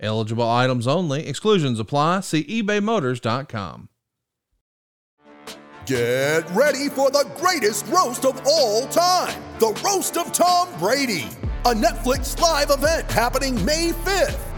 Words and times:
Eligible 0.00 0.48
items 0.48 0.86
only. 0.86 1.26
Exclusions 1.26 1.80
apply. 1.80 2.20
See 2.20 2.44
ebaymotors.com. 2.44 3.88
Get 5.86 6.42
ready 6.50 6.90
for 6.90 7.10
the 7.10 7.26
greatest 7.36 7.86
roast 7.86 8.26
of 8.26 8.40
all 8.46 8.86
time 8.88 9.42
the 9.58 9.72
Roast 9.84 10.16
of 10.16 10.32
Tom 10.32 10.68
Brady, 10.78 11.26
a 11.64 11.74
Netflix 11.74 12.38
live 12.40 12.70
event 12.70 13.10
happening 13.10 13.64
May 13.64 13.90
5th. 13.90 14.57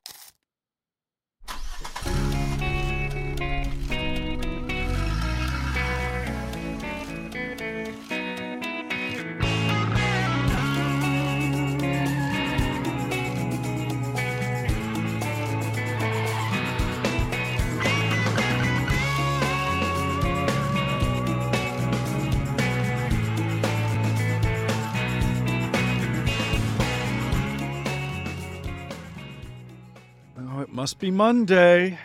Must 30.81 30.97
be 30.97 31.11
Monday. 31.11 31.99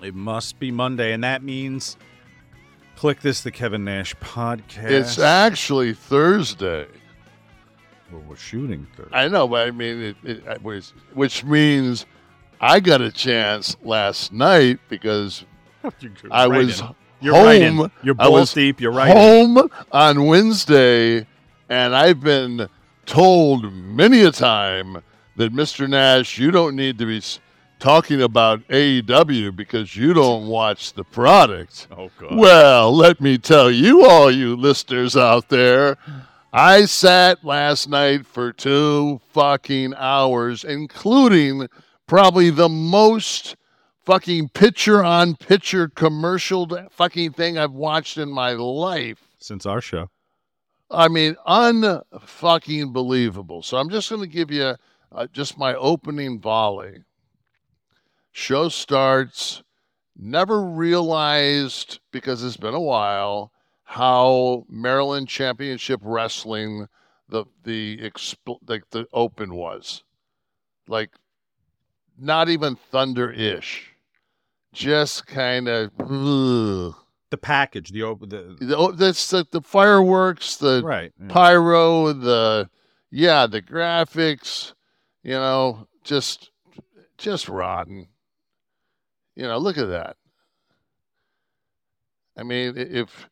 It 0.00 0.14
must 0.14 0.58
be 0.58 0.70
Monday, 0.70 1.12
and 1.12 1.22
that 1.24 1.42
means 1.42 1.98
Kliq 2.96 3.20
This 3.20 3.42
the 3.42 3.50
Kevin 3.50 3.84
Nash 3.84 4.16
podcast. 4.16 4.90
It's 4.90 5.18
actually 5.18 5.92
Thursday. 5.92 6.86
well, 8.10 8.22
we're 8.26 8.36
shooting 8.36 8.86
Thursday. 8.96 9.14
I 9.14 9.28
know, 9.28 9.46
but 9.46 9.68
I 9.68 9.72
mean, 9.72 10.00
it, 10.00 10.16
it, 10.24 10.62
which 11.12 11.44
means 11.44 12.06
I 12.62 12.80
got 12.80 13.02
a 13.02 13.12
chance 13.12 13.76
last 13.82 14.32
night 14.32 14.80
because 14.88 15.44
I 16.30 16.46
right 16.46 16.64
was 16.64 16.80
in. 16.80 16.94
You're 17.20 17.34
right 17.34 17.60
in. 17.60 17.76
home. 17.76 17.92
You're 18.02 18.14
was 18.14 18.54
deep. 18.54 18.80
You're 18.80 18.90
right. 18.90 19.10
in. 19.10 19.14
home 19.54 19.70
on 19.92 20.24
Wednesday, 20.24 21.26
and 21.68 21.94
I've 21.94 22.20
been 22.20 22.70
told 23.04 23.70
many 23.70 24.22
a 24.22 24.32
time 24.32 25.02
that 25.36 25.52
Mr. 25.52 25.86
Nash, 25.86 26.38
you 26.38 26.50
don't 26.50 26.74
need 26.74 26.96
to 26.96 27.04
be 27.04 27.20
talking 27.80 28.22
about 28.22 28.66
AEW 28.68 29.56
because 29.56 29.96
you 29.96 30.14
don't 30.14 30.46
watch 30.46 30.92
the 30.92 31.02
product. 31.02 31.88
Oh 31.90 32.10
God. 32.18 32.36
Well, 32.38 32.94
let 32.94 33.20
me 33.20 33.38
tell 33.38 33.70
you, 33.70 34.06
all 34.06 34.30
you 34.30 34.54
listeners 34.54 35.16
out 35.16 35.48
there, 35.48 35.96
I 36.52 36.84
sat 36.84 37.44
last 37.44 37.88
night 37.88 38.26
for 38.26 38.52
two 38.52 39.20
fucking 39.32 39.94
hours, 39.96 40.62
including 40.62 41.68
probably 42.06 42.50
the 42.50 42.68
most 42.68 43.56
fucking 44.04 44.48
picture 44.50 45.02
on 45.02 45.36
picture 45.36 45.88
commercial 45.88 46.68
fucking 46.90 47.32
thing 47.32 47.58
I've 47.58 47.72
watched 47.72 48.18
in 48.18 48.30
my 48.30 48.52
life. 48.52 49.18
Since 49.38 49.66
our 49.66 49.80
show. 49.80 50.10
I 50.90 51.08
mean, 51.08 51.36
unfucking 51.46 52.92
believable. 52.92 53.62
So 53.62 53.76
I'm 53.76 53.90
just 53.90 54.10
going 54.10 54.22
to 54.22 54.26
give 54.26 54.50
you 54.50 54.74
uh, 55.12 55.26
just 55.32 55.56
my 55.56 55.74
opening 55.74 56.40
volley. 56.40 57.04
Show 58.32 58.68
starts. 58.68 59.62
Never 60.16 60.62
realized 60.62 62.00
because 62.12 62.44
it's 62.44 62.56
been 62.56 62.74
a 62.74 62.80
while 62.80 63.52
how 63.84 64.64
Maryland 64.68 65.28
Championship 65.28 66.00
Wrestling 66.02 66.86
the 67.28 67.44
the 67.64 67.98
expl- 67.98 68.58
like 68.68 68.88
the 68.90 69.06
open 69.12 69.54
was, 69.54 70.02
like 70.88 71.10
not 72.18 72.48
even 72.48 72.76
thunder 72.76 73.30
ish, 73.30 73.94
just 74.72 75.26
kind 75.26 75.68
of. 75.68 75.90
The 75.98 77.36
package, 77.40 77.90
the 77.90 78.02
open, 78.02 78.28
the 78.28 78.56
The, 78.60 78.92
that's 78.96 79.30
the, 79.30 79.46
the 79.50 79.60
fireworks, 79.60 80.56
the 80.56 80.82
right. 80.84 81.12
yeah. 81.20 81.28
pyro, 81.28 82.12
the 82.12 82.68
yeah, 83.10 83.46
the 83.46 83.62
graphics, 83.62 84.74
you 85.22 85.32
know, 85.34 85.86
just 86.02 86.50
just 87.18 87.48
rotten. 87.48 88.08
You 89.40 89.48
know, 89.48 89.56
look 89.56 89.78
at 89.78 89.88
that. 89.88 90.16
I 92.36 92.42
mean, 92.42 92.74
if 92.76 93.26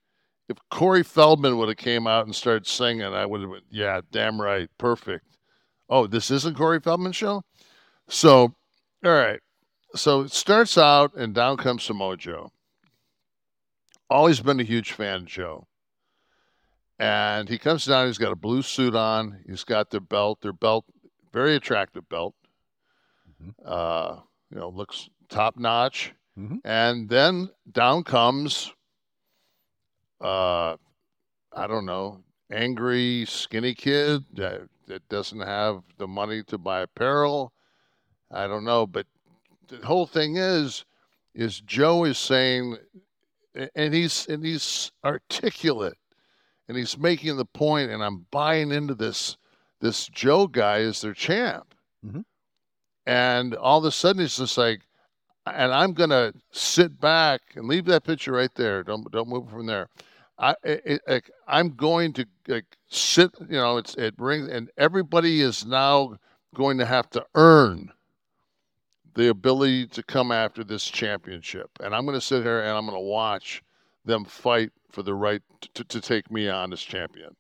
if 0.49 0.57
Corey 0.71 1.03
Feldman 1.03 1.59
would 1.59 1.69
have 1.69 1.77
came 1.77 2.07
out 2.07 2.25
and 2.25 2.35
started 2.35 2.67
singing, 2.67 3.05
I 3.05 3.27
would 3.27 3.43
have 3.43 3.51
been, 3.51 3.61
yeah, 3.71 4.01
damn 4.11 4.41
right, 4.41 4.71
perfect. 4.79 5.27
Oh, 5.91 6.07
this 6.07 6.31
isn't 6.31 6.57
Corey 6.57 6.81
Feldman 6.81 7.13
show? 7.13 7.43
So, 8.09 8.55
all 9.05 9.13
right. 9.13 9.41
So 9.95 10.23
it 10.23 10.33
starts 10.33 10.79
out 10.79 11.15
and 11.15 11.35
down 11.35 11.59
comes 11.59 11.83
Samoa 11.83 12.17
Joe. 12.17 12.53
Always 14.09 14.41
been 14.41 14.61
a 14.61 14.65
huge 14.65 14.93
fan 14.93 15.17
of 15.17 15.27
Joe. 15.27 15.67
And 16.99 17.51
he 17.51 17.59
comes 17.59 17.85
down, 17.85 18.07
he's 18.07 18.17
got 18.17 18.33
a 18.33 18.37
blue 18.37 18.63
suit 18.63 18.95
on, 18.95 19.41
he's 19.47 19.65
got 19.65 19.91
their 19.91 20.01
belt, 20.01 20.41
their 20.41 20.55
belt, 20.55 20.87
very 21.35 21.55
attractive 21.55 22.09
belt. 22.09 22.35
Uh, 23.63 24.21
you 24.51 24.59
know, 24.59 24.71
looks 24.71 25.11
top 25.29 25.57
notch. 25.57 26.15
Mhm. 26.39 26.61
And 26.65 27.09
then 27.09 27.51
down 27.71 28.05
comes 28.05 28.73
uh 30.21 30.77
I 31.53 31.67
don't 31.67 31.87
know, 31.87 32.23
angry 32.51 33.25
skinny 33.27 33.75
kid 33.75 34.25
that, 34.35 34.69
that 34.87 35.09
doesn't 35.09 35.41
have 35.41 35.83
the 35.97 36.07
money 36.07 36.43
to 36.45 36.59
buy 36.59 36.81
apparel. 36.83 37.53
I 38.31 38.47
don't 38.47 38.65
know, 38.65 38.87
but 38.87 39.07
the 39.69 39.85
whole 39.85 40.07
thing 40.07 40.37
is 40.37 40.85
is 41.35 41.61
Joe 41.61 42.05
is 42.05 42.19
saying 42.19 42.79
and 43.75 43.95
he's 43.95 44.27
and 44.27 44.45
he's 44.45 44.93
articulate 45.05 45.99
and 46.69 46.77
he's 46.77 46.99
making 46.99 47.37
the 47.37 47.45
point 47.45 47.91
and 47.91 48.03
I'm 48.03 48.27
buying 48.31 48.71
into 48.73 48.95
this 48.95 49.37
this 49.81 50.09
Joe 50.09 50.47
guy 50.47 50.79
is 50.79 51.01
their 51.01 51.15
champ. 51.15 51.75
Mhm. 52.05 52.25
And 53.07 53.55
all 53.55 53.79
of 53.79 53.85
a 53.85 53.91
sudden 53.93 54.23
it's 54.23 54.39
just 54.39 54.59
like 54.59 54.83
and 55.57 55.73
I'm 55.73 55.93
gonna 55.93 56.33
sit 56.53 57.01
back 57.01 57.41
and 57.55 57.67
leave 57.67 57.85
that 57.87 58.05
picture 58.05 58.33
right 58.33 58.55
there. 58.55 58.83
Don't 58.83 59.11
don't 59.11 59.29
move 59.29 59.49
from 59.51 59.67
there. 59.67 59.89
I 60.39 60.55
it, 60.63 61.01
it, 61.07 61.31
I'm 61.47 61.71
going 61.71 62.13
to 62.15 62.27
like, 62.47 62.77
sit. 62.89 63.31
You 63.41 63.57
know, 63.57 63.79
it's 63.79 63.95
it 63.97 64.17
brings 64.17 64.49
and 64.49 64.71
everybody 64.77 65.41
is 65.41 65.67
now 65.67 66.17
going 66.55 66.79
to 66.79 66.87
have 66.87 67.11
to 67.11 67.25
earn 67.35 67.93
the 69.15 69.29
ability 69.29 69.87
to 69.89 70.03
come 70.03 70.31
after 70.31 70.63
this 70.63 70.85
championship. 70.85 71.71
And 71.81 71.95
I'm 71.95 72.05
going 72.05 72.19
to 72.19 72.25
sit 72.25 72.45
here 72.45 72.61
and 72.61 72.71
I'm 72.71 72.87
going 72.87 72.97
to 72.97 73.05
watch 73.05 73.63
them 74.05 74.25
fight 74.25 74.71
for 74.91 75.03
the 75.03 75.15
right 75.15 75.43
to, 75.75 75.85
to 75.85 76.01
take 76.01 76.31
me 76.31 76.49
on 76.49 76.73
as 76.73 76.81
champion. 76.81 77.35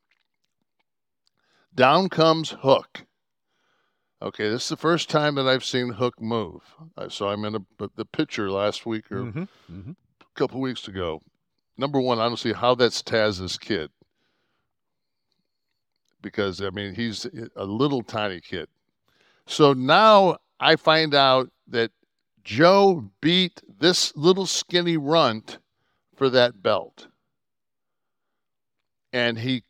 Down 1.75 2.09
comes 2.09 2.51
Hook. 2.51 3.05
Okay, 4.20 4.49
this 4.49 4.65
is 4.65 4.69
the 4.69 4.76
first 4.76 5.09
time 5.09 5.37
that 5.37 5.47
I've 5.47 5.65
seen 5.65 5.91
Hook 5.91 6.20
move. 6.20 6.62
I 6.97 7.09
saw 7.09 7.31
I'm 7.31 7.44
in 7.44 7.55
a, 7.55 7.88
the 7.94 8.05
picture 8.05 8.50
last 8.50 8.85
week 8.85 9.11
or 9.12 9.25
Mhm, 9.25 9.49
mhm. 9.70 9.97
a 10.20 10.25
couple 10.35 10.61
weeks 10.61 10.88
ago. 10.88 11.23
Number 11.76 12.00
one, 12.00 12.19
I 12.19 12.26
don't 12.26 12.37
see 12.37 12.53
how 12.53 12.75
that's 12.75 13.00
Taz's 13.00 13.56
kid. 13.56 13.91
Because, 16.20 16.61
I 16.61 16.70
mean, 16.70 16.97
he's 16.97 17.26
a 17.55 17.65
little 17.65 18.03
tiny 18.03 18.41
kid. 18.41 18.69
So 19.47 19.73
now 19.73 20.38
I 20.59 20.75
find 20.75 21.14
out 21.14 21.53
that 21.69 21.93
Joe 22.43 23.09
beat 23.21 23.62
this 23.79 24.12
little 24.17 24.47
skinny 24.47 24.97
runt 24.97 25.59
for 26.17 26.29
that 26.31 26.61
belt. 26.61 27.06
And 29.12 29.38
he 29.38 29.62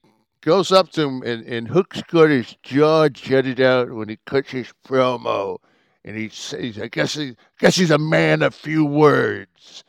goes 0.48 0.72
up 0.72 0.90
to 0.90 1.02
him, 1.02 1.22
and, 1.24 1.44
and 1.44 1.68
Hook's 1.68 2.00
got 2.04 2.30
his 2.30 2.56
jaw 2.62 3.10
jutted 3.10 3.60
out 3.60 3.90
when 3.90 4.08
he 4.08 4.18
cuts 4.24 4.50
his 4.50 4.72
promo. 4.82 5.58
And 6.06 6.16
he 6.16 6.30
says, 6.30 6.78
I 6.78 6.88
guess, 6.88 7.12
he, 7.12 7.36
guess 7.58 7.76
he's 7.76 7.90
a 7.90 7.98
man 7.98 8.40
of 8.40 8.54
few 8.54 8.82
words. 8.82 9.84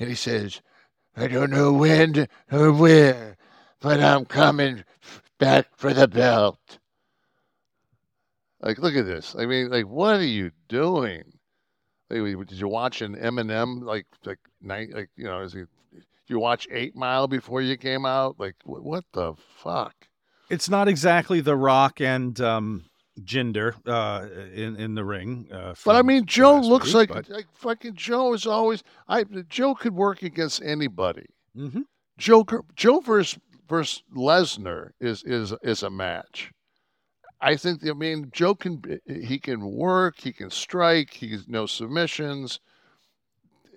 And 0.00 0.08
he 0.08 0.16
says, 0.16 0.60
I 1.16 1.28
don't 1.28 1.52
know 1.52 1.72
when 1.72 2.26
or 2.50 2.72
where, 2.72 3.36
but 3.80 4.00
I'm 4.00 4.24
coming 4.24 4.82
back 5.38 5.66
for 5.76 5.94
the 5.94 6.08
belt. 6.08 6.78
Like, 8.60 8.78
look 8.78 8.96
at 8.96 9.06
this. 9.06 9.36
I 9.38 9.46
mean, 9.46 9.70
like, 9.70 9.86
what 9.86 10.16
are 10.16 10.24
you 10.24 10.50
doing? 10.68 11.22
Like, 12.10 12.48
did 12.48 12.58
you 12.58 12.66
watch 12.66 13.02
an 13.02 13.14
Eminem 13.14 13.84
like 13.84 14.06
like 14.24 14.40
night 14.60 14.88
like 14.92 15.10
you 15.16 15.24
know? 15.24 15.42
Is 15.42 15.52
he? 15.52 15.62
You 16.32 16.38
watch 16.38 16.66
Eight 16.70 16.96
Mile 16.96 17.28
before 17.28 17.60
you 17.60 17.76
came 17.76 18.06
out? 18.06 18.40
Like, 18.40 18.54
what, 18.64 18.82
what 18.82 19.04
the 19.12 19.34
fuck? 19.62 19.94
It's 20.48 20.66
not 20.70 20.88
exactly 20.88 21.42
The 21.42 21.56
Rock 21.56 22.00
and 22.00 22.40
um, 22.40 22.86
Jinder 23.20 23.74
uh, 23.86 24.26
in 24.54 24.76
in 24.76 24.94
the 24.94 25.04
ring. 25.04 25.46
Uh, 25.52 25.74
But 25.84 25.96
I 25.96 26.00
mean, 26.00 26.24
Joe 26.24 26.58
looks 26.58 26.86
week, 26.86 26.94
like 26.94 27.08
but- 27.10 27.28
like 27.28 27.46
fucking 27.52 27.96
Joe 27.96 28.32
is 28.32 28.46
always. 28.46 28.82
I 29.08 29.24
Joe 29.50 29.74
could 29.74 29.94
work 29.94 30.22
against 30.22 30.62
anybody. 30.62 31.26
Mhm. 31.54 31.82
Joe 32.16 32.46
Joe 32.76 33.00
versus 33.00 33.38
versus 33.68 34.02
Lesnar 34.16 34.92
is 35.00 35.22
is 35.24 35.52
is 35.62 35.82
a 35.82 35.90
match. 35.90 36.50
I 37.42 37.56
think. 37.56 37.86
I 37.86 37.92
mean, 37.92 38.30
Joe 38.32 38.54
can 38.54 38.76
be- 38.76 39.00
he 39.06 39.38
can 39.38 39.60
work. 39.70 40.14
He 40.18 40.32
can 40.32 40.48
strike. 40.48 41.10
He 41.12 41.36
knows 41.46 41.72
submissions. 41.72 42.58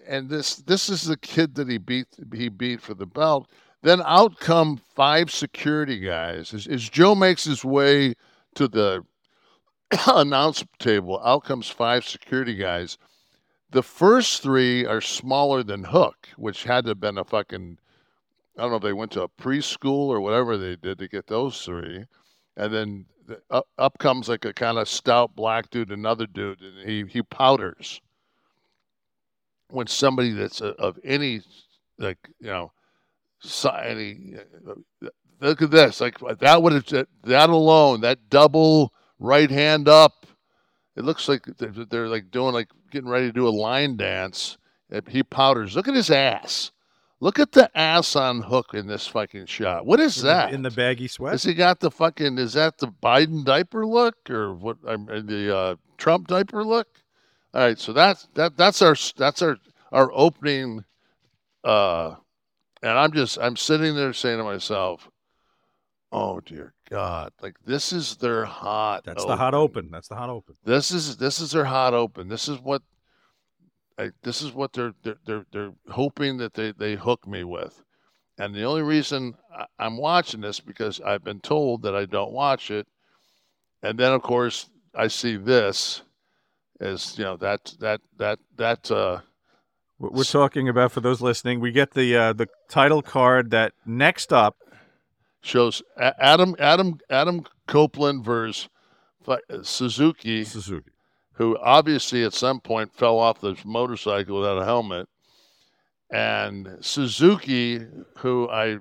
And 0.07 0.29
this 0.29 0.57
this 0.57 0.89
is 0.89 1.03
the 1.03 1.17
kid 1.17 1.55
that 1.55 1.69
he 1.69 1.77
beat 1.77 2.07
he 2.33 2.49
beat 2.49 2.81
for 2.81 2.93
the 2.93 3.05
belt. 3.05 3.49
Then 3.81 4.01
out 4.05 4.39
come 4.39 4.77
five 4.95 5.31
security 5.31 5.99
guys. 5.99 6.53
As, 6.53 6.67
as 6.67 6.89
Joe 6.89 7.15
makes 7.15 7.43
his 7.43 7.63
way 7.63 8.15
to 8.55 8.67
the 8.67 9.05
announce 10.07 10.63
table, 10.79 11.21
out 11.23 11.43
comes 11.43 11.69
five 11.69 12.05
security 12.05 12.55
guys. 12.55 12.97
The 13.71 13.83
first 13.83 14.41
three 14.41 14.85
are 14.85 15.01
smaller 15.01 15.61
than 15.61 15.83
Hook, 15.83 16.29
which 16.37 16.63
had 16.63 16.85
to 16.85 16.91
have 16.91 16.99
been 16.99 17.17
a 17.17 17.23
fucking 17.23 17.77
I 18.57 18.61
don't 18.61 18.71
know 18.71 18.77
if 18.77 18.83
they 18.83 18.93
went 18.93 19.11
to 19.11 19.23
a 19.23 19.29
preschool 19.29 20.07
or 20.07 20.21
whatever 20.21 20.57
they 20.57 20.77
did 20.77 20.97
to 20.99 21.07
get 21.07 21.27
those 21.27 21.61
three. 21.61 22.05
And 22.55 22.73
then 22.73 23.05
the, 23.27 23.41
up, 23.51 23.67
up 23.77 23.97
comes 23.97 24.29
like 24.29 24.45
a 24.45 24.53
kind 24.53 24.77
of 24.77 24.87
stout 24.87 25.35
black 25.35 25.69
dude, 25.69 25.91
another 25.91 26.25
dude, 26.25 26.61
and 26.61 26.89
he, 26.89 27.03
he 27.09 27.21
powders. 27.21 27.99
When 29.69 29.87
somebody 29.87 30.31
that's 30.31 30.61
a, 30.61 30.67
of 30.75 30.99
any, 31.03 31.41
like, 31.97 32.17
you 32.39 32.47
know, 32.47 32.71
any, 33.83 34.35
uh, 34.67 35.07
look 35.41 35.61
at 35.61 35.71
this, 35.71 36.01
like 36.01 36.19
that 36.39 36.61
would 36.61 36.73
have, 36.73 37.07
that 37.23 37.49
alone, 37.49 38.01
that 38.01 38.29
double 38.29 38.93
right 39.19 39.49
hand 39.49 39.87
up, 39.87 40.25
it 40.95 41.03
looks 41.03 41.27
like 41.27 41.45
they're, 41.57 42.07
like 42.07 42.31
doing, 42.31 42.53
like 42.53 42.69
getting 42.91 43.09
ready 43.09 43.27
to 43.27 43.33
do 43.33 43.47
a 43.47 43.49
line 43.49 43.97
dance. 43.97 44.57
He 45.09 45.23
powders. 45.23 45.75
Look 45.75 45.87
at 45.87 45.95
his 45.95 46.11
ass. 46.11 46.71
Look 47.19 47.39
at 47.39 47.53
the 47.53 47.75
ass 47.77 48.15
on 48.15 48.41
Hook 48.41 48.73
in 48.73 48.87
this 48.87 49.07
fucking 49.07 49.47
shot. 49.47 49.85
What 49.85 49.99
is 49.99 50.17
in 50.17 50.23
the- 50.23 50.33
that? 50.33 50.53
in 50.53 50.61
the 50.61 50.69
baggy 50.71 51.07
sweat? 51.07 51.31
Has 51.31 51.43
he 51.43 51.53
got 51.53 51.79
the 51.79 51.89
fucking? 51.89 52.37
Is 52.37 52.53
that 52.53 52.77
the 52.77 52.87
Biden 52.87 53.43
diaper 53.43 53.85
look 53.85 54.29
or 54.29 54.53
what? 54.53 54.77
um, 54.87 55.09
uh, 55.11 55.21
The 55.23 55.55
uh, 55.57 55.75
Trump 55.97 56.27
diaper 56.27 56.63
look? 56.63 56.87
All 57.55 57.61
right, 57.61 57.79
so 57.79 57.93
that's 57.93 58.27
that. 58.33 58.57
That's 58.57 58.81
our 58.81 58.95
that's 59.15 59.41
our 59.41 59.57
our 59.93 60.11
opening. 60.13 60.83
Uh, 61.63 62.15
and 62.83 62.91
I'm 62.91 63.13
just 63.13 63.39
I'm 63.39 63.55
sitting 63.55 63.95
there 63.95 64.11
saying 64.11 64.39
to 64.39 64.43
myself, 64.43 65.09
"Oh 66.11 66.41
dear 66.41 66.73
God! 66.89 67.31
Like 67.41 67.55
this 67.65 67.93
is 67.93 68.17
their 68.17 68.43
hot. 68.43 69.05
That's 69.05 69.23
the 69.23 69.37
hot 69.37 69.53
open. 69.53 69.89
That's 69.89 70.09
the 70.09 70.15
hot 70.15 70.29
open. 70.29 70.55
This 70.65 70.91
is 70.91 71.15
this 71.15 71.39
is 71.39 71.51
their 71.51 71.63
hot 71.63 71.93
open. 71.93 72.27
This 72.27 72.49
is 72.49 72.59
what 72.59 72.81
I, 73.97 74.11
this 74.21 74.41
is 74.41 74.51
what 74.51 74.73
they're 74.73 74.93
they're 75.03 75.17
they're, 75.25 75.45
they're 75.53 75.73
hoping 75.89 76.35
that 76.39 76.53
they, 76.55 76.73
they 76.73 76.95
hook 76.95 77.25
me 77.25 77.45
with. 77.45 77.81
And 78.37 78.53
the 78.53 78.63
only 78.63 78.81
reason 78.81 79.33
I- 79.57 79.65
I'm 79.79 79.95
watching 79.95 80.41
this 80.41 80.59
because 80.59 80.99
I've 80.99 81.23
been 81.23 81.39
told 81.39 81.83
that 81.83 81.95
I 81.95 82.03
don't 82.03 82.33
watch 82.33 82.69
it. 82.69 82.85
And 83.81 83.97
then 83.97 84.11
of 84.11 84.21
course 84.23 84.69
I 84.93 85.07
see 85.07 85.37
this 85.37 86.01
as 86.79 87.17
you 87.17 87.23
know 87.23 87.37
that 87.37 87.73
that 87.79 88.01
that 88.17 88.39
that 88.57 88.91
uh 88.91 89.21
What 89.97 90.13
we're 90.13 90.23
talking 90.23 90.67
about 90.69 90.91
for 90.91 91.01
those 91.01 91.21
listening, 91.21 91.59
we 91.59 91.71
get 91.71 91.91
the 91.91 92.15
uh, 92.15 92.33
the 92.33 92.47
title 92.69 93.01
card 93.01 93.51
that 93.51 93.73
next 93.85 94.33
up 94.33 94.57
shows 95.41 95.81
Adam 95.97 96.55
Adam 96.59 96.99
Adam 97.09 97.45
Copeland 97.67 98.25
versus 98.25 98.69
Suzuki 99.63 100.43
Suzuki. 100.43 100.91
who 101.33 101.57
obviously 101.59 102.23
at 102.23 102.33
some 102.33 102.59
point 102.59 102.93
fell 102.93 103.17
off 103.19 103.41
this 103.41 103.63
motorcycle 103.65 104.39
without 104.39 104.57
a 104.61 104.65
helmet, 104.65 105.07
and 106.11 106.77
Suzuki, 106.81 107.85
who 108.17 108.49
I 108.49 108.79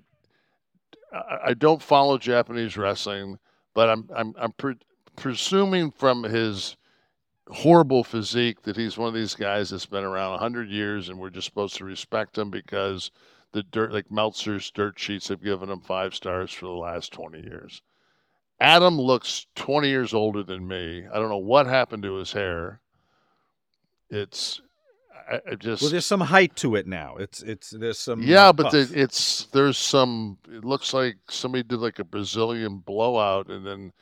I 1.12 1.38
I 1.47 1.55
don't 1.55 1.82
follow 1.82 2.19
Japanese 2.19 2.76
wrestling, 2.76 3.38
but 3.75 3.88
I'm 3.88 4.08
I'm 4.14 4.35
I'm 4.38 4.52
pre- 4.52 4.79
presuming 5.17 5.90
from 5.93 6.25
his 6.25 6.76
horrible 7.49 8.02
physique 8.05 8.62
that 8.62 8.76
he's 8.76 8.96
one 8.96 9.08
of 9.08 9.14
these 9.14 9.35
guys 9.35 9.70
that's 9.70 9.87
been 9.87 10.05
around 10.05 10.32
100 10.32 10.69
years 10.69 11.08
and 11.08 11.19
we're 11.19 11.31
just 11.31 11.46
supposed 11.46 11.76
to 11.76 11.85
respect 11.85 12.38
him 12.38 12.50
because 12.50 13.11
the 13.52 13.62
dirt 13.62 13.93
like 13.93 14.11
Meltzer's 14.11 14.70
dirt 14.70 14.99
sheets 14.99 15.28
have 15.28 15.42
given 15.42 15.71
him 15.71 15.80
five 15.80 16.14
stars 16.14 16.52
for 16.52 16.66
the 16.66 16.73
last 16.73 17.12
20 17.12 17.40
years. 17.40 17.83
Adam 18.61 18.99
looks 18.99 19.47
20 19.57 19.88
years 19.88 20.14
older 20.14 20.42
than 20.42 20.66
me. 20.66 21.04
I 21.12 21.19
don't 21.19 21.28
know 21.28 21.37
what 21.37 21.66
happened 21.66 22.02
to 22.04 22.14
his 22.14 22.33
hair. 22.33 22.80
It's 24.11 24.61
I, 25.30 25.40
I 25.50 25.54
just 25.54 25.83
Well, 25.83 25.90
there's 25.90 26.07
some 26.07 26.21
height 26.21 26.54
to 26.57 26.76
it 26.76 26.87
now. 26.87 27.16
It's 27.16 27.42
it's 27.42 27.71
there's 27.71 27.99
some 27.99 28.23
yeah, 28.23 28.49
uh, 28.49 28.52
but 28.52 28.71
the, 28.71 28.90
it's 28.95 29.47
there's 29.47 29.78
some. 29.78 30.38
It 30.49 30.64
looks 30.64 30.92
like 30.92 31.16
somebody 31.28 31.62
did 31.62 31.80
like 31.80 31.99
a 31.99 32.04
Brazilian 32.04 32.78
blowout, 32.78 33.49
and 33.49 33.66
then 33.66 33.92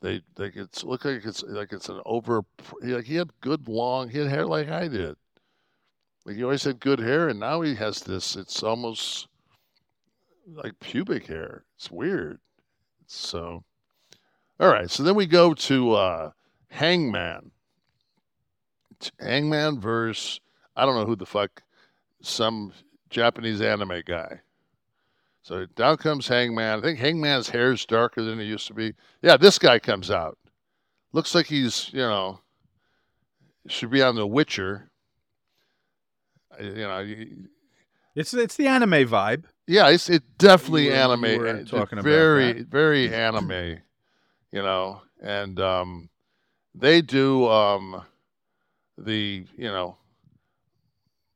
they 0.00 0.22
like 0.38 0.56
it's 0.56 0.82
look 0.82 1.04
like 1.04 1.24
it's 1.24 1.42
like 1.42 1.72
it's 1.72 1.88
an 1.88 2.00
over. 2.06 2.42
Like 2.80 3.04
he 3.04 3.16
had 3.16 3.30
good 3.40 3.68
long. 3.68 4.08
He 4.08 4.18
had 4.18 4.28
hair 4.28 4.46
like 4.46 4.68
I 4.68 4.88
did. 4.88 5.16
Like 6.24 6.36
he 6.36 6.44
always 6.44 6.64
had 6.64 6.80
good 6.80 6.98
hair, 6.98 7.28
and 7.28 7.40
now 7.40 7.60
he 7.60 7.74
has 7.74 8.00
this. 8.00 8.36
It's 8.36 8.62
almost 8.62 9.28
like 10.46 10.78
pubic 10.80 11.26
hair. 11.26 11.64
It's 11.76 11.90
weird. 11.90 12.40
So, 13.06 13.64
all 14.58 14.68
right. 14.68 14.90
So 14.90 15.02
then 15.02 15.14
we 15.14 15.26
go 15.26 15.54
to 15.54 15.92
uh, 15.92 16.30
Hangman. 16.68 17.50
It's 18.92 19.10
Hangman 19.18 19.80
verse. 19.80 20.40
I 20.76 20.86
don't 20.86 20.94
know 20.94 21.06
who 21.06 21.16
the 21.16 21.26
fuck 21.26 21.62
some 22.22 22.72
Japanese 23.10 23.60
anime 23.60 24.02
guy. 24.06 24.40
So 25.50 25.66
down 25.74 25.96
comes 25.96 26.28
Hangman. 26.28 26.78
I 26.78 26.80
think 26.80 27.00
Hangman's 27.00 27.48
hair 27.48 27.72
is 27.72 27.84
darker 27.84 28.22
than 28.22 28.38
it 28.38 28.44
used 28.44 28.68
to 28.68 28.72
be. 28.72 28.94
Yeah, 29.20 29.36
this 29.36 29.58
guy 29.58 29.80
comes 29.80 30.08
out. 30.08 30.38
Looks 31.12 31.34
like 31.34 31.46
he's, 31.46 31.90
you 31.92 31.98
know, 32.02 32.38
should 33.66 33.90
be 33.90 34.00
on 34.00 34.14
The 34.14 34.28
Witcher. 34.28 34.92
You 36.60 36.72
know, 36.76 37.04
it's 38.14 38.32
it's 38.32 38.54
the 38.54 38.68
anime 38.68 39.08
vibe. 39.08 39.42
yeah, 39.66 39.88
it's 39.88 40.08
it 40.08 40.22
definitely 40.38 40.84
You 40.84 40.90
were- 40.90 40.96
anime. 40.96 41.24
you 41.24 41.38
were 41.40 41.46
It's 41.48 41.70
talking 41.72 41.98
about 41.98 42.08
very, 42.08 42.52
that. 42.52 42.68
very 42.68 43.12
anime. 43.12 43.78
You 44.52 44.62
know, 44.62 45.02
and 45.20 45.58
um, 45.58 46.10
they 46.76 47.02
do 47.02 47.48
um, 47.48 48.02
the 48.96 49.46
you 49.56 49.64
know 49.68 49.96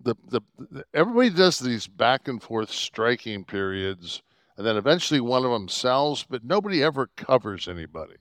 the, 0.05 0.15
the 0.29 0.41
the 0.71 0.85
everybody 0.95 1.31
does 1.31 1.59
these 1.59 1.87
back 1.87 2.29
and 2.29 2.43
forth 2.43 2.71
striking 2.71 3.45
periods, 3.45 4.23
and 4.57 4.67
then 4.67 4.77
eventually 4.77 5.21
one 5.21 5.45
of 5.45 5.51
them 5.51 5.69
sells, 5.69 6.25
but 6.25 6.45
nobody 6.45 6.83
ever 6.83 7.09
covers 7.17 7.69
anybody. 7.69 8.17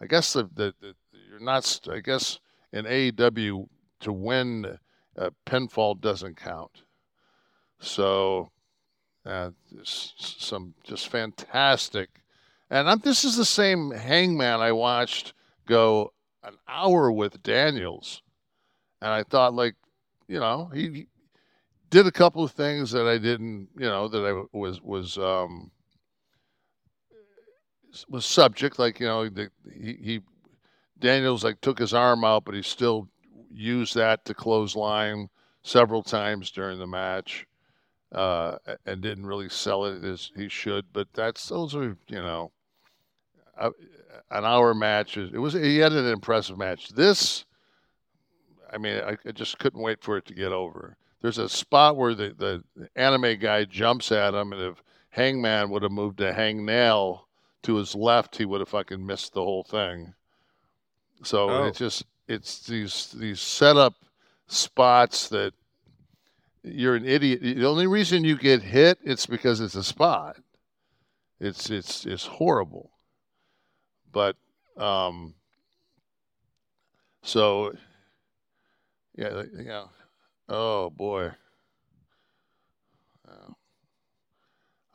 I 0.00 0.06
guess 0.06 0.32
the, 0.32 0.44
the, 0.54 0.74
the 0.80 0.94
you're 1.30 1.40
not. 1.40 1.80
I 1.90 2.00
guess 2.00 2.38
in 2.72 2.84
AEW 2.84 3.68
to 4.00 4.12
win 4.12 4.78
uh, 5.16 5.30
pinfall 5.46 6.00
doesn't 6.00 6.36
count. 6.36 6.82
So 7.80 8.50
uh, 9.26 9.50
some 9.84 10.74
just 10.84 11.08
fantastic. 11.08 12.10
And 12.70 12.88
I'm, 12.88 12.98
this 12.98 13.24
is 13.24 13.36
the 13.36 13.44
same 13.44 13.90
Hangman 13.90 14.60
I 14.60 14.72
watched 14.72 15.34
go 15.66 16.12
an 16.42 16.54
hour 16.68 17.10
with 17.10 17.42
Daniels, 17.42 18.22
and 19.00 19.10
I 19.10 19.22
thought 19.22 19.54
like, 19.54 19.76
you 20.28 20.38
know, 20.38 20.70
he 20.74 21.06
did 21.94 22.08
a 22.08 22.12
couple 22.12 22.42
of 22.42 22.50
things 22.50 22.90
that 22.90 23.06
I 23.06 23.18
didn't, 23.18 23.68
you 23.78 23.86
know, 23.86 24.08
that 24.08 24.26
I 24.26 24.58
was 24.58 24.82
was 24.82 25.16
um, 25.16 25.70
was 28.08 28.26
subject. 28.26 28.80
Like 28.80 28.98
you 28.98 29.06
know, 29.06 29.28
the, 29.28 29.48
he, 29.72 29.96
he 30.02 30.20
Daniels 30.98 31.44
like 31.44 31.60
took 31.60 31.78
his 31.78 31.94
arm 31.94 32.24
out, 32.24 32.44
but 32.44 32.56
he 32.56 32.62
still 32.62 33.08
used 33.48 33.94
that 33.94 34.24
to 34.24 34.34
close 34.34 34.74
line 34.74 35.28
several 35.62 36.02
times 36.02 36.50
during 36.50 36.80
the 36.80 36.86
match, 36.86 37.46
uh, 38.10 38.56
and 38.86 39.00
didn't 39.00 39.26
really 39.26 39.48
sell 39.48 39.84
it 39.84 40.02
as 40.02 40.32
he 40.34 40.48
should. 40.48 40.86
But 40.92 41.06
that's 41.14 41.48
those 41.48 41.76
are 41.76 41.96
you 42.08 42.22
know, 42.22 42.50
a, 43.56 43.70
an 44.32 44.44
hour 44.44 44.74
match. 44.74 45.16
It 45.16 45.38
was 45.38 45.52
he 45.52 45.78
had 45.78 45.92
an 45.92 46.08
impressive 46.08 46.58
match. 46.58 46.88
This, 46.88 47.44
I 48.72 48.78
mean, 48.78 49.00
I, 49.00 49.16
I 49.24 49.30
just 49.30 49.60
couldn't 49.60 49.80
wait 49.80 50.02
for 50.02 50.16
it 50.16 50.26
to 50.26 50.34
get 50.34 50.50
over. 50.50 50.96
There's 51.24 51.38
a 51.38 51.48
spot 51.48 51.96
where 51.96 52.14
the, 52.14 52.34
the 52.76 52.88
anime 52.94 53.38
guy 53.38 53.64
jumps 53.64 54.12
at 54.12 54.34
him, 54.34 54.52
and 54.52 54.60
if 54.60 54.82
Hangman 55.08 55.70
would 55.70 55.82
have 55.82 55.90
moved 55.90 56.18
to 56.18 56.34
hang 56.34 56.66
nail 56.66 57.28
to 57.62 57.76
his 57.76 57.94
left, 57.94 58.36
he 58.36 58.44
would 58.44 58.60
have 58.60 58.68
fucking 58.68 59.06
missed 59.06 59.32
the 59.32 59.40
whole 59.40 59.64
thing. 59.64 60.12
So 61.22 61.48
Oh. 61.48 61.64
it's 61.64 61.78
just 61.78 62.04
it's 62.28 62.66
these 62.66 63.10
these 63.12 63.40
setup 63.40 63.94
spots 64.48 65.28
that 65.30 65.54
you're 66.62 66.94
an 66.96 67.06
idiot. 67.06 67.40
The 67.40 67.64
only 67.64 67.86
reason 67.86 68.22
you 68.22 68.36
get 68.36 68.60
hit 68.60 68.98
it's 69.02 69.24
because 69.24 69.62
it's 69.62 69.76
a 69.76 69.82
spot. 69.82 70.36
It's 71.40 71.70
it's 71.70 72.04
it's 72.04 72.26
horrible. 72.26 72.90
But 74.12 74.36
um 74.76 75.32
so 77.22 77.74
yeah, 79.16 79.44
yeah. 79.56 79.84
Oh 80.48 80.90
boy. 80.90 81.32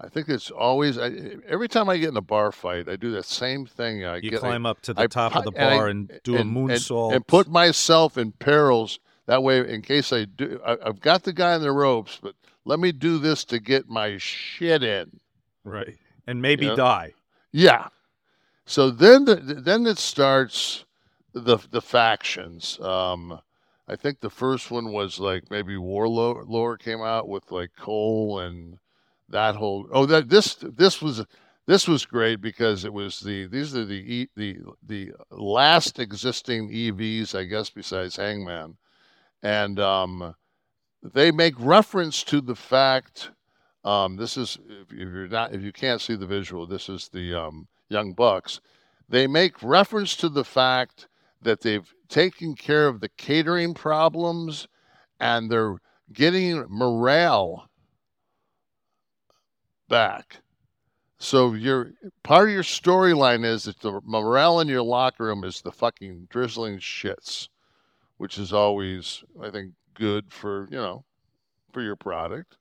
I 0.02 0.08
think 0.08 0.30
it's 0.30 0.50
always 0.50 0.98
I, 0.98 1.08
every 1.46 1.68
time 1.68 1.90
I 1.90 1.98
get 1.98 2.08
in 2.10 2.16
a 2.16 2.22
bar 2.22 2.54
fight, 2.54 2.88
I 2.88 2.96
do 2.96 3.12
that 3.12 3.26
same 3.26 3.66
thing. 3.66 4.06
I 4.06 4.16
You 4.18 4.32
get, 4.32 4.40
climb 4.40 4.66
I, 4.66 4.70
up 4.70 4.82
to 4.84 4.94
the 4.94 5.02
I 5.02 5.08
top 5.08 5.36
of 5.36 5.44
the 5.44 5.52
and 5.52 5.78
bar 5.78 5.88
and, 5.90 6.20
do 6.24 6.38
a 6.38 6.40
and- 6.40 6.56
and- 6.56 6.70
moonsault 6.70 7.14
and, 7.16 7.28
put 7.28 7.50
myself 7.50 8.18
in 8.18 8.32
perils. 8.32 9.00
That 9.26 9.44
way, 9.44 9.60
in 9.70 9.82
case 9.82 10.14
I 10.14 10.24
do, 10.24 10.60
I, 10.66 10.78
I've 10.86 11.02
got 11.02 11.24
the 11.24 11.34
guy 11.34 11.54
in 11.54 11.62
the 11.62 11.72
ropes, 11.74 12.18
but 12.22 12.34
let 12.64 12.80
me 12.80 12.92
do 12.94 13.18
this 13.20 13.44
to 13.46 13.60
get 13.60 13.90
my 13.90 14.18
shit 14.18 14.84
in. 14.84 15.20
right 15.66 15.98
and 16.26 16.42
maybe 16.42 16.68
Yeah. 16.68 16.76
die. 16.76 17.14
Yeah. 17.52 17.88
So 18.66 18.90
then, 18.92 19.26
the, 19.26 19.36
then 19.36 19.86
it 19.86 19.98
starts 19.98 20.86
the 21.34 21.58
the 21.72 21.82
factions. 21.82 22.80
Um, 22.80 23.42
I 23.90 23.96
think 23.96 24.20
the 24.20 24.30
first 24.30 24.70
one 24.70 24.92
was 24.92 25.20
like 25.20 25.50
maybe 25.50 25.74
Wardlow 25.74 26.78
came 26.78 27.02
out 27.02 27.28
with 27.28 27.52
like 27.52 27.72
Cole 27.76 28.40
and 28.40 28.78
that 29.28 29.56
whole. 29.56 29.88
Oh, 29.92 30.06
that 30.06 30.30
this 30.30 30.56
this 30.62 31.02
was 31.02 31.26
this 31.66 31.88
was 31.88 32.06
great 32.06 32.40
because 32.40 32.86
it 32.86 32.94
was 32.94 33.20
the 33.20 33.48
these 33.48 33.76
are 33.76 33.86
the 33.86 34.30
the 34.36 34.60
the 34.86 35.14
last 35.32 35.98
existing 35.98 36.70
EVs, 36.70 37.34
I 37.34 37.46
guess, 37.46 37.72
besides 37.72 38.18
Hangman, 38.18 38.78
and 39.42 39.80
um, 39.80 40.36
they 41.02 41.32
make 41.32 41.56
reference 41.58 42.24
to 42.26 42.42
the 42.42 42.56
fact. 42.56 43.32
Um, 43.84 44.18
this 44.18 44.38
is 44.38 44.60
if 44.68 44.92
you're 44.92 45.28
not 45.28 45.56
if 45.56 45.64
you 45.64 45.72
can't 45.72 46.02
see 46.02 46.16
the 46.16 46.28
visual, 46.28 46.68
this 46.68 46.90
is 46.90 47.10
the 47.10 47.34
um, 47.34 47.68
Young 47.88 48.14
Bucks. 48.14 48.62
They 49.08 49.26
make 49.26 49.64
reference 49.64 50.16
to 50.18 50.30
the 50.30 50.44
fact 50.44 51.08
that 51.42 51.62
they've 51.62 51.92
taken 52.10 52.56
care 52.56 52.88
of 52.88 53.00
the 53.00 53.10
catering 53.10 53.74
problems 53.74 54.68
and 55.20 55.50
they're 55.50 55.78
getting 56.12 56.66
morale 56.68 57.70
back. 59.88 60.38
So 61.20 61.54
your 61.54 61.92
part 62.24 62.48
of 62.48 62.54
your 62.54 62.64
storyline 62.64 63.46
is 63.46 63.66
that 63.66 63.80
the 63.80 64.00
morale 64.06 64.62
in 64.62 64.68
your 64.68 64.82
locker 64.82 65.26
room 65.26 65.44
is 65.44 65.62
the 65.62 65.72
fucking 65.72 66.28
drizzling 66.30 66.80
shits, 66.80 67.50
which 68.18 68.38
is 68.38 68.54
always, 68.54 69.24
I 69.42 69.50
think, 69.50 69.74
good 69.94 70.32
for 70.32 70.68
you 70.72 70.78
know, 70.78 71.04
for 71.74 71.82
your 71.82 71.98
product. 71.98 72.58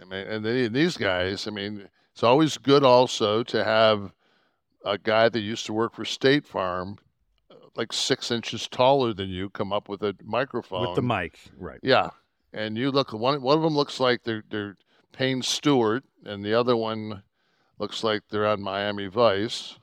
I 0.00 0.04
mean, 0.04 0.26
and 0.26 0.44
they, 0.44 0.68
these 0.68 0.96
guys, 0.96 1.46
I 1.46 1.50
mean, 1.50 1.88
it's 2.12 2.22
always 2.22 2.58
good 2.58 2.84
also 2.84 3.42
to 3.44 3.64
have 3.64 4.12
a 4.84 4.98
guy 4.98 5.28
that 5.28 5.40
used 5.40 5.66
to 5.66 5.72
work 5.72 5.94
for 5.94 6.04
State 6.04 6.46
Farm, 6.46 6.96
uh, 7.50 7.54
like 7.76 7.92
six 7.92 8.30
inches 8.30 8.68
taller 8.68 9.12
than 9.14 9.28
you, 9.30 9.48
come 9.50 9.72
up 9.72 9.88
with 9.88 10.02
a 10.02 10.14
microphone 10.22 10.86
with 10.88 10.96
the 10.96 11.02
mic, 11.02 11.38
right? 11.58 11.80
yeah, 11.82 12.10
and 12.52 12.76
you 12.76 12.90
look 12.90 13.12
one 13.12 13.40
one 13.42 13.56
of 13.56 13.62
them 13.62 13.74
looks 13.74 13.98
like 14.00 14.22
they're 14.24 14.44
they're 14.50 14.76
Payne 15.12 15.42
Stewart, 15.42 16.04
and 16.24 16.44
the 16.44 16.54
other 16.54 16.76
one 16.76 17.22
looks 17.78 18.02
like 18.04 18.22
they're 18.30 18.46
on 18.46 18.60
Miami 18.60 19.06
Vice. 19.06 19.78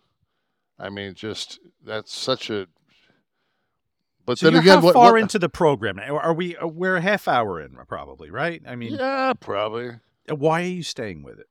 I 0.79 0.89
mean, 0.89 1.13
just 1.13 1.59
that's 1.85 2.13
such 2.13 2.49
a. 2.49 2.67
But 4.25 4.37
So 4.37 4.49
then 4.51 4.59
again, 4.61 4.77
how 4.79 4.83
what, 4.83 4.93
far 4.93 5.13
what- 5.13 5.21
into 5.21 5.39
the 5.39 5.49
program? 5.49 5.99
Are 5.99 6.33
we? 6.33 6.55
uh, 6.57 6.67
We're 6.67 6.97
a 6.97 7.01
half 7.01 7.27
hour 7.27 7.59
in, 7.61 7.75
probably, 7.87 8.29
right? 8.29 8.61
I 8.67 8.75
mean, 8.75 8.93
yeah, 8.95 9.33
probably. 9.39 9.89
uh, 10.29 10.35
why 10.35 10.61
are 10.61 10.65
you 10.67 10.83
staying 10.83 11.23
with 11.23 11.39
it? 11.39 11.47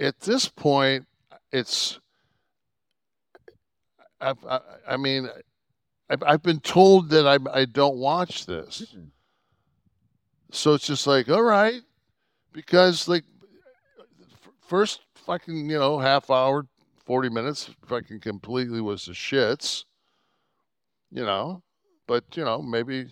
At 0.00 0.20
this 0.20 0.48
point, 0.48 1.06
it's. 1.52 1.98
I, 4.20 4.34
I, 4.48 4.60
I 4.88 4.96
mean, 4.96 5.28
I've, 6.10 6.22
I've 6.24 6.42
been 6.42 6.60
told 6.60 7.10
that 7.10 7.26
I 7.26 7.38
I 7.52 7.64
don't 7.64 7.96
watch 7.96 8.46
this, 8.46 8.96
so 10.50 10.74
it's 10.74 10.86
just 10.86 11.06
like 11.06 11.28
all 11.28 11.42
right, 11.42 11.80
because 12.52 13.08
like 13.08 13.24
first 14.66 15.00
fucking 15.14 15.70
you 15.70 15.78
know 15.78 15.98
half 15.98 16.30
hour, 16.30 16.66
forty 17.04 17.28
minutes, 17.28 17.70
fucking 17.86 18.20
completely 18.20 18.80
was 18.80 19.04
the 19.04 19.12
shits, 19.12 19.84
you 21.10 21.24
know, 21.24 21.62
but 22.06 22.24
you 22.34 22.44
know 22.44 22.62
maybe. 22.62 23.06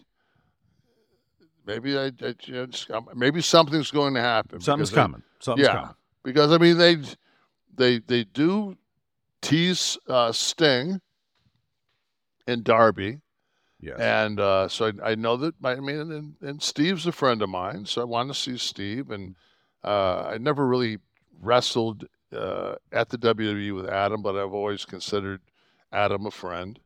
Maybe 1.68 1.98
I, 1.98 2.12
I 2.22 2.34
you 2.44 2.54
know, 2.54 2.96
um, 2.96 3.08
maybe 3.16 3.42
something's 3.42 3.90
going 3.90 4.14
to 4.14 4.20
happen. 4.20 4.60
Something's 4.60 4.90
coming 4.90 5.00
I- 5.00 5.02
coming. 5.02 5.22
Something's 5.40 5.66
yeah, 5.66 5.74
coming. 5.74 5.94
because 6.22 6.52
I 6.52 6.58
mean 6.58 6.78
they 6.78 6.98
they 7.76 7.98
they 7.98 8.24
do 8.24 8.76
tease 9.42 9.98
uh, 10.08 10.32
Sting 10.32 11.00
in 12.46 12.62
Darby. 12.62 13.20
Yes. 13.78 14.00
and 14.00 14.40
uh, 14.40 14.68
so 14.68 14.90
I, 15.02 15.10
I 15.10 15.14
know 15.14 15.36
that. 15.36 15.54
I 15.62 15.76
mean, 15.76 16.10
and, 16.10 16.34
and 16.40 16.62
Steve's 16.62 17.06
a 17.06 17.12
friend 17.12 17.42
of 17.42 17.50
mine, 17.50 17.84
so 17.84 18.00
I 18.00 18.04
want 18.04 18.28
to 18.30 18.34
see 18.34 18.56
Steve. 18.56 19.10
And 19.10 19.36
uh, 19.84 20.22
I 20.22 20.38
never 20.38 20.66
really 20.66 20.98
wrestled 21.40 22.06
uh, 22.32 22.76
at 22.90 23.10
the 23.10 23.18
WWE 23.18 23.74
with 23.74 23.88
Adam, 23.88 24.22
but 24.22 24.34
I've 24.34 24.54
always 24.54 24.84
considered 24.84 25.40
Adam 25.92 26.26
a 26.26 26.30
friend. 26.30 26.78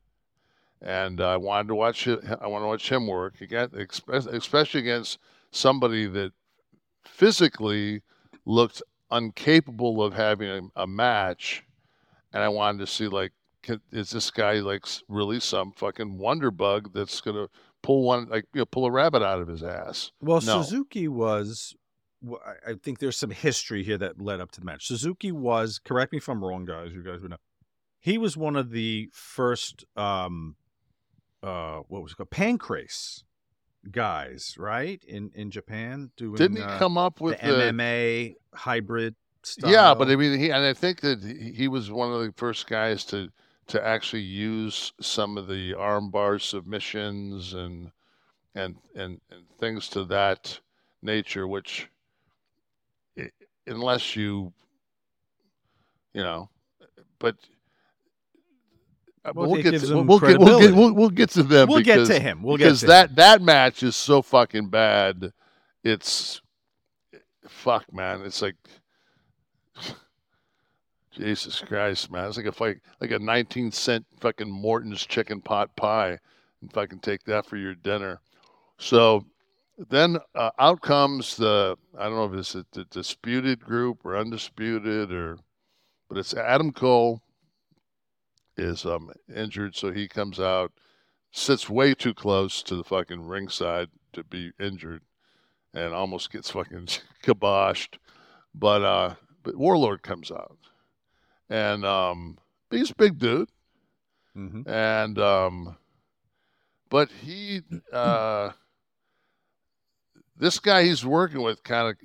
And 0.82 1.20
I 1.20 1.36
wanted 1.36 1.68
to 1.68 1.74
watch 1.74 2.06
it. 2.06 2.20
I 2.40 2.46
want 2.46 2.62
to 2.62 2.66
watch 2.66 2.90
him 2.90 3.06
work 3.06 3.40
again, 3.40 3.70
especially 4.08 4.80
against 4.80 5.18
somebody 5.50 6.06
that 6.06 6.32
physically 7.04 8.02
looked 8.46 8.82
incapable 9.12 10.02
of 10.02 10.14
having 10.14 10.48
a, 10.48 10.82
a 10.82 10.86
match, 10.86 11.64
and 12.32 12.42
I 12.42 12.48
wanted 12.48 12.78
to 12.78 12.86
see 12.86 13.08
like, 13.08 13.32
can, 13.62 13.80
is 13.92 14.10
this 14.10 14.30
guy 14.30 14.54
like 14.60 14.86
really 15.08 15.40
some 15.40 15.72
fucking 15.72 16.16
wonder 16.18 16.50
bug 16.50 16.92
that's 16.94 17.20
gonna 17.20 17.48
pull 17.82 18.02
one 18.04 18.28
like 18.28 18.46
you 18.54 18.60
know 18.60 18.64
pull 18.66 18.86
a 18.86 18.90
rabbit 18.90 19.22
out 19.22 19.40
of 19.40 19.48
his 19.48 19.62
ass? 19.62 20.12
Well, 20.20 20.40
No. 20.40 20.62
Suzuki 20.62 21.08
was. 21.08 21.74
I- 22.66 22.74
think 22.74 22.98
there's 22.98 23.16
some 23.16 23.30
history 23.30 23.82
here 23.82 23.96
that 23.98 24.20
led 24.20 24.40
up 24.40 24.52
to 24.52 24.60
the 24.60 24.66
match. 24.66 24.86
Suzuki 24.86 25.32
was. 25.32 25.78
Correct 25.82 26.12
me 26.12 26.18
if 26.18 26.28
I'm 26.28 26.44
wrong, 26.44 26.66
guys. 26.66 26.92
You 26.92 27.02
guys 27.02 27.20
would 27.22 27.30
know. 27.30 27.38
He 27.98 28.18
was 28.18 28.36
one 28.36 28.56
of 28.56 28.70
the 28.70 29.08
first. 29.12 29.84
um 29.96 30.56
uh 31.42 31.78
What 31.88 32.02
was 32.02 32.12
it 32.12 32.16
called? 32.16 32.30
Pancrase 32.30 33.22
guys, 33.90 34.56
right? 34.58 35.02
In 35.04 35.30
in 35.34 35.50
Japan, 35.50 36.10
doing. 36.16 36.36
Didn't 36.36 36.56
he 36.58 36.62
uh, 36.62 36.78
come 36.78 36.98
up 36.98 37.20
with 37.20 37.40
the, 37.40 37.46
MMA 37.46 38.34
hybrid 38.54 39.14
style? 39.42 39.70
Yeah, 39.70 39.94
but 39.94 40.08
I 40.08 40.16
mean, 40.16 40.38
he 40.38 40.50
and 40.50 40.64
I 40.64 40.74
think 40.74 41.00
that 41.00 41.22
he 41.22 41.68
was 41.68 41.90
one 41.90 42.12
of 42.12 42.20
the 42.20 42.32
first 42.36 42.66
guys 42.66 43.04
to 43.06 43.30
to 43.68 43.86
actually 43.86 44.22
use 44.22 44.92
some 45.00 45.38
of 45.38 45.46
the 45.46 45.72
armbar 45.74 46.40
submissions 46.40 47.54
and 47.54 47.90
and 48.54 48.76
and 48.94 49.20
and 49.30 49.42
things 49.58 49.88
to 49.90 50.04
that 50.06 50.58
nature, 51.02 51.46
which 51.46 51.88
unless 53.66 54.16
you 54.16 54.52
you 56.12 56.22
know, 56.22 56.48
but 57.18 57.36
Well, 59.24 59.50
we'll, 59.50 59.62
get 59.62 59.78
to, 59.78 59.98
him 59.98 60.06
we'll, 60.06 60.18
get, 60.18 60.38
we'll, 60.38 60.60
get, 60.60 60.74
we'll, 60.74 60.92
we'll 60.94 61.10
get 61.10 61.30
to 61.30 61.42
them. 61.42 61.68
We'll 61.68 61.82
get 61.82 61.96
to 61.96 62.02
because, 62.02 62.18
him. 62.18 62.42
We'll 62.42 62.56
get 62.56 62.64
because 62.64 62.80
to 62.80 62.86
that 62.86 63.16
that 63.16 63.42
match 63.42 63.82
is 63.82 63.94
so 63.94 64.22
fucking 64.22 64.68
bad. 64.68 65.32
It's 65.84 66.40
fuck, 67.46 67.92
man. 67.92 68.22
It's 68.22 68.40
like 68.40 68.56
Jesus 71.12 71.60
Christ, 71.60 72.10
man. 72.10 72.28
It's 72.28 72.38
like 72.38 72.46
a 72.46 72.52
fight, 72.52 72.78
like 73.00 73.10
a 73.10 73.18
19 73.18 73.72
cent 73.72 74.06
fucking 74.20 74.50
Morton's 74.50 75.04
chicken 75.04 75.42
pot 75.42 75.76
pie. 75.76 76.18
If 76.62 76.76
I 76.76 76.86
can 76.86 76.98
take 76.98 77.24
that 77.24 77.44
for 77.44 77.56
your 77.56 77.74
dinner. 77.74 78.20
So 78.78 79.26
then 79.88 80.18
uh, 80.34 80.50
out 80.58 80.80
comes 80.80 81.36
the 81.36 81.76
I 81.98 82.04
don't 82.04 82.16
know 82.16 82.24
if 82.24 82.34
it's 82.34 82.54
a, 82.54 82.64
the 82.72 82.84
disputed 82.84 83.60
group 83.60 84.04
or 84.04 84.16
undisputed 84.16 85.12
or, 85.12 85.38
but 86.08 86.16
it's 86.16 86.32
Adam 86.32 86.72
Cole 86.72 87.22
is 88.60 88.84
um 88.86 89.10
injured, 89.34 89.74
so 89.74 89.90
he 89.92 90.06
comes 90.08 90.38
out, 90.38 90.72
sits 91.32 91.68
way 91.68 91.94
too 91.94 92.14
close 92.14 92.62
to 92.64 92.76
the 92.76 92.84
fucking 92.84 93.26
ringside 93.26 93.88
to 94.12 94.22
be 94.24 94.52
injured, 94.60 95.02
and 95.74 95.94
almost 95.94 96.30
gets 96.32 96.50
fucking 96.50 96.88
kiboshed. 97.22 97.98
But 98.54 98.82
uh, 98.82 99.14
but 99.42 99.54
Wardlow 99.54 100.00
comes 100.02 100.30
out, 100.30 100.58
and 101.48 101.84
um, 101.84 102.38
he's 102.70 102.90
a 102.90 102.94
big 102.96 103.18
dude, 103.18 103.48
Mhm. 104.36 104.66
and 104.68 105.18
um, 105.18 105.76
but 106.88 107.10
he 107.22 107.62
uh, 107.92 108.50
this 110.36 110.58
guy 110.58 110.82
he's 110.84 111.04
working 111.04 111.42
with 111.42 111.62
kind 111.62 111.88
of 111.88 111.96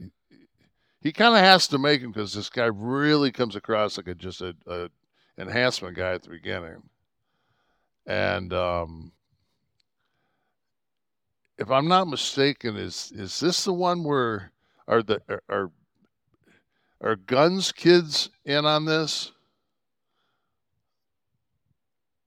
he 1.02 1.12
kind 1.12 1.36
of 1.36 1.42
has 1.42 1.68
to 1.68 1.78
make 1.78 2.02
him 2.02 2.12
because 2.12 2.34
this 2.34 2.50
guy 2.50 2.66
really 2.66 3.32
comes 3.32 3.56
across 3.56 3.98
like 3.98 4.08
a 4.08 4.16
just 4.16 4.42
a, 4.42 4.56
a 4.68 4.90
enhancement 5.38 5.96
guy 5.96 6.14
at 6.14 6.24
the 6.24 6.30
beginning, 6.30 6.82
and 8.06 8.54
um, 8.54 9.12
if 11.58 11.70
I'm 11.70 11.88
not 11.88 12.08
mistaken, 12.08 12.76
is 12.76 13.12
is 13.16 13.40
this 13.40 13.64
the 13.64 13.74
one 13.74 14.04
where 14.04 14.52
are 14.88 15.02
the 15.02 15.22
are 15.50 15.72
are, 17.02 17.16
Gunn's 17.16 17.72
kids 17.72 18.30
in 18.46 18.66
on 18.66 18.86
this? 18.86 19.32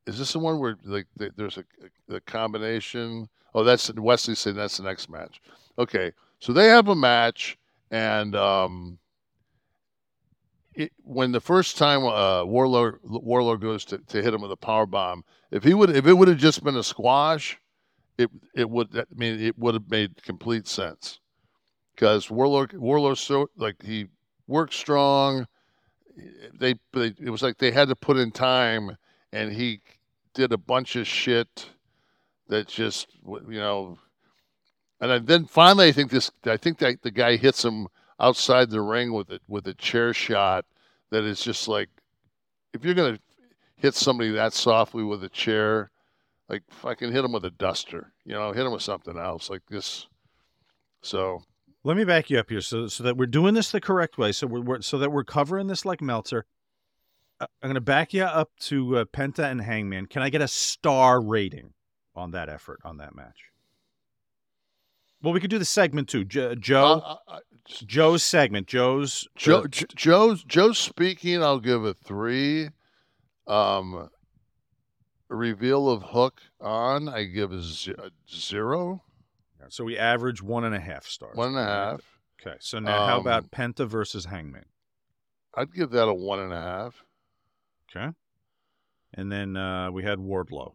Is 0.07 0.19
this 0.19 0.33
the 0.33 0.39
one 0.39 0.59
where 0.59 0.77
like 0.85 1.07
th- 1.19 1.33
there's 1.37 1.59
a, 1.59 1.65
a 2.15 2.21
combination? 2.21 3.29
Oh, 3.55 3.65
that's 3.65 3.93
Wesley 3.95 4.35
saying 4.35 4.57
that's 4.57 4.79
the 4.79 4.83
next 4.85 5.11
match. 5.11 5.41
Okay, 5.79 6.13
so 6.39 6.53
they 6.53 6.67
have 6.67 6.89
a 6.89 6.95
match, 6.95 7.59
and 7.91 8.35
um, 8.35 8.99
it, 10.79 10.93
when 11.03 11.33
the 11.33 11.41
first 11.41 11.77
time 11.77 12.05
uh, 12.05 12.45
Wardlow 12.45 12.99
Wardlow 13.05 13.61
goes 13.61 13.85
to, 13.87 13.99
to 13.99 14.23
hit 14.23 14.33
him 14.33 14.41
with 14.41 14.53
a 14.53 14.57
power 14.57 14.87
bomb, 14.87 15.25
if 15.51 15.65
he 15.65 15.75
would 15.75 15.91
if 15.91 16.07
it 16.07 16.13
would 16.13 16.29
have 16.29 16.39
just 16.39 16.63
been 16.63 16.77
a 16.77 16.85
squash, 16.85 17.59
it 18.17 18.31
it 18.55 18.71
would 18.71 18.97
I 18.97 19.05
mean 19.13 19.41
it 19.41 19.59
would 19.59 19.75
have 19.75 19.91
made 19.91 20.23
complete 20.23 20.69
sense 20.69 21.19
because 21.95 22.29
Wardlow 22.29 22.73
Wardlow 22.75 23.19
so 23.19 23.51
like 23.57 23.83
he 23.83 24.07
worked 24.47 24.73
strong. 24.73 25.49
They, 26.59 26.75
they 26.93 27.13
it 27.21 27.31
was 27.31 27.43
like 27.43 27.59
they 27.59 27.73
had 27.73 27.89
to 27.89 27.97
put 27.97 28.17
in 28.17 28.31
time, 28.31 28.97
and 29.33 29.53
he 29.53 29.81
did 30.33 30.53
a 30.53 30.59
bunch 30.59 30.95
of 30.95 31.09
shit 31.09 31.71
that 32.47 32.69
just 32.69 33.09
you 33.27 33.59
know. 33.59 33.99
And 35.01 35.27
then 35.27 35.47
finally, 35.47 35.89
I 35.89 35.93
think 35.93 36.13
this 36.13 36.31
I 36.45 36.57
think 36.57 36.79
that 36.79 37.03
the 37.03 37.11
guy 37.11 37.37
hits 37.37 37.65
him 37.65 37.89
outside 38.21 38.71
the 38.71 38.81
ring 38.81 39.13
with 39.13 39.31
it 39.31 39.43
with 39.49 39.67
a 39.69 39.75
chair 39.75 40.13
shot 40.13 40.65
that 41.11 41.25
is 41.25 41.41
just 41.43 41.69
like 41.69 41.89
if 42.75 42.85
you're 42.85 42.95
gonna 42.95 43.19
hit 43.77 43.95
somebody 43.95 44.31
that 44.31 44.53
softly 44.53 45.05
with 45.05 45.23
a 45.25 45.29
chair, 45.29 45.91
like 46.49 46.63
fucking 46.69 47.13
hit 47.13 47.23
them 47.23 47.33
with 47.33 47.45
a 47.45 47.51
duster, 47.51 48.13
you 48.25 48.33
know, 48.33 48.53
hit 48.53 48.65
them 48.65 48.73
with 48.73 48.83
something 48.83 49.17
else 49.17 49.49
like 49.51 49.63
this. 49.69 50.07
So 51.03 51.43
Let 51.85 51.97
me 51.97 52.05
back 52.05 52.29
you 52.29 52.39
up 52.39 52.51
here, 52.51 52.61
so 52.61 52.89
so 52.89 53.05
that 53.05 53.17
we're 53.17 53.27
doing 53.27 53.55
this 53.55 53.71
the 53.71 53.81
correct 53.81 54.19
way. 54.19 54.33
So 54.33 54.47
we're, 54.47 54.61
we're 54.61 54.81
so 54.83 54.99
that 54.99 55.13
we're 55.13 55.25
covering 55.25 55.69
this 55.69 55.85
like 55.85 56.01
Meltzer. 56.01 56.45
Uh, 57.41 57.47
I'm 57.63 57.69
going 57.69 57.75
to 57.77 57.81
back 57.81 58.13
you 58.13 58.25
up 58.25 58.51
to 58.63 58.99
uh, 58.99 59.05
Penta 59.05 59.45
and 59.45 59.61
Hangman. 59.61 60.07
Can 60.07 60.23
I 60.23 60.29
get 60.29 60.43
a 60.43 60.49
star 60.49 61.21
rating 61.21 61.73
on 62.17 62.33
that 62.33 62.49
effort 62.49 62.81
on 62.85 62.97
that 62.97 63.15
match? 63.15 63.48
Well, 65.23 65.33
we 65.33 65.41
could 65.41 65.51
do 65.51 65.59
the 65.59 65.65
segment 65.65 66.09
too. 66.09 66.25
Jo- 66.25 66.55
Joe, 66.55 67.03
uh, 67.05 67.17
uh, 67.27 67.39
Joe's 67.67 68.23
segment. 68.25 68.67
Joe's 68.67 69.27
Joe, 69.37 69.63
uh, 69.63 69.69
Joe's 69.69 70.45
Joe's 70.45 70.79
speaking. 70.79 71.43
I'll 71.43 71.59
give 71.61 71.85
a 71.85 71.95
three. 71.95 72.71
Um, 73.47 74.11
reveal 75.29 75.89
of 75.89 76.03
Hook 76.03 76.41
on. 76.61 77.09
I 77.09 77.25
give 77.25 77.53
a, 77.53 77.63
zero, 78.31 79.03
so 79.69 79.85
we 79.85 79.99
average 79.99 80.43
one 80.43 80.65
and 80.65 80.75
a 80.75 80.81
half 80.81 81.07
stars. 81.07 81.37
one 81.37 81.49
and 81.49 81.59
a 81.59 81.65
half. 81.65 82.01
Okay. 82.41 82.57
So 82.61 82.79
now, 82.79 83.07
how 83.07 83.15
Um, 83.17 83.21
about 83.23 83.51
Penta 83.51 83.87
versus 83.87 84.27
Hangman? 84.27 84.67
I'd 85.55 85.73
give 85.75 85.91
that 85.91 86.07
a 86.07 86.15
one 86.15 86.39
and 86.39 86.53
a 86.53 86.61
half. 86.61 87.05
Okay. 87.91 88.09
And 89.15 89.33
then 89.33 89.57
uh, 89.57 89.91
we 89.91 90.05
had 90.05 90.19
Wardlow. 90.19 90.75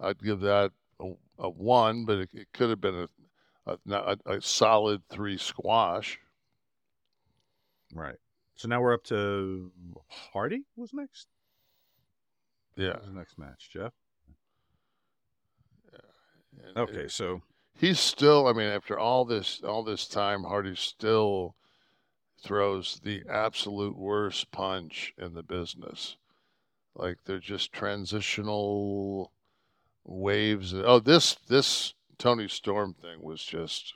I'd 0.00 0.22
give 0.22 0.40
that 0.40 0.72
a, 1.00 1.12
a 1.38 1.50
one, 1.50 2.04
but 2.06 2.18
it, 2.20 2.30
it 2.32 2.48
could 2.54 2.70
have 2.70 2.80
been 2.80 2.94
a, 2.94 3.08
a, 3.66 3.76
a, 3.90 4.16
a 4.26 4.40
solid 4.42 5.02
three 5.08 5.38
squash. 5.38 6.18
Right. 7.94 8.16
So 8.54 8.68
now 8.68 8.80
we're 8.80 8.94
up 8.94 9.04
to 9.04 9.70
Hardy. 10.08 10.64
Was 10.76 10.92
next? 10.92 11.28
Yeah. 12.76 12.96
Was 12.98 13.06
the 13.06 13.12
next 13.12 13.38
match, 13.38 13.70
Jeff? 13.72 13.92
And 16.64 16.76
Okay. 16.76 17.04
it- 17.04 17.10
So 17.10 17.42
he's 17.74 17.98
still. 18.00 18.46
I 18.46 18.52
mean, 18.52 18.68
after 18.68 18.98
all 18.98 19.24
this 19.24 19.62
all 19.62 19.82
this 19.82 20.06
time, 20.06 20.44
Hardy 20.44 20.74
still 20.76 21.56
throws 22.38 23.00
the 23.00 23.22
absolute 23.28 23.96
worst 23.96 24.50
punch 24.50 25.14
in 25.16 25.34
the 25.34 25.42
business. 25.42 26.16
Like 26.94 27.18
they're 27.24 27.38
just 27.38 27.72
transitional 27.72 29.32
waves. 30.04 30.74
Oh, 30.74 30.98
this 30.98 31.34
this 31.48 31.94
Toni 32.22 32.46
Storm 32.46 32.94
thing 32.94 33.20
was 33.20 33.42
just. 33.42 33.94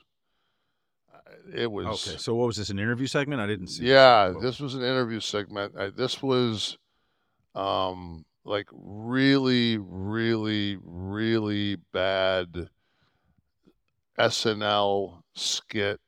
It 1.53 1.71
was 1.71 1.85
okay. 2.07 2.17
So 2.17 2.35
what 2.35 2.47
was 2.47 2.57
this? 2.57 2.69
An 2.69 2.77
interview 2.77 3.07
segment? 3.07 3.39
I 3.41 3.47
didn't 3.47 3.67
see. 3.67 3.85
Yeah, 3.85 4.29
What 4.29 4.41
this 4.41 4.59
was 4.59 4.75
an 4.75 4.81
interview 4.81 5.21
segment. 5.21 5.75
I, 5.77 5.89
this 5.89 6.21
was 6.21 6.77
um 7.55 8.25
like 8.43 8.67
really 8.71 9.77
really 9.77 10.77
really 10.83 11.77
bad 11.93 12.69
SNL 14.19 15.21
skit 15.33 16.01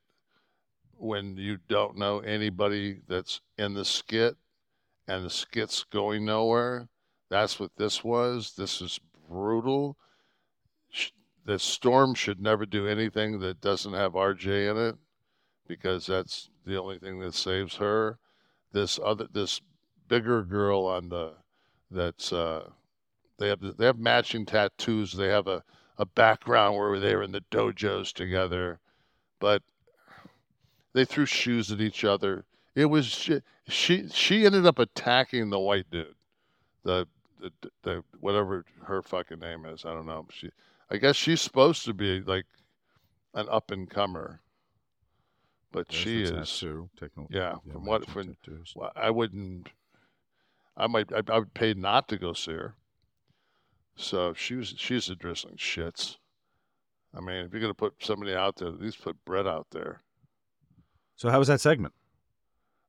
when 0.96 1.36
you 1.38 1.58
don't 1.68 1.96
know 1.96 2.20
anybody 2.20 3.00
that's 3.08 3.40
in 3.56 3.72
the 3.72 3.84
skit 3.84 4.36
and 5.08 5.24
the 5.24 5.30
skit's 5.30 5.84
going 5.84 6.26
nowhere. 6.26 6.88
That's 7.30 7.58
what 7.58 7.70
this 7.76 8.04
was. 8.04 8.52
This 8.56 8.82
is 8.82 9.00
brutal. 9.28 9.96
The 11.44 11.58
Storm 11.58 12.14
should 12.14 12.40
never 12.40 12.66
do 12.66 12.86
anything 12.86 13.40
that 13.40 13.60
doesn't 13.60 13.94
have 13.94 14.12
RJ 14.12 14.70
in 14.70 14.76
it 14.76 14.96
because 15.66 16.06
that's 16.06 16.50
the 16.66 16.80
only 16.80 16.98
thing 16.98 17.20
that 17.20 17.34
saves 17.34 17.76
her. 17.76 18.18
This 18.72 18.98
other 19.02 19.26
this 19.32 19.60
bigger 20.08 20.42
girl 20.42 20.84
on 20.84 21.08
the 21.08 21.32
that's 21.90 22.32
uh 22.32 22.70
they 23.38 23.48
have 23.48 23.60
they 23.78 23.86
have 23.86 23.98
matching 23.98 24.46
tattoos. 24.46 25.12
They 25.12 25.28
have 25.28 25.46
a 25.46 25.64
a 25.98 26.06
background 26.06 26.76
where 26.76 26.98
they 26.98 27.14
were 27.16 27.22
in 27.22 27.32
the 27.32 27.44
dojos 27.50 28.12
together, 28.12 28.80
but 29.38 29.62
they 30.92 31.04
threw 31.04 31.26
shoes 31.26 31.70
at 31.70 31.80
each 31.80 32.04
other. 32.04 32.44
It 32.74 32.86
was 32.86 33.06
she 33.06 33.40
she, 33.68 34.08
she 34.08 34.46
ended 34.46 34.66
up 34.66 34.78
attacking 34.78 35.50
the 35.50 35.58
white 35.58 35.90
dude, 35.90 36.14
the, 36.84 37.06
the 37.40 37.52
the 37.82 38.04
whatever 38.20 38.64
her 38.84 39.02
fucking 39.02 39.40
name 39.40 39.66
is. 39.66 39.84
I 39.84 39.94
don't 39.94 40.06
know. 40.06 40.26
She 40.30 40.50
I 40.90 40.96
guess 40.96 41.16
she's 41.16 41.40
supposed 41.40 41.84
to 41.84 41.94
be 41.94 42.20
like 42.20 42.46
an 43.34 43.46
up 43.50 43.70
and 43.70 43.88
comer, 43.88 44.40
but 45.72 45.88
There's 45.88 46.00
she 46.02 46.22
is. 46.22 46.30
tattoo. 46.50 46.90
Taking, 46.98 47.28
Yeah, 47.30 47.54
from 47.72 47.84
what 47.84 48.08
from 48.08 48.36
well, 48.74 48.92
I 48.96 49.10
wouldn't. 49.10 49.68
I 50.76 50.86
might. 50.86 51.12
I, 51.12 51.22
I 51.28 51.38
would 51.38 51.54
pay 51.54 51.74
not 51.74 52.08
to 52.08 52.16
go 52.18 52.32
see 52.32 52.52
her. 52.52 52.74
So 53.96 54.32
she 54.34 54.54
was. 54.56 54.74
She's 54.76 55.08
a 55.10 55.14
drizzling 55.14 55.56
shits. 55.56 56.16
I 57.14 57.20
mean, 57.20 57.44
if 57.46 57.52
you're 57.52 57.60
gonna 57.60 57.74
put 57.74 57.94
somebody 58.00 58.34
out 58.34 58.56
there, 58.56 58.68
at 58.68 58.80
least 58.80 59.02
put 59.02 59.22
Britt 59.24 59.46
out 59.46 59.66
there. 59.70 60.02
So 61.16 61.28
how 61.30 61.38
was 61.38 61.48
that 61.48 61.60
segment? 61.60 61.92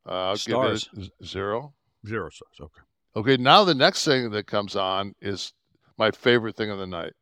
Uh, 0.07 0.29
I'll 0.29 0.37
Stars. 0.37 0.87
give 0.95 1.03
it 1.03 1.25
zero. 1.25 1.73
Zero 2.07 2.29
stars. 2.29 2.55
Okay. 2.59 2.81
Okay, 3.15 3.37
now 3.37 3.63
the 3.63 3.75
next 3.75 4.05
thing 4.05 4.31
that 4.31 4.47
comes 4.47 4.75
on 4.75 5.13
is 5.21 5.53
my 5.97 6.09
favorite 6.11 6.55
thing 6.55 6.71
of 6.71 6.79
the 6.79 6.87
night. 6.87 7.13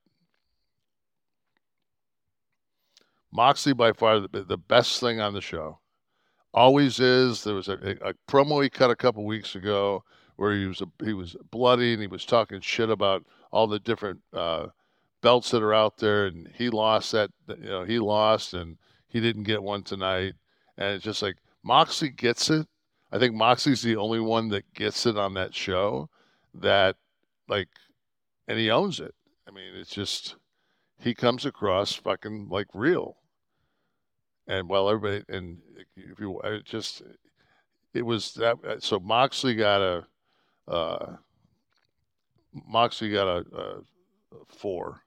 Moxley 3.32 3.74
by 3.74 3.94
far 3.94 4.20
the, 4.20 4.44
the 4.44 4.58
best 4.58 5.00
thing 5.00 5.20
on 5.20 5.34
the 5.34 5.42
show. 5.42 5.80
Always 6.54 7.00
is. 7.00 7.44
There 7.44 7.54
was 7.54 7.68
a, 7.68 7.74
a, 7.74 8.10
a 8.10 8.14
promo 8.28 8.64
he 8.64 8.70
cut 8.70 8.90
a 8.90 8.96
couple 8.96 9.26
weeks 9.26 9.56
ago 9.56 10.04
where 10.36 10.56
he 10.56 10.66
was 10.66 10.82
he 11.04 11.14
was 11.14 11.36
bloody 11.52 11.94
and 11.94 12.02
he 12.02 12.08
was 12.08 12.26
talking 12.26 12.62
shit 12.62 12.90
about 12.90 13.26
all 13.52 13.68
the 13.68 13.80
different 13.80 14.22
uh, 14.34 14.68
belts 15.22 15.52
that 15.52 15.62
are 15.62 15.74
out 15.74 15.98
there, 15.98 16.28
and 16.28 16.50
he 16.56 16.70
lost 16.70 17.12
that. 17.12 17.30
You 17.48 17.70
know, 17.70 17.84
he 17.84 18.00
lost, 18.00 18.54
and 18.54 18.78
he 19.08 19.20
didn't 19.20 19.44
get 19.44 19.62
one 19.62 19.84
tonight. 19.84 20.34
And 20.78 20.96
it's 20.96 21.04
just 21.04 21.22
like 21.22 21.38
Moxley 21.64 22.10
gets 22.10 22.50
it. 22.50 22.68
I 23.12 23.20
think 23.20 23.36
Moxley's 23.36 23.82
the 23.82 23.98
only 23.98 24.20
one 24.20 24.50
that 24.50 24.74
gets 24.74 25.06
it 25.06 25.18
on 25.18 25.34
that 25.34 25.54
show. 25.54 26.10
That 26.54 26.96
like, 27.48 27.70
and 28.48 28.58
he 28.58 28.72
owns 28.72 29.00
it. 29.00 29.14
I 29.48 29.52
mean, 29.52 29.76
it's 29.76 29.92
just 29.92 30.36
he 31.00 31.14
comes 31.14 31.46
across 31.46 31.94
fucking 31.94 32.48
like 32.50 32.68
real. 32.74 33.18
And 34.48 34.68
well, 34.68 34.90
everybody, 34.90 35.24
and 35.30 35.60
if 35.96 36.20
you 36.20 36.40
it 36.42 36.66
just, 36.66 37.04
it 37.94 38.02
was 38.04 38.34
that. 38.34 38.58
So 38.80 39.00
Moxley 39.00 39.56
got 39.56 39.82
a, 39.82 40.06
uh, 40.68 41.16
Moxley 42.68 43.12
got 43.12 43.28
a, 43.28 43.46
a, 43.56 43.62
a 43.62 44.46
four. 44.48 45.04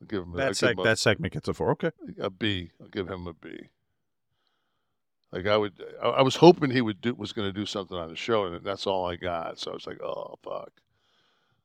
I'll 0.00 0.06
give 0.06 0.22
him 0.22 0.34
a- 0.34 0.36
That, 0.36 0.52
seg- 0.52 0.72
him 0.72 0.78
a- 0.80 0.84
that 0.84 0.98
segment 0.98 1.32
gets 1.32 1.48
a 1.48 1.54
four. 1.54 1.70
Okay. 1.72 1.90
a 2.20 2.28
B. 2.30 2.70
I'll 2.80 2.88
give 2.88 3.08
him 3.08 3.26
a 3.26 3.32
B. 3.32 3.68
Like 5.32 5.46
I 5.46 5.56
would, 5.56 5.72
I, 6.02 6.08
I 6.08 6.22
was 6.22 6.36
hoping 6.36 6.70
he 6.70 6.80
would 6.80 7.00
do 7.00 7.14
was 7.14 7.32
going 7.32 7.48
to 7.48 7.58
do 7.58 7.66
something 7.66 7.96
on 7.96 8.08
the 8.08 8.16
show, 8.16 8.44
and 8.44 8.64
that's 8.64 8.86
all 8.86 9.06
I 9.06 9.16
got. 9.16 9.58
So 9.58 9.70
I 9.70 9.74
was 9.74 9.86
like, 9.86 10.00
oh 10.02 10.34
fuck. 10.42 10.70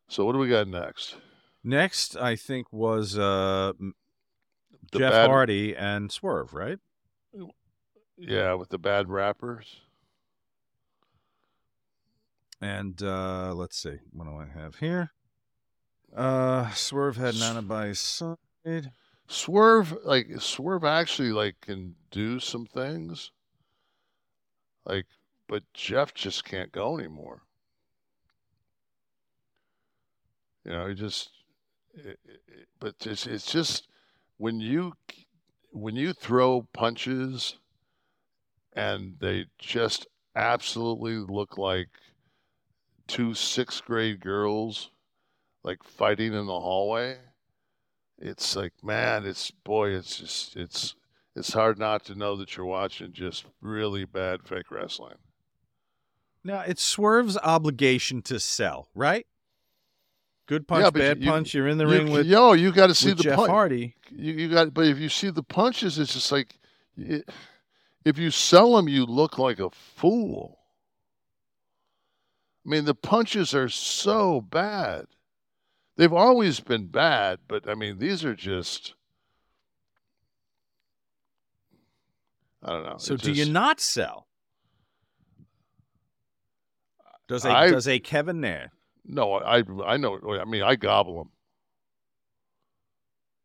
So 0.08 0.26
what 0.26 0.34
do 0.34 0.38
we 0.40 0.50
got 0.50 0.68
next? 0.68 1.16
Next, 1.64 2.18
I 2.18 2.36
think 2.36 2.72
was 2.72 3.18
uh, 3.18 3.74
The 4.92 5.00
Jeff 5.00 5.12
bad- 5.14 5.30
Hardy 5.30 5.76
and 5.76 6.12
Swerve, 6.12 6.54
right? 6.54 6.80
Yeah, 8.18 8.54
with 8.54 8.70
the 8.70 8.78
bad 8.78 9.10
rappers. 9.10 9.82
And 12.62 13.02
uh, 13.02 13.54
let's 13.54 13.78
see, 13.78 13.98
what 14.12 14.26
do 14.26 14.36
I 14.36 14.46
have 14.46 14.76
here? 14.76 15.12
Uh, 16.16 16.70
Swerve 16.72 17.18
had 17.18 17.36
Nana 17.36 17.62
by 17.62 17.88
his 17.88 18.00
side. 18.00 18.92
Swerve, 19.28 19.98
like 20.06 20.28
Swerve, 20.40 20.84
actually 20.84 21.32
like 21.32 21.60
can 21.62 21.96
do 22.12 22.40
some 22.40 22.66
things. 22.66 23.32
Like, 24.86 25.08
but 25.48 25.64
Jeff 25.74 26.14
just 26.14 26.46
can't 26.46 26.72
go 26.72 26.98
anymore. 26.98 27.42
You 30.66 30.72
know, 30.72 30.88
he 30.88 30.94
just. 30.94 31.30
It, 31.94 32.20
it, 32.26 32.42
it- 32.48 32.68
but 32.80 32.96
it's, 33.06 33.26
it's 33.26 33.50
just 33.52 33.88
when 34.38 34.60
you 34.60 34.94
when 35.72 35.96
you 35.96 36.14
throw 36.14 36.68
punches, 36.74 37.58
and 38.74 39.16
they 39.20 39.46
just 39.58 40.06
absolutely 40.36 41.16
look 41.16 41.58
like 41.58 41.90
two 43.08 43.34
sixth 43.34 43.84
grade 43.86 44.20
girls, 44.20 44.92
like 45.64 45.84
fighting 45.84 46.34
in 46.34 46.46
the 46.46 46.60
hallway 46.60 47.18
it's 48.20 48.56
like 48.56 48.72
man 48.84 49.26
it's 49.26 49.50
boy 49.52 49.90
it's 49.90 50.18
just 50.18 50.56
it's 50.56 50.96
it's 51.36 51.54
hard 51.54 51.80
not 51.80 52.06
to 52.06 52.14
know 52.16 52.36
that 52.36 52.56
you're 52.56 52.66
watching 52.66 53.12
just 53.12 53.46
really 53.60 54.06
bad 54.06 54.40
fake 54.48 54.70
wrestling 54.70 55.16
Now, 56.44 56.62
it's 56.62 56.84
Swerve's 56.84 57.38
obligation 57.38 58.22
to 58.24 58.40
sell, 58.40 58.90
right? 58.94 59.26
Good 60.46 60.68
punch, 60.68 60.84
Yeah, 60.84 60.90
bad 60.90 61.24
you- 61.24 61.30
punch. 61.30 61.54
You're 61.54 61.68
in 61.70 61.78
the 61.78 61.86
you, 61.86 61.92
ring 61.92 62.12
with, 62.12 62.26
yo 62.26 62.52
you 62.54 62.72
got 62.74 62.88
to 62.88 62.96
see 62.96 63.14
the 63.14 63.24
Jeff 63.24 63.38
punch 63.38 63.50
Hardy. 63.50 63.96
you, 64.12 64.34
you 64.34 64.50
got 64.50 64.74
but 64.74 64.86
if 64.88 64.98
you 65.00 65.08
see 65.10 65.30
the 65.30 65.44
punches 65.44 65.98
it's 65.98 66.14
just 66.14 66.32
like 66.32 66.58
it, 66.98 67.30
if 68.06 68.18
you 68.18 68.30
sell 68.30 68.76
them 68.76 68.88
you 68.90 69.06
look 69.06 69.38
like 69.38 69.60
a 69.60 69.70
fool 69.70 70.60
i 72.66 72.70
mean 72.70 72.84
the 72.86 72.94
punches 72.94 73.56
are 73.56 73.70
so 73.70 74.42
bad 74.42 75.06
they've 75.96 76.12
always 76.14 76.60
been 76.60 76.88
bad 76.88 77.40
but 77.48 77.68
i 77.70 77.74
mean 77.74 77.98
these 78.00 78.24
are 78.26 78.36
just 78.36 78.94
i 82.64 82.70
don't 82.72 82.84
know 82.84 82.98
So 82.98 83.16
do 83.18 83.32
you 83.32 83.46
not 83.46 83.80
sell? 83.80 84.28
Does 87.30 87.46
a 87.46 87.50
I- 87.50 87.72
does 87.72 87.88
a 87.88 88.00
Kevin 88.00 88.42
Nair? 88.42 88.72
No, 89.06 89.34
I 89.34 89.64
I 89.86 89.98
know. 89.98 90.20
I 90.40 90.46
mean, 90.46 90.64
I 90.64 90.76
gobble 90.76 91.18
them. 91.18 91.32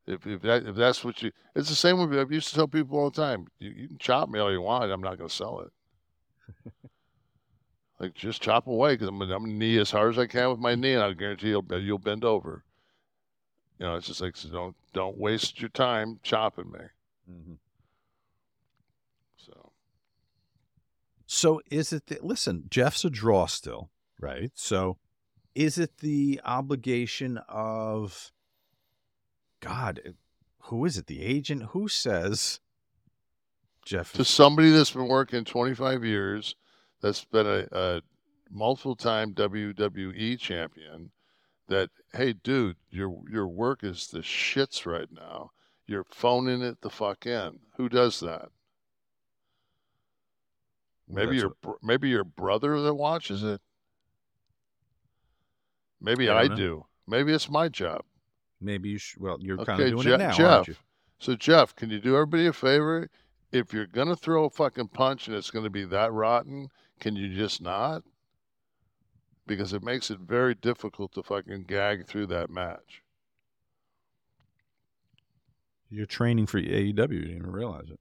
If 0.09 0.27
if 0.27 0.41
that 0.43 0.67
if 0.67 0.75
that's 0.77 1.05
what 1.05 1.23
you, 1.23 1.33
it's 1.55 1.69
the 1.69 1.75
same 1.75 1.99
with. 1.99 2.19
I 2.19 2.33
used 2.33 2.49
to 2.49 2.55
tell 2.55 2.69
people 2.69 2.99
all 2.99 3.11
the 3.11 3.21
time. 3.21 3.47
You, 3.59 3.71
you 3.71 3.89
can 3.89 3.99
chop 3.99 4.31
me 4.31 4.39
all 4.39 4.51
you 4.51 4.63
want. 4.63 4.91
I'm 4.91 5.03
not 5.03 5.19
going 5.19 5.29
to 5.29 5.35
sell 5.35 5.61
it. 5.61 6.73
like 8.01 8.15
just 8.15 8.41
chop 8.41 8.67
away 8.67 8.95
because 8.95 9.09
I'm 9.09 9.21
I'm 9.21 9.29
gonna 9.29 9.49
knee 9.49 9.79
as 9.79 9.91
hard 9.91 10.15
as 10.15 10.19
I 10.19 10.27
can 10.27 10.49
with 10.49 10.61
my 10.61 10.75
knee, 10.75 10.95
and 10.95 11.03
I 11.03 11.13
guarantee 11.13 11.49
you'll 11.49 11.67
you'll 11.79 11.99
bend 11.99 12.25
over. 12.25 12.65
You 13.79 13.87
know, 13.87 13.97
it's 13.97 14.07
just 14.07 14.23
like 14.23 14.37
so 14.37 14.49
don't 14.49 14.77
don't 14.95 15.19
waste 15.19 15.61
your 15.61 15.71
time 15.71 16.21
chopping 16.23 16.71
me. 16.73 16.81
Mm-hmm. 17.31 17.55
So 19.37 19.73
So 21.27 21.61
is 21.71 21.93
it? 21.93 22.07
The, 22.07 22.19
listen, 22.23 22.65
Jeff's 22.71 23.05
a 23.05 23.11
draw 23.11 23.45
still, 23.45 23.91
right? 24.19 24.53
So 24.55 24.97
is 25.59 25.77
it 25.77 25.99
the 25.99 26.41
obligation 26.45 27.37
of 27.49 28.31
God? 29.59 30.15
Who 30.67 30.85
is 30.85 30.97
it? 30.97 31.09
The 31.09 31.21
agent 31.25 31.65
who 31.71 31.89
says 31.89 32.61
Jeff? 33.85 34.13
to 34.13 34.25
somebody 34.25 34.71
that's 34.71 34.93
been 34.93 35.09
working 35.09 35.45
25 35.45 36.05
years, 36.05 36.55
that's 37.01 37.25
been 37.25 37.49
a, 37.49 37.67
a 37.73 38.03
multiple 38.53 38.95
time 38.95 39.35
WWE 39.35 40.39
champion, 40.39 41.11
that 41.67 41.91
hey, 42.13 42.35
dude, 42.35 42.77
your 42.91 43.21
your 43.29 43.49
work 43.49 43.83
is 43.83 44.07
the 44.07 44.21
shits 44.21 44.87
right 44.87 45.09
now. 45.11 45.51
You're 45.89 46.05
phoning 46.05 46.63
it 46.63 46.83
the 46.83 46.91
fuck 46.91 47.27
in. 47.27 47.59
Who 47.79 47.89
does 47.89 48.21
that? 48.21 48.51
Maybe 51.09 51.33
That's 51.33 51.43
your 51.43 51.53
what- 51.63 51.83
maybe 51.83 52.11
your 52.11 52.23
brother 52.23 52.81
that 52.81 52.95
watches 52.95 53.43
it. 53.43 53.61
Maybe 56.01 56.29
I 56.29 56.43
I, 56.43 56.49
do. 56.49 56.87
Maybe 57.07 57.33
it's 57.33 57.51
my 57.51 57.69
job. 57.69 58.03
maybe 58.61 58.91
you 58.91 58.99
should. 58.99 59.21
Well, 59.21 59.39
you're 59.41 59.57
kind 59.65 59.81
of 59.81 59.91
doing 59.91 60.03
Je- 60.03 60.13
it 60.13 60.19
now, 60.19 60.33
Jeff. 60.33 60.51
aren't 60.51 60.69
you? 60.69 60.77
So 61.19 61.35
Jeff, 61.35 61.75
can 61.75 61.91
you 61.91 61.99
do 62.01 62.15
everybody 62.15 62.47
a 62.47 62.53
favor? 62.53 63.09
If 63.51 63.73
you're 63.73 63.87
gonna 63.87 64.15
throw 64.17 64.45
a 64.45 64.51
fucking 64.51 64.89
punch 64.89 65.27
and 65.27 65.37
it's 65.37 65.51
gonna 65.51 65.71
be 65.71 65.85
that 65.85 66.13
rotten, 66.13 66.69
can 67.01 67.17
you 67.17 67.35
just 67.35 67.61
not? 67.63 68.03
Because 69.47 69.73
it 69.73 69.83
makes 69.83 70.11
it 70.11 70.19
very 70.21 70.55
difficult 70.55 71.13
to 71.15 71.23
fucking 71.23 71.65
gag 71.65 72.07
through 72.07 72.27
that 72.27 72.51
match. 72.51 73.03
You're 75.91 76.07
training 76.07 76.47
for 76.47 76.61
AEW. 76.61 76.69
You 76.69 76.93
didn't 77.23 77.37
even 77.37 77.51
realize 77.51 77.91
it. 77.91 77.99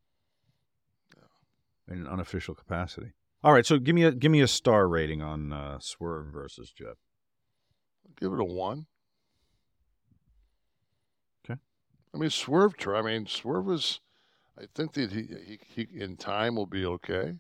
In 1.90 2.00
an 2.00 2.08
unofficial 2.08 2.54
capacity. 2.54 3.14
All 3.44 3.54
right, 3.54 3.66
so 3.66 3.80
give 3.80 3.96
me 3.96 4.04
a 4.04 4.12
give 4.12 4.30
me 4.32 4.42
a 4.42 4.48
star 4.48 4.90
rating 4.90 5.22
on 5.22 5.54
uh, 5.54 5.80
Swerve 5.80 6.28
versus 6.34 6.70
Jeff. 6.72 6.98
Give 8.20 8.34
it 8.34 8.40
a 8.40 8.44
one. 8.44 8.86
Okay. 11.46 11.60
I 12.14 12.18
mean, 12.18 12.30
Swerve. 12.30 12.78
tr- 12.78 12.96
I 12.96 13.02
mean, 13.02 13.28
Swerve 13.28 13.66
was. 13.66 14.00
I 14.60 14.66
think 14.74 14.94
that 14.94 15.12
he, 15.12 15.28
he, 15.46 15.60
he 15.86 16.02
in 16.02 16.18
time 16.18 16.56
will 16.56 16.66
be 16.66 16.84
okay. 16.86 17.36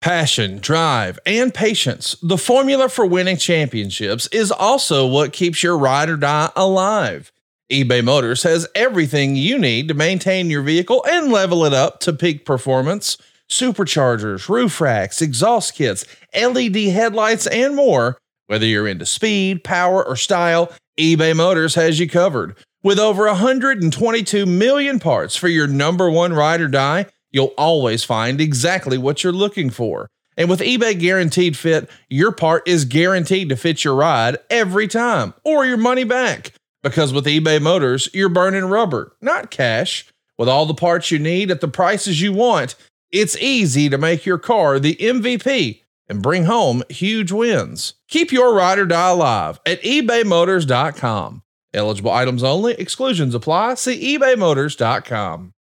Passion, 0.00 0.58
drive, 0.58 1.18
and 1.26 1.52
patience. 1.52 2.16
The 2.22 2.38
formula 2.38 2.88
for 2.88 3.04
winning 3.04 3.36
championships 3.36 4.28
is 4.28 4.52
also 4.52 5.06
what 5.06 5.32
keeps 5.32 5.62
your 5.62 5.76
ride 5.76 6.08
or 6.08 6.16
die 6.16 6.50
alive. 6.54 7.32
eBay 7.72 8.04
Motors 8.04 8.44
has 8.44 8.68
everything 8.74 9.34
you 9.34 9.58
need 9.58 9.88
to 9.88 9.94
maintain 9.94 10.50
your 10.50 10.62
vehicle 10.62 11.04
and 11.08 11.32
level 11.32 11.64
it 11.64 11.72
up 11.72 11.98
to 12.00 12.12
peak 12.12 12.44
performance. 12.46 13.18
Superchargers, 13.50 14.48
roof 14.48 14.80
racks, 14.80 15.22
exhaust 15.22 15.74
kits, 15.74 16.04
LED 16.34 16.76
headlights, 16.76 17.46
and 17.46 17.74
more. 17.74 18.18
Whether 18.46 18.66
you're 18.66 18.88
into 18.88 19.06
speed, 19.06 19.64
power, 19.64 20.04
or 20.06 20.16
style, 20.16 20.72
eBay 20.98 21.34
Motors 21.34 21.74
has 21.74 21.98
you 21.98 22.08
covered. 22.08 22.56
With 22.82 22.98
over 22.98 23.26
122 23.26 24.46
million 24.46 25.00
parts 25.00 25.34
for 25.34 25.48
your 25.48 25.66
number 25.66 26.10
one 26.10 26.32
ride 26.32 26.60
or 26.60 26.68
die, 26.68 27.06
you'll 27.30 27.54
always 27.58 28.04
find 28.04 28.40
exactly 28.40 28.98
what 28.98 29.24
you're 29.24 29.32
looking 29.32 29.70
for. 29.70 30.08
And 30.36 30.48
with 30.48 30.60
eBay 30.60 30.98
Guaranteed 30.98 31.56
Fit, 31.56 31.90
your 32.08 32.30
part 32.30 32.66
is 32.68 32.84
guaranteed 32.84 33.48
to 33.48 33.56
fit 33.56 33.82
your 33.82 33.96
ride 33.96 34.38
every 34.48 34.86
time 34.86 35.34
or 35.44 35.66
your 35.66 35.76
money 35.76 36.04
back. 36.04 36.52
Because 36.82 37.12
with 37.12 37.26
eBay 37.26 37.60
Motors, 37.60 38.08
you're 38.14 38.28
burning 38.28 38.66
rubber, 38.66 39.16
not 39.20 39.50
cash. 39.50 40.06
With 40.38 40.48
all 40.48 40.66
the 40.66 40.74
parts 40.74 41.10
you 41.10 41.18
need 41.18 41.50
at 41.50 41.60
the 41.60 41.66
prices 41.66 42.22
you 42.22 42.32
want, 42.32 42.76
it's 43.10 43.36
easy 43.38 43.88
to 43.88 43.98
make 43.98 44.26
your 44.26 44.38
car 44.38 44.78
the 44.78 44.96
MVP 44.96 45.82
and 46.08 46.22
bring 46.22 46.44
home 46.44 46.82
huge 46.88 47.32
wins. 47.32 47.94
Keep 48.08 48.32
your 48.32 48.54
ride 48.54 48.78
or 48.78 48.86
die 48.86 49.10
alive 49.10 49.60
at 49.66 49.82
ebaymotors.com. 49.82 51.42
Eligible 51.74 52.10
items 52.10 52.42
only, 52.42 52.74
exclusions 52.74 53.34
apply. 53.34 53.74
See 53.74 54.16
ebaymotors.com. 54.16 55.52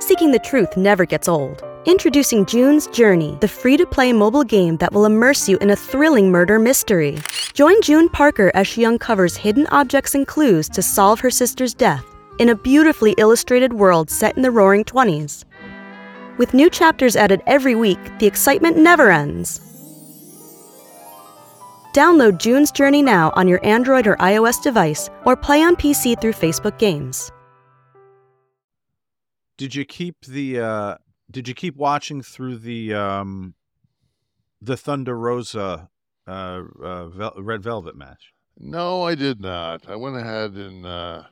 Seeking 0.00 0.30
the 0.30 0.38
truth 0.38 0.76
never 0.76 1.04
gets 1.04 1.28
old. 1.28 1.62
Introducing 1.84 2.46
June's 2.46 2.86
Journey, 2.88 3.36
the 3.40 3.48
free 3.48 3.76
to 3.76 3.86
play 3.86 4.12
mobile 4.12 4.44
game 4.44 4.76
that 4.76 4.92
will 4.92 5.06
immerse 5.06 5.48
you 5.48 5.58
in 5.58 5.70
a 5.70 5.76
thrilling 5.76 6.30
murder 6.30 6.58
mystery. 6.58 7.18
Join 7.52 7.80
June 7.82 8.08
Parker 8.08 8.52
as 8.54 8.66
she 8.66 8.84
uncovers 8.84 9.36
hidden 9.36 9.66
objects 9.68 10.14
and 10.14 10.26
clues 10.26 10.68
to 10.70 10.82
solve 10.82 11.18
her 11.20 11.30
sister's 11.30 11.74
death 11.74 12.04
in 12.38 12.50
a 12.50 12.54
beautifully 12.54 13.14
illustrated 13.18 13.72
world 13.72 14.10
set 14.10 14.36
in 14.36 14.42
the 14.42 14.50
roaring 14.50 14.84
20s. 14.84 15.44
With 16.38 16.54
new 16.54 16.70
chapters 16.70 17.16
added 17.16 17.42
every 17.46 17.74
week, 17.74 17.98
the 18.20 18.26
excitement 18.26 18.76
never 18.76 19.10
ends. 19.10 19.60
Download 21.92 22.38
June's 22.38 22.70
Journey 22.70 23.02
now 23.02 23.32
on 23.34 23.48
your 23.48 23.64
Android 23.66 24.06
or 24.06 24.16
iOS 24.16 24.62
device 24.62 25.10
or 25.24 25.34
play 25.34 25.62
on 25.62 25.74
PC 25.74 26.20
through 26.20 26.34
Facebook 26.34 26.78
Games. 26.78 27.32
Did 29.56 29.74
you 29.74 29.84
keep 29.84 30.24
the 30.24 30.60
uh 30.60 30.94
did 31.30 31.48
you 31.48 31.54
keep 31.54 31.76
watching 31.76 32.22
through 32.22 32.58
the 32.58 32.94
um 32.94 33.54
the 34.62 34.76
Thunder 34.76 35.18
Rosa 35.18 35.88
uh, 36.28 36.62
uh 36.80 37.08
Vel- 37.08 37.34
Red 37.38 37.64
Velvet 37.64 37.96
match? 37.96 38.32
No, 38.60 39.02
I 39.02 39.14
did 39.14 39.40
not. 39.40 39.88
I 39.88 39.96
went 39.96 40.16
ahead 40.16 40.52
and 40.52 40.86
uh, 40.86 41.24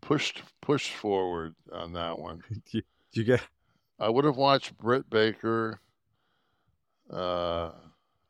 pushed 0.00 0.42
pushed 0.60 0.92
forward 0.92 1.54
on 1.72 1.92
that 1.94 2.18
one. 2.18 2.42
you, 2.70 2.82
you 3.12 3.24
get 3.24 3.42
I 4.00 4.08
would 4.08 4.24
have 4.24 4.38
watched 4.38 4.78
Britt 4.78 5.10
Baker. 5.10 5.78
Uh, 7.10 7.72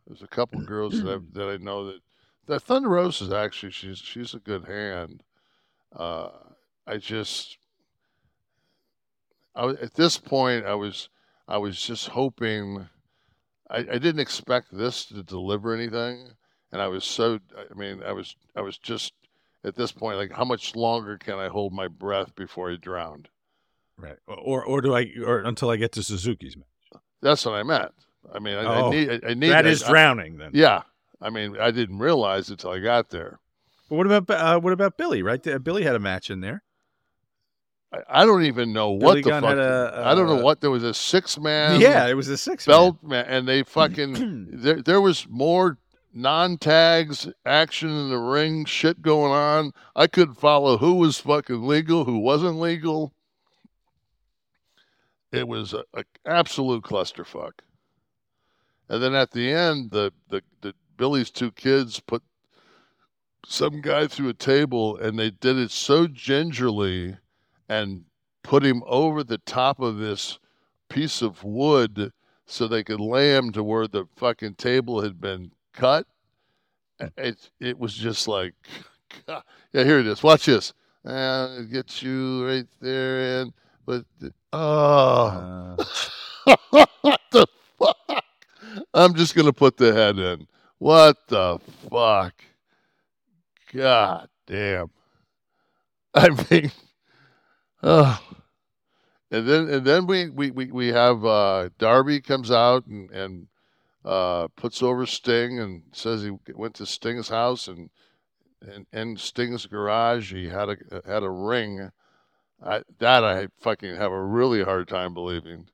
there's 0.07 0.23
a 0.23 0.27
couple 0.27 0.61
girls 0.63 1.01
that 1.03 1.09
I, 1.09 1.19
that 1.35 1.49
I 1.49 1.57
know 1.59 1.87
that 1.87 2.01
that 2.47 2.63
Thunder 2.63 2.89
Rosa 2.89 3.25
is 3.25 3.33
actually 3.33 3.71
she's 3.71 3.99
she's 3.99 4.35
a 4.35 4.41
good 4.41 4.65
hand. 4.65 5.23
Uh, 5.95 6.31
I 6.87 6.97
just 6.97 7.59
I, 9.55 9.69
at 9.69 9.95
this 9.95 10.19
point 10.19 10.67
I 10.67 10.75
was 10.75 11.09
I 11.47 11.59
was 11.59 11.81
just 11.81 12.09
hoping 12.09 12.89
I, 13.71 13.79
I 13.79 13.99
didn't 13.99 14.21
expect 14.21 14.77
this 14.77 15.05
to 15.07 15.23
deliver 15.23 15.73
anything, 15.73 16.31
and 16.73 16.83
I 16.83 16.89
was 16.89 17.05
so 17.05 17.39
I 17.57 17.75
mean 17.75 18.03
I 18.03 18.11
was 18.11 18.35
I 18.57 18.63
was 18.63 18.77
just 18.77 19.13
at 19.63 19.77
this 19.77 19.93
point 19.93 20.19
like 20.19 20.33
how 20.33 20.45
much 20.45 20.75
longer 20.75 21.17
can 21.17 21.39
I 21.39 21.47
hold 21.47 21.73
my 21.73 21.87
breath 21.87 22.35
before 22.35 22.73
I 22.73 22.77
drowned? 22.77 23.29
Right. 24.01 24.17
Or 24.27 24.65
or 24.65 24.81
do 24.81 24.95
I 24.95 25.11
or 25.25 25.41
until 25.41 25.71
I 25.71 25.77
get 25.77 25.93
to 25.93 26.03
Suzuki's 26.03 26.57
match? 26.57 27.03
That's 27.23 27.45
what 27.45 27.55
I 27.55 27.63
meant. 27.63 27.93
I 28.35 28.39
mean, 28.39 28.55
I, 28.57 28.63
I 28.63 28.81
Oh, 28.81 28.91
need, 28.91 29.11
I, 29.11 29.31
I 29.31 29.35
need 29.35 29.49
That 29.51 29.67
I- 29.67 29.71
is 29.71 29.83
I- 29.83 29.91
drowning 29.91 30.39
then. 30.39 30.51
yeah, 30.55 30.83
I 31.21 31.31
mean, 31.31 31.57
I 31.61 31.71
didn't 31.71 31.99
realize 31.99 32.51
it 32.51 32.59
till 32.61 32.71
I 32.71 32.79
got 32.79 33.11
there. 33.11 33.39
But 33.89 33.97
what 33.97 34.07
about 34.11 34.31
uh, 34.31 34.61
what 34.61 34.73
about 34.73 34.97
Billy? 34.97 35.23
Right, 35.23 35.43
there? 35.43 35.59
Billy 35.59 35.83
had 35.83 35.97
a 35.97 35.99
match 36.01 36.31
in 36.31 36.41
there. 36.41 36.63
I, 37.93 38.23
I 38.23 38.25
don't 38.25 38.45
even 38.45 38.73
know 38.73 38.97
Billy 38.97 39.05
what 39.05 39.15
the 39.17 39.23
Gunn 39.23 39.43
fuck. 39.43 39.51
had 39.51 39.59
a, 39.59 40.03
I 40.07 40.15
don't 40.15 40.27
know 40.27 40.39
uh, 40.39 40.43
what 40.43 40.61
there 40.61 40.71
was 40.71 40.85
a 40.85 40.95
six 40.95 41.39
man. 41.39 41.81
yeah, 41.81 42.07
it 42.07 42.15
was 42.15 42.29
a 42.29 42.39
six 42.39 42.67
belt 42.67 42.99
man, 43.03 43.25
and 43.27 43.49
they 43.49 43.63
fucking 43.79 44.49
there. 44.53 44.81
There 44.83 45.01
was 45.01 45.27
more 45.29 45.79
non 46.15 46.57
tags 46.59 47.29
action 47.45 47.89
in 47.89 48.11
the 48.11 48.19
ring, 48.19 48.65
shit 48.65 49.03
going 49.03 49.33
on. 49.33 49.73
I 49.97 50.07
couldn't 50.07 50.35
follow 50.37 50.79
who 50.79 50.95
was 50.95 51.19
fucking 51.19 51.67
legal, 51.67 52.05
who 52.05 52.19
wasn't 52.19 52.61
legal. 52.61 53.13
It 55.33 55.47
was 55.47 55.75
a, 55.75 55.85
a 55.95 56.05
absolute 56.27 56.83
clusterfuck. 56.83 57.53
And 58.89 59.03
then 59.03 59.15
at 59.15 59.31
the 59.31 59.51
end, 59.51 59.93
the, 59.93 60.13
the, 60.29 60.43
the 60.61 60.75
Billy's 60.97 61.31
two 61.31 61.53
kids 61.53 62.01
put 62.01 62.23
some 63.47 63.81
guy 63.81 64.07
through 64.07 64.29
a 64.31 64.35
table, 64.35 64.97
and 64.97 65.19
they 65.19 65.31
did 65.31 65.57
it 65.57 65.71
so 65.71 66.07
gingerly, 66.07 67.17
and 67.69 68.05
put 68.43 68.65
him 68.65 68.83
over 68.87 69.23
the 69.23 69.39
top 69.39 69.81
of 69.81 69.99
this 69.99 70.39
piece 70.89 71.23
of 71.23 71.45
wood 71.45 72.13
so 72.47 72.67
they 72.67 72.83
could 72.83 73.01
lay 73.01 73.35
him 73.35 73.53
to 73.53 73.63
where 73.63 73.87
the 73.87 74.07
fucking 74.17 74.55
table 74.57 75.01
had 75.01 75.21
been 75.21 75.53
cut. 75.73 76.07
Hmm. 77.01 77.07
It 77.17 77.51
it 77.61 77.79
was 77.79 77.95
just 77.95 78.29
like, 78.29 78.55
God. 79.27 79.43
yeah, 79.73 79.85
here 79.85 80.01
it 80.01 80.07
is. 80.07 80.23
Watch 80.23 80.47
this. 80.47 80.73
And 81.05 81.65
it 81.65 81.73
gets 81.73 82.03
you 82.03 82.47
right 82.47 82.67
there, 82.81 83.41
and 83.41 83.53
but 83.91 84.05
oh, 84.53 85.77
what 86.71 87.21
the 87.33 87.47
fuck? 87.77 88.25
I'm 88.95 89.15
just 89.15 89.35
gonna 89.35 89.53
put 89.53 89.77
the 89.77 89.93
head 89.93 90.17
in. 90.17 90.47
What 90.79 91.17
the 91.27 91.59
fuck? 91.91 92.35
God 93.73 94.29
damn. 94.47 94.91
I 96.15 96.29
mean, 96.51 96.71
oh. 97.83 98.21
And 99.33 99.49
then 99.49 99.69
and 99.69 99.85
then 99.85 100.07
we 100.07 100.31
we 100.31 100.53
we, 100.53 100.67
we 100.67 100.89
have 100.89 101.25
uh, 101.25 101.71
Darby 101.79 102.21
comes 102.21 102.53
out 102.53 102.87
and 102.87 103.11
and 103.11 103.49
uh, 104.05 104.47
puts 104.55 104.85
over 104.85 105.05
Sting 105.05 105.59
and 105.59 105.83
says 105.93 106.23
he 106.23 106.31
went 106.55 106.75
to 106.77 106.87
Sting's 106.87 107.29
house 107.29 107.67
and 107.67 107.91
and 108.63 108.87
in 108.93 109.17
Sting's 109.17 109.67
garage 109.67 110.33
he 110.33 110.49
had 110.49 110.69
a 110.69 110.77
had 111.05 111.25
a 111.25 111.31
ring. 111.31 111.91
I, 112.63 112.83
that 112.99 113.25
I 113.25 113.49
fucking 113.61 113.97
have 113.97 114.13
a 114.13 114.23
really 114.23 114.63
hard 114.63 114.89
time 114.89 115.15
believing 115.15 115.69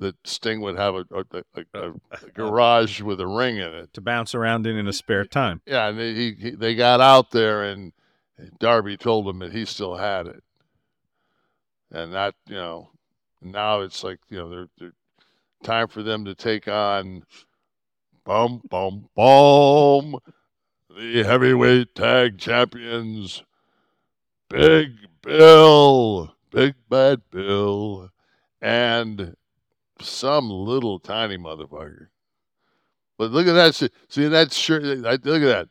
that 0.00 0.16
Sting 0.24 0.60
would 0.62 0.76
have 0.76 0.94
a 0.94 1.04
a, 1.12 1.24
a, 1.32 1.44
a, 1.54 1.78
uh, 1.78 1.92
a 2.10 2.30
garage 2.30 3.00
with 3.00 3.20
a 3.20 3.26
ring 3.26 3.56
in 3.58 3.72
it. 3.74 3.92
to 3.94 4.00
bounce 4.00 4.34
around 4.34 4.66
in 4.66 4.76
in 4.76 4.88
a 4.88 4.92
spare 4.92 5.24
time. 5.24 5.60
Yeah, 5.66 5.88
and 5.88 5.98
they, 5.98 6.14
he, 6.14 6.32
he 6.32 6.50
they 6.50 6.74
got 6.74 7.00
out 7.00 7.30
there 7.30 7.62
and 7.62 7.92
Darby 8.58 8.96
told 8.96 9.28
him 9.28 9.38
that 9.40 9.52
he 9.52 9.64
still 9.64 9.96
had 9.96 10.26
it, 10.26 10.42
and 11.92 12.12
that 12.14 12.34
you 12.48 12.56
know 12.56 12.90
now 13.42 13.80
it's 13.80 14.02
like 14.02 14.18
you 14.28 14.38
know 14.38 14.48
they're, 14.48 14.68
they're 14.78 14.92
time 15.62 15.88
for 15.88 16.02
them 16.02 16.24
to 16.24 16.34
take 16.34 16.66
on 16.66 17.22
boom 18.24 18.62
boom 18.68 19.08
boom 19.14 20.18
the 20.96 21.22
heavyweight 21.22 21.94
tag 21.94 22.38
champions 22.38 23.42
Big 24.50 24.92
Bill, 25.22 26.34
Big 26.50 26.74
Bad 26.88 27.22
Bill, 27.30 28.10
and 28.60 29.34
some 30.00 30.50
little 30.50 30.98
tiny 30.98 31.38
motherfucker. 31.38 32.08
But 33.16 33.30
look 33.32 33.46
at 33.46 33.52
that! 33.52 33.74
See, 33.74 33.90
see 34.08 34.28
that 34.28 34.52
shirt? 34.52 34.82
Look 34.82 35.24
at 35.24 35.24
that! 35.24 35.68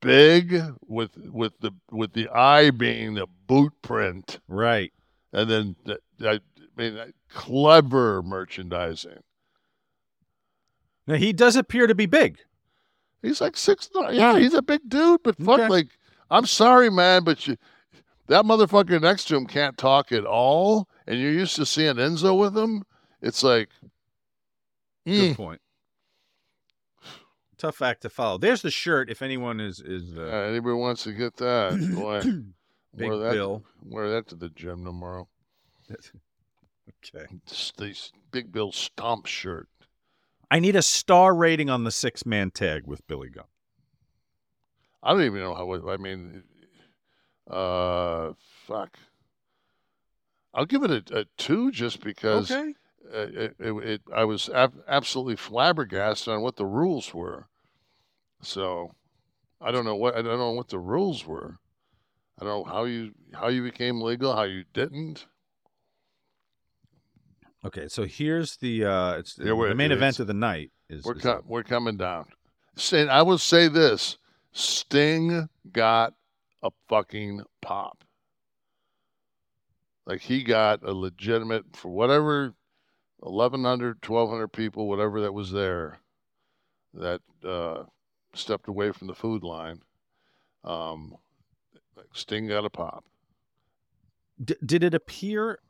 Big 0.00 0.60
with 0.86 1.16
with 1.16 1.58
the 1.60 1.72
with 1.90 2.12
the 2.12 2.28
eye 2.28 2.70
being 2.70 3.14
the 3.14 3.26
boot 3.46 3.72
print, 3.82 4.38
Right. 4.48 4.92
and 5.32 5.50
then 5.50 5.76
I 6.22 6.40
mean 6.76 7.12
clever 7.30 8.22
merchandising. 8.22 9.18
Now 11.06 11.14
he 11.16 11.32
does 11.32 11.56
appear 11.56 11.86
to 11.86 11.94
be 11.94 12.06
big. 12.06 12.38
He's 13.22 13.40
like 13.40 13.56
six. 13.56 13.88
Yeah, 14.10 14.38
he's 14.38 14.52
a 14.54 14.62
big 14.62 14.82
dude, 14.88 15.22
but 15.22 15.36
fuck, 15.38 15.60
Okay. 15.60 15.68
like 15.68 15.88
I'm 16.30 16.44
sorry, 16.46 16.90
man, 16.90 17.24
but 17.24 17.46
you, 17.46 17.56
that 18.28 18.44
motherfucker 18.44 19.00
next 19.00 19.26
to 19.26 19.36
him 19.36 19.46
can't 19.46 19.76
talk 19.76 20.12
at 20.12 20.24
all, 20.24 20.88
and 21.06 21.20
you're 21.20 21.32
used 21.32 21.56
to 21.56 21.66
seeing 21.66 21.96
Enzo 21.96 22.38
with 22.38 22.56
him. 22.56 22.84
It's 23.20 23.42
like, 23.42 23.70
Good 25.06 25.32
mm, 25.32 25.36
point. 25.36 25.60
Tough 27.58 27.82
act 27.82 28.02
to 28.02 28.10
follow. 28.10 28.38
There's 28.38 28.62
the 28.62 28.70
shirt. 28.70 29.10
If 29.10 29.22
anyone 29.22 29.60
is 29.60 29.80
is 29.80 30.16
uh, 30.16 30.22
uh, 30.22 30.48
anybody 30.48 30.74
wants 30.74 31.04
to 31.04 31.12
get 31.12 31.36
that, 31.36 31.92
boy, 31.94 32.22
Big 32.96 33.08
wear 33.08 33.18
that, 33.18 33.32
Bill. 33.32 33.62
wear 33.82 34.10
that 34.10 34.28
to 34.28 34.34
the 34.34 34.48
gym 34.48 34.84
tomorrow. 34.84 35.28
okay. 35.90 37.26
This 37.46 38.12
Big 38.32 38.50
Bill 38.50 38.72
stomp 38.72 39.26
shirt. 39.26 39.68
I 40.50 40.58
need 40.58 40.76
a 40.76 40.82
star 40.82 41.34
rating 41.34 41.70
on 41.70 41.84
the 41.84 41.90
six 41.90 42.24
man 42.24 42.50
tag 42.50 42.86
with 42.86 43.06
Billy 43.06 43.28
Gunn. 43.28 43.44
I 45.02 45.12
don't 45.12 45.22
even 45.22 45.40
know 45.40 45.54
how. 45.54 45.90
I 45.90 45.96
mean, 45.98 46.42
uh, 47.50 48.32
fuck. 48.66 48.96
I'll 50.52 50.66
give 50.66 50.82
it 50.84 51.10
a, 51.10 51.20
a 51.20 51.24
two 51.36 51.70
just 51.72 52.00
because 52.02 52.50
Okay. 52.50 52.74
uh, 53.12 53.18
it, 53.18 53.56
it, 53.58 53.72
it, 53.84 54.02
I 54.14 54.24
was 54.24 54.48
ab- 54.50 54.82
absolutely 54.88 55.36
flabbergasted 55.36 56.32
on 56.32 56.42
what 56.42 56.56
the 56.56 56.64
rules 56.66 57.12
were. 57.12 57.48
So 58.40 58.92
I 59.60 59.70
don't 59.72 59.84
know 59.84 59.96
what 59.96 60.14
I 60.16 60.22
don't 60.22 60.38
know 60.38 60.52
what 60.52 60.68
the 60.68 60.78
rules 60.78 61.26
were. 61.26 61.58
I 62.40 62.44
don't 62.44 62.66
know 62.66 62.72
how 62.72 62.84
you 62.84 63.12
how 63.32 63.48
you 63.48 63.62
became 63.62 64.00
legal, 64.00 64.34
how 64.34 64.42
you 64.44 64.64
didn't. 64.72 65.26
Okay. 67.64 67.88
So 67.88 68.04
here's 68.04 68.56
the 68.56 68.84
uh, 68.84 69.12
it's 69.14 69.38
Yeah, 69.38 69.46
the 69.46 69.74
main 69.74 69.86
it's- 69.90 69.96
event 69.98 70.20
of 70.20 70.26
the 70.26 70.34
night 70.34 70.70
is. 70.88 71.04
We're 71.04 71.16
is 71.16 71.22
com- 71.22 71.42
we're 71.46 71.62
coming 71.62 71.96
down. 71.96 72.26
Saying 72.76 73.08
I 73.08 73.22
will 73.22 73.38
say 73.38 73.68
this: 73.68 74.18
Sting 74.52 75.48
got 75.72 76.14
a 76.64 76.70
fucking 76.88 77.42
pop. 77.62 78.02
Like 80.06 80.20
he 80.20 80.42
got 80.42 80.82
a 80.82 80.92
legitimate 80.92 81.64
for 81.76 81.90
whatever 81.90 82.54
1,100, 83.18 84.06
1,200 84.06 84.48
people, 84.48 84.88
whatever 84.88 85.20
that 85.20 85.32
was 85.32 85.52
there, 85.52 85.98
that 86.94 87.20
uh, 87.46 87.84
stepped 88.34 88.68
away 88.68 88.90
from 88.92 89.06
the 89.06 89.14
food 89.14 89.42
line. 89.42 89.80
Um, 90.64 91.16
Sting 92.12 92.48
got 92.48 92.64
a 92.64 92.70
pop. 92.70 93.04
D- 94.42 94.56
did 94.64 94.82
it 94.82 94.94
appear 94.94 95.60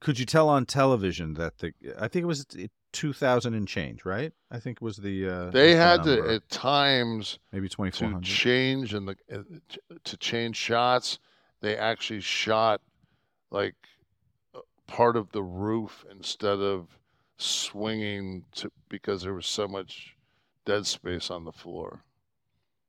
could 0.00 0.18
you 0.18 0.26
tell 0.26 0.48
on 0.48 0.66
television 0.66 1.34
that 1.34 1.58
the 1.58 1.72
I 1.98 2.08
think 2.08 2.24
it 2.24 2.26
was 2.26 2.46
two 2.92 3.12
thousand 3.12 3.54
and 3.54 3.66
change, 3.68 4.04
right? 4.04 4.32
I 4.50 4.58
think 4.60 4.78
it 4.78 4.82
was 4.82 4.96
the 4.98 5.28
uh, 5.28 5.50
They 5.50 5.74
had 5.74 6.04
to 6.04 6.28
at 6.28 6.48
times 6.50 7.38
maybe 7.52 7.68
twenty 7.68 7.90
four 7.90 8.12
to 8.12 8.20
change 8.20 8.94
and 8.94 9.08
the 9.08 9.16
uh, 9.32 9.42
to 10.04 10.16
change 10.16 10.56
shots. 10.56 11.18
They 11.60 11.76
actually 11.76 12.20
shot 12.20 12.80
like 13.50 13.74
uh, 14.54 14.60
part 14.86 15.16
of 15.16 15.32
the 15.32 15.42
roof 15.42 16.04
instead 16.10 16.58
of 16.60 16.86
swinging 17.36 18.44
to 18.56 18.70
because 18.88 19.22
there 19.22 19.34
was 19.34 19.46
so 19.46 19.66
much 19.68 20.14
dead 20.64 20.86
space 20.86 21.30
on 21.30 21.44
the 21.44 21.52
floor. 21.52 22.04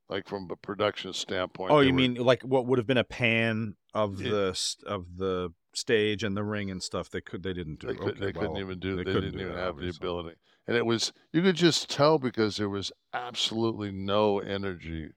Like 0.08 0.26
from 0.26 0.48
a 0.50 0.56
production 0.56 1.12
standpoint. 1.12 1.70
Oh, 1.70 1.80
you 1.80 1.92
were- 1.92 1.98
mean 1.98 2.14
like 2.16 2.42
what 2.42 2.66
would 2.66 2.78
have 2.78 2.86
been 2.86 2.98
a 2.98 3.04
pan 3.04 3.76
of 3.94 4.20
It- 4.20 4.30
the 4.30 4.74
of 4.86 5.16
the 5.16 5.52
stage 5.72 6.22
and 6.22 6.36
the 6.36 6.44
ring 6.44 6.70
and 6.70 6.82
stuff? 6.82 7.10
They 7.10 7.20
could 7.20 7.42
they 7.42 7.52
didn't 7.52 7.80
do. 7.80 7.88
They, 7.88 7.94
could, 7.94 8.08
Okay, 8.10 8.26
they 8.26 8.32
couldn't 8.32 8.56
even 8.56 8.78
do. 8.78 8.96
They, 8.96 9.04
couldn't 9.04 9.22
didn't 9.22 9.38
do 9.38 9.44
even 9.46 9.56
have 9.56 9.76
the 9.76 9.88
ability, 9.88 10.36
and 10.66 10.76
it 10.76 10.86
was 10.86 11.12
you 11.32 11.42
could 11.42 11.56
just 11.56 11.90
tell 11.90 12.18
because 12.18 12.56
there 12.56 12.68
was 12.68 12.92
absolutely 13.12 13.92
no 13.92 14.38
energy 14.38 15.10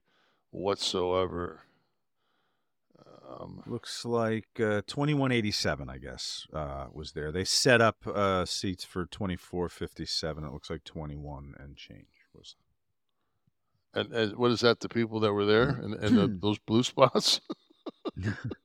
whatsoever. 0.52 1.62
Um, 3.30 3.64
Looks 3.66 4.06
like 4.06 4.60
uh, 4.60 4.82
twenty 4.86 5.14
one 5.14 5.32
eighty 5.32 5.52
seven, 5.52 5.90
I 5.90 5.98
guess, 5.98 6.46
uh, 6.54 6.88
was 6.92 7.14
there. 7.14 7.32
They 7.32 7.46
set 7.46 7.82
up 7.82 8.06
uh, 8.06 8.46
seats 8.46 8.84
for 8.84 9.06
twenty 9.06 9.36
four 9.36 9.70
fifty 9.70 10.06
seven. 10.06 10.44
It 10.44 10.54
looks 10.54 10.70
like 10.70 10.84
twenty 10.84 11.16
one 11.16 11.54
and 11.58 11.76
change 11.76 12.08
was. 12.34 12.56
and, 13.94 14.12
and 14.14 14.36
what 14.36 14.52
is 14.52 14.62
that? 14.62 14.80
The 14.80 14.90
people 14.90 15.20
that 15.22 15.34
were 15.34 15.46
there 15.46 15.70
and, 15.70 15.94
and 15.96 16.18
the, 16.18 16.28
those 16.42 16.60
blue 16.60 16.84
spots. 16.84 17.42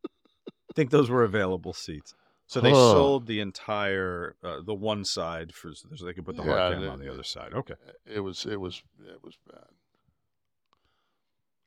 I 0.78 0.80
think 0.80 0.92
those 0.92 1.10
were 1.10 1.24
available 1.24 1.72
seats. 1.72 2.14
So 2.46 2.60
they 2.60 2.70
Huh. 2.70 2.92
sold 2.92 3.26
the 3.26 3.40
entire 3.40 4.36
uh, 4.44 4.60
the 4.64 4.74
one 4.74 5.04
side 5.04 5.52
for 5.52 5.74
so 5.74 5.88
they 6.06 6.12
could 6.12 6.24
put 6.24 6.36
the 6.36 6.44
Yeah, 6.44 6.50
hard 6.56 6.78
cam 6.78 6.88
on 6.88 7.00
the 7.00 7.12
other 7.12 7.24
side. 7.24 7.52
Okay. 7.52 7.74
It 8.06 8.20
was. 8.20 8.46
It 8.46 8.60
was. 8.60 8.80
It 9.04 9.20
was 9.24 9.36
bad. 9.50 9.64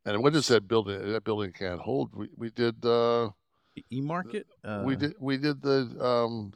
And 0.05 0.23
what 0.23 0.33
is 0.33 0.47
that 0.47 0.65
building? 0.65 1.11
That 1.11 1.25
building 1.25 1.51
can't 1.51 1.81
hold. 1.81 2.15
We 2.15 2.29
we 2.37 2.51
did. 2.51 2.85
Uh, 2.85 3.31
E 3.91 3.99
market. 3.99 4.47
Uh, 4.63 4.83
we 4.85 4.95
did. 4.95 5.15
We 5.19 5.35
did 5.37 5.61
the 5.61 5.93
um, 5.99 6.53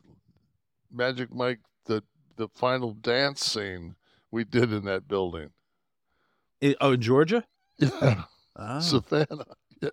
Magic 0.89 1.34
Mike. 1.34 1.60
The 1.88 2.02
the 2.38 2.48
final 2.48 2.94
dance 2.94 3.44
scene 3.44 3.96
we 4.32 4.46
did 4.46 4.72
in 4.72 4.86
that 4.86 5.10
building. 5.10 5.50
I- 6.63 6.76
oh, 6.80 6.94
in 6.94 7.02
Georgia. 7.02 7.44
Yeah. 7.80 8.24
Ah. 8.58 8.80
Savannah. 8.80 9.46
Yeah. 9.82 9.89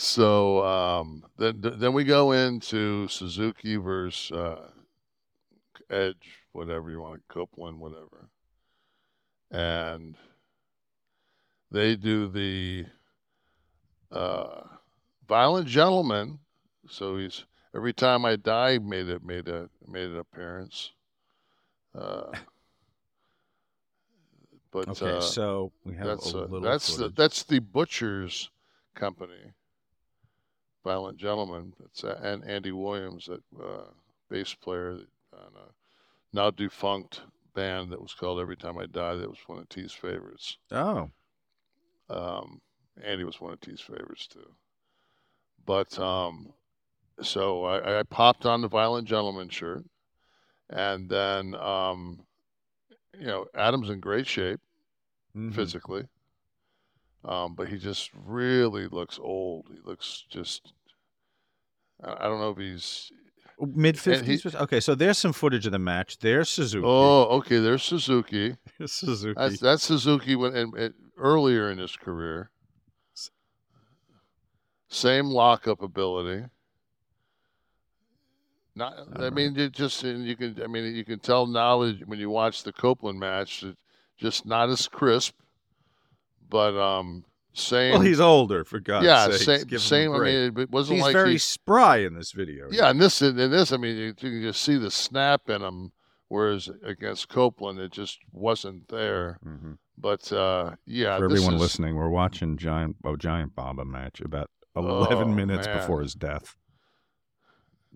So 0.00 0.64
um, 0.64 1.24
then 1.38 1.60
then 1.60 1.92
we 1.92 2.04
go 2.04 2.30
into 2.30 3.08
Suzuki 3.08 3.74
versus 3.74 4.30
uh, 4.30 4.68
Edge, 5.90 6.44
whatever 6.52 6.88
you 6.88 7.00
want, 7.00 7.22
Copeland, 7.26 7.80
whatever, 7.80 8.28
and 9.50 10.14
they 11.72 11.96
do 11.96 12.28
the 12.28 12.86
uh, 14.12 14.60
Violent 15.28 15.66
Gentlemen. 15.66 16.38
So 16.88 17.16
he's 17.16 17.44
every 17.74 17.92
time 17.92 18.24
I 18.24 18.36
die 18.36 18.78
made 18.78 19.08
it 19.08 19.24
made 19.24 19.48
a 19.48 19.68
made 19.88 20.10
an 20.10 20.18
appearance. 20.18 20.92
Uh, 21.92 22.30
but 24.70 25.02
Okay, 25.02 25.16
uh, 25.16 25.20
so 25.20 25.72
we 25.84 25.96
have 25.96 26.06
that's 26.06 26.32
a 26.34 26.38
uh, 26.38 26.40
little 26.42 26.60
that's 26.60 26.96
the 26.96 27.08
that's 27.08 27.42
the 27.42 27.58
butcher's 27.58 28.48
company 28.94 29.54
violent 30.84 31.18
gentleman 31.18 31.72
that's 31.80 32.04
uh, 32.04 32.18
and 32.22 32.44
andy 32.48 32.72
williams 32.72 33.26
that 33.26 33.42
uh, 33.62 33.84
bass 34.30 34.54
player 34.54 34.98
on 35.32 35.52
a 35.56 35.72
now 36.32 36.50
defunct 36.50 37.22
band 37.54 37.90
that 37.90 38.00
was 38.00 38.14
called 38.14 38.40
every 38.40 38.56
time 38.56 38.78
i 38.78 38.86
die 38.86 39.14
that 39.14 39.28
was 39.28 39.38
one 39.46 39.58
of 39.58 39.68
t's 39.68 39.92
favorites 39.92 40.58
Oh, 40.70 41.10
um, 42.10 42.60
andy 43.02 43.24
was 43.24 43.40
one 43.40 43.52
of 43.52 43.60
t's 43.60 43.80
favorites 43.80 44.26
too 44.26 44.54
but 45.66 45.98
um, 45.98 46.52
so 47.20 47.64
I, 47.64 48.00
I 48.00 48.02
popped 48.04 48.46
on 48.46 48.62
the 48.62 48.68
violent 48.68 49.06
gentleman 49.08 49.48
shirt 49.48 49.84
and 50.70 51.08
then 51.08 51.54
um, 51.54 52.20
you 53.18 53.26
know 53.26 53.46
adam's 53.54 53.90
in 53.90 54.00
great 54.00 54.26
shape 54.26 54.60
mhm. 55.36 55.54
physically. 55.54 56.04
Um, 57.24 57.54
but 57.54 57.68
he 57.68 57.78
just 57.78 58.10
really 58.14 58.86
looks 58.86 59.18
old. 59.20 59.66
He 59.72 59.78
looks 59.84 60.24
just. 60.30 60.72
I 62.02 62.24
don't 62.28 62.38
know 62.38 62.50
if 62.50 62.58
he's. 62.58 63.10
mid 63.60 63.98
fifties. 63.98 64.44
he- 64.44 64.56
Okay, 64.56 64.80
so 64.80 64.94
there's 64.94 65.18
some 65.18 65.32
footage 65.32 65.66
of 65.66 65.72
the 65.72 65.78
match. 65.80 66.18
There's 66.18 66.48
Suzuki. 66.48 66.86
Oh, 66.86 67.22
okay. 67.38 67.58
There's 67.58 67.82
Suzuki. 67.82 68.56
Suzuki. 68.86 69.34
That's 69.36 69.58
that's 69.58 69.82
Suzuki 69.82 70.36
when 70.36 70.54
and, 70.54 70.74
and 70.74 70.94
earlier 71.16 71.70
in 71.70 71.78
his 71.78 71.96
career. 71.96 72.50
Same 74.90 75.26
lockup 75.26 75.82
ability. 75.82 76.46
Not, 78.74 78.94
I 78.96 79.00
Alright. 79.16 79.32
mean, 79.32 79.54
you 79.56 79.68
just 79.68 80.04
and 80.04 80.24
you 80.24 80.36
can. 80.36 80.62
I 80.62 80.68
mean, 80.68 80.94
you 80.94 81.04
can 81.04 81.18
tell 81.18 81.46
now 81.46 81.80
when 81.80 82.18
you 82.20 82.30
watch 82.30 82.62
the 82.62 82.72
Copeland 82.72 83.18
match, 83.18 83.62
that 83.62 83.76
just 84.16 84.46
not 84.46 84.70
as 84.70 84.86
crisp, 84.86 85.34
but 86.48 86.76
um, 86.76 87.24
same. 87.52 87.92
well, 87.92 88.00
he's 88.00 88.20
older 88.20 88.64
for 88.64 88.80
God's 88.80 89.06
yeah, 89.06 89.30
sake. 89.30 89.68
same. 89.68 89.78
same 89.78 90.12
I 90.12 90.18
mean, 90.18 90.58
it 90.58 90.70
wasn't 90.70 90.96
he's 90.96 91.04
like 91.04 91.12
very 91.12 91.32
he, 91.32 91.38
spry 91.38 91.98
in 91.98 92.14
this 92.14 92.32
video. 92.32 92.68
yeah, 92.70 92.90
and 92.90 93.00
this 93.00 93.20
in 93.22 93.36
this, 93.36 93.72
I 93.72 93.76
mean, 93.76 93.96
you, 93.96 94.06
you 94.06 94.14
can 94.14 94.42
just 94.42 94.62
see 94.62 94.76
the 94.76 94.90
snap 94.90 95.48
in 95.50 95.62
him, 95.62 95.92
whereas 96.28 96.70
against 96.84 97.28
Copeland, 97.28 97.78
it 97.78 97.92
just 97.92 98.18
wasn't 98.32 98.88
there. 98.88 99.38
hmm 99.42 99.72
But 99.96 100.32
uh, 100.32 100.76
yeah, 100.86 101.18
For 101.18 101.28
this 101.28 101.38
everyone 101.38 101.54
is- 101.54 101.60
listening, 101.60 101.96
we're 101.96 102.08
watching 102.08 102.56
Giant 102.56 102.96
oh, 103.04 103.16
Giant 103.16 103.54
Baba 103.54 103.84
match 103.84 104.20
about 104.20 104.50
eleven 104.76 105.30
Oh, 105.30 105.34
minutes 105.34 105.66
man. 105.66 105.78
before 105.78 106.02
his 106.02 106.14
death. 106.14 106.56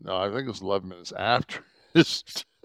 No, 0.05 0.17
I 0.17 0.29
think 0.31 0.41
it 0.43 0.49
was 0.49 0.61
11 0.63 0.89
minutes 0.89 1.13
after. 1.13 1.65
his- 1.95 2.25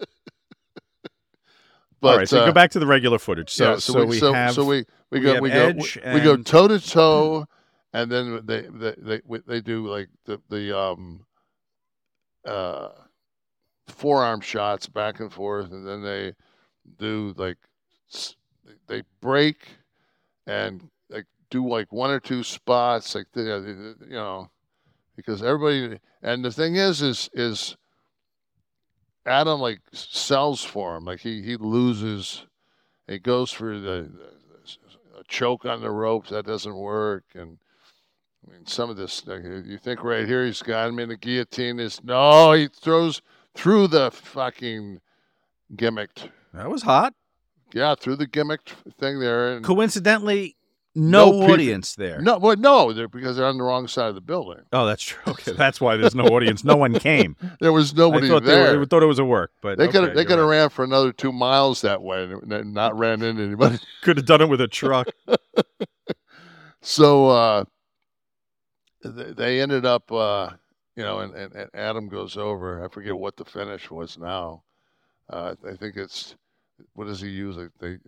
All 2.02 2.16
right, 2.16 2.28
so 2.28 2.40
uh, 2.40 2.46
go 2.46 2.52
back 2.52 2.70
to 2.72 2.78
the 2.78 2.86
regular 2.86 3.18
footage. 3.18 3.50
So, 3.50 3.72
yeah, 3.72 3.78
so, 3.78 4.04
we, 4.04 4.18
so, 4.18 4.32
have 4.32 4.54
so 4.54 4.64
we 4.64 4.84
we 5.10 5.20
go 5.20 5.40
we 5.40 5.50
go 5.50 5.72
we, 5.72 6.20
go 6.20 6.36
toe 6.36 6.68
to 6.68 6.80
toe, 6.80 7.46
and 7.92 8.10
then 8.10 8.40
they 8.44 8.62
they 8.62 8.94
they 8.98 9.20
they 9.46 9.60
do 9.60 9.86
like 9.86 10.08
the 10.24 10.40
the 10.48 10.78
um 10.78 11.24
uh 12.44 12.88
forearm 13.86 14.40
shots 14.40 14.86
back 14.86 15.20
and 15.20 15.32
forth, 15.32 15.72
and 15.72 15.86
then 15.86 16.02
they 16.02 16.34
do 16.98 17.34
like 17.36 17.56
they 18.86 19.02
break 19.20 19.68
and 20.46 20.88
like 21.08 21.26
do 21.50 21.66
like 21.66 21.92
one 21.92 22.10
or 22.10 22.20
two 22.20 22.42
spots, 22.42 23.14
like 23.14 23.26
the, 23.32 23.96
you 24.06 24.10
know, 24.10 24.50
because 25.16 25.42
everybody 25.42 25.98
and 26.22 26.44
the 26.44 26.50
thing 26.50 26.76
is 26.76 27.02
is 27.02 27.30
is 27.32 27.76
Adam 29.26 29.60
like 29.60 29.80
sells 29.92 30.64
for 30.64 30.96
him, 30.96 31.04
like 31.04 31.20
he 31.20 31.42
he 31.42 31.56
loses 31.56 32.46
he 33.06 33.18
goes 33.18 33.50
for 33.50 33.78
the, 33.78 34.10
choke 35.28 35.64
on 35.64 35.80
the 35.80 35.90
ropes 35.90 36.30
that 36.30 36.46
doesn't 36.46 36.74
work 36.76 37.24
and 37.34 37.58
I 38.46 38.52
mean 38.52 38.66
some 38.66 38.90
of 38.90 38.96
this 38.96 39.22
you 39.26 39.78
think 39.78 40.02
right 40.02 40.26
here 40.26 40.44
he's 40.44 40.62
got 40.62 40.88
him 40.88 40.98
in 40.98 41.08
the 41.08 41.16
guillotine 41.16 41.78
is 41.78 42.02
no 42.02 42.52
he 42.52 42.68
throws 42.68 43.22
through 43.54 43.88
the 43.88 44.10
fucking 44.10 45.00
gimmicked 45.76 46.30
that 46.54 46.70
was 46.70 46.82
hot. 46.82 47.14
yeah 47.72 47.94
through 47.94 48.16
the 48.16 48.26
gimmicked 48.26 48.70
thing 48.98 49.20
there 49.20 49.54
and 49.54 49.64
Coincidentally, 49.64 50.56
no, 50.98 51.30
people- 51.32 51.52
audience 51.52 51.94
there. 51.94 52.20
no 52.20 52.38
well 52.38 52.56
no 52.56 52.92
they're 52.92 53.08
because 53.08 53.36
they're 53.36 53.46
on 53.46 53.56
the 53.58 53.64
wrong 53.64 53.86
side 53.88 54.08
of 54.08 54.14
the 54.14 54.20
building 54.20 54.60
Oh, 54.72 54.84
that's 54.86 55.02
true. 55.02 55.20
Okay, 55.32 55.52
that's 55.52 55.80
why 55.80 55.96
there's 55.96 56.14
no 56.14 56.24
audience. 56.24 56.64
No 56.64 56.76
one 56.76 56.98
came. 56.98 57.36
there 57.60 57.72
was 57.72 57.94
nobody 57.94 58.26
I 58.26 58.30
thought 58.30 58.44
there 58.44 58.72
they 58.72 58.76
were, 58.78 58.86
thought 58.86 59.02
it 59.02 59.06
was 59.06 59.18
a 59.18 59.24
work, 59.24 59.52
but 59.62 59.78
they 59.78 59.86
could 59.86 60.02
have 60.02 60.04
okay, 60.04 60.14
they 60.14 60.24
could 60.24 60.38
have 60.38 60.48
right. 60.48 60.58
ran 60.58 60.68
for 60.70 60.84
another 60.84 61.12
two 61.12 61.32
miles 61.32 61.80
that 61.82 62.02
way 62.02 62.24
and 62.24 62.74
not 62.74 62.98
ran 62.98 63.22
into 63.22 63.42
anybody 63.42 63.78
could 64.02 64.16
have 64.16 64.26
done 64.26 64.40
it 64.40 64.48
with 64.48 64.60
a 64.60 64.68
truck. 64.68 65.08
so 66.80 67.28
uh, 67.28 67.64
th- 69.02 69.36
they 69.36 69.60
ended 69.60 69.84
up, 69.86 70.10
uh, 70.12 70.50
you 70.96 71.02
know, 71.02 71.20
and, 71.20 71.34
and, 71.34 71.54
and 71.54 71.70
Adam 71.74 72.08
goes 72.08 72.36
over. 72.36 72.84
I 72.84 72.88
forget 72.88 73.16
what 73.16 73.36
the 73.36 73.44
finish 73.44 73.90
was 73.90 74.18
now. 74.18 74.62
Uh, 75.30 75.54
I 75.68 75.76
think 75.76 75.96
it's 75.96 76.34
what 76.94 77.06
does 77.06 77.20
he 77.20 77.28
use? 77.28 77.56
Like 77.56 77.70
they, 77.80 77.98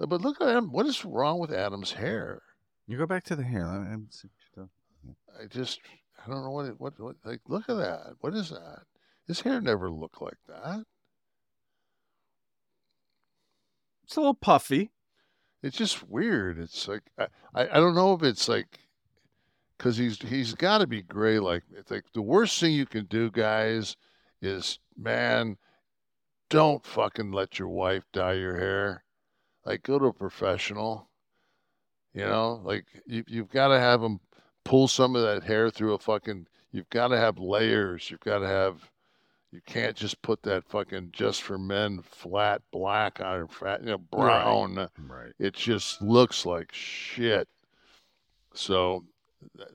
Uh, 0.00 0.06
but 0.06 0.22
look 0.22 0.40
at 0.40 0.48
him. 0.48 0.72
What 0.72 0.86
is 0.86 1.04
wrong 1.04 1.38
with 1.38 1.52
Adam's 1.52 1.92
hair? 1.92 2.42
You 2.86 2.96
go 2.96 3.06
back 3.06 3.24
to 3.24 3.36
the 3.36 3.44
hair. 3.44 3.66
Let 3.66 3.98
me 3.98 4.06
see 4.10 4.28
what 4.28 4.66
you 5.04 5.14
I 5.40 5.46
just 5.46 5.80
I 6.24 6.30
don't 6.30 6.42
know 6.42 6.50
what 6.50 6.66
it, 6.66 6.80
what 6.80 6.98
what 6.98 7.16
like. 7.24 7.40
Look 7.46 7.68
at 7.68 7.76
that. 7.76 8.14
What 8.20 8.34
is 8.34 8.50
that? 8.50 8.82
His 9.26 9.40
hair 9.40 9.60
never 9.60 9.90
looked 9.90 10.20
like 10.20 10.38
that. 10.48 10.84
It's 14.04 14.16
a 14.16 14.20
little 14.20 14.34
puffy. 14.34 14.90
It's 15.62 15.76
just 15.76 16.08
weird. 16.08 16.58
It's 16.58 16.88
like 16.88 17.02
I, 17.18 17.26
I, 17.54 17.62
I 17.68 17.74
don't 17.74 17.94
know 17.94 18.14
if 18.14 18.22
it's 18.22 18.48
like 18.48 18.80
because 19.76 19.96
he's 19.96 20.20
he's 20.20 20.54
got 20.54 20.78
to 20.78 20.86
be 20.86 21.02
gray. 21.02 21.38
Like 21.38 21.62
it's 21.72 21.90
like 21.90 22.04
the 22.12 22.22
worst 22.22 22.58
thing 22.58 22.72
you 22.72 22.86
can 22.86 23.04
do, 23.04 23.30
guys, 23.30 23.96
is 24.42 24.78
man, 24.96 25.58
don't 26.48 26.84
fucking 26.84 27.30
let 27.30 27.58
your 27.58 27.68
wife 27.68 28.02
dye 28.12 28.32
your 28.32 28.58
hair. 28.58 29.04
Like 29.64 29.82
go 29.82 29.98
to 29.98 30.06
a 30.06 30.12
professional. 30.12 31.08
You 32.12 32.24
know, 32.24 32.60
like 32.64 32.86
you 33.06 33.22
you've 33.28 33.50
got 33.50 33.68
to 33.68 33.78
have 33.78 34.00
them 34.00 34.18
pull 34.64 34.88
some 34.88 35.14
of 35.14 35.22
that 35.22 35.44
hair 35.44 35.70
through 35.70 35.94
a 35.94 35.98
fucking. 35.98 36.46
You've 36.72 36.90
got 36.90 37.08
to 37.08 37.16
have 37.16 37.38
layers. 37.38 38.10
You've 38.10 38.20
got 38.20 38.40
to 38.40 38.48
have. 38.48 38.90
You 39.52 39.60
can't 39.66 39.96
just 39.96 40.20
put 40.22 40.42
that 40.44 40.64
fucking 40.64 41.10
just 41.12 41.42
for 41.42 41.58
men 41.58 42.02
flat 42.02 42.62
black 42.70 43.20
on 43.20 43.48
fat, 43.48 43.80
you 43.80 43.90
know, 43.90 43.98
brown. 43.98 44.76
Right. 44.76 44.88
right. 45.08 45.32
It 45.40 45.54
just 45.54 46.00
looks 46.00 46.46
like 46.46 46.72
shit. 46.72 47.48
So, 48.54 49.04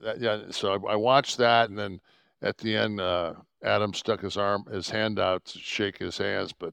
that, 0.02 0.18
yeah. 0.20 0.42
So 0.50 0.72
I, 0.72 0.92
I 0.92 0.96
watched 0.96 1.36
that, 1.38 1.68
and 1.68 1.78
then 1.78 2.00
at 2.40 2.56
the 2.58 2.74
end, 2.74 3.00
uh, 3.00 3.34
Adam 3.62 3.92
stuck 3.92 4.20
his 4.20 4.36
arm, 4.36 4.64
his 4.70 4.88
hand 4.88 5.18
out 5.18 5.44
to 5.46 5.58
shake 5.58 5.98
his 5.98 6.18
hands, 6.18 6.52
but 6.52 6.72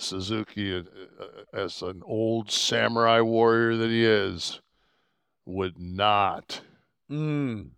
Suzuki, 0.00 0.76
uh, 0.76 0.82
uh, 1.20 1.26
as 1.56 1.82
an 1.82 2.02
old 2.04 2.50
samurai 2.50 3.20
warrior 3.20 3.76
that 3.76 3.90
he 3.90 4.04
is, 4.04 4.60
would 5.46 5.78
not. 5.78 6.60
Mm. 7.10 7.70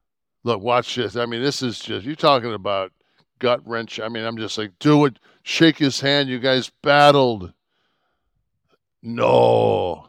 Look, 0.44 0.60
watch 0.62 0.94
this. 0.94 1.16
I 1.16 1.26
mean, 1.26 1.42
this 1.42 1.62
is 1.62 1.78
just 1.78 2.04
you're 2.06 2.14
talking 2.16 2.52
about 2.52 2.92
gut 3.38 3.66
wrench. 3.66 4.00
I 4.00 4.08
mean, 4.08 4.24
I'm 4.24 4.36
just 4.36 4.58
like, 4.58 4.72
do 4.78 5.04
it. 5.04 5.18
Shake 5.42 5.78
his 5.78 6.00
hand. 6.00 6.28
You 6.28 6.38
guys 6.38 6.70
battled. 6.82 7.52
No, 9.02 10.08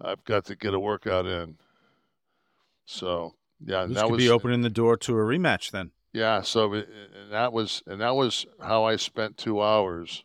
I've 0.00 0.24
got 0.24 0.44
to 0.46 0.56
get 0.56 0.74
a 0.74 0.78
workout 0.80 1.26
in. 1.26 1.56
So 2.86 3.34
yeah, 3.64 3.86
This 3.86 3.96
that 3.96 4.04
could 4.04 4.12
was 4.12 4.18
be 4.18 4.28
opening 4.30 4.62
the 4.62 4.70
door 4.70 4.96
to 4.98 5.12
a 5.14 5.22
rematch 5.22 5.70
then. 5.70 5.90
yeah. 6.12 6.42
So 6.42 6.72
it, 6.74 6.88
and 7.22 7.32
that 7.32 7.52
was 7.52 7.82
and 7.86 8.00
that 8.00 8.14
was 8.14 8.46
how 8.60 8.84
I 8.84 8.96
spent 8.96 9.36
two 9.36 9.60
hours. 9.62 10.22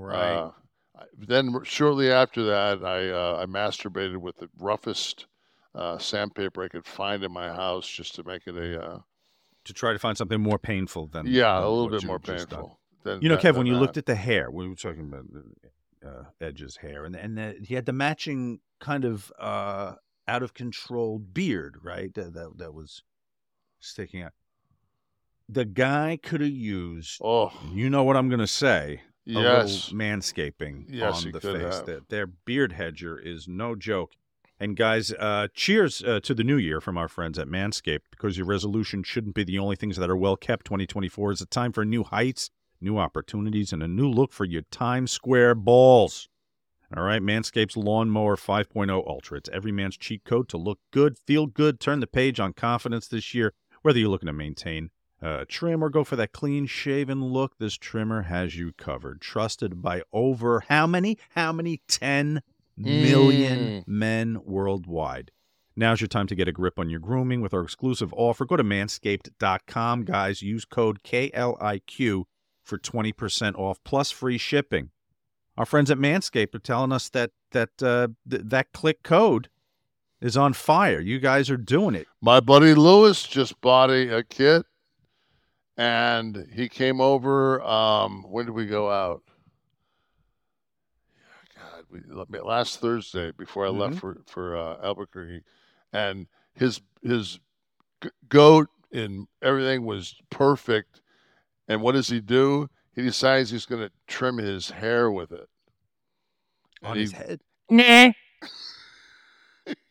Right. 0.00 0.36
Uh, 0.36 0.50
then 1.16 1.54
shortly 1.64 2.10
after 2.10 2.44
that, 2.44 2.84
I 2.84 3.10
uh, 3.10 3.42
I 3.42 3.46
masturbated 3.46 4.18
with 4.18 4.36
the 4.38 4.48
roughest 4.58 5.26
uh, 5.74 5.98
sandpaper 5.98 6.62
I 6.62 6.68
could 6.68 6.86
find 6.86 7.22
in 7.22 7.32
my 7.32 7.48
house 7.48 7.88
just 7.88 8.14
to 8.16 8.24
make 8.24 8.46
it 8.46 8.56
a 8.56 8.82
uh, 8.82 8.98
to 9.64 9.72
try 9.72 9.92
to 9.92 9.98
find 9.98 10.16
something 10.16 10.40
more 10.40 10.58
painful 10.58 11.06
than 11.06 11.26
yeah 11.26 11.58
a 11.58 11.68
little 11.68 11.88
bit 11.88 12.04
more 12.04 12.18
painful. 12.18 12.78
than 13.02 13.20
You 13.22 13.28
know, 13.28 13.36
Kev, 13.36 13.56
when 13.56 13.66
you 13.66 13.74
that. 13.74 13.80
looked 13.80 13.96
at 13.96 14.06
the 14.06 14.14
hair, 14.14 14.50
we 14.50 14.68
were 14.68 14.74
talking 14.74 15.02
about 15.02 15.24
uh, 16.06 16.24
Edge's 16.40 16.76
hair, 16.76 17.04
and 17.04 17.14
and 17.16 17.38
the, 17.38 17.56
he 17.62 17.74
had 17.74 17.86
the 17.86 17.92
matching 17.92 18.60
kind 18.78 19.04
of 19.04 19.32
uh, 19.38 19.94
out 20.26 20.42
of 20.42 20.54
control 20.54 21.18
beard, 21.18 21.76
right? 21.82 22.12
That 22.14 22.34
that, 22.34 22.58
that 22.58 22.74
was 22.74 23.02
sticking 23.80 24.22
out. 24.22 24.32
The 25.48 25.64
guy 25.64 26.18
could 26.22 26.40
have 26.40 26.50
used. 26.50 27.20
Oh, 27.22 27.52
you 27.72 27.90
know 27.90 28.04
what 28.04 28.16
I'm 28.16 28.28
going 28.28 28.40
to 28.40 28.46
say? 28.46 29.02
Yes. 29.24 29.90
manscaping 29.90 30.84
Yes, 30.88 31.24
on 31.24 31.32
the 31.32 31.40
face. 31.40 31.62
have. 31.62 31.86
Their, 31.86 32.00
their 32.08 32.26
beard 32.26 32.72
hedger 32.72 33.18
is 33.18 33.46
no 33.46 33.74
joke. 33.74 34.12
And 34.58 34.76
guys, 34.76 35.12
uh, 35.12 35.48
cheers 35.54 36.02
uh, 36.02 36.20
to 36.20 36.34
the 36.34 36.44
new 36.44 36.58
year 36.58 36.82
from 36.82 36.98
our 36.98 37.08
friends 37.08 37.38
at 37.38 37.48
Manscaped 37.48 38.10
because 38.10 38.36
your 38.36 38.46
resolution 38.46 39.02
shouldn't 39.02 39.34
be 39.34 39.42
the 39.44 39.58
only 39.58 39.74
things 39.74 39.96
that 39.96 40.10
are 40.10 40.16
well 40.16 40.36
kept. 40.36 40.66
2024 40.66 41.32
is 41.32 41.40
a 41.40 41.46
time 41.46 41.72
for 41.72 41.82
new 41.84 42.04
heights, 42.04 42.50
new 42.78 42.98
opportunities, 42.98 43.72
and 43.72 43.82
a 43.82 43.88
new 43.88 44.08
look 44.08 44.32
for 44.32 44.44
your 44.44 44.62
Times 44.70 45.12
Square 45.12 45.54
balls. 45.56 46.28
All 46.94 47.04
right, 47.04 47.22
Manscaped's 47.22 47.76
Lawnmower 47.76 48.36
5.0 48.36 48.90
Ultra. 49.06 49.38
It's 49.38 49.48
every 49.50 49.72
man's 49.72 49.96
cheat 49.96 50.24
code 50.24 50.48
to 50.50 50.58
look 50.58 50.80
good, 50.90 51.16
feel 51.18 51.46
good, 51.46 51.78
turn 51.80 52.00
the 52.00 52.06
page 52.06 52.40
on 52.40 52.52
confidence 52.52 53.06
this 53.06 53.32
year. 53.32 53.54
Whether 53.82 54.00
you're 54.00 54.08
looking 54.08 54.26
to 54.26 54.32
maintain 54.32 54.90
uh, 55.22 55.44
trim 55.48 55.82
or 55.84 55.90
go 55.90 56.02
for 56.04 56.16
that 56.16 56.32
clean 56.32 56.66
shaven 56.66 57.22
look, 57.24 57.58
this 57.58 57.74
trimmer 57.76 58.22
has 58.22 58.56
you 58.56 58.72
covered. 58.72 59.20
Trusted 59.20 59.82
by 59.82 60.02
over 60.12 60.62
how 60.68 60.86
many? 60.86 61.18
How 61.30 61.52
many? 61.52 61.82
10 61.88 62.42
million 62.76 63.58
Mm. 63.58 63.88
men 63.88 64.38
worldwide. 64.44 65.30
Now's 65.76 66.00
your 66.00 66.08
time 66.08 66.26
to 66.26 66.34
get 66.34 66.48
a 66.48 66.52
grip 66.52 66.78
on 66.78 66.90
your 66.90 67.00
grooming 67.00 67.40
with 67.40 67.54
our 67.54 67.62
exclusive 67.62 68.12
offer. 68.14 68.44
Go 68.44 68.56
to 68.56 68.64
manscaped.com, 68.64 70.04
guys. 70.04 70.42
Use 70.42 70.64
code 70.64 71.02
KLIQ 71.02 72.24
for 72.62 72.78
20% 72.78 73.54
off 73.56 73.78
plus 73.84 74.10
free 74.10 74.38
shipping. 74.38 74.90
Our 75.56 75.66
friends 75.66 75.90
at 75.90 75.98
Manscaped 75.98 76.54
are 76.54 76.58
telling 76.60 76.92
us 76.92 77.08
that 77.10 77.32
that 77.52 77.70
uh, 77.82 78.08
th- 78.28 78.42
that 78.46 78.72
click 78.72 79.02
code 79.02 79.48
is 80.20 80.36
on 80.36 80.52
fire. 80.54 81.00
You 81.00 81.18
guys 81.18 81.50
are 81.50 81.56
doing 81.56 81.94
it. 81.94 82.06
My 82.22 82.40
buddy 82.40 82.74
Lewis 82.74 83.24
just 83.24 83.60
bought 83.60 83.90
a, 83.90 84.18
a 84.18 84.22
kit, 84.22 84.64
and 85.80 86.46
he 86.52 86.68
came 86.68 87.00
over. 87.00 87.62
Um, 87.62 88.24
when 88.28 88.44
did 88.44 88.52
we 88.54 88.66
go 88.66 88.90
out? 88.90 89.22
God, 91.56 91.84
we, 91.90 92.38
last 92.40 92.80
Thursday 92.82 93.30
before 93.32 93.64
I 93.64 93.70
left 93.70 93.94
Mhm. 93.94 93.98
for 94.00 94.22
for 94.26 94.56
uh, 94.56 94.76
Albuquerque, 94.84 95.42
and 95.90 96.26
his 96.52 96.82
his 97.02 97.40
goat 98.28 98.68
and 98.92 99.26
everything 99.40 99.86
was 99.86 100.16
perfect. 100.28 101.00
And 101.66 101.80
what 101.80 101.92
does 101.92 102.08
he 102.08 102.20
do? 102.20 102.68
He 102.94 103.00
decides 103.02 103.50
he's 103.50 103.64
going 103.64 103.80
to 103.80 103.90
trim 104.06 104.36
his 104.36 104.70
hair 104.70 105.10
with 105.10 105.32
it. 105.32 105.48
On 106.82 106.90
And 106.92 107.00
his 107.00 107.12
head. 107.12 107.40
Nah. 107.70 108.10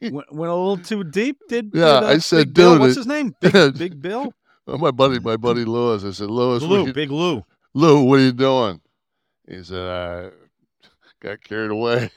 went, 0.01 0.33
went 0.33 0.51
a 0.51 0.55
little 0.55 0.77
too 0.77 1.03
deep. 1.03 1.37
Did 1.47 1.71
Yeah, 1.73 2.01
did, 2.01 2.03
uh, 2.03 2.07
I 2.09 2.17
said, 2.17 2.47
Big 2.47 2.53
Bill, 2.53 2.71
dude, 2.73 2.81
what's 2.81 2.95
his 2.95 3.07
name? 3.07 3.33
Big, 3.41 3.77
Big 3.77 4.01
Bill. 4.01 4.33
My 4.78 4.91
buddy, 4.91 5.20
my 5.20 5.38
buddy 5.38 5.65
Lewis. 5.65 6.03
I 6.03 6.11
said, 6.11 6.30
Lewis, 6.30 6.63
Lou, 6.63 6.88
you- 6.88 6.93
Big 6.93 7.11
Lou. 7.11 7.43
Lou, 7.74 8.03
what 8.03 8.20
are 8.20 8.24
you 8.24 8.32
doing? 8.32 8.82
He 9.47 9.63
said, 9.63 9.88
I 9.88 10.30
got 11.20 11.43
carried 11.43 11.72
away. 11.72 12.11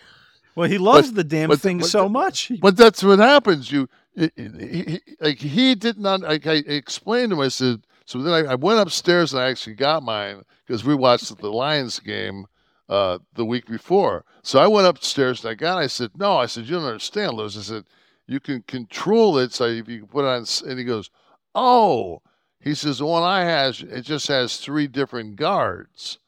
Well, 0.54 0.68
he 0.68 0.76
loves 0.78 1.08
But- 1.08 1.16
the 1.16 1.24
damn 1.24 1.48
but- 1.48 1.60
thing 1.60 1.78
but- 1.78 1.88
so 1.88 2.08
much. 2.08 2.52
But 2.60 2.76
that's 2.76 3.02
what 3.02 3.18
happens. 3.18 3.72
You, 3.72 3.88
it- 4.14 4.32
it- 4.36 4.60
he, 4.60 4.82
he- 4.92 5.16
like 5.20 5.38
he 5.38 5.74
did 5.74 5.98
not. 5.98 6.20
Like 6.20 6.46
I 6.46 6.56
explained 6.66 7.30
to 7.30 7.36
him, 7.36 7.40
I 7.42 7.48
said. 7.48 7.86
So 8.04 8.18
then 8.20 8.34
I, 8.34 8.52
I 8.52 8.54
went 8.56 8.80
upstairs 8.80 9.32
and 9.32 9.40
I 9.40 9.48
actually 9.48 9.74
got 9.76 10.02
mine 10.02 10.42
because 10.66 10.84
we 10.84 10.94
watched 10.94 11.34
the 11.38 11.50
Lions 11.50 12.00
game 12.00 12.44
uh, 12.88 13.18
the 13.34 13.44
week 13.46 13.66
before. 13.66 14.24
So 14.42 14.58
I 14.58 14.66
went 14.66 14.86
upstairs 14.88 15.42
and 15.42 15.50
I 15.52 15.54
got. 15.54 15.78
it. 15.78 15.84
I 15.84 15.86
said, 15.86 16.10
no. 16.16 16.36
I 16.36 16.46
said, 16.46 16.64
you 16.66 16.74
don't 16.76 16.84
understand, 16.84 17.32
Lewis. 17.34 17.56
I 17.56 17.62
said, 17.62 17.84
you 18.26 18.40
can 18.40 18.60
control 18.62 19.38
it. 19.38 19.52
So 19.54 19.64
if 19.66 19.88
you 19.88 20.00
can 20.00 20.08
put 20.08 20.24
it 20.24 20.28
on, 20.28 20.44
and 20.68 20.78
he 20.78 20.84
goes, 20.84 21.08
oh. 21.54 22.20
He 22.62 22.74
says 22.74 22.98
the 22.98 23.06
one 23.06 23.22
I 23.22 23.44
has 23.44 23.80
it 23.82 24.02
just 24.02 24.28
has 24.28 24.56
three 24.56 24.86
different 24.86 25.36
guards. 25.36 26.18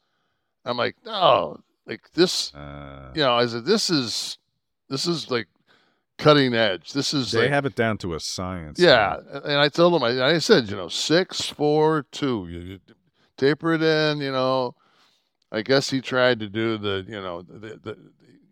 I'm 0.65 0.77
like, 0.77 0.95
no, 1.05 1.59
like 1.85 2.11
this. 2.13 2.53
Uh, 2.53 3.11
You 3.13 3.21
know, 3.21 3.35
I 3.35 3.45
said 3.45 3.65
this 3.65 3.89
is 3.89 4.37
this 4.89 5.05
is 5.07 5.31
like 5.31 5.47
cutting 6.17 6.53
edge. 6.53 6.93
This 6.93 7.13
is 7.13 7.31
they 7.31 7.41
like, 7.43 7.49
have 7.51 7.65
it 7.65 7.75
down 7.75 7.97
to 7.99 8.13
a 8.13 8.19
science. 8.19 8.79
yeah. 8.79 9.17
And 9.43 9.57
I 9.59 9.69
told 9.69 9.93
him, 9.95 10.03
I, 10.03 10.35
I 10.35 10.37
said, 10.39 10.69
you 10.69 10.75
know, 10.75 10.87
six, 10.87 11.41
four, 11.49 12.05
two. 12.11 12.47
You, 12.49 12.59
you 12.59 12.79
taper 13.37 13.73
it 13.73 13.81
in. 13.83 14.19
You 14.21 14.31
know, 14.31 14.75
I 15.51 15.61
guess 15.61 15.89
he 15.89 16.01
tried 16.01 16.39
to 16.39 16.47
do 16.49 16.77
the, 16.77 17.05
you 17.07 17.21
know, 17.21 17.41
the, 17.41 17.79
the, 17.83 17.97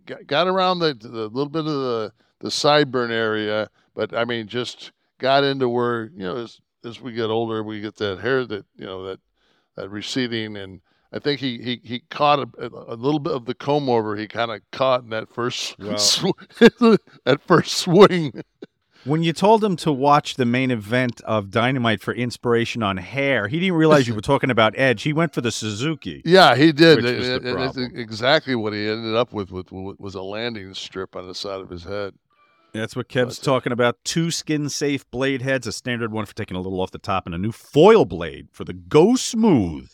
got, 0.06 0.28
got 0.28 0.48
around 0.48 0.80
the, 0.80 0.94
the 0.94 1.08
little 1.28 1.50
bit 1.50 1.60
of 1.60 1.66
the 1.66 2.14
the 2.40 2.50
sideburn 2.50 3.10
area, 3.10 3.70
but 3.96 4.14
I 4.14 4.26
mean, 4.26 4.48
just 4.48 4.92
got 5.18 5.46
into 5.46 5.70
where 5.70 6.12
you 6.14 6.24
know 6.24 6.46
as 6.86 7.00
we 7.02 7.12
get 7.14 7.30
older, 7.30 7.64
we 7.64 7.82
get 7.82 7.96
that 7.98 8.20
hair 8.20 8.46
that 8.46 8.66
you 8.76 8.86
know 8.86 9.06
that 9.06 9.20
that 9.76 9.90
receding 9.90 10.58
and. 10.58 10.82
I 11.16 11.20
think 11.20 11.40
he, 11.42 11.60
he, 11.60 11.80
he 11.84 12.00
caught 12.10 12.40
a, 12.40 12.72
a 12.88 12.96
little 12.96 13.20
bit 13.20 13.34
of 13.34 13.46
the 13.46 13.54
comb 13.54 13.88
over. 13.88 14.16
He 14.16 14.28
kind 14.28 14.50
of 14.50 14.62
caught 14.72 15.04
in 15.04 15.12
that 15.12 15.32
first 15.32 15.78
Well- 15.80 16.00
sw- 16.00 16.24
that 16.58 17.40
first 17.46 17.74
swing. 17.78 18.42
When 19.04 19.22
you 19.22 19.32
told 19.32 19.64
him 19.64 19.76
to 19.76 19.92
watch 19.92 20.38
the 20.38 20.46
main 20.46 20.72
event 20.72 21.22
of 21.22 21.52
Dynamite 21.52 22.02
for 22.02 22.16
inspiration 22.16 22.82
on 22.82 22.98
hair, 22.98 23.48
he 23.48 23.60
didn't 23.60 23.76
realize 23.76 24.08
you 24.08 24.16
were 24.16 24.22
talking 24.22 24.50
about 24.50 24.74
Edge. 24.76 25.04
He 25.04 25.14
went 25.14 25.36
for 25.36 25.42
the 25.42 25.52
Suzuki. 25.52 26.24
Yeah, 26.26 26.56
he 26.56 26.72
did. 26.72 27.04
Which 27.04 27.16
was 27.18 27.28
the 27.28 27.36
And- 27.36 27.46
and 27.46 27.60
that's 27.60 27.78
exactly 27.78 28.56
what 28.56 28.74
he 28.74 28.90
ended 28.90 29.16
up 29.16 29.34
with, 29.34 29.52
with 29.52 29.72
was 29.72 30.16
a 30.16 30.22
landing 30.24 30.74
strip 30.74 31.16
on 31.16 31.28
the 31.28 31.36
side 31.36 31.62
of 31.62 31.70
his 31.70 31.84
head. 31.84 32.16
That's 32.74 32.96
what 32.96 33.08
Kev's 33.08 33.38
talking 33.38 33.72
about. 33.72 34.04
Two 34.04 34.32
skin 34.32 34.68
safe 34.68 35.10
blade 35.12 35.44
heads, 35.44 35.68
a 35.68 35.72
standard 35.72 36.12
one 36.12 36.26
for 36.26 36.34
taking 36.34 36.58
a 36.58 36.60
little 36.60 36.82
off 36.82 36.90
the 36.90 36.98
top, 36.98 37.28
and 37.28 37.36
a 37.36 37.38
new 37.38 37.52
foil 37.52 38.04
blade 38.04 38.48
for 38.52 38.64
the 38.64 38.74
Go 38.74 39.16
Smooth 39.16 39.92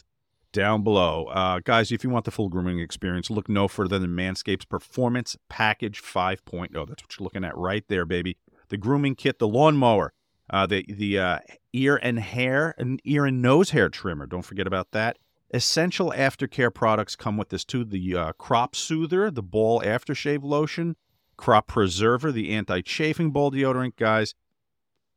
down 0.53 0.81
below. 0.81 1.25
Uh, 1.25 1.59
guys, 1.63 1.91
if 1.91 2.05
you 2.05 2.09
want 2.09 2.23
the 2.23 2.31
full 2.31 2.47
grooming 2.47 2.79
experience, 2.79 3.29
look 3.29 3.49
no 3.49 3.67
further 3.67 3.99
than 3.99 4.11
Manscaped's 4.11 4.63
Performance 4.63 5.35
Package 5.49 6.01
5.0. 6.01 6.71
That's 6.87 7.03
what 7.03 7.19
you're 7.19 7.23
looking 7.25 7.43
at 7.43 7.57
right 7.57 7.83
there, 7.89 8.05
baby. 8.05 8.37
The 8.69 8.77
grooming 8.77 9.15
kit, 9.15 9.39
the 9.39 9.47
lawnmower, 9.47 10.13
uh, 10.49 10.65
the 10.65 10.85
the 10.87 11.19
uh, 11.19 11.39
ear 11.73 11.99
and 12.01 12.19
hair 12.19 12.75
and 12.77 13.01
ear 13.03 13.25
and 13.25 13.41
nose 13.41 13.71
hair 13.71 13.89
trimmer. 13.89 14.25
Don't 14.25 14.43
forget 14.43 14.67
about 14.67 14.91
that. 14.91 15.17
Essential 15.53 16.13
aftercare 16.15 16.73
products 16.73 17.15
come 17.15 17.35
with 17.35 17.49
this 17.49 17.65
too. 17.65 17.83
The 17.83 18.15
uh, 18.15 18.31
crop 18.33 18.75
soother, 18.75 19.31
the 19.31 19.43
ball 19.43 19.81
aftershave 19.81 20.43
lotion, 20.43 20.95
crop 21.39 21.67
preserver, 21.67 22.33
the 22.33 22.51
anti-chafing 22.51 23.31
ball 23.31 23.49
deodorant, 23.49 23.95
guys. 23.95 24.35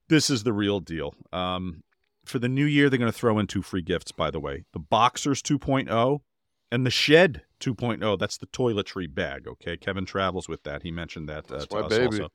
This 0.08 0.30
is 0.30 0.44
the 0.44 0.52
real 0.52 0.78
deal. 0.78 1.16
Um, 1.32 1.82
for 2.24 2.38
the 2.38 2.48
new 2.48 2.64
year, 2.64 2.88
they're 2.88 2.98
going 2.98 3.10
to 3.10 3.18
throw 3.18 3.40
in 3.40 3.48
two 3.48 3.60
free 3.60 3.82
gifts, 3.82 4.12
by 4.12 4.30
the 4.30 4.38
way 4.38 4.64
the 4.72 4.78
Boxers 4.78 5.42
2.0 5.42 6.20
and 6.70 6.86
the 6.86 6.90
Shed 6.90 7.42
2.0. 7.58 8.18
That's 8.20 8.38
the 8.38 8.46
toiletry 8.46 9.12
bag, 9.12 9.48
okay? 9.48 9.76
Kevin 9.76 10.06
travels 10.06 10.48
with 10.48 10.62
that. 10.62 10.84
He 10.84 10.92
mentioned 10.92 11.28
that 11.28 11.50
uh, 11.50 11.66
to 11.66 11.76
us 11.78 11.88
baby. 11.88 12.04
also. 12.04 12.28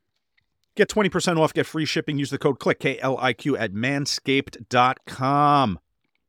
Get 0.75 0.89
20% 0.89 1.39
off, 1.39 1.53
get 1.53 1.65
free 1.65 1.85
shipping. 1.85 2.19
Use 2.19 2.29
the 2.29 2.37
code 2.37 2.59
CLICK, 2.59 2.79
K 2.79 2.99
L 2.99 3.17
I 3.19 3.31
Q, 3.31 3.55
at 3.55 3.71
manscaped.com. 3.71 5.79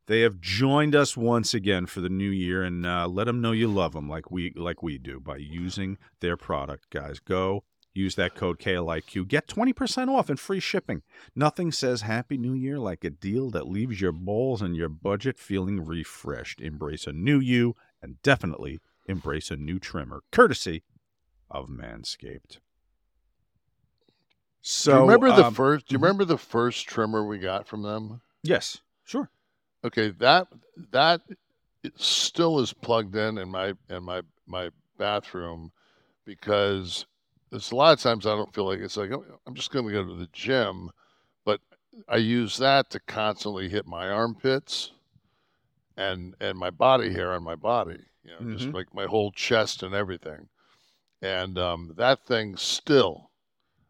They 0.09 0.23
have 0.23 0.41
joined 0.41 0.97
us 0.97 1.19
once 1.19 1.53
again 1.53 1.85
for 1.85 2.01
the 2.01 2.09
new 2.09 2.31
year, 2.31 2.63
and 2.65 2.87
uh, 2.87 3.07
let 3.07 3.25
them 3.25 3.43
know 3.43 3.53
you 3.53 3.69
love 3.69 3.93
them 3.93 4.09
like 4.09 4.31
we 4.31 4.55
like 4.57 4.83
we 4.83 4.97
do 4.97 5.21
by 5.21 5.37
using 5.37 5.99
their 6.21 6.35
product, 6.39 6.89
guys. 6.89 7.21
Go 7.21 7.65
use 7.93 8.15
that 8.15 8.35
code 8.35 8.59
KLIQ. 8.59 9.29
Get 9.29 9.47
20% 9.49 10.09
off 10.09 10.31
and 10.31 10.41
free 10.41 10.61
shipping. 10.61 11.03
Nothing 11.37 11.71
says 11.71 12.03
Happy 12.03 12.39
New 12.39 12.55
Year 12.55 12.79
like 12.79 13.05
a 13.05 13.11
deal 13.11 13.51
that 13.51 13.69
leaves 13.69 14.01
your 14.01 14.13
balls 14.13 14.63
and 14.63 14.75
your 14.75 14.89
budget 14.89 15.39
feeling 15.39 15.85
refreshed. 15.85 16.63
Embrace 16.63 17.07
a 17.07 17.13
new 17.13 17.39
you 17.39 17.77
and 18.01 18.23
definitely 18.23 18.81
embrace 19.07 19.51
a 19.51 19.57
new 19.57 19.79
trimmer, 19.79 20.23
courtesy 20.33 20.85
of 21.51 21.69
Manscaped. 21.69 22.61
So 24.63 24.93
do 24.93 24.97
you 24.97 25.03
remember 25.03 25.37
the 25.37 25.47
um, 25.47 25.55
first? 25.55 25.89
Do 25.89 25.93
you 25.93 25.99
mhm. 25.99 26.03
remember 26.03 26.25
the 26.25 26.39
first 26.39 26.87
trimmer 26.87 27.27
we 27.27 27.39
got 27.39 27.67
from 27.67 27.83
them? 27.83 28.23
Yes, 28.43 28.79
sure. 29.05 29.31
Okay, 29.85 30.11
that 30.19 30.49
that 30.91 31.21
still 31.97 32.61
is 32.61 32.73
plugged 32.73 33.17
in 33.17 33.39
in 33.39 33.49
my 33.49 33.75
in 33.89 34.03
my 34.05 34.23
my 34.47 34.71
bathroom 34.99 35.73
because 36.27 37.07
there's 37.51 37.73
a 37.73 37.77
lot 37.77 37.93
of 37.95 38.01
times 38.01 38.27
I 38.27 38.37
don't 38.37 38.55
feel 38.55 38.67
like 38.67 38.81
it's 38.81 38.97
like 38.97 39.13
"Oh, 39.13 39.25
I'm 39.47 39.55
just 39.55 39.71
going 39.73 39.87
to 39.87 39.93
go 39.93 40.07
to 40.07 40.15
the 40.17 40.29
gym, 40.33 40.91
but 41.45 41.61
I 42.09 42.17
use 42.19 42.57
that 42.59 42.91
to 42.91 43.01
constantly 43.01 43.69
hit 43.69 43.87
my 43.87 44.09
armpits 44.11 44.93
and 45.97 46.35
and 46.41 46.57
my 46.59 46.71
body 46.71 47.13
hair 47.13 47.33
on 47.33 47.43
my 47.43 47.55
body, 47.55 47.99
you 48.23 48.31
know, 48.31 48.45
just 48.51 48.69
Mhm. 48.69 48.75
like 48.75 48.95
my 48.95 49.05
whole 49.07 49.33
chest 49.33 49.83
and 49.83 49.95
everything. 49.95 50.49
And 51.23 51.59
um, 51.59 51.95
that 51.97 52.25
thing 52.27 52.57
still, 52.57 53.31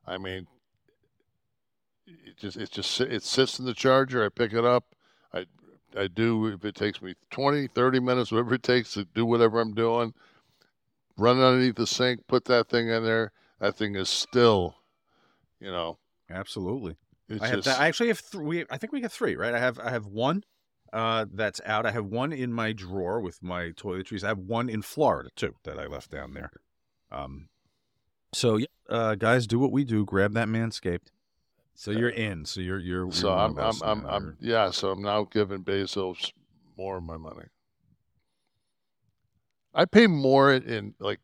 I 0.07 0.19
mean, 0.19 0.47
it 2.07 2.37
just 2.39 2.57
it 2.57 2.71
just 2.71 3.01
it 3.01 3.23
sits 3.23 3.59
in 3.59 3.65
the 3.65 3.75
charger. 3.75 4.25
I 4.25 4.29
pick 4.29 4.53
it 4.53 4.65
up. 4.65 4.95
I 5.99 6.07
do 6.09 6.47
if 6.47 6.65
it 6.65 6.75
takes 6.75 7.03
me 7.03 7.15
20, 7.31 7.67
30 7.69 8.01
minutes, 8.01 8.31
whatever 8.33 8.55
it 8.55 8.63
takes 8.63 8.95
to 8.95 9.05
do 9.05 9.27
whatever 9.27 9.61
I'm 9.61 9.75
doing. 9.75 10.15
Run 11.17 11.41
underneath 11.41 11.77
the 11.77 11.87
sink, 11.87 12.27
put 12.29 12.45
that 12.45 12.69
thing 12.69 12.89
in 12.89 13.03
there. 13.03 13.33
That 13.61 13.77
thing 13.77 13.97
is 13.97 14.09
still, 14.09 14.77
you 15.59 15.71
know, 15.71 15.99
Absolutely. 16.31 16.97
I 17.41 17.49
have 17.49 17.65
that. 17.65 17.81
I 17.81 17.89
actually 17.89 18.09
have 18.09 18.19
three. 18.19 18.65
I 18.71 18.79
think 18.79 18.93
we 18.93 19.03
have 19.03 19.13
three, 19.13 19.37
right? 19.37 19.55
I 19.55 19.59
have 19.59 19.79
I 19.79 19.91
have 19.91 20.07
one 20.07 20.45
uh, 20.93 21.27
that's 21.33 21.61
out. 21.65 21.85
I 21.85 21.91
have 21.91 22.07
one 22.07 22.33
in 22.33 22.53
my 22.53 22.73
drawer 22.73 23.21
with 23.21 23.43
my 23.43 23.71
toiletries. 23.71 24.25
I 24.25 24.29
have 24.29 24.39
one 24.39 24.69
in 24.69 24.83
Florida 24.83 25.31
too 25.37 25.55
that 25.65 25.79
I 25.79 25.87
left 25.87 26.11
down 26.11 26.33
there. 26.35 26.51
Um, 27.11 27.49
so 28.33 28.57
yeah, 28.57 28.67
uh, 28.89 29.15
guys, 29.15 29.47
do 29.47 29.59
what 29.59 29.73
we 29.73 29.85
do. 29.85 30.05
Grab 30.05 30.33
that 30.35 30.49
manscaped. 30.49 31.09
So 31.79 31.93
you're 31.93 32.09
in. 32.09 32.45
So 32.45 32.61
you're 32.61 32.81
you're. 32.81 33.13
so 33.13 33.29
you're 33.29 33.37
one 33.37 33.57
I'm 33.57 33.83
I'm 33.83 33.83
I'm. 33.85 34.07
I'm 34.07 34.37
yeah. 34.41 34.73
So 34.73 34.91
I'm 34.91 35.01
now 35.01 35.23
giving 35.23 35.63
Bezos 35.63 36.33
more 36.77 36.97
of 36.97 37.05
my 37.05 37.17
money. 37.17 37.45
I 39.73 39.85
pay 39.85 40.09
more 40.09 40.53
in 40.53 40.95
like 40.99 41.21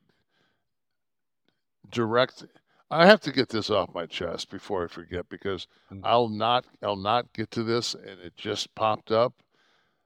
direct. 1.91 2.45
I 2.89 3.05
have 3.05 3.21
to 3.23 3.33
get 3.33 3.49
this 3.49 3.69
off 3.69 3.93
my 3.93 4.07
chest 4.07 4.49
before 4.49 4.85
I 4.85 4.87
forget 4.87 5.29
because 5.29 5.67
Mm. 5.91 6.03
I'll 6.05 6.29
not 6.29 6.67
I'll 6.85 6.95
not 6.95 7.33
get 7.33 7.51
to 7.51 7.65
this 7.65 7.95
and 7.95 8.21
it 8.21 8.37
just 8.37 8.73
popped 8.77 9.11
up. 9.11 9.35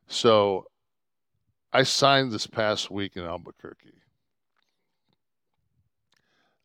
So 0.07 0.64
I 1.74 1.82
signed 1.82 2.32
this 2.32 2.46
past 2.46 2.90
week 2.90 3.18
in 3.18 3.22
Albuquerque. 3.22 4.01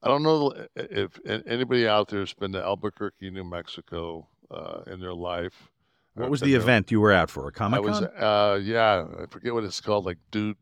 I 0.04 0.10
don't 0.10 0.22
know 0.22 0.54
if 0.76 1.18
anybody 1.26 1.88
out 1.88 2.10
there 2.10 2.20
has 2.20 2.34
been 2.34 2.51
to 2.51 2.62
Albuquerque, 2.62 3.30
New 3.32 3.45
Mexico, 3.45 4.28
uh, 4.51 4.82
in 4.88 4.99
their 4.99 5.14
life. 5.14 5.72
What 6.16 6.30
was 6.30 6.41
the 6.41 6.54
event 6.54 6.91
you 6.91 6.99
were 6.99 7.14
at 7.14 7.30
for? 7.30 7.47
A 7.47 7.51
comic 7.51 7.82
was, 7.82 7.99
con? 7.99 8.10
uh, 8.18 8.60
yeah, 8.62 9.06
I 9.22 9.26
forget 9.28 9.54
what 9.54 9.64
it's 9.64 9.80
called, 9.80 10.06
like 10.06 10.18
Dude 10.30 10.58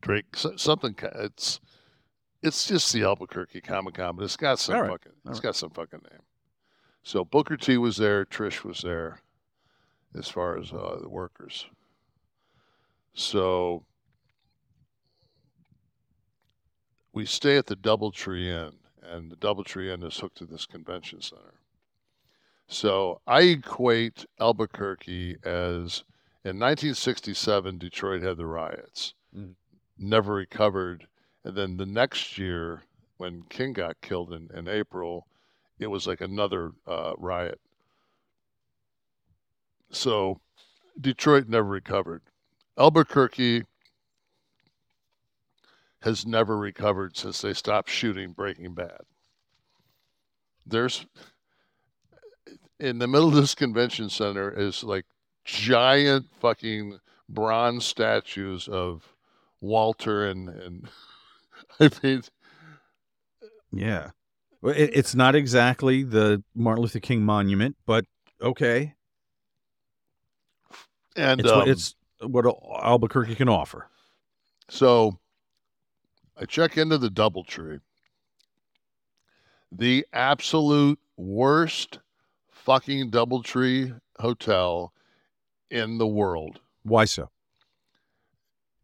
Drake, 0.00 0.34
something. 0.34 0.96
It's, 1.16 1.60
it's 2.42 2.66
just 2.66 2.92
the 2.92 3.02
Albuquerque 3.02 3.60
Comic 3.60 3.94
Con, 3.94 4.16
but 4.16 4.24
it's 4.24 4.36
got 4.36 4.58
some 4.58 4.80
right, 4.80 4.90
fucking, 4.90 5.12
all 5.24 5.30
it's 5.30 5.38
right. 5.38 5.48
got 5.50 5.56
some 5.56 5.70
fucking 5.70 6.00
name. 6.10 6.22
So 7.04 7.24
Booker 7.24 7.56
T 7.56 7.76
was 7.76 7.98
there, 7.98 8.24
Trish 8.24 8.64
was 8.64 8.80
there, 8.80 9.20
as 10.18 10.28
far 10.28 10.58
as 10.58 10.72
uh, 10.72 10.98
the 11.00 11.08
workers. 11.08 11.66
So 13.14 13.84
we 17.12 17.26
stay 17.26 17.56
at 17.56 17.66
the 17.66 17.76
DoubleTree 17.76 18.46
Inn, 18.46 18.74
and 19.02 19.30
the 19.30 19.36
DoubleTree 19.36 19.92
Inn 19.92 20.02
is 20.02 20.18
hooked 20.18 20.38
to 20.38 20.46
this 20.46 20.66
convention 20.66 21.20
center. 21.20 21.54
So 22.68 23.20
I 23.26 23.42
equate 23.42 24.24
Albuquerque 24.40 25.36
as 25.44 26.04
in 26.44 26.58
1967, 26.58 27.78
Detroit 27.78 28.22
had 28.22 28.36
the 28.36 28.46
riots, 28.46 29.14
Mhm. 29.36 29.54
never 29.98 30.34
recovered. 30.34 31.06
And 31.44 31.56
then 31.56 31.76
the 31.76 31.86
next 31.86 32.38
year, 32.38 32.84
when 33.16 33.42
King 33.44 33.72
got 33.74 34.00
killed 34.00 34.32
in, 34.32 34.50
in 34.52 34.66
April, 34.66 35.26
it 35.78 35.88
was 35.88 36.06
like 36.06 36.20
another 36.20 36.72
uh, 36.86 37.14
riot. 37.18 37.60
So 39.90 40.40
Detroit 41.00 41.48
never 41.48 41.68
recovered. 41.68 42.22
Albuquerque 42.76 43.64
has 46.02 46.26
never 46.26 46.56
recovered 46.56 47.16
since 47.16 47.40
they 47.40 47.54
stopped 47.54 47.90
shooting 47.90 48.32
Breaking 48.32 48.74
Bad. 48.74 49.00
There's 50.66 51.06
in 52.78 52.98
the 52.98 53.06
middle 53.06 53.28
of 53.28 53.34
this 53.34 53.54
convention 53.54 54.10
center 54.10 54.50
is 54.50 54.82
like 54.82 55.04
giant 55.44 56.26
fucking 56.40 56.98
bronze 57.28 57.84
statues 57.84 58.68
of 58.68 59.14
Walter 59.60 60.26
and 60.28 60.48
and 60.48 60.88
I 61.80 61.90
mean 62.02 62.22
Yeah. 63.72 64.10
It, 64.64 64.90
it's 64.94 65.14
not 65.14 65.34
exactly 65.34 66.02
the 66.02 66.42
Martin 66.54 66.82
Luther 66.82 67.00
King 67.00 67.22
monument, 67.22 67.76
but 67.86 68.04
okay. 68.40 68.94
and 71.16 71.40
It's, 71.40 71.50
what, 71.50 71.62
um, 71.62 71.68
it's 71.68 71.94
what 72.20 72.46
Albuquerque 72.82 73.34
can 73.34 73.48
offer. 73.48 73.88
So 74.68 75.18
I 76.40 76.44
check 76.44 76.76
into 76.76 76.98
the 76.98 77.10
Doubletree. 77.10 77.80
The 79.70 80.06
absolute 80.12 80.98
worst 81.16 81.98
fucking 82.50 83.10
Doubletree 83.10 83.98
hotel 84.18 84.92
in 85.70 85.98
the 85.98 86.06
world. 86.06 86.60
Why 86.82 87.04
so? 87.04 87.30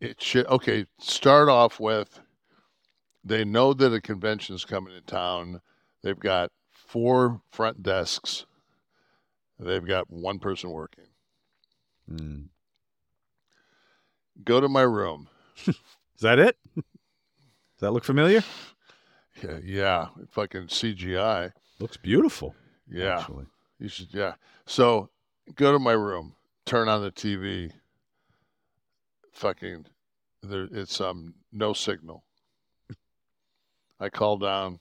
It 0.00 0.22
should 0.22 0.46
okay, 0.46 0.86
start 0.98 1.48
off 1.48 1.80
with 1.80 2.20
they 3.24 3.44
know 3.44 3.74
that 3.74 3.92
a 3.92 4.00
convention's 4.00 4.64
coming 4.64 4.94
to 4.94 5.00
town. 5.00 5.60
They've 6.02 6.18
got 6.18 6.50
four 6.70 7.42
front 7.50 7.82
desks. 7.82 8.46
They've 9.58 9.84
got 9.84 10.10
one 10.10 10.38
person 10.38 10.70
working. 10.70 11.04
Mm. 12.10 12.46
Go 14.44 14.60
to 14.60 14.68
my 14.68 14.82
room. 14.82 15.28
Is 15.66 15.76
that 16.20 16.38
it? 16.38 16.56
Does 17.78 17.86
that 17.86 17.92
look 17.92 18.02
familiar? 18.02 18.42
Yeah, 19.40 19.58
yeah 19.62 20.08
fucking 20.30 20.66
CGI. 20.66 21.52
Looks 21.78 21.96
beautiful. 21.96 22.56
Yeah. 22.90 23.20
Actually. 23.20 23.46
You 23.78 23.88
should, 23.88 24.12
yeah. 24.12 24.34
So 24.66 25.10
go 25.54 25.70
to 25.70 25.78
my 25.78 25.92
room, 25.92 26.34
turn 26.66 26.88
on 26.88 27.02
the 27.02 27.12
TV. 27.12 27.70
Fucking, 29.32 29.86
there, 30.42 30.66
it's 30.72 31.00
um 31.00 31.34
no 31.52 31.72
signal. 31.72 32.24
I 34.00 34.08
call 34.08 34.38
down. 34.38 34.80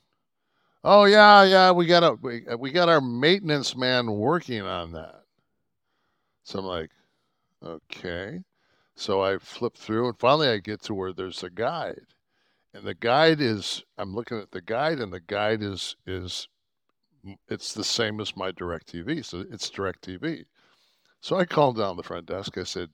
Oh 0.83 1.05
yeah, 1.05 1.43
yeah. 1.43 1.71
We 1.71 1.85
got 1.85 2.03
a 2.03 2.13
we, 2.19 2.45
we 2.57 2.71
got 2.71 2.89
our 2.89 3.01
maintenance 3.01 3.75
man 3.75 4.11
working 4.11 4.61
on 4.61 4.93
that. 4.93 5.21
So 6.41 6.57
I'm 6.57 6.65
like, 6.65 6.89
okay. 7.63 8.41
So 8.95 9.21
I 9.21 9.37
flip 9.37 9.77
through, 9.77 10.07
and 10.07 10.17
finally 10.17 10.47
I 10.47 10.57
get 10.57 10.81
to 10.83 10.95
where 10.95 11.13
there's 11.13 11.43
a 11.43 11.51
guide, 11.51 12.07
and 12.77 12.85
the 12.85 12.93
guide 12.93 13.41
is 13.41 13.83
I'm 13.97 14.13
looking 14.13 14.37
at 14.37 14.51
the 14.51 14.61
guide, 14.61 14.99
and 14.99 15.11
the 15.11 15.19
guide 15.19 15.63
is 15.63 15.95
is 16.05 16.47
it's 17.49 17.73
the 17.73 17.83
same 17.83 18.21
as 18.21 18.37
my 18.37 18.51
direct 18.51 18.93
TV. 18.93 19.25
So 19.25 19.43
it's 19.49 19.69
direct 19.69 20.07
TV. 20.07 20.45
So 21.19 21.37
I 21.37 21.45
called 21.45 21.77
down 21.77 21.97
the 21.97 22.03
front 22.03 22.27
desk. 22.27 22.55
I 22.57 22.63
said, 22.63 22.91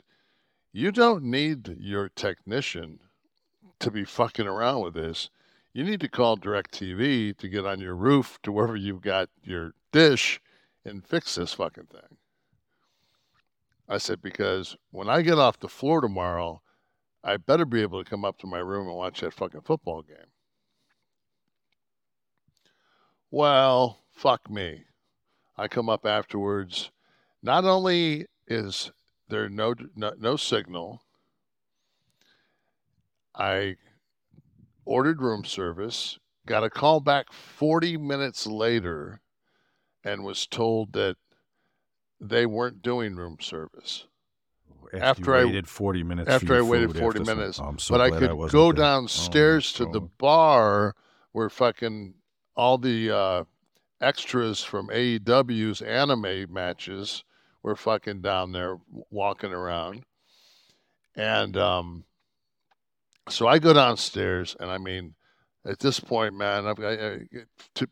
You 0.72 0.92
don't 0.92 1.26
need 1.26 1.76
your 1.80 2.08
technician 2.08 3.00
to 3.80 3.92
be 3.92 4.06
fucking 4.06 4.48
around 4.48 4.84
with 4.84 4.94
this. 4.94 5.30
You 5.74 5.84
need 5.84 6.00
to 6.00 6.08
call 6.08 6.38
direct 6.38 6.72
TV 6.72 7.36
to 7.38 7.50
get 7.50 7.66
on 7.66 7.82
your 7.82 7.96
roof 7.96 8.40
to 8.44 8.54
wherever 8.54 8.78
you've 8.78 9.02
got 9.02 9.30
your 9.44 9.74
dish 9.92 10.40
and 10.86 11.06
fix 11.06 11.36
this 11.36 11.54
fucking 11.54 11.88
thing. 11.88 12.18
I 13.90 13.98
said, 13.98 14.22
because 14.22 14.78
when 14.92 15.10
I 15.10 15.24
get 15.24 15.38
off 15.38 15.60
the 15.60 15.68
floor 15.68 16.00
tomorrow, 16.00 16.62
I 17.24 17.38
better 17.38 17.66
be 17.66 17.82
able 17.82 18.04
to 18.04 18.10
come 18.10 18.26
up 18.26 18.38
to 18.40 18.48
my 18.48 18.60
room 18.60 18.88
and 18.88 18.98
watch 18.98 19.22
that 19.22 19.34
fucking 19.34 19.62
football 19.62 20.02
game. 20.02 20.18
Well, 23.32 24.00
fuck 24.12 24.50
me. 24.50 24.84
I 25.58 25.68
come 25.68 25.90
up 25.90 26.06
afterwards. 26.06 26.92
Not 27.42 27.64
only 27.66 28.26
is 28.48 28.92
there 29.30 29.50
no 29.50 29.74
no, 29.96 30.14
no 30.20 30.36
signal, 30.36 31.02
I 33.36 33.78
ordered 34.86 35.22
room 35.22 35.46
service, 35.46 36.20
got 36.46 36.64
a 36.64 36.70
call 36.70 37.00
back 37.00 37.32
40 37.32 37.98
minutes 37.98 38.46
later, 38.46 39.22
and 40.04 40.24
was 40.24 40.46
told 40.46 40.94
that 40.94 41.16
they 42.20 42.46
weren't 42.46 42.82
doing 42.82 43.16
room 43.16 43.38
service. 43.40 44.08
After, 45.02 45.40
you 45.40 45.48
waited 45.48 45.68
40 45.68 46.04
minutes. 46.04 46.28
for 46.28 46.34
After 46.34 46.56
I 46.58 46.62
waited 46.62 46.92
food 46.92 47.00
40 47.00 47.20
after 47.20 47.26
some- 47.26 47.38
minutes. 47.38 47.60
Oh, 47.60 47.76
so 47.78 47.94
but 47.94 48.02
I 48.02 48.10
could 48.10 48.34
wasn't 48.34 48.52
go 48.54 48.72
there. 48.72 48.84
Oh, 48.84 48.88
downstairs 48.88 49.74
to 49.74 49.86
the 49.86 50.02
bar 50.02 50.96
where 51.32 51.50
fucking 51.50 52.14
all 52.56 52.78
the 52.78 53.10
uh, 53.16 53.44
extras 54.02 54.64
from 54.64 54.88
AEW's 54.90 55.82
anime 55.82 56.52
matches 56.54 57.24
were 57.64 57.76
fucking 57.76 58.22
down 58.22 58.52
there 58.52 58.78
walking 59.10 59.52
around. 59.52 60.04
And 61.16 61.56
um, 61.58 62.04
so 63.30 63.48
I 63.48 63.60
go 63.60 63.74
downstairs, 63.74 64.56
and 64.60 64.70
I 64.70 64.78
mean, 64.78 65.16
at 65.66 65.80
this 65.80 66.00
point, 66.00 66.36
man, 66.36 66.68
I've, 66.68 66.80
I, 66.80 66.92
I, 66.92 67.20
to, 67.76 67.88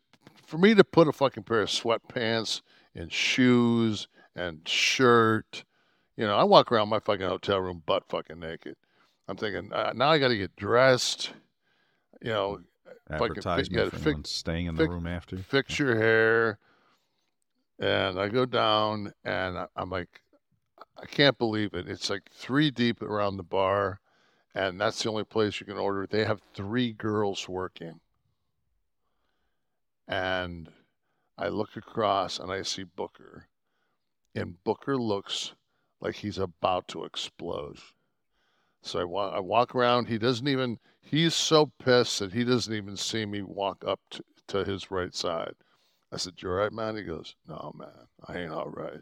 for 0.46 0.58
me 0.58 0.74
to 0.74 0.84
put 0.84 1.08
a 1.08 1.12
fucking 1.12 1.44
pair 1.44 1.62
of 1.62 1.68
sweatpants 1.68 2.60
and 2.94 3.10
shoes 3.12 4.08
and 4.36 4.66
shirt, 4.68 5.64
you 6.22 6.28
know, 6.28 6.36
I 6.36 6.44
walk 6.44 6.70
around 6.70 6.88
my 6.88 7.00
fucking 7.00 7.26
hotel 7.26 7.58
room 7.58 7.82
butt 7.84 8.04
fucking 8.08 8.38
naked. 8.38 8.76
I'm 9.26 9.36
thinking 9.36 9.72
uh, 9.72 9.92
now 9.92 10.08
I 10.08 10.20
got 10.20 10.28
to 10.28 10.36
get 10.36 10.54
dressed, 10.54 11.32
you 12.20 12.30
know, 12.30 12.60
fucking 13.08 13.42
fi- 13.42 13.50
Advertisement 13.50 13.72
gotta 13.72 13.90
for 13.90 14.14
fix- 14.14 14.30
staying 14.30 14.66
in 14.66 14.76
the 14.76 14.84
fix- 14.84 14.90
room 14.92 15.08
after. 15.08 15.36
fix 15.38 15.80
your 15.80 15.96
hair. 15.96 16.60
And 17.80 18.20
I 18.20 18.28
go 18.28 18.46
down 18.46 19.12
and 19.24 19.58
I- 19.58 19.66
I'm 19.74 19.90
like, 19.90 20.20
I 20.96 21.06
can't 21.06 21.36
believe 21.36 21.74
it. 21.74 21.88
It's 21.88 22.08
like 22.08 22.30
three 22.30 22.70
deep 22.70 23.02
around 23.02 23.36
the 23.36 23.42
bar, 23.42 23.98
and 24.54 24.80
that's 24.80 25.02
the 25.02 25.10
only 25.10 25.24
place 25.24 25.58
you 25.58 25.66
can 25.66 25.76
order. 25.76 26.06
They 26.06 26.24
have 26.24 26.40
three 26.54 26.92
girls 26.92 27.48
working. 27.48 27.98
And 30.06 30.70
I 31.36 31.48
look 31.48 31.76
across 31.76 32.38
and 32.38 32.52
I 32.52 32.62
see 32.62 32.84
Booker, 32.84 33.48
and 34.36 34.62
Booker 34.62 34.96
looks 34.96 35.54
like 36.02 36.16
he's 36.16 36.38
about 36.38 36.88
to 36.88 37.04
explode. 37.04 37.78
So 38.82 38.98
I 39.00 39.04
walk, 39.04 39.34
I 39.34 39.40
walk 39.40 39.74
around. 39.74 40.08
He 40.08 40.18
doesn't 40.18 40.48
even, 40.48 40.78
he's 41.00 41.34
so 41.34 41.72
pissed 41.78 42.18
that 42.18 42.32
he 42.32 42.44
doesn't 42.44 42.74
even 42.74 42.96
see 42.96 43.24
me 43.24 43.42
walk 43.42 43.84
up 43.86 44.00
to, 44.10 44.24
to 44.48 44.64
his 44.64 44.90
right 44.90 45.14
side. 45.14 45.54
I 46.12 46.16
said, 46.16 46.34
You 46.38 46.48
all 46.50 46.56
right, 46.56 46.72
man? 46.72 46.96
He 46.96 47.04
goes, 47.04 47.36
No, 47.48 47.72
man, 47.78 48.08
I 48.26 48.38
ain't 48.40 48.52
all 48.52 48.68
right. 48.68 49.00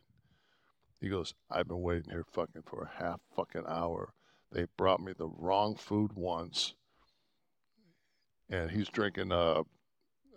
He 1.01 1.09
goes, 1.09 1.33
I've 1.51 1.67
been 1.67 1.81
waiting 1.81 2.11
here 2.11 2.27
fucking 2.31 2.63
for 2.67 2.83
a 2.83 3.03
half 3.03 3.21
fucking 3.35 3.65
hour. 3.67 4.13
They 4.53 4.67
brought 4.77 5.01
me 5.01 5.15
the 5.17 5.29
wrong 5.29 5.77
food 5.77 6.13
once. 6.15 6.75
And 8.51 8.71
he's 8.71 8.89
drinking, 8.91 9.33
uh, 9.33 9.63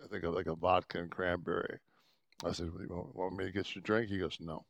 I 0.03 0.07
think, 0.09 0.23
like 0.23 0.47
a 0.47 0.55
vodka 0.55 0.99
and 0.99 1.11
cranberry. 1.11 1.79
I 2.45 2.53
said, 2.53 2.67
"You 2.67 2.87
want- 2.89 3.15
Want 3.15 3.35
me 3.35 3.45
to 3.45 3.51
get 3.51 3.75
you 3.75 3.79
a 3.79 3.83
drink? 3.83 4.09
He 4.09 4.19
goes, 4.19 4.37
No. 4.39 4.65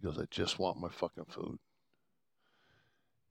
He 0.00 0.06
goes, 0.06 0.18
I 0.18 0.24
just 0.30 0.58
want 0.58 0.80
my 0.80 0.88
fucking 0.88 1.26
food. 1.28 1.58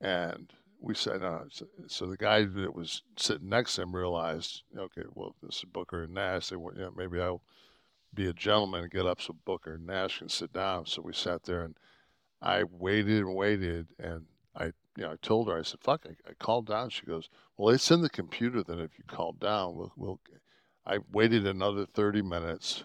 And 0.01 0.51
we 0.79 0.93
said, 0.95 1.23
uh, 1.23 1.39
so, 1.87 2.05
the 2.05 2.17
guy 2.17 2.45
that 2.45 2.73
was 2.73 3.01
sitting 3.17 3.49
next 3.49 3.75
to 3.75 3.81
him 3.81 3.95
realized, 3.95 4.63
okay, 4.77 5.03
well, 5.13 5.35
this 5.43 5.57
is 5.57 5.65
Booker 5.65 6.03
and 6.03 6.13
Nash. 6.13 6.49
They, 6.49 6.55
went, 6.55 6.77
know, 6.77 6.91
maybe 6.95 7.19
I'll 7.19 7.41
be 8.13 8.27
a 8.27 8.33
gentleman 8.33 8.83
and 8.83 8.91
get 8.91 9.05
up 9.05 9.21
so 9.21 9.35
Booker 9.45 9.73
and 9.73 9.85
Nash 9.85 10.19
can 10.19 10.29
sit 10.29 10.53
down. 10.53 10.85
So 10.85 11.01
we 11.01 11.13
sat 11.13 11.43
there 11.43 11.63
and 11.63 11.75
I 12.41 12.63
waited 12.63 13.19
and 13.19 13.35
waited. 13.35 13.87
And 13.99 14.25
I, 14.55 14.65
you 14.65 15.03
know, 15.03 15.11
I 15.11 15.15
told 15.21 15.49
her, 15.49 15.59
I 15.59 15.63
said, 15.63 15.81
fuck, 15.81 16.05
I, 16.05 16.11
I 16.29 16.33
called 16.39 16.67
down. 16.67 16.89
She 16.89 17.05
goes, 17.05 17.29
well, 17.57 17.73
it's 17.73 17.91
in 17.91 18.01
the 18.01 18.09
computer 18.09 18.63
Then 18.63 18.79
if 18.79 18.97
you 18.97 19.03
call 19.05 19.33
down, 19.33 19.75
we'll, 19.75 19.91
we'll, 19.97 20.19
I 20.85 20.99
waited 21.11 21.45
another 21.45 21.85
30 21.85 22.21
minutes. 22.21 22.83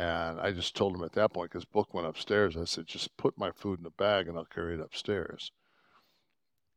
And 0.00 0.40
I 0.40 0.50
just 0.50 0.74
told 0.74 0.96
him 0.96 1.04
at 1.04 1.12
that 1.12 1.34
point, 1.34 1.50
because 1.50 1.66
Book 1.66 1.92
went 1.92 2.06
upstairs, 2.06 2.56
I 2.56 2.64
said, 2.64 2.86
just 2.86 3.14
put 3.18 3.36
my 3.36 3.50
food 3.50 3.80
in 3.80 3.84
a 3.84 3.90
bag 3.90 4.28
and 4.28 4.38
I'll 4.38 4.46
carry 4.46 4.72
it 4.72 4.80
upstairs. 4.80 5.52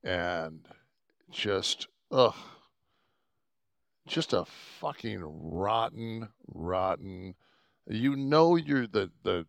And 0.03 0.67
just, 1.32 1.88
ugh, 2.11 2.36
just 4.05 4.34
a 4.34 4.43
fucking 4.43 5.21
rotten, 5.24 6.28
rotten. 6.53 7.36
You 7.88 8.17
know, 8.17 8.57
you're 8.57 8.88
the, 8.88 9.09
the 9.24 9.45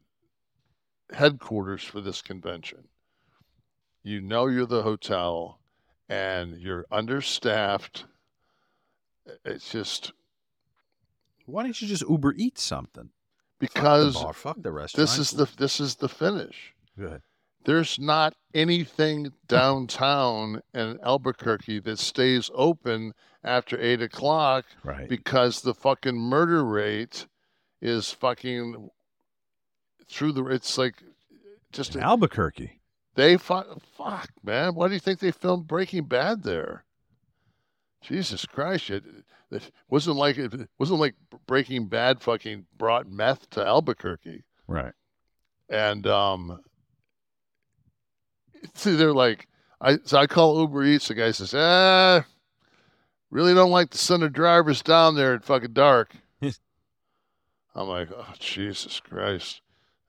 headquarters 1.13 1.83
for 1.83 2.01
this 2.01 2.23
convention. 2.23 2.85
You 4.05 4.21
know, 4.21 4.47
you're 4.47 4.67
the 4.67 4.85
hotel 4.85 5.59
and 6.09 6.61
you're 6.61 6.87
understaffed. 6.93 8.05
It's 9.45 9.73
just 9.73 10.13
Why 11.47 11.65
don't 11.65 11.83
you 11.83 11.89
just 11.89 12.09
Uber 12.09 12.35
eat 12.37 12.61
something? 12.61 13.11
Because 13.61 14.15
fuck 14.17 14.27
the, 14.29 14.33
fuck 14.35 14.63
the 14.63 14.73
restaurant. 14.73 15.09
this 15.09 15.19
is 15.19 15.31
the 15.33 15.49
this 15.57 15.81
is 15.81 15.97
the 15.97 16.09
finish. 16.09 16.75
good. 16.99 17.23
There's 17.65 17.99
not 17.99 18.35
anything 18.53 19.33
downtown 19.49 20.61
in 20.75 20.99
Albuquerque 21.03 21.81
that 21.81 21.99
stays 21.99 22.51
open 22.55 23.15
after 23.43 23.81
eight 23.81 24.03
o'clock 24.03 24.67
Right. 24.83 25.09
because 25.09 25.63
the 25.63 25.73
fucking 25.75 26.17
murder 26.17 26.63
rate 26.65 27.27
is 27.81 28.11
fucking 28.13 28.91
through 30.11 30.33
the. 30.33 30.45
It's 30.47 30.77
like 30.77 31.03
just 31.73 31.95
In 31.97 32.03
Albuquerque. 32.03 32.81
they 33.15 33.37
fu- 33.39 33.81
fuck 33.97 34.29
man. 34.43 34.75
Why 34.75 34.89
do 34.89 34.95
you 34.95 35.01
think 35.01 35.21
they 35.21 35.31
filmed 35.33 35.67
Breaking 35.67 36.05
Bad 36.05 36.43
there? 36.43 36.85
Jesus 38.03 38.45
Christ! 38.45 38.91
It, 38.91 39.05
it 39.55 39.71
wasn't 39.89 40.17
like 40.17 40.39
it 40.39 40.53
wasn't 40.79 41.01
like 41.01 41.15
Breaking 41.47 41.87
Bad 41.89 42.21
fucking 42.21 42.67
brought 42.77 43.09
meth 43.09 43.49
to 43.51 43.67
Albuquerque. 43.67 44.45
Right. 44.67 44.93
and 45.69 46.07
um, 46.07 46.61
see, 48.75 48.97
they're 48.97 49.13
like, 49.13 49.47
I 49.81 49.99
so 50.05 50.19
I 50.19 50.27
call 50.27 50.61
Uber 50.61 50.85
Eats. 50.85 51.09
The 51.09 51.15
guy 51.15 51.31
says, 51.31 51.55
"Ah, 51.55 52.25
really 53.31 53.55
don't 53.55 53.71
like 53.71 53.91
to 53.91 53.99
send 53.99 54.23
the 54.23 54.31
drivers 54.31 54.83
down 54.83 55.15
there 55.15 55.35
at 55.35 55.45
fucking 55.45 55.73
dark." 55.73 56.15
I'm 56.43 57.89
like, 57.89 58.09
"Oh 58.15 58.33
Jesus 58.39 59.01
Christ!" 59.01 59.61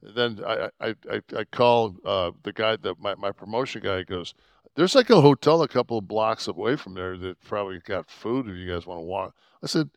And 0.02 0.16
then 0.16 0.46
I 0.46 0.70
I 0.80 0.96
I, 1.12 1.22
I 1.38 1.44
call 1.46 1.96
uh, 2.06 2.32
the 2.44 2.54
guy 2.54 2.78
that 2.78 3.00
my 3.00 3.16
my 3.16 3.32
promotion 3.32 3.82
guy 3.84 4.04
goes. 4.04 4.34
There's 4.76 4.96
like 4.96 5.10
a 5.10 5.22
hotel 5.22 5.62
a 5.62 5.68
couple 5.68 5.98
of 5.98 6.08
blocks 6.08 6.48
away 6.48 6.76
from 6.76 6.94
there 6.96 7.18
that 7.18 7.42
probably 7.42 7.80
got 7.80 8.10
food 8.10 8.48
if 8.50 8.56
you 8.56 8.72
guys 8.72 8.86
want 8.86 9.00
to 9.00 9.06
walk. 9.06 9.34
I 9.64 9.68
said, 9.68 9.90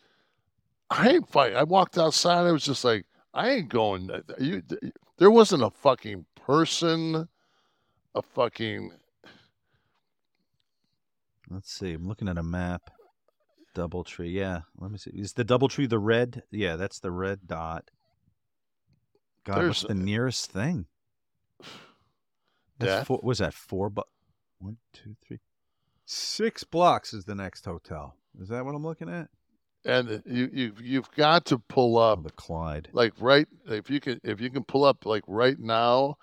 I 0.91 1.11
ain't 1.11 1.29
fight. 1.29 1.55
I 1.55 1.65
walked 1.65 1.99
outside. 1.99 2.47
I 2.47 2.53
was 2.53 2.65
just 2.65 2.85
like, 2.85 3.05
I 3.35 3.51
ain't 3.51 3.69
going. 3.69 4.11
You, 4.39 4.63
there 5.19 5.31
wasn't 5.31 5.65
a 5.65 5.71
fucking 5.71 6.25
person, 6.37 7.29
a 8.15 8.23
fucking. 8.23 8.93
Let's 11.51 11.73
see. 11.73 11.95
I'm 11.95 12.07
looking 12.07 12.29
at 12.29 12.39
a 12.39 12.43
map. 12.43 12.91
Double 13.75 14.05
tree. 14.05 14.31
Yeah. 14.31 14.61
Let 14.79 14.91
me 14.91 14.99
see. 14.99 15.11
Is 15.11 15.33
the 15.33 15.45
double 15.45 15.69
tree 15.69 15.87
the 15.87 15.99
red? 15.99 16.43
Yeah, 16.51 16.77
that's 16.77 17.01
the 17.01 17.11
red 17.11 17.47
dot. 17.47 17.91
God, 19.45 19.67
what's 19.67 19.83
the 19.83 19.91
uh, 19.91 19.95
nearest 19.95 20.51
thing? 20.51 20.87
That's 22.79 22.93
Death? 22.93 23.07
four, 23.07 23.21
was 23.23 23.39
that 23.39 23.55
four? 23.55 23.91
Bu- 23.91 24.03
one, 24.59 24.77
two, 24.93 25.17
three. 25.27 25.39
Six 26.07 26.65
blocks 26.65 27.13
is 27.13 27.25
the 27.25 27.35
next 27.35 27.65
hotel. 27.65 28.17
Is 28.41 28.49
that 28.49 28.65
what 28.65 28.75
I'm 28.75 28.83
looking 28.85 29.09
at? 29.09 29.29
And 29.85 30.23
you 30.27 30.51
you 30.53 30.73
you've 30.83 31.11
got 31.13 31.45
to 31.47 31.59
pull 31.59 31.97
Oh, 31.99 32.13
up 32.13 32.23
the 32.25 32.31
Clyde. 32.31 32.89
like 32.93 33.13
right 33.21 33.47
if 33.67 33.89
you 33.91 34.01
can 34.01 34.21
if 34.25 34.41
you 34.41 34.51
can 34.51 34.65
pull 34.65 34.85
up 34.85 35.07
like 35.07 35.23
right 35.27 35.59
now, 35.59 36.17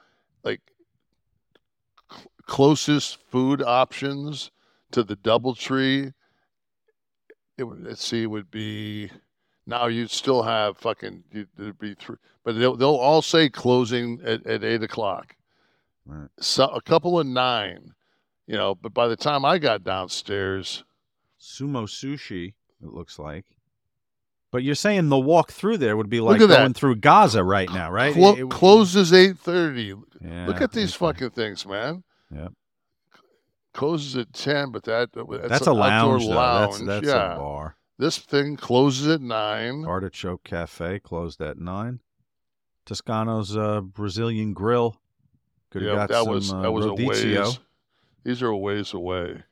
like 0.44 0.62
cl- 2.12 2.32
closest 2.46 3.18
food 3.30 3.62
options 3.62 4.52
to 4.92 5.04
the 5.04 5.16
DoubleTree. 5.16 6.14
It 7.58 7.64
would 7.64 7.84
let's 7.84 8.06
see 8.06 8.24
it 8.24 8.28
would 8.30 8.52
be 8.52 9.10
now 9.66 9.88
you'd 9.88 10.12
still 10.12 10.44
have 10.44 10.78
fucking 10.78 11.24
you'd, 11.32 11.48
there'd 11.58 11.80
be 11.80 11.94
three, 11.96 12.18
but 12.44 12.58
they'll 12.60 12.76
they'll 12.76 12.90
all 12.96 13.22
say 13.22 13.50
closing 13.50 14.20
at, 14.26 14.46
at 14.46 14.64
eight 14.64 14.84
o'clock. 14.84 15.36
Right. 16.06 16.30
So 16.40 16.66
a 16.66 16.82
couple 16.82 17.20
of 17.20 17.26
nine, 17.26 17.94
you 18.48 18.56
know. 18.56 18.76
But 18.76 18.94
by 18.94 19.08
the 19.08 19.16
time 19.16 19.46
I 19.46 19.58
got 19.58 19.84
downstairs, 19.84 20.84
Sumo 21.40 21.84
Sushi. 21.88 22.54
It 22.84 22.94
looks 22.94 23.18
like, 23.18 23.46
But 24.52 24.64
you're 24.64 24.76
saying 24.76 25.10
the 25.10 25.18
walk 25.18 25.52
through 25.52 25.78
there 25.78 25.98
would 25.98 26.10
be 26.10 26.20
like 26.20 26.42
at 26.42 26.50
that. 26.50 26.58
going 26.58 26.74
through 26.74 26.98
Gaza 26.98 27.44
right 27.44 27.72
now, 27.72 27.90
right? 27.90 28.16
It- 28.16 28.40
it- 28.40 28.50
closes 28.50 29.12
eight 29.14 29.38
thirty. 29.40 29.94
Yeah, 30.22 30.48
Look 30.48 30.62
at 30.62 30.72
these 30.72 30.96
okay. 30.96 31.06
fucking 31.14 31.30
things, 31.32 31.66
man. 31.66 32.04
Yep. 32.32 32.54
Closes 33.74 34.16
at 34.18 34.34
ten, 34.34 34.72
but 34.72 34.84
that 34.84 35.10
that's, 35.14 35.50
That's, 35.50 35.68
a 35.68 35.74
lounge, 35.74 36.24
though. 36.24 36.34
That's, 36.34 36.80
lounge. 36.80 36.88
that's 36.88 37.08
yeah. 37.08 37.36
a 37.36 37.38
bar. 37.38 37.76
This 37.98 38.18
thing 38.18 38.56
closes 38.58 39.08
at 39.08 39.22
nine. 39.22 39.86
Artichoke 39.86 40.44
Cafe 40.44 41.00
closed 41.00 41.42
at 41.42 41.58
nine. 41.58 42.02
Tucanos 42.86 43.58
uh, 43.58 43.82
Brazilian 43.82 44.54
Grill. 44.54 44.96
Could 45.72 45.82
have 45.82 45.92
yeah, 45.92 45.96
got 45.96 46.10
that 46.10 46.24
some 46.24 46.34
was 46.34 46.54
uh, 46.54 46.62
that 46.62 46.72
was 46.72 46.86
a 46.86 46.90
rodizio. 46.90 47.60
These 48.26 48.42
are 48.42 48.50
a 48.50 48.58
ways 48.58 48.94
away. 48.94 49.44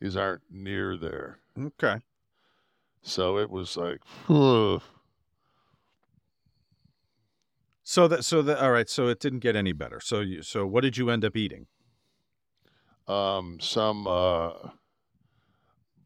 These 0.00 0.16
aren't 0.16 0.42
near 0.50 0.96
there. 0.96 1.40
Okay. 1.58 2.00
So 3.02 3.36
it 3.36 3.50
was 3.50 3.76
like, 3.76 4.00
ugh. 4.30 4.82
So 7.82 8.06
that 8.06 8.24
so 8.24 8.40
that 8.42 8.58
all 8.62 8.70
right. 8.70 8.88
So 8.88 9.08
it 9.08 9.18
didn't 9.18 9.40
get 9.40 9.56
any 9.56 9.72
better. 9.72 9.98
So 9.98 10.20
you 10.20 10.42
so 10.42 10.64
what 10.64 10.82
did 10.82 10.96
you 10.96 11.10
end 11.10 11.24
up 11.24 11.36
eating? 11.36 11.66
um, 13.10 13.58
some 13.60 14.06
uh, 14.06 14.52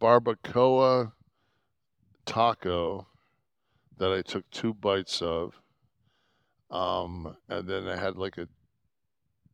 barbacoa 0.00 1.12
taco 2.24 3.06
that 3.98 4.12
I 4.12 4.22
took 4.22 4.48
two 4.50 4.72
bites 4.72 5.20
of. 5.20 5.60
Um, 6.70 7.36
and 7.48 7.68
then 7.68 7.86
I 7.86 7.96
had 7.96 8.16
like 8.16 8.38
a 8.38 8.48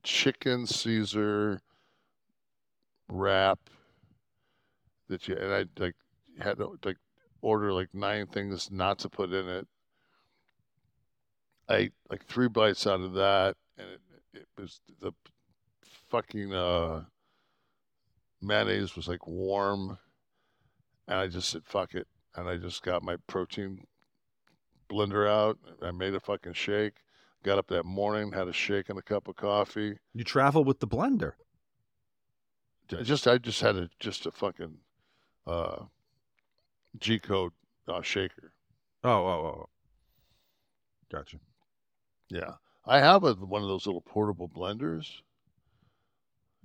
chicken 0.05 0.67
Caesar 0.67 1.61
wrap 3.11 3.59
that 5.09 5.29
you 5.29 5.37
and 5.37 5.53
I 5.53 5.65
like 5.79 5.97
had 6.39 6.59
to 6.59 6.79
like 6.85 6.97
order 7.43 7.73
like 7.73 7.89
nine 7.93 8.27
things 8.27 8.71
not 8.71 8.99
to 9.01 9.09
put 9.09 9.33
in 9.33 9.49
it. 9.49 9.67
I 11.69 11.75
ate 11.77 11.93
like 12.11 12.27
three 12.27 12.49
bites 12.49 12.87
out 12.87 13.01
of 13.01 13.15
that, 13.15 13.57
and 13.79 13.89
it, 13.89 14.01
it 14.35 14.47
was 14.59 14.81
the 15.01 15.13
fucking 16.11 16.55
uh, 16.55 17.05
mayonnaise 18.41 18.97
was 18.97 19.09
like 19.09 19.27
warm, 19.27 19.99
and 21.07 21.19
I 21.19 21.27
just 21.29 21.51
said 21.51 21.63
fuck 21.65 21.95
it, 21.95 22.09
and 22.35 22.49
I 22.49 22.57
just 22.57 22.83
got 22.83 23.03
my 23.03 23.17
protein 23.27 23.85
blender 24.91 25.29
out. 25.29 25.59
I 25.83 25.91
made 25.93 26.15
a 26.15 26.21
fucking 26.21 26.55
shake. 26.55 26.95
Got 27.43 27.59
up 27.59 27.69
that 27.69 27.87
morning, 27.87 28.33
had 28.33 28.49
a 28.49 28.53
shake 28.53 28.91
and 28.91 28.99
a 28.99 29.03
cup 29.03 29.27
of 29.27 29.37
coffee. 29.37 29.97
You 30.13 30.25
travel 30.25 30.63
with 30.63 30.81
the 30.81 30.87
blender. 30.87 31.33
I 32.99 33.03
just 33.03 33.27
I 33.29 33.39
just 33.39 33.61
had 33.61 33.77
a 33.77 33.89
just 33.99 34.27
a 34.27 34.31
fucking 34.31 34.79
uh, 35.47 35.85
G 36.99 37.19
code 37.19 37.53
uh, 37.89 38.03
shaker. 38.03 38.53
Oh 39.05 39.11
oh 39.11 39.47
oh. 39.47 39.69
Gotcha. 41.11 41.39
Yeah, 42.29 42.53
I 42.87 43.01
have 43.01 43.25
a, 43.25 43.35
one 43.35 43.63
of 43.63 43.69
those 43.69 43.87
little 43.87 44.03
portable 44.03 44.49
blenders. 44.49 45.07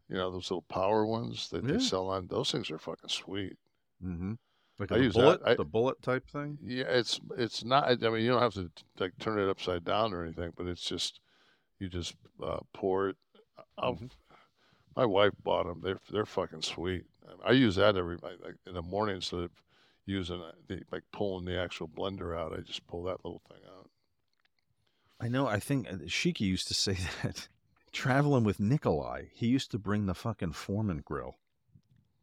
You 0.09 0.15
know 0.17 0.31
those 0.31 0.51
little 0.51 0.61
power 0.63 1.05
ones 1.05 1.49
that 1.49 1.63
Yeah. 1.65 1.73
they 1.73 1.79
sell 1.79 2.09
on. 2.09 2.27
Those 2.27 2.51
things 2.51 2.69
are 2.69 2.77
fucking 2.77 3.09
sweet. 3.09 3.57
Mm-hmm. 4.03 4.33
Like 4.77 4.91
I 4.91 4.97
the 4.97 5.03
use 5.05 5.13
that. 5.15 5.19
bullet, 5.21 5.41
I- 5.45 5.55
the 5.55 5.65
bullet 5.65 6.01
type 6.01 6.29
thing. 6.29 6.57
Yeah, 6.63 6.85
it's 6.89 7.19
it's 7.37 7.63
not. 7.63 7.85
I 8.03 8.09
mean, 8.09 8.21
you 8.23 8.29
don't 8.31 8.41
have 8.41 8.53
to 8.55 8.69
like 8.99 9.13
turn 9.19 9.39
it 9.39 9.49
upside 9.49 9.83
down 9.83 10.13
or 10.13 10.23
anything, 10.23 10.51
but 10.55 10.67
it's 10.67 10.83
just 10.83 11.19
you 11.79 11.89
just 11.89 12.15
uh, 12.43 12.59
pour 12.73 13.09
it. 13.09 13.17
I'll, 13.77 13.97
My 14.95 15.05
wife 15.05 15.33
bought 15.43 15.65
them. 15.65 15.81
They're 15.83 15.99
they're 16.11 16.25
fucking 16.25 16.61
sweet. 16.61 17.05
I 17.45 17.51
use 17.51 17.75
that 17.75 17.97
every 17.97 18.17
like 18.17 18.55
in 18.65 18.73
the 18.73 18.81
morning 18.81 19.17
instead 19.17 19.41
of 19.41 19.51
using 20.05 20.41
uh, 20.41 20.51
the, 20.67 20.81
like 20.91 21.03
pulling 21.11 21.45
the 21.45 21.59
actual 21.59 21.87
blender 21.87 22.37
out. 22.37 22.53
I 22.53 22.61
just 22.61 22.85
pull 22.87 23.03
that 23.03 23.23
little 23.23 23.41
thing 23.49 23.61
out. 23.67 23.89
I 25.19 25.27
know. 25.27 25.47
I 25.47 25.59
think 25.59 25.87
uh, 25.87 25.95
Shiki 26.05 26.41
used 26.41 26.67
to 26.69 26.73
say 26.73 26.97
that 27.23 27.47
traveling 27.91 28.43
with 28.43 28.59
Nikolai, 28.59 29.25
he 29.33 29.47
used 29.47 29.71
to 29.71 29.79
bring 29.79 30.05
the 30.05 30.13
fucking 30.13 30.53
Foreman 30.53 31.01
grill 31.03 31.37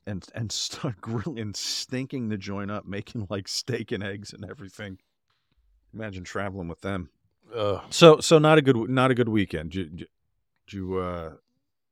and 0.06 0.26
and 0.34 0.50
start 0.50 1.00
grilling, 1.00 1.54
stinking 1.54 2.28
the 2.28 2.36
joint 2.36 2.70
up, 2.70 2.86
making 2.86 3.26
like 3.28 3.48
steak 3.48 3.92
and 3.92 4.02
eggs 4.02 4.32
and 4.32 4.44
everything. 4.44 4.98
Imagine 5.92 6.24
traveling 6.24 6.68
with 6.68 6.80
them. 6.80 7.10
Ugh. 7.54 7.82
So 7.90 8.20
so 8.20 8.38
not 8.38 8.58
a 8.58 8.62
good 8.62 8.76
not 8.88 9.10
a 9.10 9.14
good 9.14 9.28
weekend. 9.28 9.72
Did 9.72 10.00
you, 10.00 10.06
did 10.66 10.76
you 10.76 10.98
uh, 10.98 11.32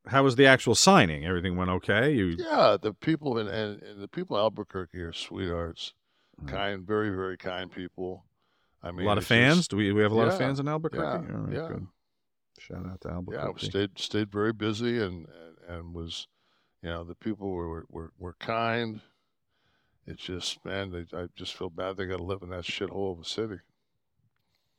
how 0.07 0.22
was 0.22 0.36
the 0.36 0.46
actual 0.46 0.74
signing? 0.74 1.24
Everything 1.24 1.57
went 1.57 1.70
okay. 1.70 2.12
You 2.12 2.36
Yeah, 2.38 2.76
the 2.80 2.92
people 2.94 3.38
in 3.38 3.48
and, 3.48 3.82
and 3.82 4.01
the 4.03 4.09
people 4.09 4.36
in 4.36 4.42
Albuquerque 4.42 4.98
are 4.98 5.12
sweethearts, 5.12 5.94
kind, 6.46 6.86
very 6.86 7.11
very 7.11 7.36
kind 7.36 7.70
people. 7.70 8.24
I 8.82 8.92
mean, 8.92 9.05
a 9.05 9.09
lot 9.09 9.18
of 9.18 9.26
fans. 9.26 9.57
just- 9.59 9.70
Do 9.70 9.76
we 9.76 9.92
we 9.92 10.03
have 10.03 10.12
a 10.12 10.14
lot 10.14 10.28
of 10.28 10.38
fans 10.38 10.59
in 10.59 10.68
Albuquerque? 10.68 11.26
Yeah, 11.28 11.36
right, 11.36 11.53
yeah. 11.53 11.68
good. 11.68 11.86
Shout 12.59 12.86
out 12.86 13.01
to 13.03 13.11
Albuquerque. 13.11 13.44
Yeah, 13.44 13.66
I 13.66 13.68
stayed 13.68 13.98
stayed 13.98 14.30
very 14.32 14.53
busy 14.53 15.01
and 15.03 15.26
and, 15.26 15.57
and 15.76 15.94
was, 15.94 16.26
you 16.82 16.88
know, 16.90 17.05
the 17.05 17.14
people 17.14 17.51
were 17.51 17.84
were, 17.88 18.12
were 18.18 18.34
kind. 18.40 19.01
It's 20.07 20.22
just 20.22 20.64
man, 20.64 20.90
they, 20.90 21.07
I 21.16 21.26
just 21.36 21.55
feel 21.55 21.70
bad 21.70 21.96
they 21.96 22.07
got 22.07 22.16
to 22.16 22.22
live 22.24 22.42
in 22.42 22.51
that 22.51 22.64
shithole 22.64 23.12
of 23.12 23.20
a 23.20 23.24
city. 23.24 23.61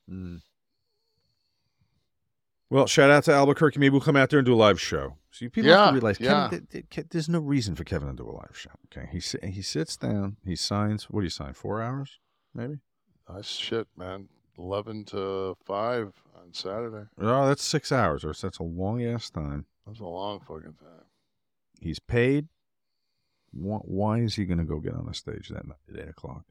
Mm. 0.09 0.41
Well, 2.71 2.87
shout 2.87 3.11
out 3.11 3.25
to 3.25 3.33
Albuquerque. 3.33 3.79
Maybe 3.79 3.91
we'll 3.91 3.99
come 3.99 4.15
out 4.15 4.29
there 4.29 4.39
and 4.39 4.45
do 4.45 4.53
a 4.53 4.55
live 4.55 4.79
show. 4.79 5.17
See, 5.29 5.49
people 5.49 5.71
have 5.71 5.89
to 5.89 5.93
realize 5.93 6.21
yeah. 6.21 6.47
Kevin, 6.49 6.67
th- 6.71 6.85
th- 6.89 7.07
there's 7.09 7.27
no 7.27 7.39
reason 7.39 7.75
for 7.75 7.83
Kevin 7.83 8.07
to 8.07 8.15
do 8.15 8.29
a 8.29 8.31
live 8.31 8.57
show. 8.57 8.69
Okay, 8.85 9.09
he 9.11 9.19
si- 9.19 9.45
he 9.45 9.61
sits 9.61 9.97
down, 9.97 10.37
he 10.45 10.55
signs. 10.55 11.09
What 11.09 11.19
do 11.19 11.25
you 11.25 11.29
sign? 11.29 11.53
Four 11.53 11.81
hours, 11.81 12.19
maybe. 12.55 12.79
Nice 13.29 13.47
shit, 13.47 13.89
man. 13.97 14.29
Eleven 14.57 15.03
to 15.05 15.57
five 15.65 16.13
on 16.33 16.53
Saturday. 16.53 17.07
Oh, 17.19 17.45
that's 17.45 17.61
six 17.61 17.91
hours, 17.91 18.23
or 18.23 18.31
that's 18.33 18.59
a 18.59 18.63
long 18.63 19.03
ass 19.03 19.29
time. 19.29 19.65
That's 19.85 19.99
a 19.99 20.05
long 20.05 20.39
fucking 20.39 20.75
time. 20.79 21.05
He's 21.81 21.99
paid. 21.99 22.47
Why, 23.51 23.79
why 23.79 24.19
is 24.19 24.35
he 24.35 24.45
going 24.45 24.59
to 24.59 24.63
go 24.63 24.79
get 24.79 24.93
on 24.93 25.07
the 25.07 25.13
stage 25.13 25.49
that 25.49 25.67
night 25.67 25.75
at 25.93 25.99
eight 25.99 26.09
o'clock? 26.09 26.45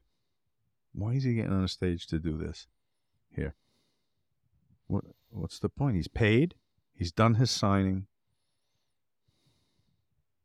Why 0.93 1.13
is 1.13 1.23
he 1.23 1.33
getting 1.33 1.53
on 1.53 1.63
the 1.63 1.67
stage 1.67 2.05
to 2.07 2.19
do 2.19 2.37
this? 2.37 2.67
Here. 3.35 3.55
What 4.91 5.05
What's 5.29 5.59
the 5.59 5.69
point? 5.69 5.95
He's 5.95 6.09
paid. 6.09 6.55
He's 6.93 7.11
done 7.11 7.35
his 7.35 7.49
signing. 7.49 8.07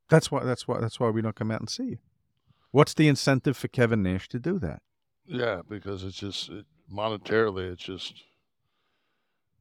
That's 0.09 0.31
why. 0.31 0.45
That's 0.45 0.69
why. 0.69 0.79
That's 0.81 1.01
why 1.01 1.11
we 1.11 1.21
don't 1.21 1.35
come 1.35 1.51
out 1.51 1.61
and 1.61 1.69
see 1.69 1.85
you. 1.85 1.99
What's 2.71 2.95
the 2.95 3.09
incentive 3.09 3.57
for 3.57 3.69
Kevin 3.69 4.03
Nash 4.03 4.29
to 4.29 4.39
do 4.39 4.59
that? 4.61 4.83
Yeah, 5.27 5.63
because 5.69 6.05
it's 6.05 6.17
just 6.17 6.49
it, 6.49 6.67
monetarily, 6.93 7.73
it's 7.73 7.83
just. 7.83 8.23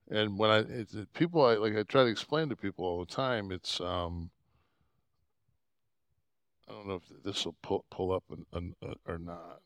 And 0.10 0.38
when 0.38 0.52
I 0.52 0.58
it's 0.60 0.94
it, 0.94 1.12
people, 1.14 1.44
I 1.44 1.56
like 1.56 1.76
I 1.76 1.82
try 1.82 2.04
to 2.04 2.10
explain 2.10 2.50
to 2.50 2.56
people 2.56 2.86
all 2.86 3.00
the 3.00 3.12
time. 3.12 3.52
It's 3.52 3.82
um. 3.82 4.30
I 6.70 6.74
don't 6.74 6.88
know 6.88 6.96
if 6.96 7.24
this 7.24 7.46
will 7.46 7.56
pull 7.62 7.86
pull 7.90 8.12
up 8.12 8.24
an, 8.32 8.46
an, 8.54 8.76
uh, 8.84 8.94
or 9.08 9.18
not, 9.18 9.62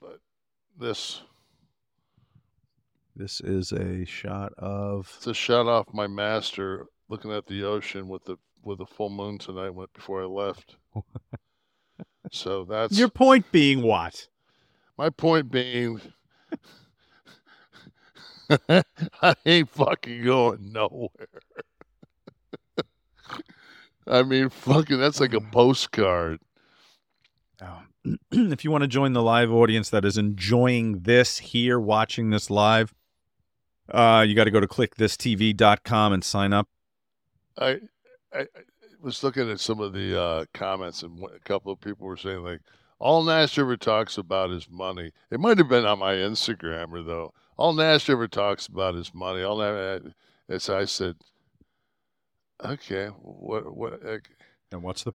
but 0.00 0.20
this 0.78 1.22
This 3.14 3.40
is 3.40 3.72
a 3.72 4.04
shot 4.04 4.52
of. 4.56 5.12
it's 5.18 5.26
a 5.26 5.34
shot 5.34 5.66
off 5.66 5.92
my 5.92 6.06
master 6.06 6.86
looking 7.08 7.30
at 7.32 7.46
the 7.46 7.62
ocean 7.64 8.08
with 8.08 8.24
the 8.24 8.36
with 8.62 8.78
the 8.78 8.86
full 8.86 9.10
moon 9.10 9.38
tonight 9.38 9.70
went 9.70 9.92
before 9.92 10.22
I 10.22 10.26
left. 10.26 10.76
so 12.30 12.64
that's 12.64 12.98
Your 12.98 13.08
point 13.08 13.50
being 13.52 13.82
what? 13.82 14.28
My 14.96 15.10
point 15.10 15.50
being, 15.50 16.00
I 18.68 19.34
ain't 19.44 19.68
fucking 19.70 20.24
going 20.24 20.72
nowhere. 20.72 21.28
I 24.06 24.22
mean, 24.22 24.48
fucking, 24.48 24.98
that's 24.98 25.20
like 25.20 25.32
a 25.34 25.40
postcard. 25.40 26.40
Oh. 27.60 27.82
if 28.32 28.64
you 28.64 28.70
want 28.70 28.82
to 28.82 28.88
join 28.88 29.12
the 29.12 29.22
live 29.22 29.52
audience 29.52 29.90
that 29.90 30.04
is 30.04 30.18
enjoying 30.18 31.00
this 31.00 31.38
here, 31.38 31.78
watching 31.78 32.30
this 32.30 32.50
live, 32.50 32.92
uh, 33.92 34.24
you 34.26 34.34
got 34.34 34.44
to 34.44 34.50
go 34.50 34.60
to 34.60 34.66
clickthisTV.com 34.66 36.12
and 36.12 36.24
sign 36.24 36.52
up. 36.52 36.68
I, 37.58 37.80
I, 38.32 38.46
was 39.00 39.22
looking 39.22 39.50
at 39.50 39.60
some 39.60 39.80
of 39.80 39.92
the 39.92 40.20
uh, 40.20 40.44
comments, 40.54 41.02
and 41.02 41.22
a 41.24 41.38
couple 41.40 41.72
of 41.72 41.80
people 41.80 42.06
were 42.06 42.16
saying 42.16 42.42
like, 42.42 42.60
all 42.98 43.24
Nash 43.24 43.58
ever 43.58 43.76
talks 43.76 44.16
about 44.16 44.52
is 44.52 44.70
money. 44.70 45.10
It 45.30 45.40
might 45.40 45.58
have 45.58 45.68
been 45.68 45.84
on 45.84 45.98
my 45.98 46.14
Instagrammer 46.14 47.04
though. 47.04 47.34
All 47.56 47.72
Nash 47.72 48.08
ever 48.08 48.28
talks 48.28 48.68
about 48.68 48.94
is 48.94 49.12
money. 49.12 49.42
All 49.42 49.58
Nash, 49.58 50.02
as 50.48 50.70
I 50.70 50.84
said, 50.84 51.16
okay, 52.64 53.08
what, 53.08 53.76
what, 53.76 54.00
And 54.70 54.82
what's 54.82 55.02
the 55.02 55.14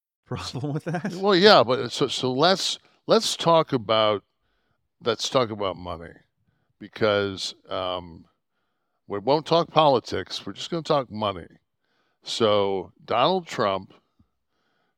Problem 0.31 0.73
with 0.73 0.85
that? 0.85 1.13
Well, 1.13 1.35
yeah, 1.35 1.61
but 1.61 1.91
so 1.91 2.07
so 2.07 2.31
let's 2.31 2.79
let's 3.05 3.35
talk 3.35 3.73
about 3.73 4.23
let's 5.03 5.27
talk 5.27 5.49
about 5.49 5.75
money 5.75 6.13
because 6.79 7.53
um, 7.69 8.23
we 9.07 9.19
won't 9.19 9.45
talk 9.45 9.69
politics. 9.71 10.45
We're 10.45 10.53
just 10.53 10.71
going 10.71 10.83
to 10.83 10.87
talk 10.87 11.11
money. 11.11 11.47
So 12.23 12.93
Donald 13.03 13.45
Trump, 13.45 13.93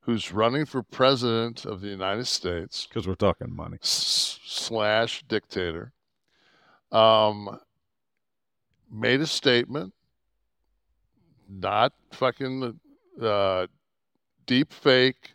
who's 0.02 0.30
running 0.32 0.66
for 0.66 0.84
president 0.84 1.64
of 1.64 1.80
the 1.80 1.88
United 1.88 2.26
States, 2.28 2.86
because 2.86 3.08
we're 3.08 3.16
talking 3.16 3.52
money 3.52 3.78
s- 3.82 4.38
slash 4.46 5.24
dictator, 5.26 5.92
um, 6.92 7.58
made 8.88 9.20
a 9.20 9.26
statement. 9.26 9.94
Not 11.48 11.92
fucking 12.12 12.78
uh, 13.20 13.66
deep 14.46 14.72
fake, 14.72 15.34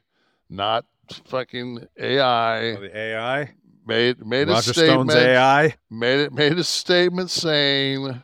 not 0.50 0.86
fucking 1.26 1.88
AI. 1.98 2.72
Oh, 2.74 2.82
the 2.82 2.98
AI 2.98 3.54
made 3.86 4.26
made 4.26 4.48
Roger 4.48 4.72
a 4.72 4.74
statement. 4.74 5.12
Stone's 5.12 5.16
AI 5.16 5.76
made 5.90 6.20
it 6.20 6.34
made 6.34 6.58
a 6.58 6.64
statement 6.64 7.30
saying 7.30 8.24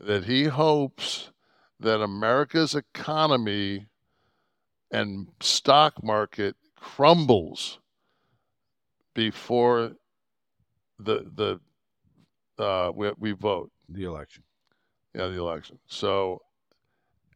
that 0.00 0.24
he 0.24 0.44
hopes 0.44 1.30
that 1.80 2.00
America's 2.00 2.74
economy 2.74 3.86
and 4.90 5.28
stock 5.40 6.02
market 6.02 6.56
crumbles 6.76 7.78
before 9.14 9.92
the 10.98 11.26
the 11.34 11.60
uh, 12.62 12.92
we, 12.94 13.10
we 13.18 13.32
vote 13.32 13.70
the 13.88 14.04
election. 14.04 14.42
Yeah, 15.14 15.28
the 15.28 15.38
election. 15.38 15.78
So, 15.86 16.42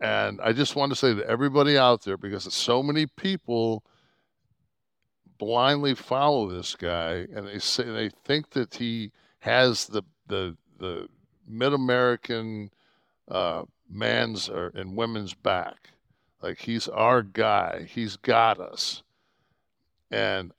and 0.01 0.41
I 0.41 0.53
just 0.53 0.77
want 0.77 0.91
to 0.93 0.97
say 0.97 1.15
to 1.15 1.27
everybody 1.27 1.77
out 1.77 2.03
there, 2.03 2.17
because 2.17 2.53
so 2.55 2.83
many 2.83 3.07
people 3.07 3.85
blindly 5.39 5.95
follow 5.95 6.49
this 6.49 6.75
guy, 6.77 7.27
and 7.35 7.47
they 7.47 7.59
say 7.59 7.85
they 7.85 8.11
think 8.25 8.51
that 8.51 8.75
he 8.75 9.13
has 9.41 9.87
the 9.87 10.03
the 10.27 10.57
the 10.79 11.09
mid 11.47 11.73
American 11.73 12.71
uh, 13.29 13.63
man's 13.89 14.49
or, 14.49 14.73
and 14.75 14.97
women's 14.97 15.35
back. 15.35 15.91
Like 16.43 16.61
he's 16.61 16.89
our 16.89 17.23
guy. 17.23 17.87
He's 17.89 18.17
got 18.17 18.61
us. 18.61 19.03
And 20.11 20.53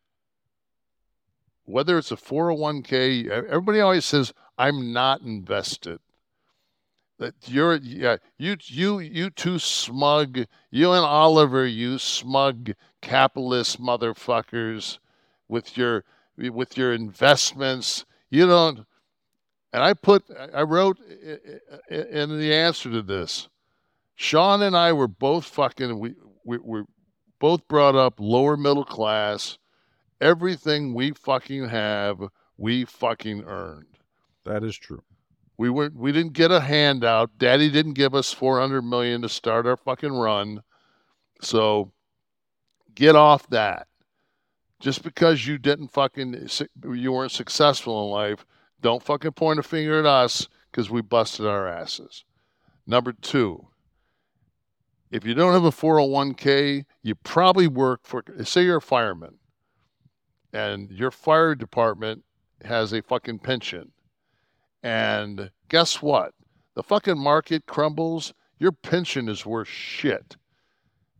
whether 1.66 1.98
it's 1.98 2.12
a 2.12 2.18
401k, 2.18 3.30
everybody 3.30 3.80
always 3.80 4.06
says, 4.06 4.34
I'm 4.58 4.92
not 4.92 5.22
invested. 5.22 6.00
That 7.20 7.36
you're 7.48 7.76
yeah, 7.76 8.18
you 8.38 8.56
you 8.62 9.00
you 9.00 9.30
two 9.30 9.60
smug, 9.60 10.46
you 10.72 10.92
and 10.94 11.06
Oliver, 11.06 11.68
you 11.68 12.00
smug 12.00 12.72
capitalist 13.02 13.80
motherfuckers 13.80 15.00
with 15.50 15.78
your 15.78 16.06
with 16.38 16.78
your 16.78 16.94
investments. 16.94 18.06
You 18.30 18.48
don't 18.48 18.86
and 19.74 19.84
I 19.84 19.94
put 19.94 20.24
I 20.54 20.62
wrote 20.62 20.98
in 21.90 22.40
the 22.40 22.54
answer 22.54 22.90
to 22.90 23.02
this. 23.02 23.50
Sean 24.16 24.62
and 24.62 24.76
I 24.76 24.94
were 24.94 25.10
both 25.10 25.46
fucking 25.46 26.00
we 26.00 26.16
we 26.46 26.58
were 26.58 26.86
both 27.40 27.68
brought 27.68 27.96
up 27.96 28.16
lower 28.20 28.56
middle 28.56 28.86
class. 28.86 29.58
Everything 30.22 30.94
we 30.94 31.12
fucking 31.12 31.68
have, 31.68 32.22
we 32.58 32.86
fucking 32.86 33.44
earned. 33.46 33.98
That 34.46 34.64
is 34.64 34.78
true. 34.78 35.04
We 35.60 35.70
weren't 35.70 35.98
we 35.98 36.14
didn't 36.14 36.32
get 36.32 36.52
a 36.52 36.62
handout. 36.62 37.38
Daddy 37.38 37.70
didn't 37.70 37.96
give 37.96 38.16
us 38.16 38.32
400 38.32 38.82
million 38.82 39.22
to 39.24 39.28
start 39.28 39.68
our 39.68 39.76
fucking 39.76 40.14
run. 40.14 40.64
So 41.42 41.92
get 42.96 43.18
off 43.18 43.46
that. 43.50 43.88
Just 44.80 45.04
because 45.04 45.46
you 45.46 45.58
didn't 45.58 45.90
fucking 45.90 46.48
you 46.94 47.12
weren't 47.12 47.34
successful 47.34 48.06
in 48.06 48.10
life, 48.10 48.46
don't 48.80 49.04
fucking 49.04 49.34
point 49.34 49.60
a 49.60 49.64
finger 49.64 50.00
at 50.00 50.06
us 50.06 50.48
cuz 50.72 50.90
we 50.90 51.02
busted 51.02 51.46
our 51.46 51.68
asses. 51.68 52.24
Number 52.88 53.12
2, 53.12 53.68
if 55.12 55.26
you 55.26 55.34
don't 55.34 55.52
have 55.52 55.66
a 55.66 55.72
401k, 55.72 56.86
you 57.04 57.16
probably 57.16 57.68
work 57.68 58.06
for 58.06 58.24
say 58.46 58.64
you're 58.64 58.78
a 58.78 58.82
fireman 58.82 59.40
and 60.54 60.90
your 60.90 61.12
fire 61.12 61.54
department 61.54 62.24
has 62.64 62.94
a 62.94 63.02
fucking 63.02 63.40
pension. 63.40 63.92
And 64.84 65.52
guess 65.68 66.02
what? 66.02 66.34
The 66.76 66.84
fucking 66.84 67.18
market 67.18 67.66
crumbles, 67.66 68.34
your 68.58 68.72
pension 68.72 69.28
is 69.28 69.46
worth 69.46 69.68
shit. 69.68 70.38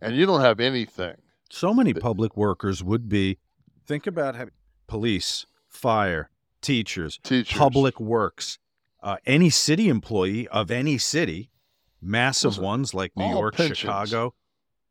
And 0.02 0.16
you 0.16 0.26
don't 0.26 0.42
have 0.42 0.60
anything. 0.60 1.16
So 1.50 1.74
many 1.74 1.94
public 1.94 2.38
workers 2.38 2.84
would 2.84 3.10
be 3.10 3.38
think 3.86 4.08
about 4.08 4.36
having 4.36 4.54
police, 4.88 5.46
fire, 5.68 6.30
teachers, 6.62 7.20
teachers. 7.24 7.58
public 7.58 8.00
works, 8.00 8.60
uh, 9.02 9.18
any 9.26 9.50
city 9.50 9.90
employee 9.90 10.48
of 10.50 10.72
any 10.72 10.98
city, 10.98 11.50
massive 12.02 12.52
Listen, 12.52 12.64
ones 12.64 12.94
like 12.94 13.12
New 13.18 13.30
York, 13.30 13.56
pensions. 13.56 13.78
Chicago, 13.78 14.36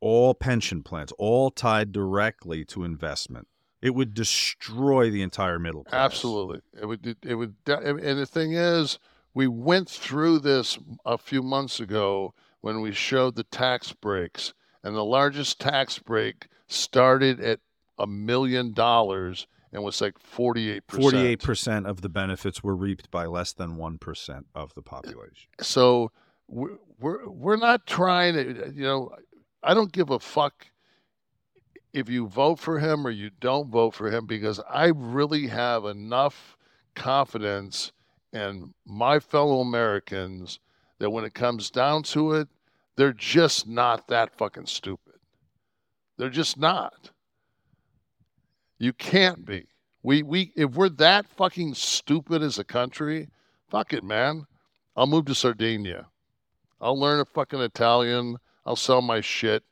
all 0.01 0.35
pension 0.35 0.83
plans, 0.83 1.13
all 1.13 1.51
tied 1.51 1.93
directly 1.93 2.65
to 2.67 2.85
investment. 2.85 3.47
It 3.81 3.95
would 3.95 4.15
destroy 4.15 5.11
the 5.11 5.23
entire 5.23 5.59
middle 5.59 5.85
class. 5.85 6.05
Absolutely. 6.05 6.61
It 6.81 6.87
would 6.87 7.07
it, 7.07 7.19
it 7.23 7.35
would 7.35 7.55
and 7.67 8.19
the 8.19 8.27
thing 8.27 8.53
is, 8.53 8.99
we 9.35 9.47
went 9.47 9.89
through 9.89 10.41
this 10.41 10.79
a 11.05 11.17
few 11.17 11.43
months 11.43 11.79
ago 11.79 12.35
when 12.61 12.81
we 12.81 12.93
showed 12.93 13.37
the 13.37 13.45
tax 13.45 13.93
breaks 13.93 14.53
and 14.83 14.97
the 14.97 15.05
largest 15.05 15.61
tax 15.61 15.99
break 15.99 16.49
started 16.67 17.41
at 17.41 17.61
a 17.99 18.07
million 18.07 18.73
dollars 18.73 19.47
and 19.73 19.83
was 19.83 20.01
like 20.01 20.19
48%. 20.19 20.83
48% 20.87 21.87
of 21.87 22.01
the 22.01 22.09
benefits 22.09 22.63
were 22.63 22.75
reaped 22.75 23.11
by 23.11 23.27
less 23.27 23.53
than 23.53 23.77
1% 23.77 24.45
of 24.55 24.75
the 24.75 24.83
population. 24.83 25.51
So 25.61 26.11
we're, 26.47 26.79
we're, 26.99 27.29
we're 27.29 27.57
not 27.57 27.87
trying 27.87 28.35
to, 28.35 28.73
you 28.75 28.85
know, 28.85 29.11
I 29.63 29.75
don't 29.75 29.93
give 29.93 30.11
a 30.11 30.19
fuck 30.19 30.67
if 31.93 32.09
you 32.09 32.27
vote 32.27 32.59
for 32.59 32.79
him 32.79 33.07
or 33.07 33.11
you 33.11 33.31
don't 33.41 33.71
vote 33.71 33.95
for 33.95 34.11
him 34.11 34.27
because 34.27 34.61
I 34.69 34.87
really 34.95 35.47
have 35.47 35.85
enough 35.85 36.57
confidence 36.95 37.93
in 38.33 38.75
my 38.85 39.19
fellow 39.19 39.61
Americans 39.61 40.59
that 40.99 41.11
when 41.11 41.25
it 41.25 41.35
comes 41.35 41.71
down 41.71 42.03
to 42.03 42.33
it, 42.33 42.49
they're 42.97 43.13
just 43.13 43.69
not 43.69 44.09
that 44.09 44.37
fucking 44.37 44.67
stupid. 44.67 45.15
They're 46.17 46.29
just 46.29 46.59
not. 46.59 47.11
You 48.79 48.93
can't 48.93 49.45
be. 49.45 49.67
We 50.03 50.23
we 50.23 50.53
if 50.57 50.73
we're 50.73 50.89
that 50.91 51.27
fucking 51.27 51.75
stupid 51.75 52.43
as 52.43 52.59
a 52.59 52.65
country, 52.65 53.29
fuck 53.69 53.93
it, 53.93 54.05
man. 54.05 54.47
I'll 54.97 55.07
move 55.07 55.27
to 55.27 55.35
Sardinia. 55.35 56.07
I'll 56.81 56.99
learn 56.99 57.21
a 57.21 57.25
fucking 57.25 57.61
Italian. 57.61 58.37
I'll 58.67 58.77
sell 58.77 59.01
my 59.01 59.21
shit. 59.21 59.65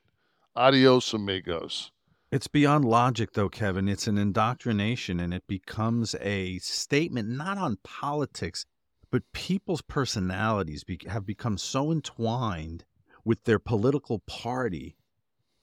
Adios, 0.55 1.13
amigos. 1.13 1.91
It's 2.29 2.47
beyond 2.47 2.83
logic, 2.83 3.33
though, 3.33 3.47
Kevin. 3.47 3.87
It's 3.87 4.05
an 4.05 4.17
indoctrination, 4.17 5.21
and 5.21 5.33
it 5.33 5.47
becomes 5.47 6.13
a 6.19 6.57
statement 6.59 7.29
not 7.29 7.57
on 7.57 7.77
politics, 7.85 8.65
but 9.09 9.31
people's 9.31 9.81
personalities 9.81 10.83
be- 10.83 10.99
have 11.07 11.25
become 11.25 11.57
so 11.57 11.89
entwined 11.89 12.83
with 13.23 13.45
their 13.45 13.59
political 13.59 14.19
party 14.19 14.97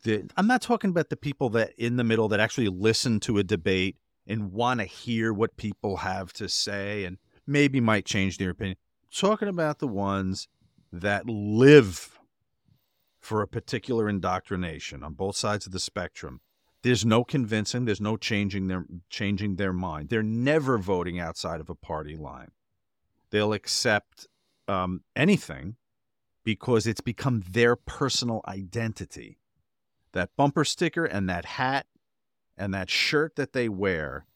that 0.04 0.32
I'm 0.38 0.46
not 0.46 0.62
talking 0.62 0.88
about 0.88 1.10
the 1.10 1.16
people 1.16 1.50
that 1.50 1.72
in 1.76 1.96
the 1.96 2.04
middle 2.04 2.28
that 2.28 2.40
actually 2.40 2.68
listen 2.68 3.20
to 3.20 3.36
a 3.36 3.44
debate 3.44 3.98
and 4.26 4.50
want 4.50 4.80
to 4.80 4.86
hear 4.86 5.34
what 5.34 5.58
people 5.58 5.98
have 5.98 6.32
to 6.34 6.48
say 6.48 7.04
and 7.04 7.18
maybe 7.46 7.78
might 7.78 8.06
change 8.06 8.38
their 8.38 8.50
opinion. 8.50 8.78
talking 9.14 9.48
about 9.48 9.80
the 9.80 9.86
ones 9.86 10.48
that 10.90 11.28
live 11.28 12.18
for 13.20 13.42
a 13.42 13.48
particular 13.48 14.08
indoctrination 14.08 15.02
on 15.02 15.12
both 15.12 15.36
sides 15.36 15.66
of 15.66 15.72
the 15.72 15.78
spectrum. 15.78 16.40
There's 16.84 17.06
no 17.06 17.24
convincing, 17.24 17.86
there's 17.86 17.98
no 17.98 18.18
changing 18.18 18.66
their 18.68 18.84
changing 19.08 19.56
their 19.56 19.72
mind. 19.72 20.10
They're 20.10 20.22
never 20.22 20.76
voting 20.76 21.18
outside 21.18 21.58
of 21.62 21.70
a 21.70 21.74
party 21.74 22.14
line. 22.14 22.50
They'll 23.30 23.54
accept 23.54 24.26
um, 24.68 25.00
anything 25.16 25.76
because 26.44 26.86
it's 26.86 27.00
become 27.00 27.42
their 27.48 27.74
personal 27.74 28.42
identity. 28.46 29.38
That 30.12 30.36
bumper 30.36 30.62
sticker 30.62 31.06
and 31.06 31.26
that 31.30 31.46
hat 31.46 31.86
and 32.54 32.74
that 32.74 32.90
shirt 32.90 33.36
that 33.36 33.54
they 33.54 33.70
wear 33.70 34.26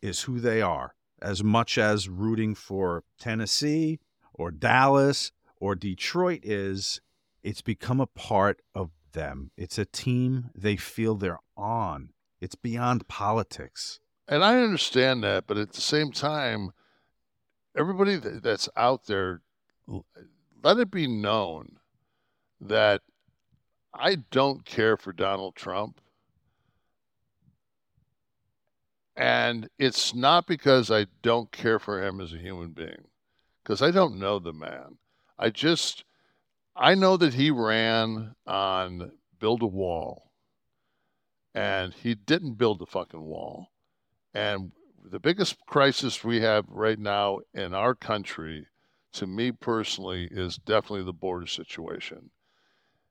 is 0.00 0.22
who 0.22 0.40
they 0.40 0.62
are, 0.62 0.94
as 1.20 1.44
much 1.44 1.76
as 1.76 2.08
rooting 2.08 2.54
for 2.54 3.04
Tennessee 3.20 4.00
or 4.32 4.50
Dallas 4.50 5.32
or 5.60 5.74
Detroit 5.74 6.40
is. 6.44 7.02
It's 7.42 7.60
become 7.60 8.00
a 8.00 8.06
part 8.06 8.62
of 8.74 8.90
them. 9.14 9.50
It's 9.56 9.78
a 9.78 9.86
team 9.86 10.50
they 10.54 10.76
feel 10.76 11.14
they're 11.14 11.40
on. 11.56 12.10
It's 12.40 12.54
beyond 12.54 13.08
politics. 13.08 13.98
And 14.28 14.44
I 14.44 14.60
understand 14.60 15.24
that, 15.24 15.46
but 15.46 15.56
at 15.56 15.72
the 15.72 15.80
same 15.80 16.12
time, 16.12 16.72
everybody 17.76 18.16
that's 18.16 18.68
out 18.76 19.06
there, 19.06 19.40
let 20.62 20.78
it 20.78 20.90
be 20.90 21.06
known 21.06 21.78
that 22.60 23.02
I 23.92 24.16
don't 24.30 24.64
care 24.64 24.96
for 24.96 25.12
Donald 25.12 25.56
Trump. 25.56 26.00
And 29.16 29.68
it's 29.78 30.14
not 30.14 30.46
because 30.46 30.90
I 30.90 31.06
don't 31.22 31.52
care 31.52 31.78
for 31.78 32.02
him 32.02 32.20
as 32.20 32.32
a 32.32 32.38
human 32.38 32.72
being, 32.72 33.04
because 33.62 33.80
I 33.80 33.90
don't 33.90 34.18
know 34.18 34.38
the 34.38 34.52
man. 34.52 34.98
I 35.38 35.50
just, 35.50 36.04
I 36.76 36.96
know 36.96 37.16
that 37.16 37.34
he 37.34 37.50
ran 37.52 38.34
on 38.46 39.12
build 39.38 39.62
a 39.62 39.66
wall, 39.66 40.32
and 41.54 41.94
he 41.94 42.14
didn't 42.14 42.54
build 42.54 42.80
the 42.80 42.86
fucking 42.86 43.22
wall. 43.22 43.68
And 44.32 44.72
the 45.04 45.20
biggest 45.20 45.56
crisis 45.66 46.24
we 46.24 46.40
have 46.40 46.64
right 46.68 46.98
now 46.98 47.40
in 47.52 47.74
our 47.74 47.94
country, 47.94 48.66
to 49.12 49.26
me 49.26 49.52
personally, 49.52 50.28
is 50.32 50.56
definitely 50.56 51.04
the 51.04 51.12
border 51.12 51.46
situation. 51.46 52.30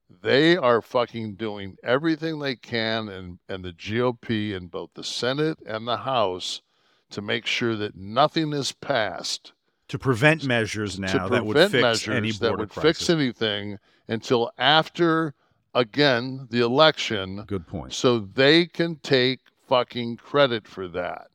They 0.09 0.57
are 0.57 0.81
fucking 0.81 1.35
doing 1.35 1.77
everything 1.83 2.39
they 2.39 2.57
can, 2.57 3.07
and, 3.07 3.39
and 3.47 3.63
the 3.63 3.71
GOP 3.71 4.51
in 4.51 4.67
both 4.67 4.89
the 4.93 5.05
Senate 5.05 5.59
and 5.65 5.87
the 5.87 5.97
House 5.97 6.61
to 7.11 7.21
make 7.21 7.45
sure 7.45 7.77
that 7.77 7.95
nothing 7.95 8.51
is 8.51 8.73
passed 8.73 9.53
To 9.89 9.99
prevent 9.99 10.45
measures 10.45 10.97
now 10.99 11.25
to 11.25 11.29
that 11.29 11.45
would 11.45 11.57
fix 11.57 11.73
measures 11.73 12.15
any 12.15 12.31
that 12.31 12.57
would 12.57 12.69
crisis. 12.69 12.99
fix 12.99 13.09
anything 13.09 13.77
until 14.07 14.51
after 14.57 15.33
again 15.75 16.47
the 16.49 16.61
election. 16.61 17.43
Good 17.47 17.67
point. 17.67 17.93
So 17.93 18.19
they 18.19 18.65
can 18.65 18.95
take 18.97 19.41
fucking 19.67 20.17
credit 20.17 20.67
for 20.67 20.87
that. 20.89 21.27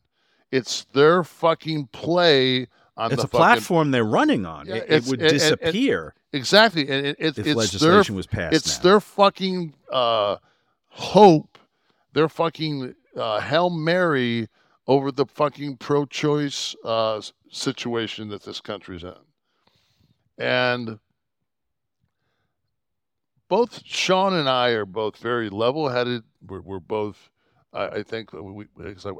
It's 0.51 0.85
their 0.93 1.23
fucking 1.25 1.89
play 1.89 2.69
on 2.97 3.13
It's 3.13 3.21
the 3.23 3.27
a 3.27 3.29
fucking- 3.29 3.39
platform 3.39 3.91
they're 3.91 4.03
running 4.05 4.47
on. 4.47 4.67
Yeah, 4.67 4.77
it, 4.77 4.91
it 4.91 5.05
would 5.07 5.21
and- 5.21 5.31
disappear. 5.31 6.15
exactly, 6.33 6.89
and 6.89 7.07
it, 7.07 7.17
it, 7.19 7.39
if 7.39 7.47
it's 7.47 7.55
legislation 7.57 8.15
their, 8.15 8.17
was 8.17 8.27
passed 8.27 8.55
It's 8.57 8.79
now. 8.79 8.83
their 8.83 9.01
fucking 9.01 9.75
uh, 9.93 10.37
hope, 10.89 11.59
their 12.15 12.29
fucking 12.29 12.95
uh, 13.17 13.41
hail 13.41 13.71
mary 13.71 14.49
over 14.87 15.13
the 15.13 15.27
fucking 15.27 15.77
pro-choice 15.77 16.75
uh, 16.83 17.21
situation 17.51 18.29
that 18.29 18.43
this 18.43 18.61
country's 18.61 19.05
in, 19.05 19.15
and 20.39 20.99
both 23.49 23.83
Sean 23.85 24.35
and 24.35 24.49
I 24.49 24.71
are 24.71 24.85
both 24.85 25.17
very 25.17 25.49
level-headed. 25.49 26.23
We're, 26.47 26.61
we're 26.61 26.81
both, 26.81 27.31
I, 27.73 27.87
I 27.89 28.03
think, 28.03 28.33
we, 28.33 28.67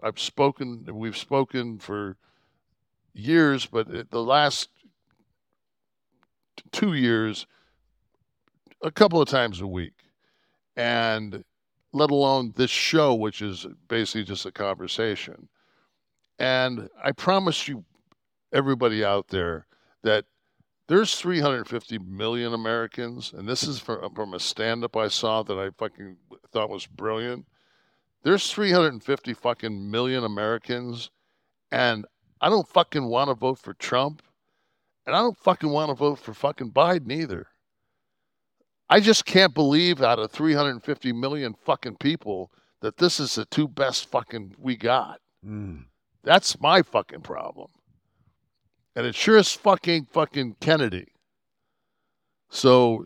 I've 0.03 0.19
spoken, 0.19 0.85
we've 0.93 1.17
spoken 1.17 1.79
for 1.79 2.17
years, 3.15 3.65
but 3.67 4.11
the 4.11 4.23
last 4.23 4.69
two 6.73 6.93
years, 6.93 7.47
a 8.83 8.91
couple 8.91 9.21
of 9.23 9.29
times 9.29 9.61
a 9.61 9.67
week, 9.67 9.95
and 10.77 11.43
let 11.93 12.11
alone 12.11 12.53
this 12.55 12.71
show, 12.71 13.15
which 13.15 13.41
is 13.41 13.67
basically 13.89 14.25
just 14.25 14.45
a 14.45 14.53
conversation. 14.53 15.49
And 16.39 16.91
I 17.03 17.13
promise 17.13 17.67
you, 17.67 17.85
everybody 18.53 19.05
out 19.05 19.29
there, 19.29 19.67
that 20.03 20.25
there's 20.89 21.17
350 21.17 21.99
million 21.99 22.55
Americans, 22.55 23.33
and 23.37 23.49
this 23.49 23.63
is 23.63 23.79
from, 23.79 24.15
from 24.15 24.35
a 24.35 24.41
stand 24.41 24.85
up 24.85 24.97
I 24.97 25.09
saw 25.09 25.43
that 25.43 25.59
I 25.59 25.71
fucking 25.71 26.17
thought 26.51 26.71
was 26.71 26.87
brilliant. 26.87 27.47
There's 28.23 28.51
350 28.51 29.35
fucking 29.35 29.91
million 29.91 30.25
Americans, 30.25 31.11
and 31.71 32.07
I 32.41 32.49
don't 32.49 32.67
fucking 32.67 33.05
want 33.05 33.29
to 33.29 33.35
vote 33.35 33.59
for 33.59 33.75
Trump, 33.75 34.23
and 35.07 35.15
I 35.15 35.21
don't 35.21 35.39
fucking 35.39 35.69
want 35.69 35.91
to 35.91 35.95
vote 35.95 36.19
for 36.19 36.35
fucking 36.35 36.73
Biden 36.73 37.13
either. 37.13 37.47
I 38.91 39.01
just 39.01 39.27
can't 39.27 39.55
believe 39.55 40.03
out 40.03 40.19
of 40.19 40.31
350 40.31 41.13
million 41.13 41.55
fucking 41.55 41.97
people 41.97 42.51
that 42.81 42.97
this 42.97 43.21
is 43.21 43.35
the 43.35 43.45
two 43.45 43.69
best 43.69 44.11
fucking 44.11 44.55
we 44.59 44.77
got. 44.77 45.21
Mm. 45.47 45.85
That's 46.23 46.61
my 46.61 46.83
fucking 46.83 47.21
problem. 47.21 47.69
And 48.99 49.07
it 49.07 49.15
sure 49.15 49.37
is 49.37 49.53
fucking 49.53 50.09
fucking 50.11 50.57
Kennedy. 50.59 51.07
So, 52.51 53.05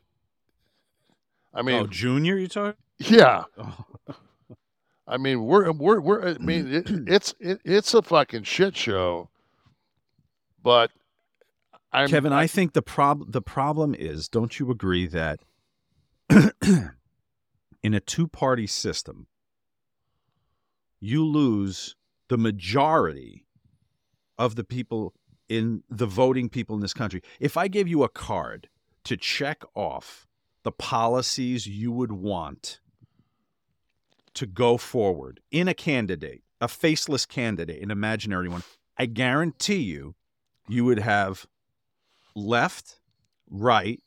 I 1.52 1.60
mean, 1.60 1.82
oh, 1.82 1.86
Junior, 1.86 2.38
you 2.38 2.48
talking? 2.48 2.80
yeah. 2.96 3.44
Oh. 3.58 3.84
I 5.06 5.18
mean, 5.18 5.44
we're 5.44 5.70
we're 5.70 6.00
we're. 6.00 6.28
I 6.30 6.38
mean, 6.38 6.72
it, 6.74 6.88
it's 7.06 7.34
it, 7.38 7.60
it's 7.66 7.92
a 7.92 8.00
fucking 8.00 8.44
shit 8.44 8.74
show. 8.74 9.28
But 10.62 10.92
I'm 11.92 12.08
Kevin, 12.08 12.32
I 12.32 12.46
think 12.46 12.72
the 12.72 12.80
prob 12.80 13.30
the 13.30 13.42
problem 13.42 13.94
is, 13.94 14.30
don't 14.30 14.58
you 14.58 14.70
agree 14.70 15.06
that 15.08 15.40
in 17.82 17.92
a 17.92 18.00
two 18.00 18.28
party 18.28 18.66
system, 18.66 19.26
you 21.00 21.22
lose 21.22 21.96
the 22.28 22.38
majority 22.38 23.44
of 24.38 24.54
the 24.56 24.64
people 24.64 25.12
in 25.52 25.82
the 25.90 26.06
voting 26.06 26.48
people 26.48 26.74
in 26.74 26.80
this 26.80 26.94
country. 26.94 27.22
If 27.38 27.58
I 27.58 27.68
gave 27.68 27.86
you 27.86 28.02
a 28.02 28.08
card 28.08 28.70
to 29.04 29.18
check 29.18 29.62
off 29.74 30.26
the 30.62 30.72
policies 30.72 31.66
you 31.66 31.92
would 31.92 32.12
want 32.12 32.80
to 34.32 34.46
go 34.46 34.78
forward 34.78 35.40
in 35.50 35.68
a 35.68 35.74
candidate, 35.74 36.42
a 36.58 36.68
faceless 36.68 37.26
candidate, 37.26 37.82
an 37.82 37.90
imaginary 37.90 38.48
one, 38.48 38.62
I 38.96 39.04
guarantee 39.04 39.82
you, 39.82 40.14
you 40.68 40.86
would 40.86 41.00
have 41.00 41.46
left, 42.34 43.00
right, 43.50 44.00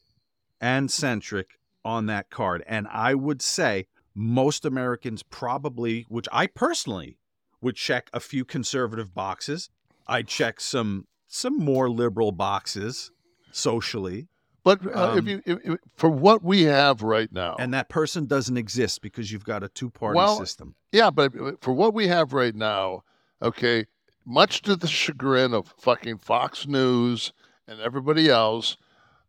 and 0.60 0.90
centric 0.90 1.60
on 1.84 2.08
that 2.08 2.32
card. 2.32 2.64
And 2.66 2.88
I 2.88 3.14
would 3.14 3.44
say 3.44 3.86
most 4.16 4.66
Americans 4.66 5.22
probably, 5.22 6.08
which 6.10 6.28
I 6.32 6.48
personally 6.48 7.20
would 7.62 7.76
check 7.76 8.10
a 8.14 8.20
few 8.20 8.46
conservative 8.46 9.14
boxes. 9.14 9.70
I'd 10.08 10.28
check 10.28 10.60
some 10.60 11.06
some 11.36 11.58
more 11.58 11.90
liberal 11.90 12.32
boxes 12.32 13.12
socially. 13.52 14.28
But 14.64 14.84
uh, 14.86 15.14
if 15.16 15.20
Um, 15.20 15.28
you 15.28 15.42
if, 15.46 15.60
if- 15.64 15.80
for 15.96 16.10
what 16.10 16.44
we 16.44 16.64
have 16.64 17.04
right 17.04 17.32
now, 17.32 17.56
And 17.60 17.74
that 17.74 17.90
person 17.90 18.26
doesn't 18.26 18.58
exist 18.58 19.02
because 19.02 19.32
you've 19.32 19.44
got 19.46 19.64
a 19.64 19.70
two 19.70 19.90
party 19.90 20.16
Well, 20.18 20.38
system. 20.38 20.76
Yeah, 20.92 21.10
but 21.12 21.34
for 21.62 21.74
what 21.74 21.94
we 21.94 22.08
have 22.08 22.34
right 22.34 22.56
now, 22.56 23.04
okay, 23.42 23.86
much 24.26 24.62
to 24.64 24.76
the 24.76 24.88
chagrin 24.88 25.54
of 25.54 25.74
fucking 25.78 26.18
Fox 26.20 26.66
News 26.68 27.32
and 27.68 27.80
everybody 27.80 28.30
else, 28.30 28.78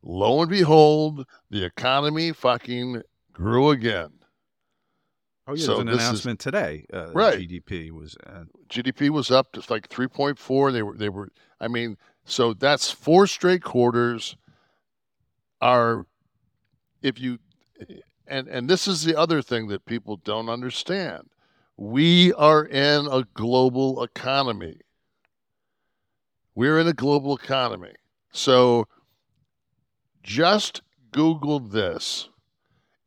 lo 0.03 0.41
and 0.41 0.49
behold, 0.51 1.27
the 1.51 1.65
economy 1.65 2.33
fucking 2.33 3.03
grew 3.33 3.71
again. 3.71 4.13
Oh 5.47 5.55
yeah, 5.55 5.65
So 5.65 5.67
there's 5.75 5.81
an 5.81 5.87
this 5.87 5.97
is- 5.97 6.03
announcement 6.03 6.41
today. 6.41 6.87
Uh, 6.93 7.11
Right. 7.13 7.39
GDP 7.39 7.91
was 7.93 8.17
uh, 8.27 8.45
GDP 8.69 9.11
was 9.11 9.31
up 9.31 9.53
to 9.53 9.63
like 9.73 9.89
3.4. 9.89 10.73
They 10.73 10.83
were 10.83 10.97
they 10.97 11.09
were 11.09 11.29
I 11.61 11.69
mean, 11.69 11.97
so 12.25 12.53
that's 12.53 12.91
four 12.91 13.27
straight 13.27 13.63
quarters 13.63 14.37
are 15.61 16.07
if 17.03 17.21
you 17.21 17.39
and 18.27 18.49
and 18.49 18.69
this 18.69 18.89
is 18.89 19.05
the 19.05 19.17
other 19.19 19.41
thing 19.43 19.69
that 19.69 19.85
people 19.87 20.17
don't 20.17 20.49
understand. 20.49 21.31
We 21.77 22.33
are 22.33 22.65
in 22.65 23.07
a 23.07 23.25
global 23.35 24.03
economy. 24.03 24.81
We're 26.55 26.79
in 26.81 26.89
a 26.89 26.95
global 26.95 27.37
economy. 27.37 27.93
So 28.33 28.89
just 30.23 30.81
Google 31.13 31.61
this. 31.61 32.31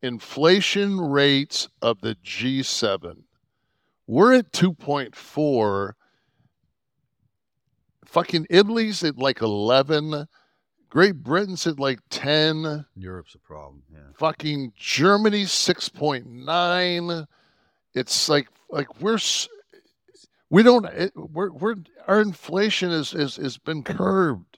Inflation 0.02 1.00
rates 1.00 1.68
of 1.82 2.02
the 2.02 2.16
G7. 2.16 3.24
We're 4.08 4.34
at 4.34 4.52
2.4. 4.52 5.93
Fucking 8.06 8.47
Italy's 8.50 9.04
at 9.04 9.18
like 9.18 9.41
11. 9.41 10.28
Great 10.89 11.18
Britain's 11.18 11.68
at 11.68 11.80
like 11.80 12.00
10. 12.10 12.86
Europe's 12.95 13.36
a 13.36 13.39
problem. 13.39 13.84
Yeah. 13.91 14.00
Fucking 14.16 14.74
Germany's 14.76 15.52
6.9. 15.52 17.28
It's 17.93 18.30
like 18.30 18.47
like 18.70 19.02
we're 19.02 19.20
we 20.50 20.64
don't 20.64 20.86
it, 20.86 21.12
we're 21.16 21.52
we're 21.52 21.76
our 22.08 22.22
inflation 22.22 22.91
is 22.91 23.14
is 23.14 23.36
has 23.36 23.58
been 23.58 23.84
curbed. 23.84 24.58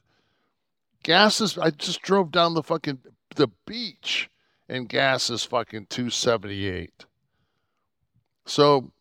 Gas 1.03 1.41
is 1.41 1.57
I 1.57 1.71
just 1.71 2.01
drove 2.01 2.31
down 2.31 2.53
the 2.53 2.63
fucking 2.63 2.99
the 3.35 3.47
beach 3.65 4.29
and 4.71 4.89
gas 4.89 5.29
is 5.29 5.43
fucking 5.43 5.87
278. 5.87 7.05
So 8.45 8.91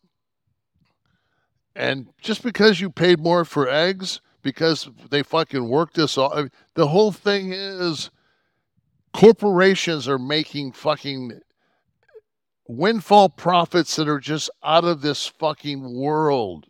And 1.75 2.07
just 2.21 2.43
because 2.43 2.81
you 2.81 2.89
paid 2.91 3.19
more 3.21 3.45
for 3.45 3.69
eggs, 3.69 4.21
because 4.41 4.89
they 5.09 5.23
fucking 5.23 5.67
worked 5.69 5.95
this 5.95 6.17
all, 6.17 6.33
I 6.33 6.41
mean, 6.43 6.51
the 6.75 6.89
whole 6.89 7.11
thing 7.11 7.53
is 7.53 8.11
corporations 9.13 10.07
are 10.07 10.19
making 10.19 10.73
fucking 10.73 11.41
windfall 12.67 13.29
profits 13.29 13.95
that 13.95 14.09
are 14.09 14.19
just 14.19 14.49
out 14.63 14.83
of 14.83 15.01
this 15.01 15.27
fucking 15.27 15.95
world. 15.95 16.67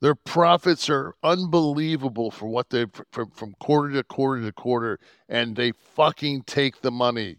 Their 0.00 0.14
profits 0.14 0.90
are 0.90 1.14
unbelievable 1.22 2.30
for 2.30 2.46
what 2.46 2.70
they 2.70 2.86
from 3.10 3.30
from 3.30 3.54
quarter 3.60 3.94
to 3.94 4.04
quarter 4.04 4.42
to 4.42 4.52
quarter, 4.52 5.00
and 5.28 5.56
they 5.56 5.72
fucking 5.72 6.42
take 6.42 6.82
the 6.82 6.90
money, 6.90 7.38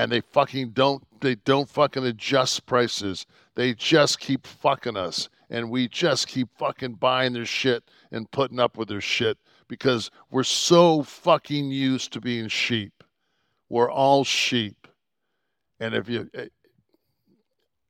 and 0.00 0.10
they 0.10 0.22
fucking 0.22 0.70
don't 0.70 1.04
they 1.20 1.34
don't 1.34 1.68
fucking 1.68 2.06
adjust 2.06 2.64
prices. 2.64 3.26
They 3.54 3.74
just 3.74 4.18
keep 4.18 4.46
fucking 4.46 4.96
us, 4.96 5.28
and 5.50 5.68
we 5.68 5.88
just 5.88 6.26
keep 6.26 6.48
fucking 6.56 6.94
buying 6.94 7.34
their 7.34 7.44
shit 7.44 7.84
and 8.10 8.30
putting 8.30 8.58
up 8.58 8.78
with 8.78 8.88
their 8.88 9.02
shit 9.02 9.36
because 9.68 10.10
we're 10.30 10.42
so 10.42 11.02
fucking 11.02 11.70
used 11.70 12.14
to 12.14 12.20
being 12.20 12.48
sheep. 12.48 13.04
We're 13.68 13.90
all 13.90 14.24
sheep, 14.24 14.88
and 15.78 15.94
if 15.94 16.08
you 16.08 16.30
eh, 16.32 16.46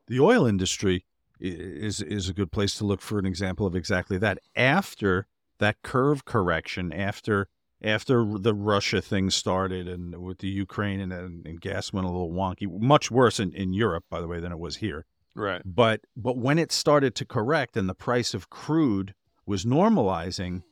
the 0.08 0.18
oil 0.18 0.46
industry 0.46 1.04
is 1.38 2.02
is 2.02 2.28
a 2.28 2.34
good 2.34 2.50
place 2.50 2.74
to 2.78 2.84
look 2.84 3.02
for 3.02 3.20
an 3.20 3.26
example 3.26 3.66
of 3.66 3.76
exactly 3.76 4.18
that. 4.18 4.40
After 4.56 5.28
that 5.60 5.82
curve 5.82 6.24
correction, 6.24 6.92
after 6.92 7.46
after 7.82 8.24
the 8.38 8.54
Russia 8.54 9.00
thing 9.00 9.30
started 9.30 9.88
and 9.88 10.22
with 10.22 10.38
the 10.38 10.48
Ukraine 10.48 11.00
and, 11.00 11.12
and, 11.12 11.46
and 11.46 11.60
gas 11.60 11.92
went 11.92 12.06
a 12.06 12.10
little 12.10 12.30
wonky, 12.30 12.66
much 12.80 13.10
worse 13.10 13.40
in, 13.40 13.52
in 13.52 13.72
Europe, 13.72 14.04
by 14.10 14.20
the 14.20 14.28
way, 14.28 14.40
than 14.40 14.52
it 14.52 14.58
was 14.58 14.76
here. 14.76 15.06
right, 15.34 15.62
But 15.64 16.02
but 16.16 16.36
when 16.36 16.58
it 16.58 16.72
started 16.72 17.14
to 17.16 17.24
correct 17.24 17.76
and 17.76 17.88
the 17.88 17.94
price 17.94 18.34
of 18.34 18.50
crude 18.50 19.14
was 19.46 19.64
normalizing, 19.64 20.62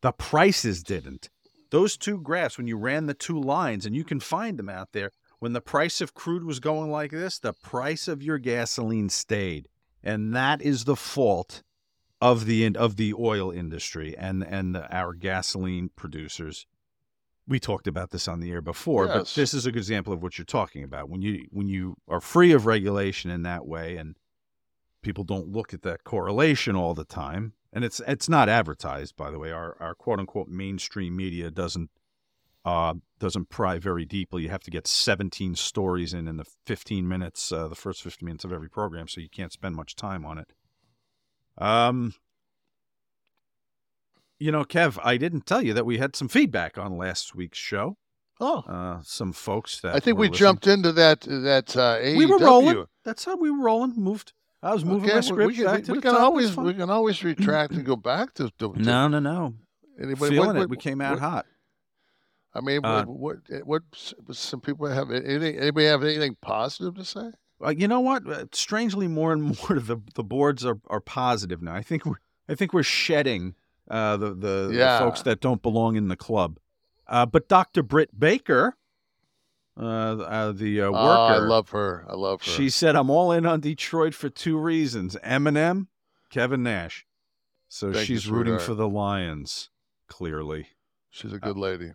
the 0.00 0.12
prices 0.12 0.82
didn't. 0.82 1.30
Those 1.70 1.96
two 1.96 2.20
graphs, 2.20 2.58
when 2.58 2.66
you 2.66 2.76
ran 2.76 3.06
the 3.06 3.14
two 3.14 3.40
lines, 3.40 3.86
and 3.86 3.96
you 3.96 4.04
can 4.04 4.20
find 4.20 4.58
them 4.58 4.68
out 4.68 4.92
there, 4.92 5.10
when 5.38 5.54
the 5.54 5.60
price 5.60 6.00
of 6.00 6.12
crude 6.12 6.44
was 6.44 6.60
going 6.60 6.90
like 6.90 7.12
this, 7.12 7.38
the 7.38 7.54
price 7.54 8.08
of 8.08 8.22
your 8.22 8.38
gasoline 8.38 9.08
stayed, 9.08 9.68
and 10.02 10.34
that 10.36 10.60
is 10.60 10.84
the 10.84 10.96
fault 10.96 11.62
of 12.22 12.46
the 12.46 12.74
of 12.76 12.96
the 12.96 13.12
oil 13.12 13.50
industry 13.50 14.16
and 14.16 14.44
and 14.44 14.76
our 14.76 15.12
gasoline 15.12 15.90
producers. 15.96 16.66
We 17.48 17.58
talked 17.58 17.88
about 17.88 18.12
this 18.12 18.28
on 18.28 18.38
the 18.38 18.52
air 18.52 18.62
before, 18.62 19.08
but 19.08 19.26
this 19.34 19.52
is 19.52 19.66
a 19.66 19.72
good 19.72 19.80
example 19.80 20.12
of 20.12 20.22
what 20.22 20.38
you're 20.38 20.44
talking 20.44 20.84
about. 20.84 21.10
When 21.10 21.20
you 21.20 21.46
when 21.50 21.66
you 21.66 21.96
are 22.06 22.20
free 22.20 22.52
of 22.52 22.64
regulation 22.64 23.28
in 23.32 23.42
that 23.42 23.66
way, 23.66 23.96
and 23.96 24.14
people 25.02 25.24
don't 25.24 25.48
look 25.48 25.74
at 25.74 25.82
that 25.82 26.04
correlation 26.04 26.76
all 26.76 26.94
the 26.94 27.04
time, 27.04 27.54
and 27.72 27.84
it's 27.84 28.00
it's 28.06 28.28
not 28.28 28.48
advertised, 28.48 29.16
by 29.16 29.32
the 29.32 29.40
way. 29.40 29.50
Our 29.50 29.76
our 29.80 29.96
quote 29.96 30.20
unquote 30.20 30.46
mainstream 30.46 31.16
media 31.16 31.50
doesn't 31.50 31.90
uh, 32.64 32.94
doesn't 33.18 33.48
pry 33.48 33.80
very 33.80 34.04
deeply. 34.04 34.44
You 34.44 34.50
have 34.50 34.62
to 34.62 34.70
get 34.70 34.86
17 34.86 35.56
stories 35.56 36.14
in 36.14 36.28
in 36.28 36.36
the 36.36 36.46
15 36.66 37.08
minutes, 37.08 37.50
uh, 37.50 37.66
the 37.66 37.74
first 37.74 38.00
15 38.04 38.24
minutes 38.24 38.44
of 38.44 38.52
every 38.52 38.70
program, 38.70 39.08
so 39.08 39.20
you 39.20 39.28
can't 39.28 39.52
spend 39.52 39.74
much 39.74 39.96
time 39.96 40.24
on 40.24 40.38
it. 40.38 40.52
Um, 41.58 42.14
you 44.38 44.50
know, 44.50 44.64
Kev, 44.64 44.98
I 45.04 45.16
didn't 45.16 45.46
tell 45.46 45.62
you 45.62 45.72
that 45.74 45.86
we 45.86 45.98
had 45.98 46.16
some 46.16 46.28
feedback 46.28 46.76
on 46.78 46.96
last 46.96 47.34
week's 47.34 47.58
show. 47.58 47.96
Oh, 48.40 48.64
Uh, 48.66 49.00
some 49.04 49.32
folks 49.32 49.80
that 49.82 49.94
I 49.94 50.00
think 50.00 50.18
we 50.18 50.26
listening- 50.28 50.38
jumped 50.38 50.66
into 50.66 50.90
that 50.92 51.20
that 51.20 51.76
uh, 51.76 51.98
AEW. 52.00 52.16
We 52.16 52.26
were 52.26 52.38
rolling. 52.38 52.84
That's 53.04 53.24
how 53.24 53.36
we 53.36 53.50
were 53.50 53.62
rolling. 53.62 53.94
Moved. 53.96 54.32
I 54.64 54.72
was 54.72 54.84
moving 54.84 55.10
Okay, 55.10 55.12
my 55.14 55.16
we- 55.18 55.22
script 55.22 55.46
we 55.48 55.54
can, 55.56 55.64
back 55.64 55.76
we, 55.78 55.82
to 55.82 55.92
we 55.92 55.98
the 55.98 56.02
can 56.02 56.10
top. 56.12 56.18
It's 56.20 56.24
always 56.24 56.56
we 56.56 56.74
can 56.74 56.90
always 56.90 57.22
retract 57.30 57.72
and 57.74 57.84
go 57.84 57.94
back 57.96 58.34
to, 58.34 58.50
to, 58.58 58.72
to 58.72 58.82
No, 58.82 59.06
no, 59.08 59.20
no. 59.20 59.54
anybody. 60.00 60.34
Feeling 60.34 60.46
what- 60.48 60.56
it. 60.56 60.58
what- 60.60 60.70
We 60.70 60.76
came 60.76 61.00
out 61.00 61.12
what- 61.12 61.20
hot. 61.20 61.46
I 62.54 62.60
mean, 62.60 62.84
Uh, 62.84 63.04
what, 63.04 63.38
what 63.64 63.82
what 64.24 64.36
some 64.36 64.60
people 64.60 64.86
have 64.86 65.10
anything? 65.10 65.56
Anybody 65.56 65.86
have 65.86 66.02
anything 66.02 66.36
positive 66.42 66.96
to 66.96 67.04
say? 67.04 67.30
Uh, 67.64 67.70
you 67.70 67.86
know 67.88 68.00
what? 68.00 68.26
Uh, 68.28 68.44
Strangely, 68.52 69.08
more 69.08 69.32
and 69.32 69.42
more 69.68 69.78
the 69.78 69.98
the 70.14 70.24
boards 70.24 70.64
are, 70.64 70.78
are 70.88 71.00
positive 71.00 71.62
now. 71.62 71.74
I 71.74 71.82
think 71.82 72.04
we're 72.04 72.20
I 72.48 72.54
think 72.54 72.72
we're 72.72 72.82
shedding 72.82 73.54
uh, 73.90 74.16
the, 74.16 74.34
the 74.34 74.68
the 74.70 74.98
folks 74.98 75.22
that 75.22 75.40
don't 75.40 75.62
belong 75.62 75.96
in 75.96 76.08
the 76.08 76.16
club. 76.16 76.58
Uh, 77.06 77.26
but 77.26 77.48
Dr. 77.48 77.82
Britt 77.82 78.18
Baker, 78.18 78.76
uh, 79.78 79.82
uh, 79.82 80.52
the 80.52 80.80
uh, 80.82 80.90
worker, 80.90 80.98
Oh, 80.98 81.26
I 81.26 81.38
love 81.38 81.70
her. 81.70 82.04
I 82.08 82.14
love 82.14 82.42
her. 82.42 82.50
she 82.50 82.70
said, 82.70 82.96
"I'm 82.96 83.10
all 83.10 83.32
in 83.32 83.44
on 83.46 83.60
Detroit 83.60 84.14
for 84.14 84.28
two 84.28 84.56
reasons: 84.58 85.16
Eminem, 85.24 85.88
Kevin 86.30 86.62
Nash." 86.62 87.06
So 87.68 87.92
Thank 87.92 88.06
she's 88.06 88.28
rooting 88.28 88.58
for 88.58 88.74
the 88.74 88.88
Lions. 88.88 89.70
Clearly, 90.08 90.68
She's 91.10 91.32
a 91.32 91.38
good 91.38 91.56
lady. 91.56 91.92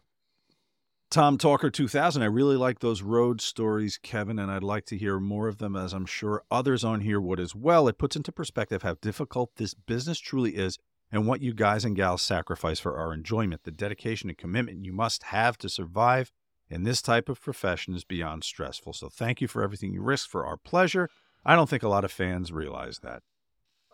Tom 1.09 1.37
Talker 1.37 1.69
2000. 1.69 2.21
I 2.21 2.25
really 2.25 2.57
like 2.57 2.79
those 2.79 3.01
road 3.01 3.39
stories, 3.39 3.97
Kevin, 3.97 4.37
and 4.39 4.51
I'd 4.51 4.63
like 4.63 4.85
to 4.87 4.97
hear 4.97 5.19
more 5.19 5.47
of 5.47 5.57
them 5.57 5.75
as 5.75 5.93
I'm 5.93 6.05
sure 6.05 6.43
others 6.51 6.83
on 6.83 7.01
here 7.01 7.21
would 7.21 7.39
as 7.39 7.55
well. 7.55 7.87
It 7.87 7.97
puts 7.97 8.17
into 8.17 8.31
perspective 8.33 8.83
how 8.83 8.95
difficult 8.95 9.55
this 9.55 9.73
business 9.73 10.19
truly 10.19 10.55
is 10.57 10.77
and 11.09 11.25
what 11.25 11.41
you 11.41 11.53
guys 11.53 11.85
and 11.85 11.95
gals 11.95 12.21
sacrifice 12.21 12.79
for 12.81 12.97
our 12.97 13.13
enjoyment. 13.13 13.63
The 13.63 13.71
dedication 13.71 14.29
and 14.29 14.37
commitment 14.37 14.83
you 14.85 14.91
must 14.91 15.23
have 15.23 15.57
to 15.59 15.69
survive 15.69 16.33
in 16.69 16.83
this 16.83 17.01
type 17.01 17.29
of 17.29 17.41
profession 17.41 17.95
is 17.95 18.03
beyond 18.03 18.43
stressful. 18.43 18.91
So 18.91 19.07
thank 19.07 19.39
you 19.39 19.47
for 19.47 19.63
everything 19.63 19.93
you 19.93 20.01
risk 20.01 20.29
for 20.29 20.45
our 20.45 20.57
pleasure. 20.57 21.09
I 21.45 21.55
don't 21.55 21.69
think 21.69 21.83
a 21.83 21.87
lot 21.87 22.03
of 22.03 22.11
fans 22.11 22.51
realize 22.51 22.99
that. 22.99 23.23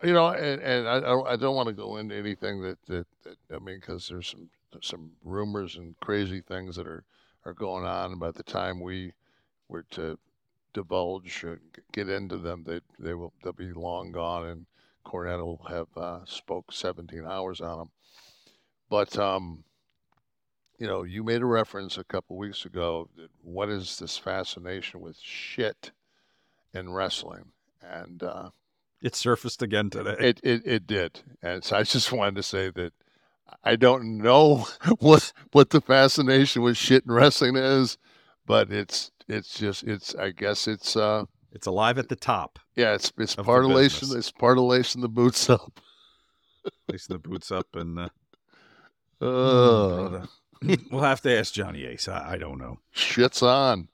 You 0.04 0.14
know, 0.14 0.30
and, 0.30 0.60
and 0.64 0.88
I, 0.88 0.98
I- 0.98 1.36
don't 1.36 1.56
want 1.56 1.68
to 1.68 1.74
go 1.74 1.98
into 1.98 2.16
anything 2.16 2.62
that, 2.64 2.80
that, 2.88 3.06
that 3.24 3.38
I 3.56 3.60
mean, 3.60 3.80
because 3.80 4.08
there's 4.10 4.28
some 4.28 4.50
some 4.82 5.12
rumors 5.24 5.76
and 5.76 6.00
crazy 6.00 6.42
things 6.42 6.76
that 6.76 6.88
are, 6.88 7.04
are 7.46 7.54
going 7.54 7.86
on. 7.86 8.20
By 8.20 8.32
the 8.32 8.44
time 8.44 8.80
we 8.80 9.14
were 9.68 9.84
to 9.92 10.18
divulge 10.74 11.44
or 11.44 11.58
g- 11.58 11.82
get 11.92 12.10
into 12.10 12.38
them, 12.38 12.64
they 12.66 12.82
they 13.00 13.14
will 13.14 13.34
they'll 13.44 13.54
be 13.54 13.72
long 13.74 14.12
gone, 14.12 14.46
and 14.46 14.66
Cornette 15.06 15.44
will 15.44 15.66
have 15.70 15.88
uh, 15.98 16.26
spoke 16.26 16.72
17 16.72 17.26
hours 17.26 17.62
on 17.62 17.78
them. 17.78 17.92
But 18.90 19.18
um, 19.18 19.64
you 20.80 20.88
know, 20.88 21.04
you 21.04 21.24
made 21.24 21.42
a 21.42 21.46
reference 21.46 21.98
a 21.98 22.04
couple 22.04 22.38
weeks 22.38 22.66
ago. 22.66 23.10
That 23.16 23.30
what 23.42 23.70
is 23.70 24.00
this 24.00 24.18
fascination 24.18 25.02
with 25.02 25.18
shit 25.20 25.92
in 26.74 26.92
wrestling? 26.92 27.52
And 27.82 28.24
uh, 28.24 28.50
It 29.02 29.16
surfaced 29.16 29.62
again 29.62 29.90
today. 29.90 30.16
it, 30.20 30.40
it 30.44 30.62
it 30.66 30.88
did, 30.88 31.22
and 31.42 31.64
so 31.64 31.76
I 31.78 31.84
just 31.84 32.12
wanted 32.12 32.36
to 32.36 32.44
say 32.44 32.70
that 32.72 32.94
I 33.64 33.76
don't 33.76 34.18
know 34.18 34.68
what 35.00 35.32
what 35.52 35.70
the 35.72 35.82
fascination 35.82 36.62
with 36.62 36.78
shit 36.78 37.06
and 37.06 37.16
wrestling 37.16 37.56
is, 37.56 37.98
but 38.46 38.72
it's 38.72 39.12
it's 39.28 39.58
just 39.58 39.84
it's 39.84 40.16
I 40.16 40.32
guess 40.32 40.68
it's 40.68 40.96
uh 40.96 41.26
it's 41.52 41.68
alive 41.68 41.98
at 41.98 42.10
the 42.10 42.16
top. 42.16 42.60
yeah 42.76 42.94
it's 42.94 43.12
it's 43.18 43.36
Of 43.36 43.46
part 43.46 43.64
of 43.66 43.72
lacing 43.72 44.18
it's 44.18 44.32
part 44.32 44.58
of 44.58 44.64
lacing 44.66 45.02
the 45.02 45.10
boots 45.10 45.50
up. 45.50 45.80
Lacing 46.90 47.16
the 47.16 47.20
boots 47.20 47.52
up 47.52 47.68
and 47.76 48.00
uh, 48.00 48.10
Uh, 49.22 50.26
we'll 50.92 51.02
have 51.02 51.20
to 51.22 51.38
ask 51.38 51.54
Johnny 51.54 51.84
Ace. 51.86 52.08
I, 52.08 52.34
I 52.34 52.38
don't 52.38 52.58
know. 52.58 52.80
shit's 52.92 53.44
on. 53.44 53.90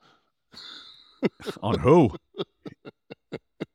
On 1.63 1.79
who? 1.79 2.11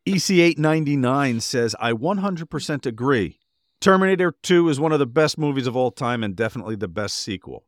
E 0.06 0.14
EC899 0.14 1.42
says, 1.42 1.74
I 1.80 1.92
100% 1.92 2.86
agree. 2.86 3.40
Terminator 3.84 4.34
2 4.42 4.70
is 4.70 4.80
one 4.80 4.92
of 4.92 4.98
the 4.98 5.04
best 5.04 5.36
movies 5.36 5.66
of 5.66 5.76
all 5.76 5.90
time 5.90 6.24
and 6.24 6.34
definitely 6.34 6.74
the 6.74 6.88
best 6.88 7.16
sequel. 7.18 7.64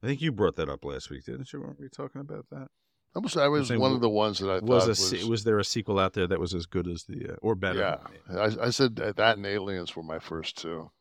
I 0.00 0.06
think 0.06 0.22
you 0.22 0.30
brought 0.30 0.54
that 0.54 0.68
up 0.68 0.84
last 0.84 1.10
week, 1.10 1.24
didn't 1.24 1.52
you? 1.52 1.60
Weren't 1.60 1.80
we 1.80 1.88
talking 1.88 2.20
about 2.20 2.46
that? 2.50 2.68
I 3.16 3.18
was 3.18 3.36
I 3.36 3.48
was 3.48 3.72
one 3.72 3.92
of 3.92 4.00
the 4.00 4.08
ones 4.08 4.38
that 4.38 4.48
I 4.48 4.60
Was, 4.60 4.84
thought 4.84 5.12
a, 5.12 5.16
was, 5.16 5.26
was 5.26 5.44
there 5.44 5.58
a 5.58 5.64
sequel 5.64 5.98
out 5.98 6.12
there 6.12 6.28
that 6.28 6.38
was 6.38 6.54
as 6.54 6.66
good 6.66 6.86
as 6.86 7.02
the, 7.02 7.32
uh, 7.32 7.36
or 7.42 7.56
better? 7.56 7.98
yeah. 8.30 8.38
I, 8.38 8.66
I 8.66 8.70
said 8.70 8.94
that, 8.96 9.16
that 9.16 9.38
and 9.38 9.44
Aliens 9.44 9.96
were 9.96 10.04
my 10.04 10.20
first 10.20 10.56
two. 10.56 10.92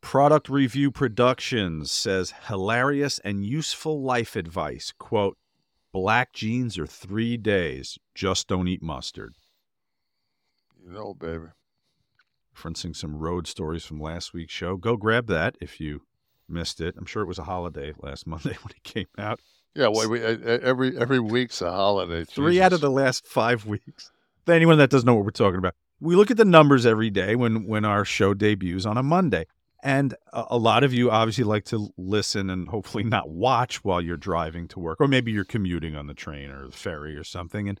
Product 0.00 0.48
Review 0.48 0.90
Productions 0.90 1.92
says 1.92 2.34
hilarious 2.48 3.20
and 3.20 3.46
useful 3.46 4.02
life 4.02 4.34
advice. 4.34 4.92
Quote, 4.98 5.38
black 5.92 6.32
jeans 6.32 6.76
are 6.78 6.86
three 6.88 7.36
days. 7.36 7.96
Just 8.12 8.48
don't 8.48 8.66
eat 8.66 8.82
mustard. 8.82 9.36
You 10.84 10.90
know, 10.90 11.14
baby. 11.14 11.46
Referencing 12.56 12.94
some 12.94 13.16
road 13.16 13.46
stories 13.46 13.84
from 13.84 14.00
last 14.00 14.34
week's 14.34 14.52
show. 14.52 14.76
Go 14.76 14.96
grab 14.96 15.26
that 15.28 15.56
if 15.60 15.80
you 15.80 16.02
missed 16.48 16.80
it. 16.80 16.94
I'm 16.98 17.06
sure 17.06 17.22
it 17.22 17.28
was 17.28 17.38
a 17.38 17.44
holiday 17.44 17.92
last 17.98 18.26
Monday 18.26 18.56
when 18.62 18.72
it 18.76 18.82
came 18.82 19.06
out. 19.18 19.40
Yeah, 19.74 19.88
well, 19.88 20.08
we, 20.08 20.22
uh, 20.22 20.36
uh, 20.36 20.58
every 20.62 20.98
every 20.98 21.18
week's 21.18 21.62
a 21.62 21.70
holiday. 21.70 22.24
Three 22.24 22.60
out 22.60 22.74
of 22.74 22.80
the 22.80 22.90
last 22.90 23.26
five 23.26 23.64
weeks. 23.64 24.10
Anyone 24.46 24.78
that 24.78 24.90
doesn't 24.90 25.06
know 25.06 25.14
what 25.14 25.24
we're 25.24 25.30
talking 25.30 25.58
about, 25.58 25.74
we 26.00 26.14
look 26.14 26.30
at 26.30 26.36
the 26.36 26.44
numbers 26.44 26.84
every 26.84 27.10
day 27.10 27.36
when 27.36 27.66
when 27.66 27.84
our 27.84 28.04
show 28.04 28.34
debuts 28.34 28.84
on 28.84 28.98
a 28.98 29.02
Monday. 29.02 29.46
And 29.84 30.14
a 30.32 30.56
lot 30.58 30.84
of 30.84 30.92
you 30.92 31.10
obviously 31.10 31.42
like 31.42 31.64
to 31.66 31.92
listen 31.96 32.50
and 32.50 32.68
hopefully 32.68 33.02
not 33.02 33.30
watch 33.30 33.82
while 33.82 34.00
you're 34.00 34.16
driving 34.16 34.68
to 34.68 34.78
work, 34.78 35.00
or 35.00 35.08
maybe 35.08 35.32
you're 35.32 35.44
commuting 35.44 35.96
on 35.96 36.06
the 36.06 36.14
train 36.14 36.50
or 36.50 36.66
the 36.66 36.72
ferry 36.72 37.16
or 37.16 37.24
something. 37.24 37.68
And 37.68 37.80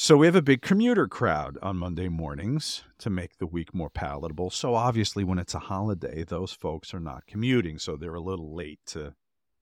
So 0.00 0.16
we 0.16 0.26
have 0.26 0.36
a 0.36 0.42
big 0.42 0.62
commuter 0.62 1.08
crowd 1.08 1.58
on 1.60 1.76
Monday 1.76 2.06
mornings 2.08 2.84
to 2.98 3.10
make 3.10 3.38
the 3.38 3.48
week 3.48 3.74
more 3.74 3.90
palatable. 3.90 4.48
So 4.48 4.76
obviously, 4.76 5.24
when 5.24 5.40
it's 5.40 5.54
a 5.54 5.58
holiday, 5.58 6.22
those 6.22 6.52
folks 6.52 6.94
are 6.94 7.00
not 7.00 7.26
commuting, 7.26 7.80
so 7.80 7.96
they're 7.96 8.14
a 8.14 8.20
little 8.20 8.54
late 8.54 8.78
to 8.86 9.14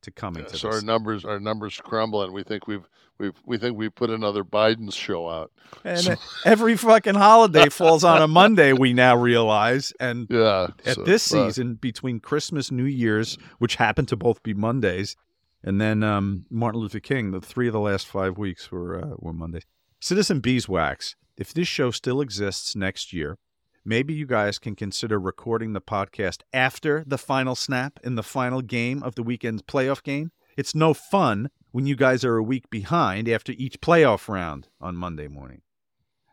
to 0.03 0.11
coming 0.11 0.43
Yeah, 0.43 0.51
to 0.51 0.59
so 0.59 0.69
this. 0.69 0.77
our 0.77 0.83
numbers 0.83 1.25
our 1.25 1.41
numbers 1.41 1.81
crumble, 1.83 2.23
and 2.23 2.35
we 2.35 2.43
think 2.43 2.67
we've 2.67 2.87
we've 3.17 3.33
we 3.47 3.57
think 3.57 3.79
we 3.79 3.89
put 3.89 4.11
another 4.11 4.45
Biden 4.45 4.93
show 4.93 5.27
out. 5.27 5.53
And 5.85 6.01
So- 6.01 6.17
every 6.45 6.77
fucking 6.77 7.15
holiday 7.15 7.69
falls 7.71 8.05
on 8.05 8.21
a 8.21 8.29
Monday, 8.29 8.75
we 8.75 8.93
now 8.93 9.17
realize. 9.17 9.95
And 9.99 10.27
yeah, 10.31 10.69
at 10.85 10.97
so, 10.97 11.03
this 11.05 11.23
season, 11.23 11.77
between 11.77 12.21
Christmas, 12.21 12.71
New 12.71 12.85
Year's, 12.85 13.39
which 13.59 13.77
happened 13.77 14.09
to 14.09 14.17
both 14.17 14.43
be 14.43 14.53
Mondays, 14.53 15.17
and 15.65 15.81
then 15.81 16.03
um, 16.03 16.45
Martin 16.51 16.83
Luther 16.83 17.01
King, 17.01 17.31
the 17.31 17.41
three 17.41 17.69
of 17.69 17.73
the 17.73 17.81
last 17.81 18.07
five 18.07 18.37
weeks 18.37 18.71
were 18.71 19.03
uh, 19.03 19.15
were 19.17 19.33
Mondays. 19.33 19.65
Citizen 20.01 20.41
Beeswax, 20.41 21.17
if 21.37 21.55
this 21.55 21.67
show 21.69 21.91
still 21.91 22.21
exists 22.21 22.77
next 22.77 23.13
year, 23.13 23.39
maybe 23.85 24.13
you 24.13 24.27
guys 24.27 24.59
can 24.59 24.77
consider 24.77 25.19
recording 25.19 25.73
the 25.73 25.81
podcast 25.81 26.43
after 26.53 27.03
the 27.07 27.19
final 27.19 27.55
snap 27.55 27.99
in 28.05 28.15
the 28.15 28.23
final 28.23 28.61
game 28.61 29.03
of 29.03 29.15
the 29.15 29.23
weekend's 29.23 29.63
playoff 29.63 30.03
game. 30.03 30.33
It's 30.57 30.75
no 30.75 30.93
fun 30.93 31.51
when 31.73 31.87
you 31.87 31.97
guys 31.97 32.25
are 32.25 32.37
a 32.37 32.43
week 32.43 32.69
behind 32.69 33.29
after 33.29 33.53
each 33.53 33.81
playoff 33.81 34.29
round 34.29 34.69
on 34.81 34.97
Monday 34.97 35.29
morning. 35.29 35.63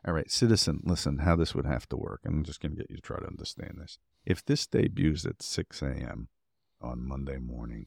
All 0.06 0.12
right, 0.12 0.30
citizen, 0.30 0.80
listen 0.84 1.18
how 1.18 1.34
this 1.34 1.54
would 1.54 1.66
have 1.66 1.88
to 1.88 1.96
work. 1.96 2.20
I'm 2.26 2.44
just 2.44 2.60
going 2.60 2.72
to 2.72 2.76
get 2.76 2.90
you 2.90 2.96
to 2.96 3.02
try 3.02 3.18
to 3.18 3.26
understand 3.26 3.78
this. 3.80 3.98
If 4.26 4.44
this 4.44 4.66
debuts 4.66 5.24
at 5.24 5.42
6 5.42 5.82
a.m. 5.82 6.28
on 6.82 7.06
Monday 7.06 7.38
morning, 7.38 7.86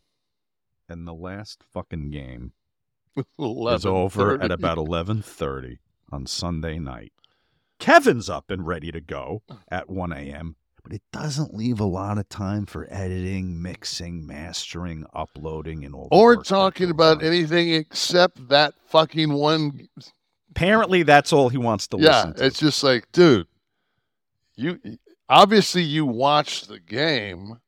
and 0.90 1.08
the 1.08 1.14
last 1.14 1.64
fucking 1.64 2.10
game 2.10 2.54
is 3.40 3.86
over 3.86 4.42
at 4.42 4.52
about 4.52 4.78
11:30 4.78 5.78
on 6.12 6.26
Sunday 6.26 6.80
night, 6.80 7.14
Kevin's 7.80 8.30
up 8.30 8.50
and 8.50 8.66
ready 8.66 8.92
to 8.92 9.02
go 9.02 9.42
at 9.70 9.90
1 9.90 10.12
a.m. 10.14 10.56
But 10.84 10.94
it 10.94 11.02
doesn't 11.12 11.54
leave 11.54 11.82
a 11.82 11.86
lot 11.86 12.18
of 12.18 12.30
time 12.30 12.66
for 12.66 12.88
editing, 12.90 13.62
mixing, 13.62 14.26
mastering, 14.26 15.06
uploading, 15.14 15.84
and 15.84 15.94
all. 15.94 16.08
or 16.12 16.42
talking 16.42 16.90
about 16.90 17.18
on. 17.18 17.26
anything 17.26 17.74
except 17.74 18.48
that 18.48 18.74
fucking 18.88 19.34
one. 19.34 19.90
Apparently, 20.52 21.04
that's 21.04 21.34
all 21.34 21.50
he 21.50 21.58
wants 21.58 21.88
to 21.88 21.98
Yeah, 22.00 22.18
listen 22.20 22.34
to. 22.36 22.46
it's 22.46 22.60
just 22.60 22.84
like, 22.84 23.12
dude, 23.12 23.48
you 24.56 24.80
obviously 25.30 25.84
you 25.84 26.06
watched 26.06 26.70
the 26.70 26.80
game. 26.80 27.60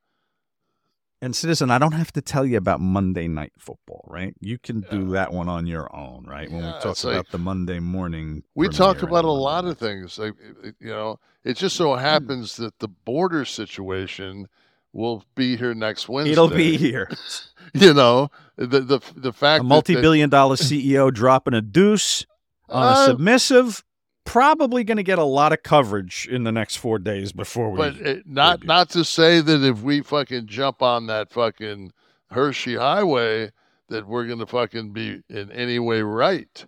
And 1.21 1.35
citizen, 1.35 1.69
I 1.69 1.79
don't 1.79 1.91
have 1.91 2.13
to 2.13 2.21
tell 2.21 2.45
you 2.45 2.55
about 2.57 2.79
Monday 2.79 3.27
night 3.27 3.51
football, 3.57 4.05
right? 4.07 4.33
You 4.39 4.57
can 4.57 4.81
do 4.89 5.09
that 5.11 5.33
one 5.33 5.49
on 5.49 5.67
your 5.67 5.93
own, 5.93 6.25
right? 6.25 6.49
When 6.49 6.61
Yeah, 6.61 6.67
we 6.67 6.73
talk 6.79 7.03
about 7.03 7.13
like- 7.15 7.29
the 7.31 7.37
Monday 7.37 7.79
morning, 7.79 8.43
We 8.55 8.69
talk 8.69 9.01
about 9.01 9.25
a 9.25 9.31
lot 9.31 9.65
of 9.65 9.77
things. 9.77 10.17
Like, 10.17 10.35
you 10.79 10.89
know, 10.89 11.19
it 11.43 11.57
just 11.57 11.75
so 11.75 11.93
Hmm. 11.93 11.99
happens 11.99 12.55
that 12.55 12.79
the 12.79 12.87
border 12.87 13.43
situation 13.43 14.47
will 14.93 15.25
be 15.35 15.57
here 15.57 15.73
next 15.73 16.07
Wednesday. 16.07 16.31
It'll 16.31 16.47
be 16.47 16.77
here. 16.77 17.09
you 17.73 17.93
know, 17.93 18.31
the 18.55 18.79
the 18.79 18.99
the 19.15 19.33
fact 19.33 19.59
a 19.59 19.63
multi-billion 19.63 20.29
dollar 20.29 20.55
CEO 20.55 21.11
dropping 21.13 21.53
a 21.53 21.61
deuce 21.61 22.25
on 22.69 22.83
a 22.87 22.91
Uh, 22.91 23.05
submissive, 23.07 23.83
probably 24.29 24.83
going 24.83 24.97
to 24.97 25.03
get 25.03 25.17
a 25.17 25.23
lot 25.23 25.51
of 25.51 25.63
coverage 25.63 26.27
in 26.29 26.43
the 26.43 26.51
next 26.51 26.75
four 26.75 26.99
days 26.99 27.31
before 27.31 27.71
we. 27.71 27.77
But 27.77 27.95
it, 27.95 28.27
not 28.27 28.63
not 28.63 28.89
to 28.91 29.03
say 29.03 29.41
that 29.41 29.63
if 29.63 29.81
we 29.81 30.01
fucking 30.01 30.45
jump 30.45 30.83
on 30.83 31.07
that 31.07 31.31
fucking 31.31 31.91
Hershey 32.29 32.75
Highway 32.75 33.51
that 33.87 34.07
we're 34.07 34.27
gonna 34.27 34.45
fucking 34.45 34.93
be 34.93 35.23
in 35.29 35.51
any 35.51 35.79
way 35.79 36.03
right. 36.03 36.63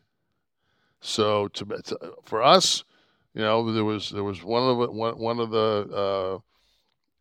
So 1.01 1.49
to, 1.49 1.65
to 1.65 2.13
for 2.23 2.41
us, 2.41 2.83
you 3.35 3.41
know, 3.41 3.71
there 3.71 3.85
was 3.85 4.09
there 4.09 4.23
was 4.23 4.43
one 4.43 4.63
of 4.63 4.77
the- 4.79 4.91
one 4.91 5.19
one 5.19 5.39
of 5.39 5.51
the 5.51 5.87
uh, 5.95 6.39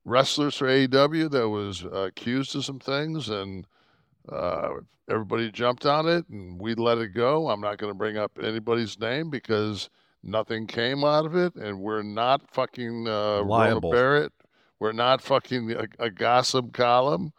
wrestlers 0.06 0.56
for 0.56 0.68
AEW 0.68 1.30
that 1.32 1.48
was 1.50 1.84
uh, 1.84 2.06
accused 2.08 2.56
of 2.56 2.64
some 2.64 2.78
things, 2.78 3.28
and 3.28 3.66
uh, 4.30 4.70
everybody 5.06 5.50
jumped 5.50 5.84
on 5.84 6.08
it, 6.08 6.26
and 6.30 6.58
we 6.58 6.74
let 6.74 6.96
it 6.96 7.08
go. 7.08 7.50
I'm 7.50 7.60
not 7.60 7.76
going 7.76 7.90
to 7.90 7.98
bring 7.98 8.16
up 8.16 8.38
anybody's 8.42 8.98
name 8.98 9.28
because 9.28 9.90
nothing 10.22 10.66
came 10.66 11.04
out 11.04 11.26
of 11.26 11.34
it, 11.36 11.54
and 11.56 11.80
we're 11.80 12.02
not 12.02 12.42
fucking 12.52 13.08
uh, 13.08 13.42
Rona 13.42 13.80
Barrett. 13.80 14.32
We're 14.78 14.92
not 14.92 15.20
fucking 15.20 15.72
a, 15.72 15.86
a 15.98 16.10
gossip 16.10 16.72
column, 16.72 17.32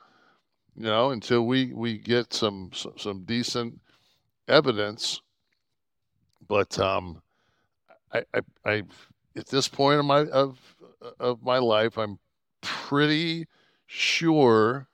you 0.75 0.83
know, 0.83 1.11
until 1.11 1.45
we 1.45 1.73
we 1.73 1.97
get 1.97 2.33
some 2.33 2.71
some, 2.73 3.23
decent 3.23 3.79
evidence. 4.47 5.21
But 6.47 6.77
um, 6.79 7.21
I, 8.13 8.23
I 8.33 8.41
I 8.65 8.83
at 9.35 9.47
this 9.47 9.67
point 9.67 9.99
of 9.99 10.05
my 10.05 10.27
of 10.27 10.59
of 11.19 11.43
my 11.43 11.57
life, 11.57 11.97
I'm 11.97 12.19
pretty 12.61 13.47
sure. 13.87 14.87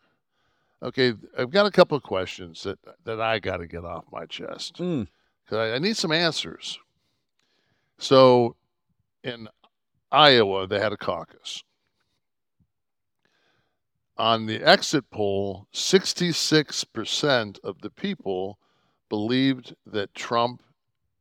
Okay, 0.81 1.13
I've 1.37 1.49
got 1.49 1.65
a 1.65 1.71
couple 1.71 1.97
of 1.97 2.03
questions 2.03 2.63
that 2.63 2.79
that 3.03 3.19
I 3.19 3.39
got 3.39 3.57
to 3.57 3.67
get 3.67 3.83
off 3.83 4.05
my 4.11 4.25
chest 4.25 4.77
because 4.77 5.07
I, 5.51 5.73
I 5.73 5.79
need 5.79 5.97
some 5.97 6.11
answers. 6.11 6.79
So, 7.99 8.55
in 9.23 9.47
Iowa, 10.11 10.67
they 10.67 10.79
had 10.79 10.93
a 10.93 10.97
caucus. 10.97 11.63
On 14.17 14.45
the 14.45 14.63
exit 14.63 15.09
poll, 15.11 15.67
66% 15.73 17.59
of 17.63 17.81
the 17.81 17.89
people 17.89 18.57
believed 19.09 19.75
that 19.85 20.13
Trump 20.15 20.63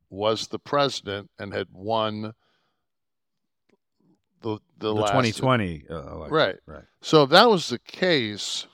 was 0.09 0.47
the 0.47 0.59
president 0.59 1.29
and 1.37 1.53
had 1.53 1.67
won 1.71 2.33
the 4.41 4.59
the, 4.79 4.93
the 4.93 4.93
last 4.93 5.11
2020 5.11 5.85
uh, 5.89 5.95
election. 5.95 6.33
Right. 6.33 6.55
Right. 6.65 6.83
So 7.01 7.23
if 7.23 7.29
that 7.31 7.49
was 7.49 7.69
the 7.69 7.79
case, 7.79 8.67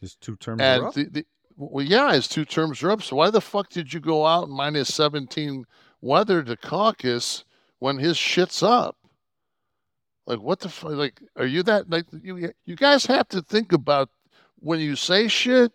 His 0.00 0.14
two 0.16 0.36
terms 0.36 0.60
are 0.62 0.86
up. 0.86 0.94
the, 0.94 1.04
the, 1.04 1.26
well, 1.56 1.84
yeah, 1.84 2.12
his 2.12 2.28
two 2.28 2.44
terms 2.44 2.82
are 2.82 2.90
up. 2.90 3.02
So 3.02 3.16
why 3.16 3.30
the 3.30 3.40
fuck 3.40 3.68
did 3.70 3.92
you 3.92 4.00
go 4.00 4.26
out 4.26 4.48
minus 4.48 4.92
17 4.94 5.64
weather 6.04 6.42
to 6.42 6.56
caucus 6.56 7.44
when 7.78 7.98
his 7.98 8.16
shit's 8.16 8.62
up? 8.62 8.96
Like 10.26 10.40
what 10.40 10.60
the 10.60 10.68
fuck? 10.68 10.92
Like, 10.92 11.20
are 11.36 11.46
you 11.46 11.62
that 11.64 11.90
like 11.90 12.06
you? 12.22 12.52
You 12.64 12.76
guys 12.76 13.06
have 13.06 13.28
to 13.28 13.42
think 13.42 13.72
about 13.72 14.10
when 14.60 14.80
you 14.80 14.96
say 14.96 15.28
shit. 15.28 15.72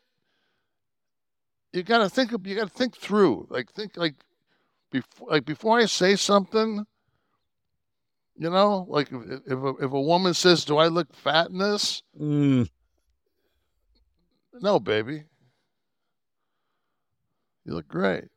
You 1.73 1.83
gotta 1.83 2.09
think. 2.09 2.31
You 2.31 2.55
gotta 2.55 2.69
think 2.69 2.95
through. 2.95 3.47
Like 3.49 3.71
think 3.71 3.95
like 3.95 4.15
before. 4.91 5.29
Like 5.29 5.45
before 5.45 5.77
I 5.79 5.85
say 5.85 6.15
something. 6.15 6.85
You 8.37 8.49
know, 8.49 8.85
like 8.89 9.11
if 9.11 9.41
if 9.45 9.59
a, 9.59 9.67
if 9.81 9.91
a 9.91 10.01
woman 10.01 10.33
says, 10.33 10.65
"Do 10.65 10.77
I 10.77 10.87
look 10.87 11.13
fat 11.13 11.49
in 11.51 11.57
this?" 11.59 12.01
Mm, 12.19 12.69
No, 14.61 14.79
baby. 14.79 15.25
You 17.65 17.73
look 17.75 17.87
great. 17.87 18.29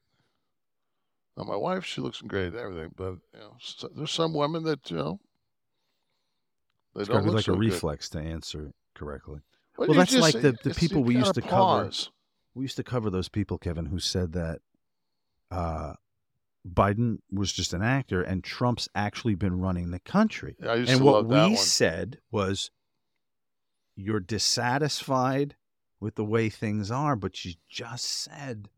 Now, 1.37 1.45
my 1.45 1.57
wife, 1.57 1.85
she 1.85 2.01
looks 2.01 2.21
great 2.21 2.49
and 2.49 2.57
everything, 2.57 2.93
but 2.97 3.13
you 3.33 3.41
know, 3.41 3.57
so, 3.59 3.89
there's 3.95 4.11
some 4.11 4.35
women 4.35 4.65
that 4.65 4.91
you 4.91 4.97
know 4.97 5.21
they 6.95 7.01
it's 7.03 7.09
don't 7.09 7.17
got 7.17 7.21
to 7.21 7.25
be 7.25 7.29
look 7.31 7.37
like 7.37 7.45
so 7.47 7.53
a 7.53 7.57
good. 7.57 7.61
reflex 7.61 8.09
to 8.11 8.21
answer 8.21 8.73
correctly. 8.95 9.41
Well, 9.79 9.89
well, 9.89 9.97
that's 9.99 10.13
just- 10.13 10.23
like 10.23 10.43
the, 10.43 10.53
the 10.63 10.75
people 10.75 11.03
we 11.03 11.17
used 11.17 11.35
to 11.35 11.43
cover. 11.43 11.91
We 12.55 12.65
used 12.65 12.77
to 12.77 12.85
cover 12.85 13.09
those 13.09 13.31
people, 13.31 13.57
Kevin, 13.57 13.87
who 13.87 13.99
said 13.99 14.35
that 14.35 14.61
uh, 15.51 15.95
Biden 16.71 17.21
was 17.31 17.51
just 17.51 17.73
an 17.73 17.83
actor 17.83 18.21
and 18.23 18.45
Trump's 18.45 18.91
actually 18.95 19.35
been 19.35 19.59
running 19.59 19.91
the 19.91 20.01
country. 20.01 20.57
Yeah, 20.63 20.73
I 20.73 20.75
used 20.75 20.91
and 20.91 20.99
to 20.99 21.05
what 21.05 21.15
love 21.15 21.27
we 21.29 21.35
that 21.35 21.47
one. 21.49 21.57
said 21.57 22.19
was, 22.31 22.71
you're 23.97 24.21
dissatisfied 24.21 25.57
with 25.99 26.17
the 26.17 26.25
way 26.27 26.51
things 26.51 26.91
are, 26.91 27.17
but 27.17 27.43
you 27.43 27.55
just 27.71 28.05
said 28.05 28.69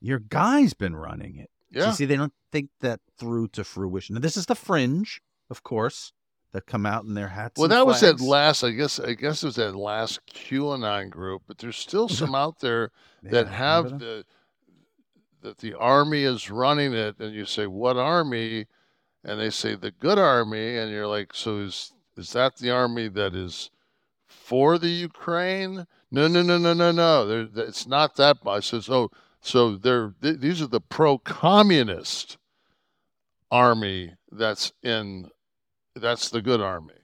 your 0.00 0.18
guy's 0.18 0.74
been 0.74 0.94
running 0.94 1.38
it. 1.38 1.48
So 1.74 1.80
Yeah. 1.80 1.86
you 1.88 1.92
see, 1.92 2.04
they 2.04 2.16
don't 2.16 2.32
think 2.52 2.70
that 2.80 3.00
through 3.18 3.48
to 3.48 3.64
fruition. 3.64 4.14
Now, 4.14 4.20
this 4.20 4.36
is 4.36 4.46
the 4.46 4.54
fringe, 4.54 5.20
of 5.50 5.62
course, 5.62 6.12
that 6.52 6.66
come 6.66 6.86
out 6.86 7.04
in 7.04 7.14
their 7.14 7.28
hats. 7.28 7.58
Well, 7.58 7.68
that 7.68 7.86
was 7.86 8.00
that 8.00 8.20
last. 8.20 8.62
I 8.62 8.70
guess. 8.70 9.00
I 9.00 9.14
guess 9.14 9.42
it 9.42 9.46
was 9.46 9.56
that 9.56 9.74
last 9.74 10.20
QAnon 10.26 11.10
group, 11.10 11.42
but 11.46 11.58
there's 11.58 11.76
still 11.76 12.08
some 12.08 12.34
out 12.34 12.60
there 12.60 12.90
that 13.24 13.48
have 13.48 13.98
the 13.98 14.24
that 15.42 15.58
the 15.58 15.74
army 15.74 16.22
is 16.22 16.50
running 16.50 16.94
it, 16.94 17.18
and 17.18 17.34
you 17.34 17.44
say, 17.44 17.66
"What 17.66 17.96
army?" 17.96 18.66
And 19.24 19.40
they 19.40 19.50
say, 19.50 19.74
"The 19.74 19.90
good 19.90 20.18
army," 20.18 20.78
and 20.78 20.90
you're 20.90 21.06
like, 21.08 21.34
"So 21.34 21.58
is 21.58 21.92
is 22.16 22.32
that 22.32 22.56
the 22.56 22.70
army 22.70 23.08
that 23.08 23.34
is 23.34 23.70
for 24.26 24.78
the 24.78 24.88
Ukraine?" 24.88 25.86
No, 26.10 26.28
no, 26.28 26.42
no, 26.42 26.56
no, 26.56 26.72
no, 26.72 26.92
no. 26.92 27.26
There, 27.26 27.66
it's 27.66 27.86
not 27.86 28.14
that 28.16 28.44
much. 28.44 28.68
So, 28.68 28.80
so, 28.80 29.10
so 29.44 29.76
they're 29.76 30.14
th- 30.22 30.40
these 30.40 30.62
are 30.62 30.66
the 30.66 30.80
pro-communist 30.80 32.38
army 33.50 34.14
that's 34.32 34.72
in 34.82 35.28
that's 35.94 36.30
the 36.30 36.40
good 36.40 36.62
army. 36.62 36.94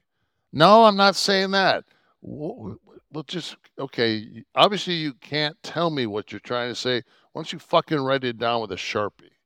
No, 0.50 0.84
I'm 0.84 0.96
not 0.96 1.16
saying 1.16 1.50
that. 1.50 1.84
Well, 2.22 2.78
just 3.26 3.56
okay. 3.78 4.42
Obviously, 4.54 4.94
you 4.94 5.12
can't 5.20 5.62
tell 5.62 5.90
me 5.90 6.06
what 6.06 6.32
you're 6.32 6.40
trying 6.40 6.70
to 6.70 6.74
say. 6.74 7.02
Don't 7.34 7.52
you 7.52 7.58
fucking 7.58 8.00
write 8.00 8.24
it 8.24 8.38
down 8.38 8.62
with 8.62 8.72
a 8.72 8.76
sharpie? 8.76 9.36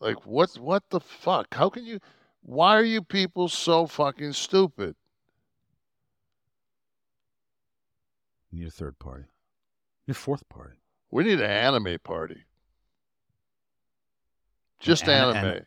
Like 0.00 0.26
what? 0.26 0.50
What 0.58 0.82
the 0.90 1.00
fuck? 1.00 1.54
How 1.54 1.70
can 1.70 1.86
you? 1.86 1.98
Why 2.42 2.76
are 2.76 2.84
you 2.84 3.02
people 3.02 3.48
so 3.48 3.86
fucking 3.86 4.34
stupid? 4.34 4.94
You 8.50 8.60
need 8.60 8.68
a 8.68 8.70
third 8.70 8.98
party. 8.98 9.24
You 10.06 10.12
need 10.12 10.16
a 10.16 10.20
fourth 10.20 10.46
party. 10.50 10.76
We 11.16 11.24
need 11.24 11.40
an 11.40 11.50
anime 11.50 11.96
party. 12.04 12.44
Just 14.80 15.04
An- 15.04 15.34
anime. 15.34 15.44
an- 15.46 15.66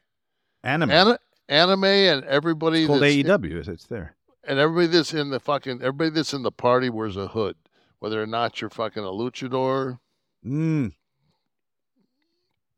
Anime. 0.64 0.92
Ana- 0.92 1.20
anime 1.48 1.84
and 1.86 2.24
everybody 2.26 2.82
it's 2.82 2.88
called 2.88 3.02
that's 3.02 3.16
AEW. 3.16 3.46
It's- 3.62 3.68
It's 3.68 3.88
there. 3.88 4.16
and 4.44 4.60
everybody 4.60 4.86
that's 4.86 5.12
in 5.12 5.32
the 5.32 5.40
fucking 5.40 5.82
everybody 5.82 6.12
that's 6.12 6.36
in 6.36 6.44
the 6.44 6.52
party 6.52 6.92
wears 6.92 7.18
a 7.18 7.30
hood, 7.30 7.56
whether 7.98 8.22
or 8.22 8.28
not 8.28 8.62
you're 8.62 8.70
fucking 8.70 9.04
a 9.04 9.08
luchador. 9.08 10.00
Mm. 10.46 10.94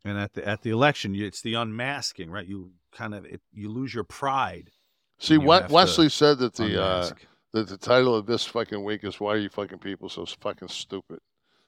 And 0.05 0.17
at 0.17 0.31
the 0.31 0.47
at 0.47 0.61
the 0.61 0.69
election, 0.69 1.13
you, 1.13 1.25
it's 1.25 1.41
the 1.41 1.55
unmasking, 1.55 2.31
right? 2.31 2.47
You 2.47 2.71
kind 2.93 3.13
of 3.13 3.25
it, 3.25 3.41
you 3.51 3.69
lose 3.69 3.93
your 3.93 4.05
pride. 4.05 4.71
See, 5.19 5.37
what 5.37 5.69
Wesley 5.69 6.07
said 6.07 6.37
that 6.37 6.53
the 6.53 6.81
uh, 6.81 7.09
that 7.51 7.67
the 7.67 7.77
title 7.77 8.15
of 8.15 8.27
this 8.27 8.45
fucking 8.45 8.81
week 8.81 9.03
is 9.03 9.19
"Why 9.19 9.33
Are 9.33 9.37
You 9.37 9.49
Fucking 9.49 9.79
People 9.79 10.07
So 10.07 10.25
Fucking 10.25 10.69
Stupid." 10.69 11.19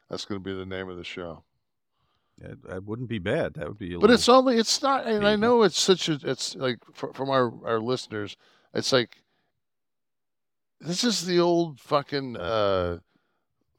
That's 0.10 0.26
going 0.26 0.40
to 0.40 0.44
be 0.44 0.56
the 0.56 0.66
name 0.66 0.90
of 0.90 0.98
the 0.98 1.04
show. 1.04 1.44
That, 2.40 2.64
that 2.64 2.84
wouldn't 2.84 3.10
be 3.10 3.20
bad. 3.20 3.54
That 3.56 3.68
would 3.68 3.78
be. 3.78 3.94
A 3.94 4.00
But 4.00 4.10
it's 4.10 4.28
only 4.28 4.58
it's 4.58 4.82
not, 4.82 5.06
and 5.06 5.26
I 5.26 5.36
know 5.36 5.64
it's 5.64 5.80
such 5.80 6.10
a 6.10 6.20
it's 6.24 6.56
like 6.56 6.80
fr- 6.94 7.14
from 7.14 7.30
our 7.30 7.54
our 7.66 7.80
listeners, 7.80 8.36
it's 8.74 8.92
like 8.92 9.24
this 10.80 11.04
is 11.04 11.26
the 11.26 11.40
old 11.40 11.80
fucking 11.80 12.38
uh, 12.38 13.00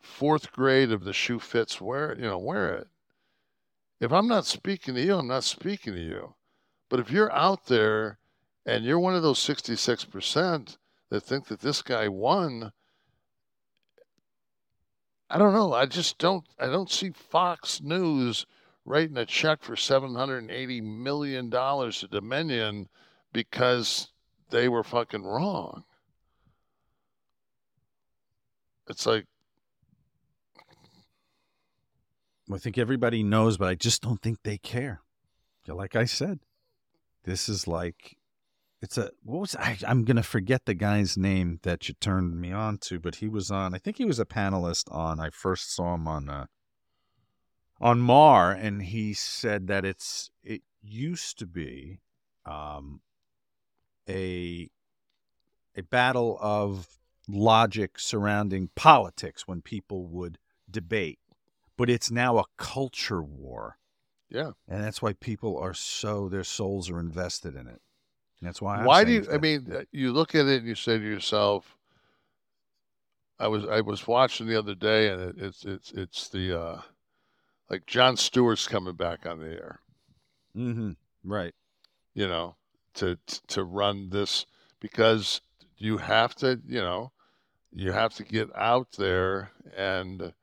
fourth 0.00 0.52
grade 0.52 0.92
of 0.92 1.04
the 1.04 1.12
shoe 1.12 1.38
fits. 1.38 1.80
Wear 1.80 2.12
it. 2.12 2.18
you 2.18 2.24
know 2.24 2.38
wear 2.38 2.74
it. 2.74 2.88
If 4.00 4.12
I'm 4.12 4.28
not 4.28 4.46
speaking 4.46 4.94
to 4.94 5.02
you, 5.02 5.16
I'm 5.16 5.26
not 5.28 5.44
speaking 5.44 5.94
to 5.94 6.00
you. 6.00 6.34
But 6.88 7.00
if 7.00 7.10
you're 7.10 7.32
out 7.32 7.66
there 7.66 8.18
and 8.64 8.84
you're 8.84 8.98
one 8.98 9.14
of 9.14 9.22
those 9.22 9.38
66 9.40 10.04
percent 10.04 10.78
that 11.10 11.22
think 11.22 11.46
that 11.46 11.60
this 11.60 11.82
guy 11.82 12.08
won. 12.08 12.72
I 15.30 15.38
don't 15.38 15.54
know. 15.54 15.72
I 15.72 15.86
just 15.86 16.18
don't. 16.18 16.44
I 16.58 16.66
don't 16.66 16.90
see 16.90 17.10
Fox 17.10 17.80
News 17.80 18.46
writing 18.84 19.16
a 19.16 19.26
check 19.26 19.62
for 19.62 19.76
seven 19.76 20.14
hundred 20.14 20.38
and 20.38 20.50
eighty 20.50 20.80
million 20.80 21.50
dollars 21.50 22.00
to 22.00 22.08
Dominion 22.08 22.88
because 23.32 24.08
they 24.50 24.68
were 24.68 24.84
fucking 24.84 25.24
wrong. 25.24 25.84
It's 28.88 29.06
like 29.06 29.26
I 32.52 32.58
think 32.58 32.76
everybody 32.76 33.22
knows, 33.22 33.56
but 33.56 33.68
I 33.68 33.74
just 33.74 34.02
don't 34.02 34.20
think 34.20 34.42
they 34.42 34.58
care. 34.58 35.00
Like 35.66 35.96
I 35.96 36.04
said, 36.04 36.40
this 37.24 37.48
is 37.48 37.66
like 37.66 38.18
it's 38.84 38.98
a 38.98 39.10
what 39.22 39.40
was 39.40 39.56
I, 39.56 39.78
I'm 39.88 40.04
gonna 40.04 40.22
forget 40.22 40.66
the 40.66 40.74
guy's 40.74 41.16
name 41.16 41.58
that 41.62 41.88
you 41.88 41.94
turned 41.94 42.38
me 42.38 42.52
on 42.52 42.76
to, 42.78 43.00
but 43.00 43.16
he 43.16 43.28
was 43.28 43.50
on. 43.50 43.74
I 43.74 43.78
think 43.78 43.96
he 43.96 44.04
was 44.04 44.20
a 44.20 44.26
panelist 44.26 44.94
on. 44.94 45.18
I 45.18 45.30
first 45.30 45.74
saw 45.74 45.94
him 45.94 46.06
on 46.06 46.28
uh, 46.28 46.46
on 47.80 48.00
Maher, 48.00 48.52
and 48.52 48.82
he 48.82 49.14
said 49.14 49.68
that 49.68 49.86
it's 49.86 50.30
it 50.42 50.60
used 50.82 51.38
to 51.38 51.46
be 51.46 52.00
um, 52.44 53.00
a 54.06 54.68
a 55.74 55.82
battle 55.82 56.38
of 56.42 56.98
logic 57.26 57.98
surrounding 57.98 58.68
politics 58.74 59.48
when 59.48 59.62
people 59.62 60.06
would 60.08 60.38
debate, 60.70 61.20
but 61.78 61.88
it's 61.88 62.10
now 62.10 62.36
a 62.36 62.44
culture 62.58 63.22
war. 63.22 63.78
Yeah. 64.28 64.50
And 64.68 64.84
that's 64.84 65.00
why 65.00 65.14
people 65.14 65.56
are 65.56 65.74
so 65.74 66.28
their 66.28 66.44
souls 66.44 66.90
are 66.90 67.00
invested 67.00 67.56
in 67.56 67.66
it. 67.66 67.80
That's 68.44 68.60
why. 68.60 68.78
I'm 68.78 68.84
why 68.84 69.04
do 69.04 69.12
you? 69.12 69.26
I 69.32 69.38
mean, 69.38 69.66
uh, 69.72 69.82
you 69.90 70.12
look 70.12 70.34
at 70.34 70.46
it 70.46 70.58
and 70.58 70.68
you 70.68 70.74
say 70.74 70.98
to 70.98 71.04
yourself, 71.04 71.76
"I 73.38 73.48
was 73.48 73.64
I 73.64 73.80
was 73.80 74.06
watching 74.06 74.46
the 74.46 74.58
other 74.58 74.74
day, 74.74 75.08
and 75.08 75.20
it, 75.22 75.36
it's 75.38 75.64
it's 75.64 75.92
it's 75.92 76.28
the 76.28 76.60
uh, 76.60 76.80
like 77.70 77.86
Jon 77.86 78.16
Stewart's 78.16 78.68
coming 78.68 78.94
back 78.94 79.26
on 79.26 79.40
the 79.40 79.46
air." 79.46 79.80
Mm-hmm. 80.56 80.92
Right. 81.24 81.54
You 82.12 82.28
know, 82.28 82.56
to 82.94 83.18
to 83.48 83.64
run 83.64 84.10
this 84.10 84.46
because 84.78 85.40
you 85.78 85.96
have 85.96 86.34
to, 86.36 86.60
you 86.66 86.80
know, 86.80 87.12
you 87.72 87.92
have 87.92 88.14
to 88.14 88.24
get 88.24 88.54
out 88.54 88.92
there 88.98 89.50
and 89.76 90.34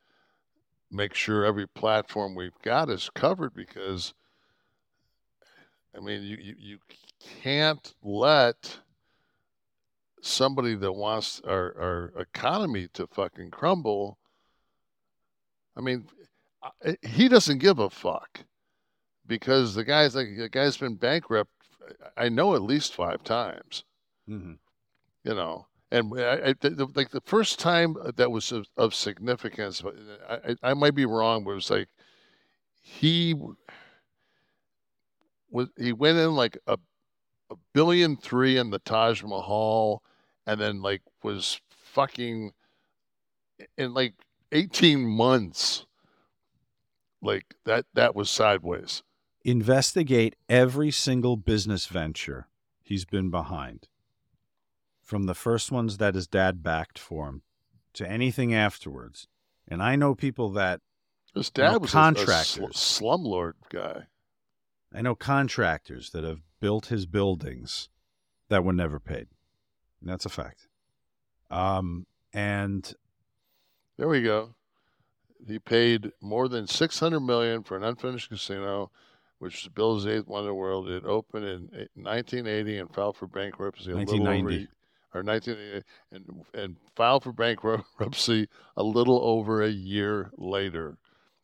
make 0.91 1.13
sure 1.13 1.45
every 1.45 1.67
platform 1.67 2.35
we've 2.35 2.59
got 2.63 2.89
is 2.89 3.09
covered 3.13 3.53
because 3.53 4.13
I 5.95 6.01
mean 6.01 6.23
you, 6.23 6.37
you, 6.37 6.55
you 6.57 6.77
can't 7.41 7.93
let 8.03 8.79
somebody 10.21 10.75
that 10.75 10.91
wants 10.93 11.41
our, 11.45 11.75
our 11.79 12.13
economy 12.21 12.87
to 12.93 13.07
fucking 13.07 13.51
crumble. 13.51 14.17
I 15.75 15.81
mean, 15.81 16.05
he 17.01 17.27
doesn't 17.27 17.57
give 17.57 17.79
a 17.79 17.89
fuck 17.89 18.41
because 19.25 19.73
the 19.73 19.83
guy's 19.83 20.15
like 20.15 20.35
the 20.37 20.49
guy's 20.49 20.77
been 20.77 20.95
bankrupt. 20.95 21.49
I 22.15 22.29
know 22.29 22.55
at 22.55 22.61
least 22.61 22.93
five 22.93 23.23
times 23.23 23.83
Mm-hmm. 24.29 24.53
you 25.23 25.33
know 25.35 25.65
and 25.91 26.13
I, 26.17 26.49
I, 26.49 26.53
the, 26.61 26.87
like 26.95 27.09
the 27.09 27.21
first 27.21 27.59
time 27.59 27.97
that 28.15 28.31
was 28.31 28.51
of, 28.51 28.67
of 28.77 28.93
significance 28.93 29.81
I 30.29 30.55
I 30.61 30.73
might 30.75 30.95
be 30.95 31.05
wrong 31.05 31.43
but 31.43 31.51
it 31.51 31.55
was 31.55 31.71
like 31.71 31.89
he 32.81 33.35
was 35.49 35.69
he 35.75 35.91
went 35.91 36.19
in 36.19 36.35
like 36.35 36.57
a, 36.67 36.77
a 37.51 37.55
billion 37.73 38.15
three 38.17 38.57
in 38.57 38.69
the 38.69 38.79
Taj 38.79 39.21
Mahal 39.23 40.01
and 40.47 40.59
then 40.59 40.81
like 40.81 41.01
was 41.21 41.59
fucking 41.69 42.53
in 43.77 43.93
like 43.93 44.13
18 44.51 45.01
months 45.05 45.85
like 47.21 47.55
that 47.65 47.85
that 47.93 48.15
was 48.15 48.29
sideways. 48.29 49.03
Investigate 49.43 50.35
every 50.49 50.91
single 50.91 51.35
business 51.35 51.87
venture 51.87 52.47
he's 52.81 53.05
been 53.05 53.29
behind, 53.29 53.87
from 55.01 55.25
the 55.25 55.33
first 55.33 55.71
ones 55.71 55.97
that 55.97 56.15
his 56.15 56.27
dad 56.27 56.61
backed 56.63 56.97
for 56.99 57.27
him 57.27 57.41
to 57.93 58.07
anything 58.09 58.53
afterwards. 58.53 59.27
And 59.67 59.81
I 59.81 59.95
know 59.95 60.15
people 60.15 60.49
that 60.51 60.81
his 61.33 61.49
dad 61.49 61.73
was 61.81 61.91
a- 61.91 61.93
a, 61.93 62.73
sl- 62.73 63.03
slumlord 63.05 63.53
guy. 63.69 64.03
I 64.93 65.01
know 65.01 65.15
contractors 65.15 66.09
that 66.11 66.23
have 66.23 66.41
built 66.61 66.85
his 66.85 67.05
buildings 67.05 67.89
that 68.47 68.63
were 68.63 68.71
never 68.71 68.99
paid. 68.99 69.27
And 69.99 70.09
that's 70.09 70.25
a 70.25 70.29
fact. 70.29 70.67
Um, 71.49 72.05
and 72.33 72.93
There 73.97 74.07
we 74.07 74.21
go. 74.21 74.55
He 75.45 75.59
paid 75.59 76.11
more 76.21 76.47
than 76.47 76.67
six 76.67 76.99
hundred 76.99 77.21
million 77.21 77.63
for 77.63 77.75
an 77.75 77.83
unfinished 77.83 78.29
casino, 78.29 78.91
which 79.39 79.63
was 79.63 79.73
Bill's 79.73 80.07
eighth 80.07 80.27
wonder 80.27 80.49
in 80.49 80.53
the 80.53 80.53
world. 80.53 80.87
It 80.87 81.03
opened 81.03 81.45
in 81.45 81.61
1980 81.95 82.77
and 82.77 82.93
filed 82.93 83.17
for 83.17 83.27
bankruptcy 83.27 83.91
a 83.91 83.95
little 83.95 84.21
over, 84.21 84.29
1990. 84.29 84.67
or 85.13 85.23
1980, 85.23 85.85
and 86.11 86.45
and 86.53 86.75
filed 86.95 87.23
for 87.23 87.33
bankruptcy 87.33 88.47
a 88.77 88.83
little 88.83 89.19
over 89.23 89.61
a 89.63 89.69
year 89.69 90.29
later. 90.37 90.97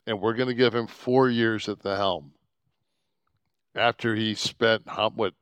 And 0.06 0.22
we're 0.22 0.36
going 0.36 0.48
to 0.48 0.54
give 0.56 0.74
him 0.76 0.88
four 0.88 1.30
years 1.30 1.68
at 1.68 1.80
the 1.82 1.98
helm. 1.98 2.32
After 3.78 4.16
he 4.16 4.34
spent 4.34 4.84
how 4.88 5.12
what, 5.12 5.34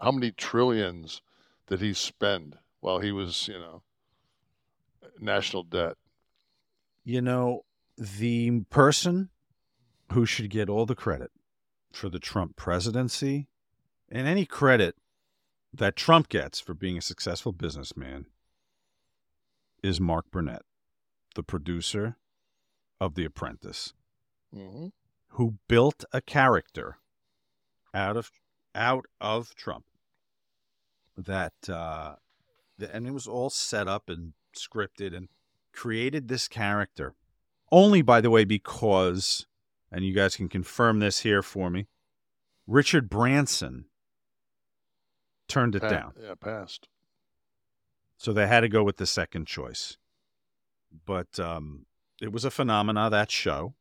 how 0.00 0.10
many 0.12 0.30
trillions 0.30 1.22
did 1.66 1.80
he 1.80 1.94
spend 1.94 2.58
while 2.80 3.00
he 3.00 3.12
was 3.12 3.48
you 3.48 3.58
know 3.58 3.82
national 5.18 5.62
debt? 5.62 5.96
You 7.04 7.22
know, 7.22 7.64
the 7.96 8.60
person 8.68 9.30
who 10.12 10.26
should 10.26 10.50
get 10.50 10.68
all 10.68 10.86
the 10.86 10.94
credit 10.94 11.30
for 11.92 12.08
the 12.08 12.18
Trump 12.18 12.56
presidency 12.56 13.48
and 14.08 14.26
any 14.28 14.44
credit 14.44 14.96
that 15.72 15.96
Trump 15.96 16.28
gets 16.28 16.60
for 16.60 16.74
being 16.74 16.98
a 16.98 17.02
successful 17.02 17.52
businessman 17.52 18.26
is 19.82 20.00
Mark 20.00 20.30
Burnett, 20.30 20.62
the 21.34 21.42
producer 21.42 22.16
of 23.00 23.14
The 23.14 23.24
Apprentice, 23.24 23.94
Mm-hmm. 24.54 24.86
who 25.30 25.58
built 25.68 26.04
a 26.12 26.20
character 26.20 26.98
out 27.96 28.16
of 28.16 28.30
out 28.74 29.06
of 29.20 29.54
Trump 29.54 29.84
that 31.16 31.54
uh 31.68 32.16
and 32.92 33.06
it 33.06 33.12
was 33.12 33.26
all 33.26 33.48
set 33.48 33.88
up 33.88 34.10
and 34.10 34.34
scripted 34.54 35.16
and 35.16 35.28
created 35.72 36.28
this 36.28 36.46
character 36.46 37.14
only 37.72 38.02
by 38.02 38.20
the 38.20 38.30
way 38.30 38.44
because 38.44 39.46
and 39.90 40.04
you 40.04 40.14
guys 40.14 40.36
can 40.36 40.48
confirm 40.48 40.98
this 40.98 41.20
here 41.20 41.42
for 41.42 41.70
me 41.70 41.86
richard 42.66 43.08
branson 43.08 43.86
turned 45.48 45.74
it 45.74 45.80
Pa- 45.80 45.88
down. 45.88 46.12
Yeah, 46.22 46.34
passed. 46.34 46.88
so 48.18 48.32
they 48.32 48.46
had 48.46 48.60
to 48.60 48.68
go 48.68 48.82
with 48.82 48.96
the 48.96 49.06
second 49.06 49.46
choice. 49.46 49.96
But 51.06 51.38
um 51.40 51.86
it 52.20 52.32
was 52.32 52.44
a 52.44 52.50
phenomena 52.50 53.08
that 53.10 53.30
show 53.30 53.74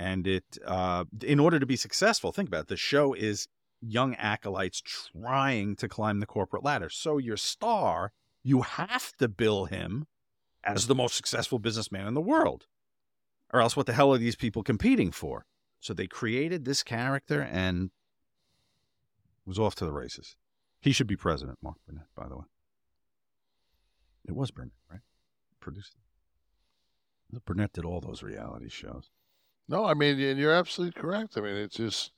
and 0.00 0.26
it 0.26 0.58
uh, 0.66 1.04
in 1.22 1.38
order 1.38 1.60
to 1.60 1.66
be 1.66 1.76
successful, 1.76 2.32
think 2.32 2.48
about 2.48 2.62
it. 2.62 2.68
The 2.68 2.76
show 2.76 3.12
is 3.12 3.46
young 3.82 4.14
acolytes 4.14 4.80
trying 4.80 5.76
to 5.76 5.88
climb 5.88 6.20
the 6.20 6.26
corporate 6.26 6.64
ladder. 6.64 6.88
So 6.88 7.18
your 7.18 7.36
star, 7.36 8.12
you 8.42 8.62
have 8.62 9.12
to 9.18 9.28
bill 9.28 9.66
him 9.66 10.06
as 10.64 10.86
the 10.86 10.94
most 10.94 11.16
successful 11.16 11.58
businessman 11.58 12.06
in 12.06 12.14
the 12.14 12.20
world, 12.20 12.66
or 13.52 13.60
else 13.60 13.76
what 13.76 13.86
the 13.86 13.92
hell 13.92 14.12
are 14.12 14.18
these 14.18 14.36
people 14.36 14.62
competing 14.62 15.12
for? 15.12 15.44
So 15.80 15.92
they 15.92 16.06
created 16.06 16.64
this 16.64 16.82
character 16.82 17.42
and 17.42 17.90
was 19.44 19.58
off 19.58 19.74
to 19.76 19.84
the 19.84 19.92
races. 19.92 20.36
He 20.80 20.92
should 20.92 21.06
be 21.06 21.16
president, 21.16 21.58
Mark 21.62 21.76
Burnett, 21.86 22.06
by 22.16 22.28
the 22.28 22.36
way. 22.36 22.44
It 24.26 24.34
was 24.34 24.50
Burnett, 24.50 24.72
right? 24.90 25.00
Produced. 25.60 25.94
Burnett 27.44 27.74
did 27.74 27.84
all 27.84 28.00
those 28.00 28.22
reality 28.22 28.70
shows. 28.70 29.10
No, 29.70 29.84
I 29.84 29.94
mean, 29.94 30.18
and 30.18 30.36
you're 30.36 30.52
absolutely 30.52 31.00
correct. 31.00 31.38
I 31.38 31.42
mean, 31.42 31.54
it's 31.54 31.76
just, 31.76 32.10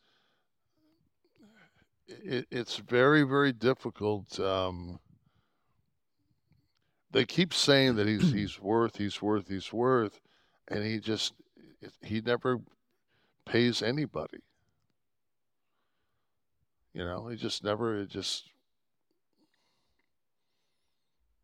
it, 2.07 2.47
it's 2.51 2.79
very, 2.79 3.25
very 3.25 3.53
difficult. 3.53 4.41
Um, 4.41 4.99
they 7.11 7.27
keep 7.27 7.53
saying 7.53 7.97
that 7.97 8.09
he's 8.09 8.33
he's 8.33 8.59
worth, 8.63 8.97
he's 8.97 9.21
worth, 9.21 9.49
he's 9.49 9.71
worth, 9.71 10.19
and 10.69 10.83
he 10.83 10.99
just 10.99 11.35
he 12.01 12.23
never 12.23 12.59
pays 13.45 13.83
anybody. 13.83 14.39
You 16.95 17.05
know, 17.05 17.29
he 17.29 17.37
just 17.37 17.63
never 17.63 18.01
it 18.01 18.09
just 18.09 18.49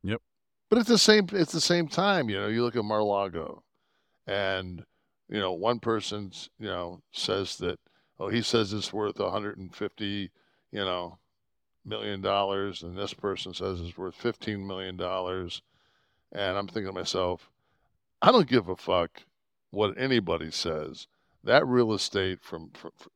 Yep. 0.05 0.23
But 0.71 0.79
at 0.79 0.87
the 0.87 0.97
same 0.97 1.29
at 1.35 1.49
the 1.49 1.61
same 1.61 1.87
time, 1.87 2.31
you 2.31 2.41
know, 2.41 2.47
you 2.49 2.65
look 2.65 2.77
at 2.77 2.85
Mar-Lago 2.85 3.63
and 4.27 4.87
you 5.29 5.39
know, 5.39 5.53
one 5.53 5.79
person, 5.79 6.33
you 6.59 6.67
know, 6.67 7.03
says 7.13 7.57
that 7.57 7.79
oh, 8.19 8.29
he 8.29 8.43
says 8.43 8.73
it's 8.73 8.93
worth 8.93 9.19
150, 9.19 10.31
you 10.73 10.81
know, 10.81 11.19
million 11.85 12.21
dollars 12.21 12.83
and 12.83 12.97
this 12.97 13.15
person 13.15 13.55
says 13.55 13.81
it's 13.81 13.97
worth 13.97 14.15
15 14.15 14.67
million 14.67 14.97
dollars 14.97 15.63
and 16.33 16.59
I'm 16.59 16.67
thinking 16.67 16.87
to 16.87 16.93
myself, 16.93 17.49
I 18.21 18.31
don't 18.31 18.49
give 18.49 18.69
a 18.69 18.77
fuck 18.77 19.23
what 19.71 19.97
anybody 19.97 20.51
says. 20.51 21.07
That 21.45 21.67
real 21.67 21.93
estate 21.93 22.41
from, 22.43 22.71
from, 22.75 22.91
from 22.97 23.13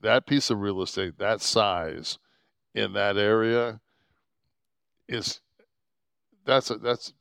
that 0.00 0.26
piece 0.26 0.50
of 0.50 0.60
real 0.60 0.82
estate, 0.82 1.18
that 1.18 1.40
size 1.40 2.18
in 2.74 2.92
that 2.94 3.16
area 3.16 3.80
is 5.08 5.40
that's 6.44 6.70
a, 6.70 6.76
that's 6.76 7.12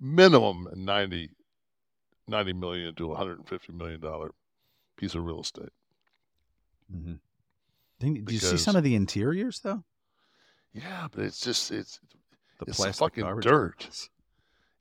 minimum 0.00 0.68
90, 0.74 1.30
90 2.28 2.52
million 2.54 2.94
to 2.94 3.06
150 3.08 3.72
million 3.72 4.00
dollar 4.00 4.32
piece 4.96 5.14
of 5.14 5.24
real 5.24 5.40
estate. 5.40 5.70
Mm-hmm. 6.94 7.14
Did 7.98 8.30
you 8.30 8.38
see 8.38 8.56
some 8.56 8.76
of 8.76 8.84
the 8.84 8.94
interiors 8.94 9.60
though? 9.60 9.84
Yeah, 10.72 11.08
but 11.10 11.24
it's 11.24 11.40
just 11.40 11.70
it's 11.70 12.00
the 12.58 12.66
it's 12.66 12.76
plastic 12.76 12.98
fucking 12.98 13.24
garbage 13.24 13.44
dirt. 13.44 14.08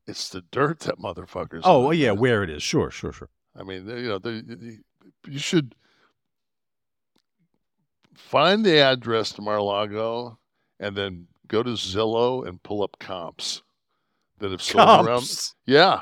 It's 0.07 0.29
the 0.29 0.41
dirt 0.51 0.81
that 0.81 0.99
motherfuckers. 0.99 1.61
Oh 1.63 1.81
well, 1.81 1.93
yeah, 1.93 2.11
where 2.11 2.43
it 2.43 2.49
is. 2.49 2.61
Sure, 2.61 2.91
sure, 2.91 3.13
sure. 3.13 3.29
I 3.57 3.63
mean, 3.63 3.87
you 3.87 4.09
know, 4.09 4.19
they, 4.19 4.41
they, 4.41 4.77
you 5.27 5.39
should 5.39 5.75
find 8.13 8.65
the 8.65 8.79
address 8.79 9.31
to 9.33 9.41
Mar-a-Lago 9.41 10.37
and 10.79 10.95
then 10.95 11.27
go 11.47 11.63
to 11.63 11.71
Zillow 11.71 12.45
and 12.47 12.61
pull 12.61 12.83
up 12.83 12.97
comps 12.99 13.63
that 14.39 14.51
have 14.51 14.61
sold 14.61 14.87
around. 14.87 15.05
Comps? 15.05 15.55
Yeah, 15.65 16.01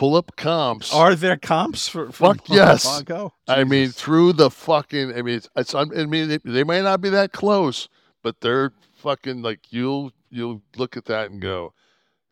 pull 0.00 0.16
up 0.16 0.34
comps. 0.34 0.94
Are 0.94 1.14
there 1.14 1.36
comps 1.36 1.86
for, 1.86 2.06
for 2.06 2.34
Fuck 2.34 2.48
yes. 2.48 2.86
Mar-a-Lago? 2.86 3.34
I 3.46 3.64
mean, 3.64 3.90
through 3.90 4.32
the 4.32 4.48
fucking. 4.50 5.12
I 5.14 5.20
mean, 5.20 5.36
it's. 5.36 5.48
it's 5.54 5.74
I 5.74 5.84
mean, 5.84 6.28
they, 6.28 6.38
they 6.42 6.64
may 6.64 6.80
not 6.80 7.02
be 7.02 7.10
that 7.10 7.32
close, 7.32 7.86
but 8.22 8.40
they're 8.40 8.72
fucking 8.94 9.42
like 9.42 9.70
you'll 9.70 10.12
you'll 10.30 10.62
look 10.78 10.96
at 10.96 11.04
that 11.04 11.30
and 11.30 11.38
go, 11.42 11.74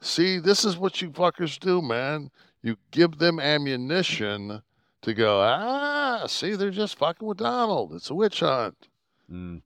see, 0.01 0.39
this 0.39 0.65
is 0.65 0.79
what 0.79 1.03
you 1.03 1.11
fuckers 1.11 1.61
do, 1.61 1.83
man. 1.83 2.31
You 2.63 2.77
give 2.91 3.19
them 3.19 3.39
ammunition 3.39 4.63
to 5.03 5.15
go. 5.15 5.43
Ah, 5.43 6.25
see, 6.27 6.55
they're 6.55 6.71
just 6.71 6.97
fucking 6.97 7.29
with 7.29 7.37
Donald. 7.37 7.93
It's 7.93 8.09
a 8.09 8.15
witch 8.15 8.41
hunt. 8.41 8.89
Mm. 9.31 9.61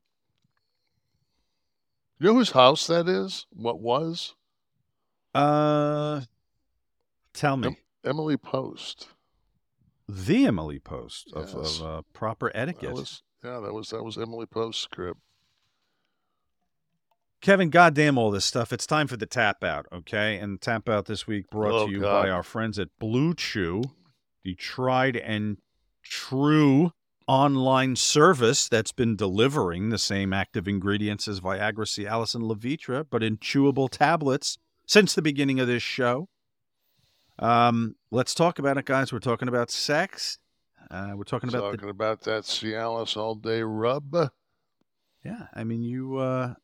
You 2.19 2.27
know 2.27 2.35
whose 2.35 2.51
house 2.51 2.89
that 2.89 3.09
is? 3.09 3.47
What 3.53 3.79
was? 3.79 4.35
Uh, 5.33 6.23
tell 7.33 7.57
me. 7.57 7.77
Em- 8.05 8.11
Emily 8.11 8.37
Post. 8.37 9.09
the 10.09 10.47
Emily 10.47 10.79
Post 10.79 11.33
of, 11.35 11.55
of 11.55 11.83
uh, 11.83 12.03
proper 12.13 12.51
etiquette. 12.55 12.91
That 12.91 12.95
was 13.01 13.23
yeah, 13.45 13.61
that 13.61 13.73
was 13.73 13.89
that 13.91 14.03
was 14.05 14.19
Emily 14.19 14.47
Post's 14.47 14.83
script. 14.83 15.21
Kevin, 17.41 17.71
goddamn 17.71 18.19
all 18.19 18.31
this 18.31 18.45
stuff. 18.45 18.73
It's 18.73 18.87
time 18.87 19.09
for 19.09 19.17
the 19.17 19.27
tap 19.27 19.65
out, 19.65 19.87
okay? 19.93 20.39
And 20.39 20.61
tap 20.61 20.89
out 20.89 21.07
this 21.07 21.27
week 21.27 21.51
brought 21.51 21.73
Oh, 21.73 21.87
to 21.87 21.93
you 21.93 22.01
God. 22.01 22.23
by 22.23 22.31
our 22.31 22.45
friends 22.45 22.79
at 22.79 22.89
Blue 23.01 23.35
Chew, 23.35 23.83
the 24.45 24.55
tried 24.55 25.17
and 25.17 25.57
true 26.05 26.93
online 27.27 27.97
service 27.97 28.69
that's 28.69 28.93
been 28.93 29.17
delivering 29.17 29.89
the 29.89 29.99
same 29.99 30.33
active 30.33 30.69
ingredients 30.69 31.27
as 31.27 31.41
Viagra, 31.41 31.85
Cialis, 31.85 32.37
and 32.37 32.45
Levitra, 32.45 33.05
but 33.11 33.25
in 33.25 33.39
chewable 33.39 33.89
tablets 33.91 34.57
since 34.87 35.13
the 35.15 35.23
beginning 35.23 35.59
of 35.59 35.67
this 35.67 35.83
show. 35.83 36.29
Um, 37.39 37.97
let's 38.11 38.35
talk 38.35 38.59
about 38.59 38.79
it, 38.79 38.85
guys. 38.85 39.13
We're 39.13 39.19
talking 39.19 39.49
about 39.49 39.71
sex. 39.71 40.39
Uh, 40.91 41.13
we're 41.15 41.25
talking 41.25 41.49
about 41.49 41.73
the 41.73 41.79
Talking 41.79 41.91
about 41.91 42.23
that 42.23 42.45
Cialis 42.45 43.17
all 43.17 43.35
day 43.35 43.63
rub. 43.63 44.15
Yeah, 45.25 45.47
I 45.55 45.65
mean 45.65 45.83
you 45.83 46.19
uh 46.19 46.55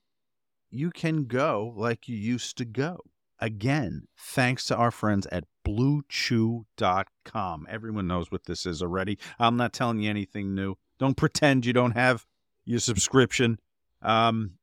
you 0.70 0.90
can 0.90 1.24
go 1.24 1.73
like 1.77 2.09
you 2.09 2.16
used 2.16 2.59
to 2.59 2.65
go. 2.65 2.99
Again, 3.39 4.09
thanks 4.19 4.66
to 4.66 4.77
our 4.77 4.90
friends 4.90 5.27
at 5.31 5.45
bluechew.com. 5.66 7.66
Everyone 7.70 8.07
knows 8.09 8.32
what 8.32 8.47
this 8.47 8.66
is 8.66 8.82
already. 8.82 9.19
I'm 9.39 9.57
not 9.57 9.73
telling 9.73 10.01
you 10.01 10.11
anything 10.11 10.55
new. 10.55 10.77
Don't 10.99 11.16
pretend 11.16 11.65
you 11.65 11.73
don't 11.73 11.93
have 11.93 12.27
your 12.65 12.81
subscription. 12.81 13.59
Um 14.03 14.57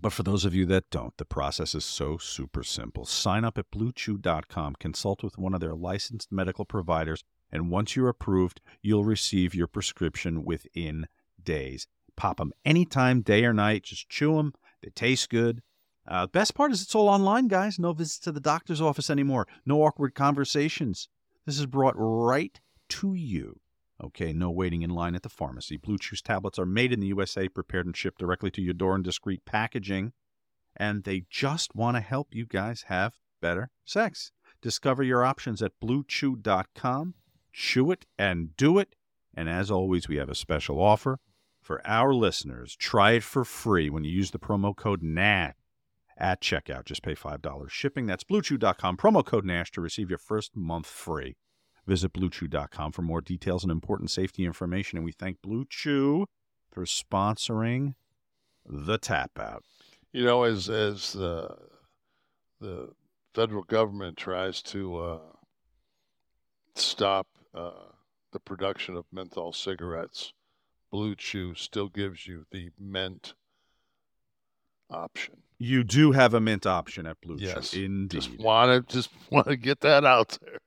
but 0.00 0.12
for 0.12 0.22
those 0.22 0.44
of 0.44 0.54
you 0.54 0.66
that 0.66 0.90
don't, 0.90 1.16
the 1.16 1.24
process 1.24 1.74
is 1.74 1.84
so 1.84 2.18
super 2.18 2.62
simple. 2.62 3.04
Sign 3.04 3.44
up 3.44 3.58
at 3.58 3.70
bluechew.com, 3.70 4.76
consult 4.78 5.22
with 5.22 5.38
one 5.38 5.54
of 5.54 5.60
their 5.60 5.74
licensed 5.74 6.32
medical 6.32 6.64
providers, 6.64 7.22
and 7.50 7.70
once 7.70 7.94
you're 7.94 8.08
approved, 8.08 8.60
you'll 8.82 9.04
receive 9.04 9.54
your 9.54 9.68
prescription 9.68 10.44
within 10.44 11.06
days. 11.42 11.86
Pop 12.16 12.38
them 12.38 12.52
anytime, 12.64 13.22
day 13.22 13.44
or 13.44 13.52
night. 13.52 13.84
Just 13.84 14.08
chew 14.08 14.36
them. 14.36 14.52
They 14.82 14.90
taste 14.90 15.30
good. 15.30 15.62
Uh, 16.06 16.22
the 16.22 16.28
best 16.28 16.54
part 16.54 16.72
is 16.72 16.82
it's 16.82 16.94
all 16.94 17.08
online, 17.08 17.48
guys. 17.48 17.78
No 17.78 17.92
visits 17.92 18.18
to 18.20 18.32
the 18.32 18.40
doctor's 18.40 18.80
office 18.80 19.08
anymore. 19.08 19.46
No 19.64 19.82
awkward 19.82 20.14
conversations. 20.14 21.08
This 21.46 21.58
is 21.58 21.66
brought 21.66 21.94
right 21.96 22.60
to 22.90 23.14
you. 23.14 23.60
Okay, 24.04 24.34
no 24.34 24.50
waiting 24.50 24.82
in 24.82 24.90
line 24.90 25.14
at 25.14 25.22
the 25.22 25.30
pharmacy. 25.30 25.78
Blue 25.78 25.96
Chew's 25.96 26.20
tablets 26.20 26.58
are 26.58 26.66
made 26.66 26.92
in 26.92 27.00
the 27.00 27.06
USA, 27.06 27.48
prepared 27.48 27.86
and 27.86 27.96
shipped 27.96 28.18
directly 28.18 28.50
to 28.50 28.60
your 28.60 28.74
door 28.74 28.94
in 28.94 29.02
discreet 29.02 29.46
packaging. 29.46 30.12
And 30.76 31.04
they 31.04 31.24
just 31.30 31.74
want 31.74 31.96
to 31.96 32.02
help 32.02 32.28
you 32.32 32.44
guys 32.44 32.82
have 32.88 33.14
better 33.40 33.70
sex. 33.84 34.30
Discover 34.60 35.04
your 35.04 35.24
options 35.24 35.62
at 35.62 35.72
bluechew.com. 35.82 37.14
Chew 37.52 37.90
it 37.92 38.04
and 38.18 38.54
do 38.56 38.78
it. 38.78 38.94
And 39.34 39.48
as 39.48 39.70
always, 39.70 40.06
we 40.06 40.16
have 40.16 40.28
a 40.28 40.34
special 40.34 40.82
offer 40.82 41.18
for 41.62 41.80
our 41.86 42.12
listeners. 42.12 42.76
Try 42.76 43.12
it 43.12 43.22
for 43.22 43.44
free 43.44 43.88
when 43.88 44.04
you 44.04 44.12
use 44.12 44.32
the 44.32 44.38
promo 44.38 44.76
code 44.76 45.02
NASH 45.02 45.54
at 46.18 46.42
checkout. 46.42 46.84
Just 46.84 47.02
pay 47.02 47.14
$5 47.14 47.70
shipping. 47.70 48.04
That's 48.06 48.24
bluechew.com, 48.24 48.98
promo 48.98 49.24
code 49.24 49.46
NASH 49.46 49.70
to 49.72 49.80
receive 49.80 50.10
your 50.10 50.18
first 50.18 50.54
month 50.54 50.86
free. 50.86 51.36
Visit 51.86 52.12
bluechew.com 52.12 52.92
for 52.92 53.02
more 53.02 53.20
details 53.20 53.62
and 53.62 53.70
important 53.70 54.10
safety 54.10 54.44
information. 54.44 54.96
And 54.96 55.04
we 55.04 55.12
thank 55.12 55.42
Blue 55.42 55.66
Chew 55.68 56.26
for 56.70 56.84
sponsoring 56.84 57.94
the 58.66 58.98
tap 58.98 59.38
out. 59.38 59.64
You 60.12 60.24
know, 60.24 60.44
as 60.44 60.70
as 60.70 61.12
the 61.12 61.56
the 62.60 62.90
federal 63.34 63.64
government 63.64 64.16
tries 64.16 64.62
to 64.62 64.96
uh, 64.96 65.18
stop 66.74 67.26
uh, 67.54 67.70
the 68.32 68.40
production 68.40 68.96
of 68.96 69.04
menthol 69.12 69.52
cigarettes, 69.52 70.32
Blue 70.90 71.14
Chew 71.14 71.54
still 71.54 71.88
gives 71.88 72.26
you 72.26 72.46
the 72.50 72.70
mint 72.78 73.34
option. 74.90 75.42
You 75.58 75.84
do 75.84 76.12
have 76.12 76.34
a 76.34 76.40
mint 76.40 76.66
option 76.66 77.06
at 77.06 77.20
Blue 77.20 77.36
Yes, 77.38 77.70
Chew. 77.72 77.84
Indeed. 77.84 78.20
Just 78.20 78.38
want 78.38 78.88
to 78.88 78.92
just 78.94 79.10
want 79.30 79.48
to 79.48 79.56
get 79.56 79.80
that 79.80 80.04
out 80.04 80.38
there. 80.40 80.60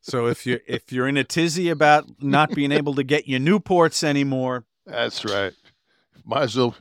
So 0.00 0.26
if 0.26 0.46
you're 0.46 0.60
if 0.66 0.92
you're 0.92 1.08
in 1.08 1.16
a 1.16 1.24
tizzy 1.24 1.68
about 1.68 2.06
not 2.22 2.54
being 2.54 2.72
able 2.72 2.94
to 2.94 3.04
get 3.04 3.28
your 3.28 3.40
Newports 3.40 4.02
anymore, 4.02 4.64
That's 4.86 5.24
right. 5.24 5.52
Might 6.24 6.42
as 6.44 6.56
well. 6.56 6.74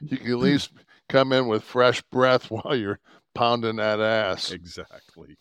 You 0.00 0.18
can 0.18 0.30
at 0.30 0.38
least 0.38 0.72
come 1.08 1.32
in 1.32 1.46
with 1.48 1.62
fresh 1.62 2.02
breath 2.02 2.50
while 2.50 2.74
you're 2.74 3.00
pounding 3.34 3.76
that 3.76 4.00
ass. 4.00 4.50
Exactly. 4.50 5.36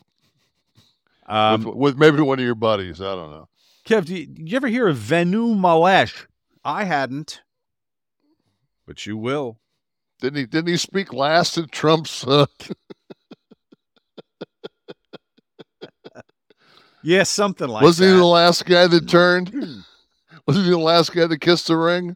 Um, 1.27 1.63
with, 1.63 1.75
with 1.75 1.97
maybe 1.97 2.21
one 2.21 2.39
of 2.39 2.45
your 2.45 2.55
buddies. 2.55 3.01
I 3.01 3.15
don't 3.15 3.31
know. 3.31 3.47
Kev, 3.85 4.05
do 4.05 4.15
you, 4.15 4.25
did 4.25 4.49
you 4.51 4.55
ever 4.55 4.67
hear 4.67 4.87
of 4.87 4.97
Venu 4.97 5.47
Malesh? 5.55 6.25
I 6.63 6.83
hadn't, 6.83 7.41
but 8.85 9.05
you 9.05 9.17
will. 9.17 9.59
Didn't 10.21 10.37
he? 10.39 10.45
Didn't 10.45 10.67
he 10.67 10.77
speak 10.77 11.13
last 11.13 11.57
at 11.57 11.71
Trump's? 11.71 12.25
Uh, 12.27 12.45
Yeah, 17.01 17.23
something 17.23 17.67
like 17.67 17.83
wasn't 17.83 18.07
that. 18.09 18.13
he 18.15 18.19
the 18.19 18.25
last 18.25 18.65
guy 18.65 18.87
that 18.87 19.07
turned? 19.07 19.49
wasn't 20.47 20.65
he 20.65 20.71
the 20.71 20.77
last 20.77 21.13
guy 21.13 21.27
that 21.27 21.39
kissed 21.39 21.67
the 21.67 21.77
ring? 21.77 22.15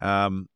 Um, 0.00 0.48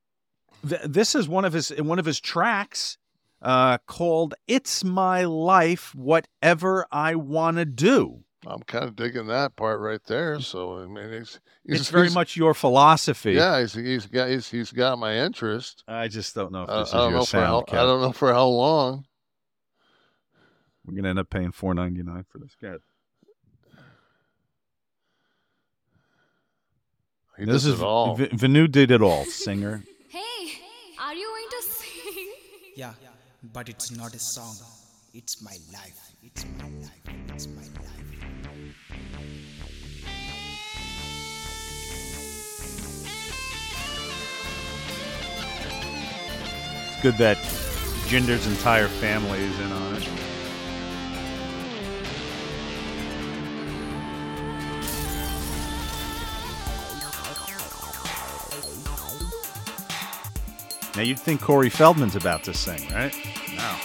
th- 0.68 0.82
this 0.84 1.14
is 1.14 1.28
one 1.28 1.44
of 1.44 1.52
his 1.52 1.68
one 1.70 1.98
of 1.98 2.04
his 2.04 2.20
tracks 2.20 2.98
uh, 3.40 3.78
called 3.86 4.34
"It's 4.46 4.82
My 4.84 5.24
Life, 5.24 5.94
Whatever 5.94 6.86
I 6.90 7.14
Want 7.14 7.56
to 7.58 7.64
Do." 7.64 8.24
I'm 8.46 8.60
kind 8.62 8.84
of 8.84 8.96
digging 8.96 9.26
that 9.26 9.56
part 9.56 9.80
right 9.80 10.00
there. 10.06 10.40
So 10.40 10.78
I 10.78 10.86
mean, 10.86 11.12
he's, 11.12 11.40
he's 11.66 11.80
It's 11.80 11.90
very 11.90 12.04
he's- 12.04 12.14
much 12.14 12.36
your 12.36 12.54
philosophy. 12.54 13.32
Yeah, 13.32 13.60
he's, 13.60 13.74
he's 13.74 14.06
got 14.06 14.28
he's, 14.28 14.48
he's 14.48 14.72
got 14.72 14.98
my 14.98 15.16
interest. 15.18 15.84
I 15.86 16.08
just 16.08 16.34
don't 16.34 16.52
know 16.52 16.62
if 16.62 16.68
this 16.68 16.88
is 16.88 16.94
I 16.94 16.98
don't 16.98 17.10
your 17.12 17.26
for 17.26 17.36
how 17.40 17.64
sound. 17.68 17.78
I 17.80 17.84
don't 17.84 18.00
know 18.00 18.12
for 18.12 18.32
how 18.32 18.46
long. 18.46 19.04
We're 20.84 20.94
gonna 20.96 21.10
end 21.10 21.18
up 21.18 21.28
paying 21.30 21.52
four 21.52 21.74
ninety 21.74 22.02
nine 22.02 22.24
for 22.28 22.38
this 22.38 22.56
guy. 22.60 22.76
He 27.38 27.44
this 27.44 27.62
does 27.62 27.66
is 27.66 27.80
it 27.80 27.84
all. 27.84 28.16
V- 28.16 28.26
Vanu 28.28 28.70
did 28.70 28.90
it 28.90 29.02
all. 29.02 29.24
Singer. 29.24 29.82
Hey, 30.08 30.52
are 31.00 31.14
you 31.14 31.26
going 31.28 31.48
to 31.50 31.62
sing? 31.68 32.28
Yeah, 32.74 32.92
but 33.52 33.68
it's 33.68 33.90
not 33.90 34.14
a 34.14 34.18
song. 34.18 34.54
It's 35.14 35.40
my 35.42 35.56
life. 35.72 36.00
It's 36.22 36.44
my 36.58 36.68
life. 36.68 37.02
It's 37.34 37.46
my 37.46 37.62
life. 37.62 39.18
It's 46.88 47.02
good 47.02 47.16
that 47.18 47.38
Jinder's 48.06 48.46
entire 48.46 48.88
family 48.88 49.38
is 49.38 49.58
in 49.60 49.72
on 49.72 49.94
it. 49.96 50.08
Now 60.98 61.04
you'd 61.04 61.20
think 61.20 61.40
Corey 61.40 61.70
Feldman's 61.70 62.16
about 62.16 62.42
to 62.42 62.52
sing, 62.52 62.80
right? 62.92 63.14
No. 63.54 63.76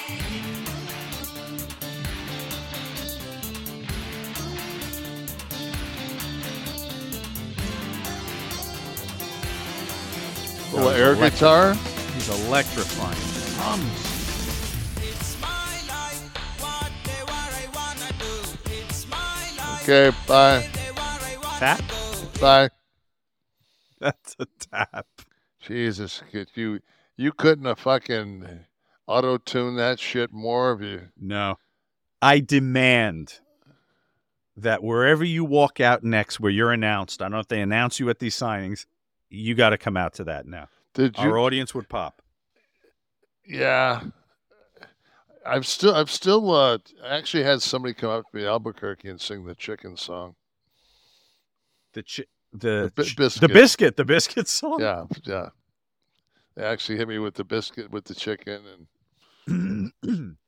Little 10.71 10.89
he's 10.89 10.99
air 10.99 11.13
electric- 11.13 11.33
guitar. 11.33 11.73
He's 12.15 12.47
electrifying. 12.47 13.15
Drums. 13.57 14.09
Okay, 19.83 20.17
bye. 20.27 20.67
Tap? 21.59 21.79
Bye. 22.41 22.69
That's 23.99 24.35
a 24.39 24.47
tap. 24.59 25.05
Jesus, 25.61 26.23
could 26.31 26.49
you 26.55 26.79
you 27.17 27.31
couldn't 27.31 27.65
have 27.65 27.79
fucking 27.79 28.65
auto 29.07 29.37
tuned 29.37 29.77
that 29.79 29.99
shit 29.99 30.31
more 30.31 30.71
of 30.71 30.81
you. 30.81 31.09
No. 31.19 31.57
I 32.21 32.39
demand 32.39 33.39
that 34.55 34.83
wherever 34.83 35.23
you 35.23 35.43
walk 35.43 35.79
out 35.79 36.03
next, 36.03 36.39
where 36.39 36.51
you're 36.51 36.71
announced, 36.71 37.21
I 37.21 37.25
don't 37.25 37.33
know 37.33 37.39
if 37.39 37.47
they 37.47 37.61
announce 37.61 37.99
you 37.99 38.09
at 38.09 38.19
these 38.19 38.35
signings, 38.35 38.85
you 39.29 39.55
got 39.55 39.71
to 39.71 39.77
come 39.77 39.97
out 39.97 40.13
to 40.15 40.23
that 40.25 40.45
now. 40.45 40.67
Did 40.93 41.17
you? 41.17 41.23
Our 41.23 41.37
audience 41.39 41.73
would 41.73 41.89
pop. 41.89 42.21
Yeah. 43.45 44.03
I've 45.45 45.67
still 45.67 45.93
I've 45.93 46.09
still 46.11 46.51
uh 46.53 46.77
actually 47.05 47.43
had 47.43 47.61
somebody 47.61 47.93
come 47.93 48.09
up 48.11 48.29
to 48.31 48.37
me 48.37 48.43
in 48.43 48.47
Albuquerque 48.47 49.09
and 49.09 49.19
sing 49.19 49.43
the 49.45 49.55
chicken 49.55 49.97
song. 49.97 50.35
The 51.93 52.03
chi- 52.03 52.23
the 52.53 52.91
ch- 53.03 53.15
biscuit. 53.17 53.41
the 53.41 53.53
biscuit, 53.53 53.97
the 53.97 54.05
biscuit 54.05 54.47
song. 54.47 54.79
Yeah, 54.79 55.03
yeah. 55.23 55.49
They 56.55 56.63
actually 56.63 56.97
hit 56.97 57.07
me 57.07 57.19
with 57.19 57.35
the 57.35 57.43
biscuit 57.43 57.91
with 57.91 58.05
the 58.05 58.15
chicken 58.15 58.61
and 59.47 59.91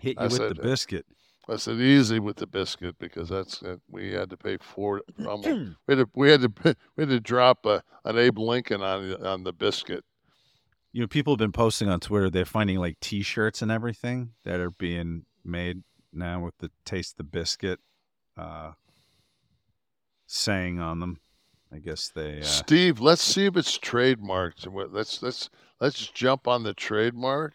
Hit 0.00 0.16
you 0.16 0.20
I 0.20 0.24
with 0.24 0.32
said, 0.36 0.56
the 0.56 0.60
uh, 0.60 0.64
biscuit. 0.64 1.06
I 1.48 1.56
said 1.56 1.76
easy 1.80 2.18
with 2.20 2.36
the 2.36 2.46
biscuit 2.46 2.96
because 2.98 3.28
that's 3.28 3.62
uh, 3.62 3.76
we 3.90 4.12
had 4.12 4.30
to 4.30 4.36
pay 4.36 4.56
four. 4.58 5.02
almost- 5.26 5.48
we 5.86 5.96
had 5.96 5.98
to 5.98 6.08
we 6.14 6.30
had 6.30 6.40
to 6.42 6.76
we 6.96 7.02
had 7.02 7.10
to 7.10 7.20
drop 7.20 7.66
uh, 7.66 7.80
an 8.04 8.18
Abe 8.18 8.38
Lincoln 8.38 8.82
on 8.82 9.08
the- 9.10 9.28
on 9.28 9.44
the 9.44 9.52
biscuit. 9.52 10.04
You 10.92 11.00
know, 11.00 11.08
people 11.08 11.32
have 11.32 11.38
been 11.38 11.52
posting 11.52 11.88
on 11.88 11.98
Twitter. 11.98 12.30
They're 12.30 12.44
finding 12.44 12.78
like 12.78 13.00
T-shirts 13.00 13.62
and 13.62 13.70
everything 13.72 14.30
that 14.44 14.60
are 14.60 14.70
being 14.70 15.24
made 15.44 15.82
now 16.12 16.40
with 16.44 16.56
the 16.58 16.70
"Taste 16.84 17.16
the 17.16 17.24
Biscuit" 17.24 17.80
uh, 18.38 18.72
saying 20.26 20.78
on 20.80 21.00
them. 21.00 21.18
I 21.74 21.78
guess 21.78 22.08
they. 22.08 22.40
Uh, 22.40 22.44
Steve, 22.44 23.00
let's 23.00 23.22
see 23.22 23.46
if 23.46 23.56
it's 23.56 23.78
trademarked. 23.78 24.66
Let's 24.92 25.22
let's 25.22 25.50
let's 25.80 26.06
jump 26.06 26.46
on 26.46 26.62
the 26.62 26.72
trademark 26.72 27.54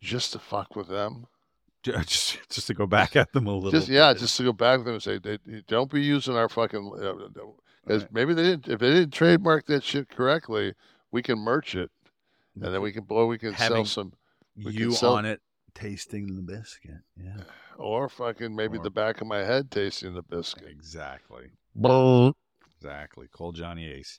just 0.00 0.32
to 0.32 0.38
fuck 0.38 0.76
with 0.76 0.88
them. 0.88 1.26
just 1.82 2.38
just 2.48 2.68
to 2.68 2.74
go 2.74 2.86
back 2.86 3.16
at 3.16 3.32
them 3.32 3.48
a 3.48 3.54
little. 3.54 3.72
Just 3.72 3.88
yeah, 3.88 4.14
just 4.14 4.36
to 4.36 4.44
go 4.44 4.52
back 4.52 4.78
at 4.80 4.84
them 4.84 4.94
and 4.94 5.02
say, 5.02 5.18
they, 5.18 5.38
don't 5.66 5.90
be 5.90 6.00
using 6.00 6.36
our 6.36 6.48
fucking. 6.48 6.92
Uh, 6.96 7.40
uh, 7.40 7.44
because 7.84 8.06
maybe 8.12 8.34
they 8.34 8.44
didn't. 8.44 8.68
If 8.68 8.78
they 8.78 8.90
didn't 8.90 9.12
trademark 9.12 9.66
that 9.66 9.82
shit 9.82 10.08
correctly, 10.08 10.74
we 11.10 11.22
can 11.22 11.40
merch 11.40 11.74
it, 11.74 11.90
and 12.54 12.62
then 12.62 12.72
mm-hmm. 12.74 12.82
we 12.82 12.92
can 12.92 13.02
boy, 13.02 13.26
we 13.26 13.38
can 13.38 13.56
sell 13.56 13.84
some. 13.84 14.12
You 14.54 14.72
can 14.72 14.92
sell, 14.92 15.14
on 15.14 15.24
it, 15.24 15.40
tasting 15.74 16.36
the 16.36 16.42
biscuit. 16.42 17.00
Yeah, 17.16 17.42
or 17.76 18.08
fucking 18.08 18.54
maybe 18.54 18.78
Or- 18.78 18.84
the 18.84 18.90
back 18.90 19.20
of 19.20 19.26
my 19.26 19.38
head 19.38 19.72
tasting 19.72 20.14
the 20.14 20.22
biscuit. 20.22 20.68
exactly, 20.68 21.50
Brr. 21.74 22.32
Exactly. 22.82 23.28
Call 23.28 23.52
Johnny 23.52 23.88
Ace. 23.88 24.18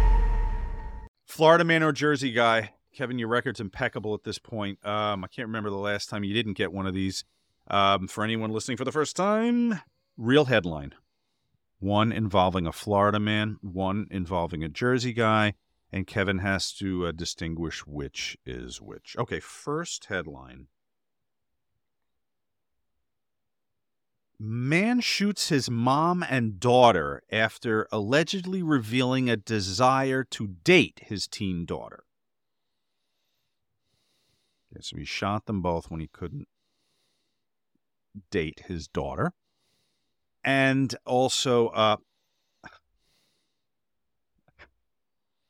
Florida 1.31 1.63
man 1.63 1.81
or 1.81 1.93
Jersey 1.93 2.33
guy, 2.33 2.73
Kevin, 2.93 3.17
your 3.17 3.29
record's 3.29 3.61
impeccable 3.61 4.13
at 4.13 4.25
this 4.25 4.37
point. 4.37 4.85
Um, 4.85 5.23
I 5.23 5.27
can't 5.27 5.47
remember 5.47 5.69
the 5.69 5.77
last 5.77 6.09
time 6.09 6.25
you 6.25 6.33
didn't 6.33 6.57
get 6.57 6.73
one 6.73 6.85
of 6.85 6.93
these. 6.93 7.23
Um, 7.69 8.09
for 8.09 8.25
anyone 8.25 8.51
listening 8.51 8.75
for 8.75 8.83
the 8.83 8.91
first 8.91 9.15
time, 9.15 9.79
real 10.17 10.45
headline: 10.45 10.93
one 11.79 12.11
involving 12.11 12.67
a 12.67 12.73
Florida 12.73 13.17
man, 13.17 13.59
one 13.61 14.07
involving 14.11 14.61
a 14.61 14.67
Jersey 14.67 15.13
guy, 15.13 15.53
and 15.89 16.05
Kevin 16.05 16.39
has 16.39 16.73
to 16.73 17.07
uh, 17.07 17.11
distinguish 17.13 17.87
which 17.87 18.37
is 18.45 18.81
which. 18.81 19.15
Okay, 19.17 19.39
first 19.39 20.05
headline. 20.05 20.67
Man 24.43 25.01
shoots 25.01 25.49
his 25.49 25.69
mom 25.69 26.23
and 26.23 26.59
daughter 26.59 27.21
after 27.31 27.87
allegedly 27.91 28.63
revealing 28.63 29.29
a 29.29 29.37
desire 29.37 30.23
to 30.31 30.47
date 30.47 31.01
his 31.05 31.27
teen 31.27 31.63
daughter. 31.63 32.05
So 34.79 34.97
he 34.97 35.05
shot 35.05 35.45
them 35.45 35.61
both 35.61 35.91
when 35.91 35.99
he 35.99 36.07
couldn't 36.07 36.47
date 38.31 38.63
his 38.65 38.87
daughter. 38.87 39.33
And 40.43 40.95
also, 41.05 41.67
uh, 41.67 41.97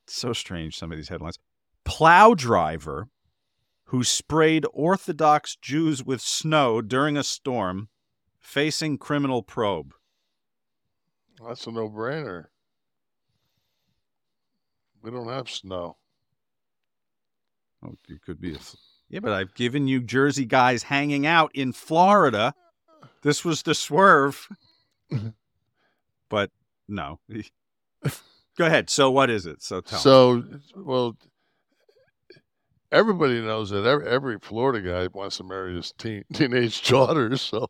so 0.06 0.34
strange, 0.34 0.78
some 0.78 0.92
of 0.92 0.98
these 0.98 1.08
headlines. 1.08 1.38
Plow 1.86 2.34
driver 2.34 3.08
who 3.86 4.04
sprayed 4.04 4.66
Orthodox 4.74 5.56
Jews 5.56 6.04
with 6.04 6.20
snow 6.20 6.82
during 6.82 7.16
a 7.16 7.24
storm 7.24 7.88
facing 8.42 8.98
criminal 8.98 9.42
probe. 9.44 9.94
That's 11.48 11.66
a 11.68 11.72
no-brainer. 11.72 12.46
We 15.02 15.10
don't 15.12 15.30
have 15.30 15.50
snow. 15.50 15.98
Oh, 17.84 17.96
it 18.10 18.22
could 18.24 18.40
be 18.40 18.54
a. 18.54 18.60
Yeah, 19.10 19.20
but 19.20 19.32
I've 19.32 19.54
given 19.56 19.88
you 19.88 20.02
Jersey 20.02 20.46
guys 20.46 20.84
hanging 20.84 21.26
out 21.26 21.52
in 21.56 21.74
Florida. 21.74 22.54
This 23.24 23.44
was 23.44 23.64
the 23.64 23.74
swerve. 23.74 24.48
but 26.30 26.52
No. 26.88 27.20
Go 28.58 28.66
ahead. 28.66 28.90
So 28.90 29.10
what 29.10 29.30
is 29.30 29.46
it? 29.46 29.64
So 29.64 29.82
tell. 29.82 29.98
me. 29.98 30.02
So, 30.04 30.44
well, 30.76 31.18
everybody 32.92 33.42
knows 33.42 33.70
that 33.72 33.86
every, 33.86 34.08
every 34.08 34.40
Florida 34.40 34.82
guy 34.82 35.08
wants 35.18 35.38
to 35.38 35.44
marry 35.44 35.76
his 35.76 35.92
teen, 35.98 36.24
teenage 36.34 36.84
daughter. 36.88 37.36
So, 37.38 37.68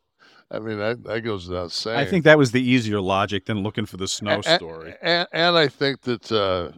I 0.50 0.58
mean, 0.58 0.78
that, 0.78 1.02
that 1.04 1.20
goes 1.20 1.48
without 1.48 1.72
saying. 1.72 1.98
I 1.98 2.04
think 2.04 2.24
that 2.24 2.38
was 2.38 2.52
the 2.52 2.62
easier 2.62 3.00
logic 3.00 3.46
than 3.46 3.62
looking 3.62 3.86
for 3.86 3.96
the 3.96 4.08
snow 4.08 4.36
A- 4.44 4.54
a- 4.54 4.56
story. 4.56 4.94
And, 5.00 5.26
and 5.32 5.56
I 5.56 5.68
think 5.68 6.02
that, 6.02 6.30
uh, 6.30 6.72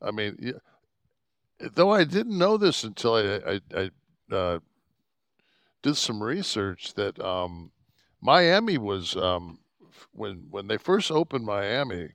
I 0.00 0.10
mean, 0.10 0.54
though 1.74 1.90
I 1.92 2.04
didn't 2.04 2.38
know 2.38 2.56
this 2.56 2.84
until 2.84 3.14
I, 3.14 3.60
I, 3.74 3.90
I 4.30 4.34
uh, 4.34 4.58
did 5.82 5.96
some 5.96 6.22
research 6.22 6.94
that 6.94 7.18
um, 7.20 7.72
Miami 8.20 8.78
was 8.78 9.16
um, 9.16 9.58
when 10.12 10.46
when 10.50 10.66
they 10.66 10.76
first 10.76 11.10
opened 11.10 11.44
Miami. 11.44 12.10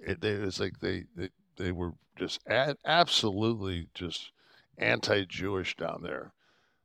It, 0.00 0.20
they, 0.20 0.30
it's 0.30 0.60
like 0.60 0.80
they, 0.80 1.04
they 1.16 1.30
they 1.56 1.72
were 1.72 1.92
just 2.16 2.40
absolutely 2.84 3.88
just 3.94 4.32
anti-Jewish 4.78 5.76
down 5.76 6.00
there. 6.02 6.32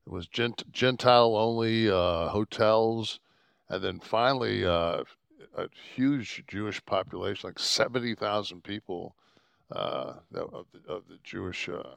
It 0.07 0.13
was 0.13 0.27
gent- 0.27 0.71
Gentile 0.71 1.35
only 1.35 1.89
uh, 1.89 2.29
hotels, 2.29 3.19
and 3.67 3.83
then 3.83 3.99
finally 3.99 4.65
uh, 4.65 5.03
a 5.57 5.67
huge 5.95 6.45
Jewish 6.47 6.83
population, 6.85 7.49
like 7.49 7.59
seventy 7.59 8.15
thousand 8.15 8.63
people 8.63 9.17
uh, 9.69 10.13
that, 10.31 10.43
of, 10.43 10.65
the, 10.71 10.89
of 10.89 11.09
the 11.09 11.17
Jewish 11.25 11.67
uh, 11.67 11.95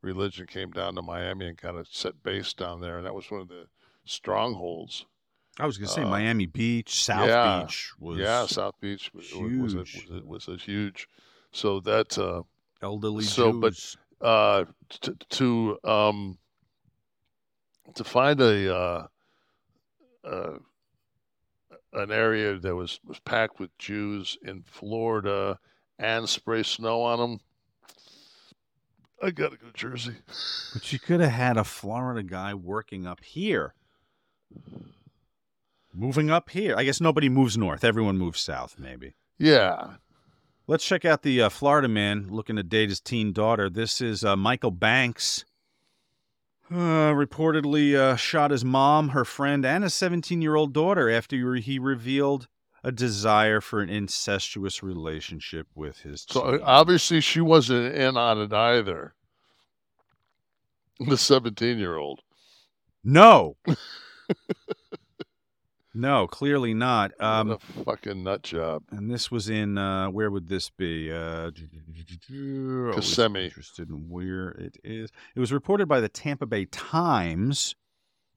religion, 0.00 0.46
came 0.46 0.70
down 0.70 0.94
to 0.94 1.02
Miami 1.02 1.48
and 1.48 1.58
kind 1.58 1.76
of 1.76 1.88
set 1.88 2.22
base 2.22 2.52
down 2.52 2.80
there, 2.80 2.98
and 2.98 3.04
that 3.04 3.16
was 3.16 3.28
one 3.28 3.40
of 3.40 3.48
the 3.48 3.66
strongholds. 4.04 5.04
I 5.58 5.66
was 5.66 5.76
going 5.76 5.88
to 5.88 5.92
say 5.94 6.02
Uh, 6.02 6.10
Miami 6.10 6.46
Beach, 6.46 7.02
South 7.02 7.26
yeah, 7.26 7.62
Beach 7.62 7.94
was 7.98 8.18
yeah, 8.20 8.46
South 8.46 8.76
Beach 8.80 9.10
was, 9.12 9.32
was, 9.34 9.74
a, 9.74 9.78
was, 9.78 9.90
huge. 9.90 10.08
a, 10.08 10.24
was 10.24 10.46
a 10.46 10.56
huge. 10.56 11.08
So 11.50 11.80
that 11.80 12.16
uh, 12.16 12.42
elderly 12.80 13.24
so, 13.24 13.50
Jews. 13.50 13.96
but 14.20 14.24
uh, 14.24 14.64
to 15.00 15.16
to 15.30 15.78
um, 15.82 16.38
to 17.94 18.04
find 18.04 18.40
a 18.40 18.74
uh, 18.74 19.06
uh, 20.24 20.58
an 21.92 22.10
area 22.10 22.58
that 22.58 22.74
was 22.74 23.00
was 23.04 23.18
packed 23.20 23.60
with 23.60 23.76
Jews 23.78 24.36
in 24.42 24.62
Florida 24.62 25.58
and 25.98 26.28
spray 26.28 26.62
snow 26.62 27.02
on 27.02 27.18
them. 27.18 27.40
I 29.22 29.30
gotta 29.30 29.56
go 29.56 29.68
to 29.68 29.72
Jersey. 29.72 30.16
But 30.72 30.92
you 30.92 30.98
could 30.98 31.20
have 31.20 31.30
had 31.30 31.56
a 31.56 31.64
Florida 31.64 32.22
guy 32.22 32.54
working 32.54 33.06
up 33.06 33.22
here. 33.22 33.74
Moving 35.92 36.30
up 36.30 36.50
here. 36.50 36.74
I 36.76 36.84
guess 36.84 37.00
nobody 37.00 37.28
moves 37.28 37.56
north. 37.56 37.84
Everyone 37.84 38.18
moves 38.18 38.40
south, 38.40 38.76
maybe. 38.78 39.14
Yeah. 39.38 39.94
Let's 40.66 40.84
check 40.84 41.04
out 41.04 41.22
the 41.22 41.42
uh, 41.42 41.48
Florida 41.48 41.88
man 41.88 42.28
looking 42.30 42.56
to 42.56 42.62
date 42.62 42.88
his 42.88 43.00
teen 43.00 43.32
daughter. 43.32 43.70
This 43.70 44.00
is 44.00 44.24
uh, 44.24 44.34
Michael 44.34 44.72
Banks. 44.72 45.44
Uh, 46.70 47.12
reportedly 47.12 47.94
uh, 47.94 48.16
shot 48.16 48.50
his 48.50 48.64
mom, 48.64 49.10
her 49.10 49.24
friend, 49.24 49.66
and 49.66 49.84
a 49.84 49.90
17 49.90 50.40
year 50.40 50.54
old 50.54 50.72
daughter 50.72 51.10
after 51.10 51.54
he 51.56 51.78
revealed 51.78 52.48
a 52.82 52.92
desire 52.92 53.60
for 53.60 53.80
an 53.80 53.88
incestuous 53.88 54.82
relationship 54.82 55.66
with 55.74 56.00
his 56.00 56.26
So 56.28 56.42
uh, 56.42 56.58
obviously 56.62 57.20
she 57.20 57.40
wasn't 57.40 57.94
in 57.94 58.16
on 58.16 58.40
it 58.40 58.52
either. 58.52 59.14
The 61.00 61.16
seventeen-year-old. 61.16 62.20
No. 63.02 63.56
no, 65.94 66.26
clearly 66.26 66.74
not. 66.74 67.12
Um, 67.20 67.48
what 67.48 67.62
a 67.62 67.84
fucking 67.84 68.24
nut 68.24 68.42
job. 68.42 68.82
And 68.90 69.10
this 69.10 69.30
was 69.30 69.48
in 69.48 69.78
uh, 69.78 70.08
where 70.08 70.30
would 70.30 70.48
this 70.48 70.68
be? 70.70 71.12
Uh, 71.12 71.50
Kissimmee. 72.94 73.44
Interested 73.44 73.88
in 73.88 74.08
where 74.08 74.50
it 74.50 74.76
is. 74.82 75.10
It 75.36 75.40
was 75.40 75.52
reported 75.52 75.86
by 75.86 76.00
the 76.00 76.08
Tampa 76.08 76.46
Bay 76.46 76.64
Times, 76.66 77.76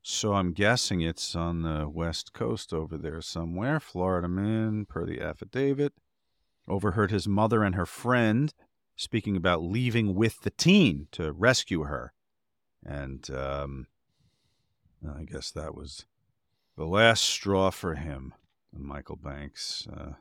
so 0.01 0.33
I'm 0.33 0.53
guessing 0.53 1.01
it's 1.01 1.35
on 1.35 1.63
the 1.63 1.89
west 1.89 2.31
coast 2.33 2.73
over 2.73 2.95
there 2.97 3.21
somewhere. 3.21 3.79
Florida 3.79 4.27
man, 4.27 4.85
per 4.85 5.05
the 5.05 5.19
affidavit, 5.19 5.93
overheard 6.67 7.11
his 7.11 7.27
mother 7.27 7.63
and 7.63 7.75
her 7.75 7.85
friend 7.85 8.53
speaking 8.95 9.35
about 9.35 9.63
leaving 9.63 10.15
with 10.15 10.41
the 10.41 10.49
teen 10.49 11.07
to 11.11 11.31
rescue 11.31 11.83
her, 11.83 12.13
and 12.85 13.29
um, 13.29 13.87
I 15.07 15.23
guess 15.23 15.51
that 15.51 15.75
was 15.75 16.05
the 16.77 16.85
last 16.85 17.23
straw 17.23 17.69
for 17.71 17.95
him. 17.95 18.33
Michael 18.73 19.15
Banks 19.15 19.87
uh, 19.91 20.13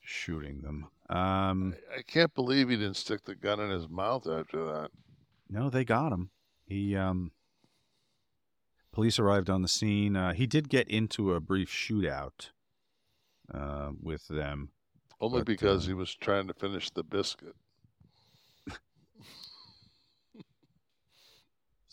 shooting 0.00 0.62
them. 0.62 0.86
Um, 1.10 1.74
I 1.96 2.02
can't 2.02 2.32
believe 2.34 2.68
he 2.68 2.76
didn't 2.76 2.96
stick 2.96 3.24
the 3.24 3.34
gun 3.34 3.60
in 3.60 3.70
his 3.70 3.88
mouth 3.88 4.26
after 4.26 4.64
that. 4.64 4.90
no, 5.50 5.68
they 5.68 5.84
got 5.84 6.12
him. 6.12 6.30
He 6.66 6.96
um, 6.96 7.32
police 8.92 9.18
arrived 9.18 9.50
on 9.50 9.62
the 9.62 9.68
scene. 9.68 10.16
Uh, 10.16 10.32
he 10.32 10.46
did 10.46 10.68
get 10.68 10.88
into 10.88 11.34
a 11.34 11.40
brief 11.40 11.68
shootout 11.68 12.50
uh, 13.52 13.90
with 14.00 14.28
them. 14.28 14.70
Only 15.20 15.40
but, 15.40 15.46
because 15.46 15.84
uh, 15.84 15.88
he 15.88 15.94
was 15.94 16.14
trying 16.14 16.46
to 16.46 16.54
finish 16.54 16.90
the 16.90 17.02
biscuit. 17.02 17.56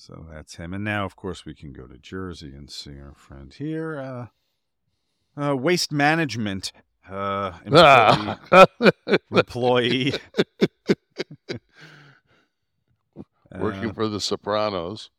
So 0.02 0.26
that's 0.32 0.56
him. 0.56 0.74
And 0.74 0.84
now, 0.84 1.06
of 1.06 1.16
course, 1.16 1.46
we 1.46 1.54
can 1.54 1.74
go 1.74 1.86
to 1.86 1.96
Jersey 1.96 2.56
and 2.56 2.72
see 2.72 3.00
our 3.00 3.14
friend 3.14 3.54
here. 3.54 4.00
Uh, 4.00 5.40
uh, 5.40 5.56
waste 5.56 5.92
management 5.92 6.72
uh, 7.08 7.52
employee. 7.64 8.36
employee. 9.32 10.14
Working 13.60 13.92
Uh, 13.92 13.94
for 13.94 14.08
the 14.08 14.20
Sopranos. 14.20 15.12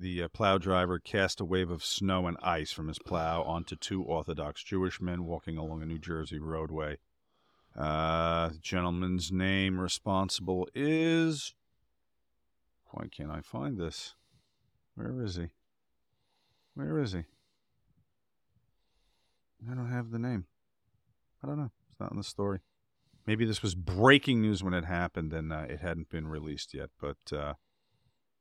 The 0.00 0.24
uh, 0.24 0.28
plow 0.28 0.58
driver 0.58 0.98
cast 0.98 1.40
a 1.40 1.44
wave 1.44 1.70
of 1.70 1.84
snow 1.84 2.26
and 2.26 2.36
ice 2.42 2.72
from 2.72 2.88
his 2.88 2.98
plow 2.98 3.44
onto 3.44 3.76
two 3.76 4.02
Orthodox 4.02 4.64
Jewish 4.64 5.00
men 5.00 5.26
walking 5.26 5.56
along 5.56 5.80
a 5.80 5.86
New 5.86 6.00
Jersey 6.00 6.40
roadway. 6.40 6.98
Uh, 7.76 8.48
the 8.48 8.58
gentleman's 8.58 9.30
name 9.30 9.78
responsible 9.78 10.66
is. 10.74 11.54
Why 12.92 13.06
can't 13.08 13.30
I 13.30 13.40
find 13.40 13.78
this? 13.78 14.14
Where 14.94 15.22
is 15.22 15.36
he? 15.36 15.48
Where 16.74 16.98
is 16.98 17.12
he? 17.12 17.24
I 19.70 19.74
don't 19.74 19.90
have 19.90 20.10
the 20.10 20.18
name. 20.18 20.46
I 21.42 21.46
don't 21.46 21.58
know. 21.58 21.70
It's 21.90 22.00
not 22.00 22.10
in 22.10 22.18
the 22.18 22.24
story. 22.24 22.60
Maybe 23.26 23.44
this 23.44 23.62
was 23.62 23.74
breaking 23.74 24.42
news 24.42 24.62
when 24.62 24.74
it 24.74 24.84
happened 24.84 25.32
and 25.32 25.52
uh, 25.52 25.64
it 25.68 25.80
hadn't 25.80 26.10
been 26.10 26.26
released 26.26 26.74
yet. 26.74 26.90
But 27.00 27.32
uh, 27.32 27.54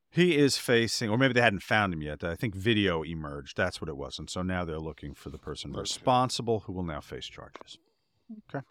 he 0.09 0.37
is 0.37 0.57
facing, 0.57 1.09
or 1.09 1.17
maybe 1.17 1.33
they 1.33 1.41
hadn't 1.41 1.63
found 1.63 1.93
him 1.93 2.01
yet. 2.01 2.23
I 2.23 2.35
think 2.35 2.55
video 2.55 3.03
emerged. 3.03 3.55
That's 3.55 3.79
what 3.79 3.89
it 3.89 3.95
was. 3.95 4.19
And 4.19 4.29
so 4.29 4.41
now 4.41 4.65
they're 4.65 4.79
looking 4.79 5.13
for 5.13 5.29
the 5.29 5.37
person 5.37 5.71
responsible 5.71 6.61
who 6.61 6.73
will 6.73 6.83
now 6.83 6.99
face 6.99 7.27
charges. 7.27 7.77
Okay. 8.49 8.65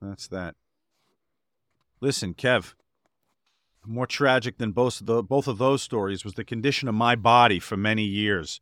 That's 0.00 0.26
that. 0.28 0.56
Listen, 2.00 2.34
Kev, 2.34 2.74
more 3.86 4.06
tragic 4.06 4.58
than 4.58 4.72
both 4.72 5.00
of, 5.00 5.06
the, 5.06 5.22
both 5.22 5.48
of 5.48 5.58
those 5.58 5.82
stories 5.82 6.24
was 6.24 6.34
the 6.34 6.44
condition 6.44 6.88
of 6.88 6.94
my 6.94 7.16
body 7.16 7.58
for 7.58 7.76
many 7.76 8.04
years. 8.04 8.60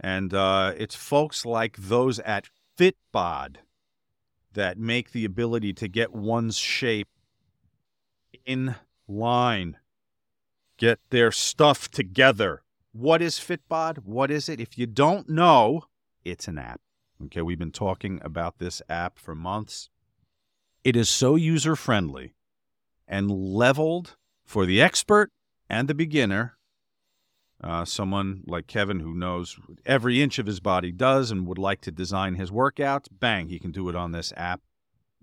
And 0.00 0.34
uh, 0.34 0.72
it's 0.76 0.94
folks 0.94 1.46
like 1.46 1.76
those 1.76 2.18
at 2.20 2.48
Fitbod 2.78 3.56
that 4.52 4.78
make 4.78 5.12
the 5.12 5.24
ability 5.24 5.72
to 5.74 5.88
get 5.88 6.12
one's 6.12 6.56
shape 6.56 7.08
in 8.44 8.74
line, 9.06 9.78
get 10.76 10.98
their 11.10 11.30
stuff 11.30 11.90
together. 11.90 12.62
What 12.92 13.22
is 13.22 13.36
Fitbod? 13.38 14.04
What 14.04 14.30
is 14.30 14.48
it? 14.48 14.60
If 14.60 14.76
you 14.76 14.86
don't 14.86 15.28
know, 15.28 15.84
it's 16.24 16.48
an 16.48 16.58
app. 16.58 16.80
Okay, 17.24 17.42
we've 17.42 17.58
been 17.58 17.72
talking 17.72 18.20
about 18.22 18.58
this 18.58 18.82
app 18.88 19.18
for 19.18 19.34
months. 19.34 19.88
It 20.82 20.96
is 20.96 21.08
so 21.08 21.36
user 21.36 21.76
friendly 21.76 22.34
and 23.06 23.30
leveled 23.30 24.16
for 24.44 24.66
the 24.66 24.80
expert 24.80 25.30
and 25.68 25.88
the 25.88 25.94
beginner. 25.94 26.56
Uh, 27.62 27.84
someone 27.84 28.42
like 28.44 28.66
Kevin 28.66 29.00
who 29.00 29.14
knows 29.14 29.56
every 29.86 30.20
inch 30.20 30.40
of 30.40 30.46
his 30.46 30.58
body 30.58 30.90
does 30.90 31.30
and 31.30 31.46
would 31.46 31.58
like 31.58 31.80
to 31.80 31.92
design 31.92 32.34
his 32.34 32.50
workouts, 32.50 33.06
bang, 33.10 33.48
he 33.48 33.60
can 33.60 33.70
do 33.70 33.88
it 33.88 33.94
on 33.94 34.10
this 34.10 34.32
app. 34.36 34.60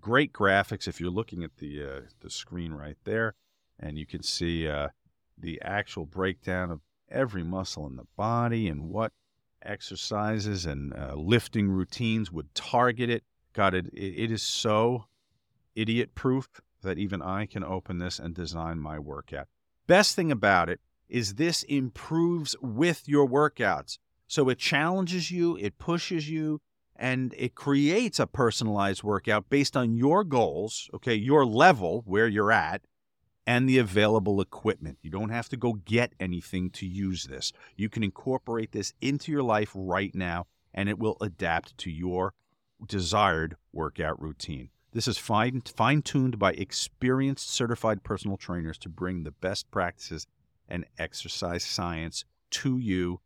Great 0.00 0.32
graphics 0.32 0.88
if 0.88 0.98
you're 0.98 1.10
looking 1.10 1.44
at 1.44 1.58
the 1.58 1.82
uh, 1.82 2.00
the 2.20 2.30
screen 2.30 2.72
right 2.72 2.96
there, 3.04 3.34
and 3.78 3.98
you 3.98 4.06
can 4.06 4.22
see 4.22 4.66
uh, 4.66 4.88
the 5.36 5.60
actual 5.62 6.06
breakdown 6.06 6.70
of 6.70 6.80
every 7.10 7.42
muscle 7.42 7.86
in 7.86 7.96
the 7.96 8.06
body 8.16 8.68
and 8.68 8.88
what 8.88 9.12
exercises 9.62 10.64
and 10.64 10.94
uh, 10.94 11.14
lifting 11.14 11.68
routines 11.68 12.32
would 12.32 12.54
target 12.54 13.10
it. 13.10 13.24
God, 13.52 13.74
it, 13.74 13.86
it, 13.88 14.24
it 14.24 14.30
is 14.30 14.42
so 14.42 15.04
idiot 15.74 16.14
proof 16.14 16.48
that 16.82 16.98
even 16.98 17.22
I 17.22 17.46
can 17.46 17.64
open 17.64 17.98
this 17.98 18.18
and 18.18 18.34
design 18.34 18.78
my 18.78 18.98
workout. 18.98 19.48
Best 19.86 20.14
thing 20.14 20.30
about 20.30 20.68
it 20.68 20.80
is 21.08 21.34
this 21.34 21.62
improves 21.64 22.54
with 22.60 23.08
your 23.08 23.28
workouts. 23.28 23.98
So 24.28 24.48
it 24.48 24.58
challenges 24.58 25.30
you, 25.30 25.56
it 25.56 25.78
pushes 25.78 26.30
you, 26.30 26.60
and 26.94 27.34
it 27.36 27.54
creates 27.54 28.20
a 28.20 28.26
personalized 28.26 29.02
workout 29.02 29.48
based 29.48 29.76
on 29.76 29.96
your 29.96 30.22
goals, 30.22 30.88
okay, 30.94 31.14
your 31.14 31.44
level, 31.44 32.02
where 32.06 32.28
you're 32.28 32.52
at, 32.52 32.82
and 33.46 33.68
the 33.68 33.78
available 33.78 34.40
equipment. 34.40 34.98
You 35.02 35.10
don't 35.10 35.30
have 35.30 35.48
to 35.48 35.56
go 35.56 35.72
get 35.72 36.12
anything 36.20 36.70
to 36.70 36.86
use 36.86 37.24
this. 37.24 37.52
You 37.74 37.88
can 37.88 38.04
incorporate 38.04 38.70
this 38.70 38.92
into 39.00 39.32
your 39.32 39.42
life 39.42 39.72
right 39.74 40.14
now, 40.14 40.46
and 40.72 40.88
it 40.88 40.98
will 40.98 41.16
adapt 41.20 41.76
to 41.78 41.90
your 41.90 42.34
desired 42.86 43.56
workout 43.72 44.20
routine. 44.22 44.68
This 44.92 45.06
is 45.06 45.18
fine 45.18 45.62
fine 45.62 46.02
tuned 46.02 46.38
by 46.38 46.52
experienced 46.52 47.48
certified 47.48 48.02
personal 48.02 48.36
trainers 48.36 48.78
to 48.78 48.88
bring 48.88 49.22
the 49.22 49.30
best 49.30 49.70
practices 49.70 50.26
and 50.68 50.84
exercise 50.98 51.64
science 51.64 52.24
to 52.50 52.78
you. 52.78 53.20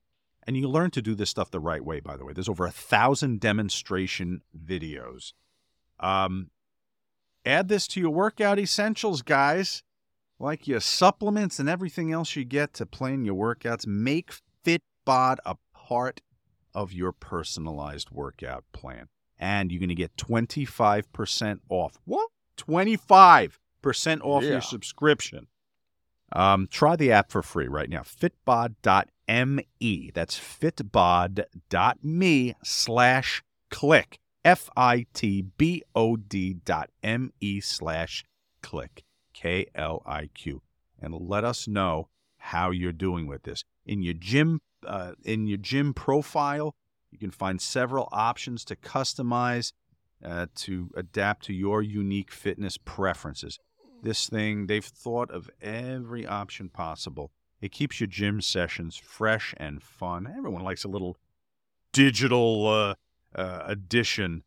And 0.46 0.56
you 0.56 0.68
learn 0.68 0.90
to 0.90 1.00
do 1.00 1.14
this 1.14 1.30
stuff 1.30 1.50
the 1.50 1.60
right 1.60 1.82
way, 1.82 2.00
by 2.00 2.16
the 2.16 2.24
way. 2.24 2.34
There's 2.34 2.50
over 2.50 2.66
a 2.66 2.70
thousand 2.70 3.40
demonstration 3.40 4.42
videos. 4.54 5.32
Um, 5.98 6.50
add 7.46 7.68
this 7.68 7.86
to 7.88 8.00
your 8.00 8.10
workout 8.10 8.58
essentials, 8.58 9.22
guys, 9.22 9.82
like 10.38 10.68
your 10.68 10.80
supplements 10.80 11.58
and 11.58 11.68
everything 11.68 12.12
else 12.12 12.36
you 12.36 12.44
get 12.44 12.74
to 12.74 12.84
plan 12.84 13.24
your 13.24 13.36
workouts. 13.36 13.86
Make 13.86 14.32
Fitbod 14.62 15.38
a 15.46 15.56
part 15.72 16.20
of 16.74 16.92
your 16.92 17.12
personalized 17.12 18.10
workout 18.10 18.64
plan 18.72 19.08
and 19.38 19.72
you're 19.72 19.80
going 19.80 19.88
to 19.88 19.94
get 19.94 20.16
25% 20.16 21.60
off. 21.68 21.98
What? 22.04 22.28
25% 22.56 23.52
off 24.22 24.42
Yeah. 24.42 24.50
your 24.50 24.60
subscription. 24.60 25.46
Um, 26.32 26.66
try 26.70 26.96
the 26.96 27.12
app 27.12 27.30
for 27.30 27.42
free 27.42 27.68
right 27.68 27.88
now. 27.88 28.02
Fitbod.me. 28.02 30.10
That's 30.14 30.38
fitbod.me 30.38 32.54
slash 32.64 33.42
KLIQ. 33.70 34.14
F 34.44 34.68
I 34.76 35.06
T 35.14 35.42
B 35.56 35.82
O 35.94 36.16
D 36.16 36.52
dot 36.52 36.90
M 37.02 37.32
E 37.40 37.60
slash 37.60 38.24
KLIQ. 38.62 38.98
K 39.32 39.66
L 39.74 40.02
I 40.04 40.28
Q. 40.34 40.60
And 41.00 41.14
let 41.14 41.44
us 41.44 41.66
know 41.66 42.08
how 42.36 42.70
you're 42.70 42.92
doing 42.92 43.26
with 43.26 43.44
this. 43.44 43.64
In 43.86 44.02
your 44.02 44.12
gym, 44.14 44.60
uh, 44.86 45.12
in 45.24 45.46
your 45.46 45.56
gym 45.58 45.94
profile, 45.94 46.74
you 47.14 47.18
can 47.20 47.30
find 47.30 47.62
several 47.62 48.08
options 48.10 48.64
to 48.66 48.76
customize 48.76 49.72
uh, 50.24 50.46
to 50.56 50.90
adapt 50.96 51.44
to 51.46 51.54
your 51.54 51.80
unique 51.80 52.32
fitness 52.32 52.76
preferences. 52.76 53.60
This 54.02 54.28
thing, 54.28 54.66
they've 54.66 54.84
thought 54.84 55.30
of 55.30 55.48
every 55.62 56.26
option 56.26 56.68
possible. 56.68 57.30
It 57.60 57.70
keeps 57.72 58.00
your 58.00 58.08
gym 58.08 58.40
sessions 58.40 58.96
fresh 58.96 59.54
and 59.56 59.82
fun. 59.82 60.26
Everyone 60.36 60.62
likes 60.62 60.84
a 60.84 60.88
little 60.88 61.16
digital 61.92 62.66
uh, 62.66 62.94
uh, 63.34 63.62
addition 63.66 64.42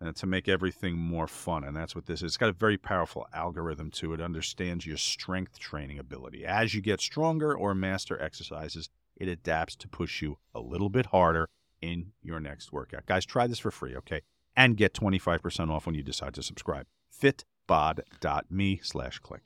uh, 0.00 0.12
to 0.12 0.26
make 0.26 0.48
everything 0.48 0.96
more 0.96 1.26
fun, 1.26 1.64
and 1.64 1.76
that's 1.76 1.94
what 1.94 2.06
this 2.06 2.20
is. 2.20 2.26
It's 2.26 2.36
got 2.36 2.48
a 2.48 2.52
very 2.52 2.78
powerful 2.78 3.26
algorithm 3.34 3.90
to 3.92 4.14
it. 4.14 4.20
Understands 4.20 4.86
your 4.86 4.96
strength 4.96 5.58
training 5.58 5.98
ability. 5.98 6.46
As 6.46 6.72
you 6.72 6.80
get 6.80 7.00
stronger 7.00 7.54
or 7.54 7.74
master 7.74 8.20
exercises, 8.22 8.88
it 9.16 9.28
adapts 9.28 9.76
to 9.76 9.88
push 9.88 10.22
you 10.22 10.38
a 10.54 10.60
little 10.60 10.88
bit 10.88 11.06
harder 11.06 11.48
in 11.82 12.12
your 12.22 12.40
next 12.40 12.72
workout. 12.72 13.06
Guys, 13.06 13.26
try 13.26 13.46
this 13.46 13.58
for 13.58 13.70
free, 13.70 13.96
okay? 13.96 14.22
And 14.56 14.76
get 14.76 14.94
25% 14.94 15.70
off 15.70 15.86
when 15.86 15.94
you 15.94 16.02
decide 16.02 16.34
to 16.34 16.42
subscribe. 16.42 16.86
Fitbod.me 17.20 18.80
slash 18.82 19.20
KLIQ. 19.20 19.40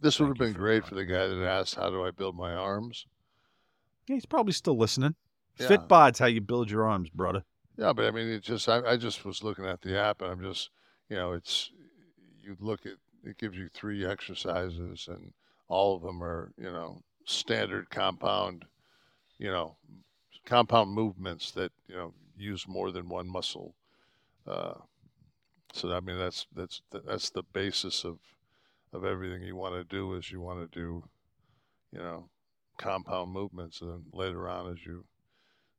This 0.00 0.18
would 0.18 0.28
have 0.28 0.38
been 0.38 0.54
great 0.54 0.86
for 0.86 0.94
the 0.94 1.04
guy 1.04 1.26
that 1.26 1.44
asked, 1.44 1.74
"How 1.74 1.90
do 1.90 2.02
I 2.02 2.10
build 2.10 2.34
my 2.34 2.54
arms?" 2.54 3.06
Yeah, 4.06 4.14
he's 4.14 4.24
probably 4.24 4.54
still 4.54 4.76
listening. 4.76 5.14
Yeah. 5.58 5.68
Fitbod's 5.68 6.18
how 6.18 6.26
you 6.26 6.40
build 6.40 6.70
your 6.70 6.88
arms, 6.88 7.10
brother. 7.10 7.44
Yeah, 7.76 7.92
but 7.92 8.06
I 8.06 8.10
mean, 8.10 8.28
it 8.28 8.42
just 8.42 8.66
I, 8.66 8.80
I 8.92 8.96
just 8.96 9.26
was 9.26 9.42
looking 9.42 9.66
at 9.66 9.82
the 9.82 9.98
app, 9.98 10.22
and 10.22 10.30
I'm 10.30 10.40
just 10.40 10.70
you 11.10 11.16
know, 11.16 11.32
it's 11.32 11.70
you 12.42 12.56
look 12.60 12.86
at 12.86 12.94
it 13.24 13.36
gives 13.36 13.58
you 13.58 13.68
three 13.68 14.06
exercises, 14.06 15.06
and 15.10 15.32
all 15.68 15.96
of 15.96 16.02
them 16.02 16.22
are 16.22 16.52
you 16.56 16.70
know 16.70 17.02
standard 17.26 17.90
compound, 17.90 18.64
you 19.38 19.50
know, 19.50 19.76
compound 20.44 20.92
movements 20.92 21.50
that 21.52 21.72
you 21.88 21.96
know 21.96 22.14
use 22.36 22.66
more 22.66 22.90
than 22.90 23.08
one 23.08 23.28
muscle. 23.28 23.74
Uh, 24.46 24.74
so 25.72 25.92
I 25.92 26.00
mean, 26.00 26.18
that's 26.18 26.46
that's 26.54 26.82
that's 26.90 27.30
the 27.30 27.42
basis 27.52 28.04
of 28.04 28.18
of 28.92 29.04
everything 29.04 29.42
you 29.42 29.56
want 29.56 29.74
to 29.74 29.84
do 29.84 30.14
is 30.14 30.30
you 30.30 30.40
want 30.40 30.60
to 30.60 30.78
do, 30.78 31.04
you 31.92 31.98
know, 31.98 32.28
compound 32.76 33.32
movements, 33.32 33.80
and 33.80 33.90
then 33.90 34.04
later 34.12 34.48
on 34.48 34.72
as 34.72 34.84
you 34.84 35.04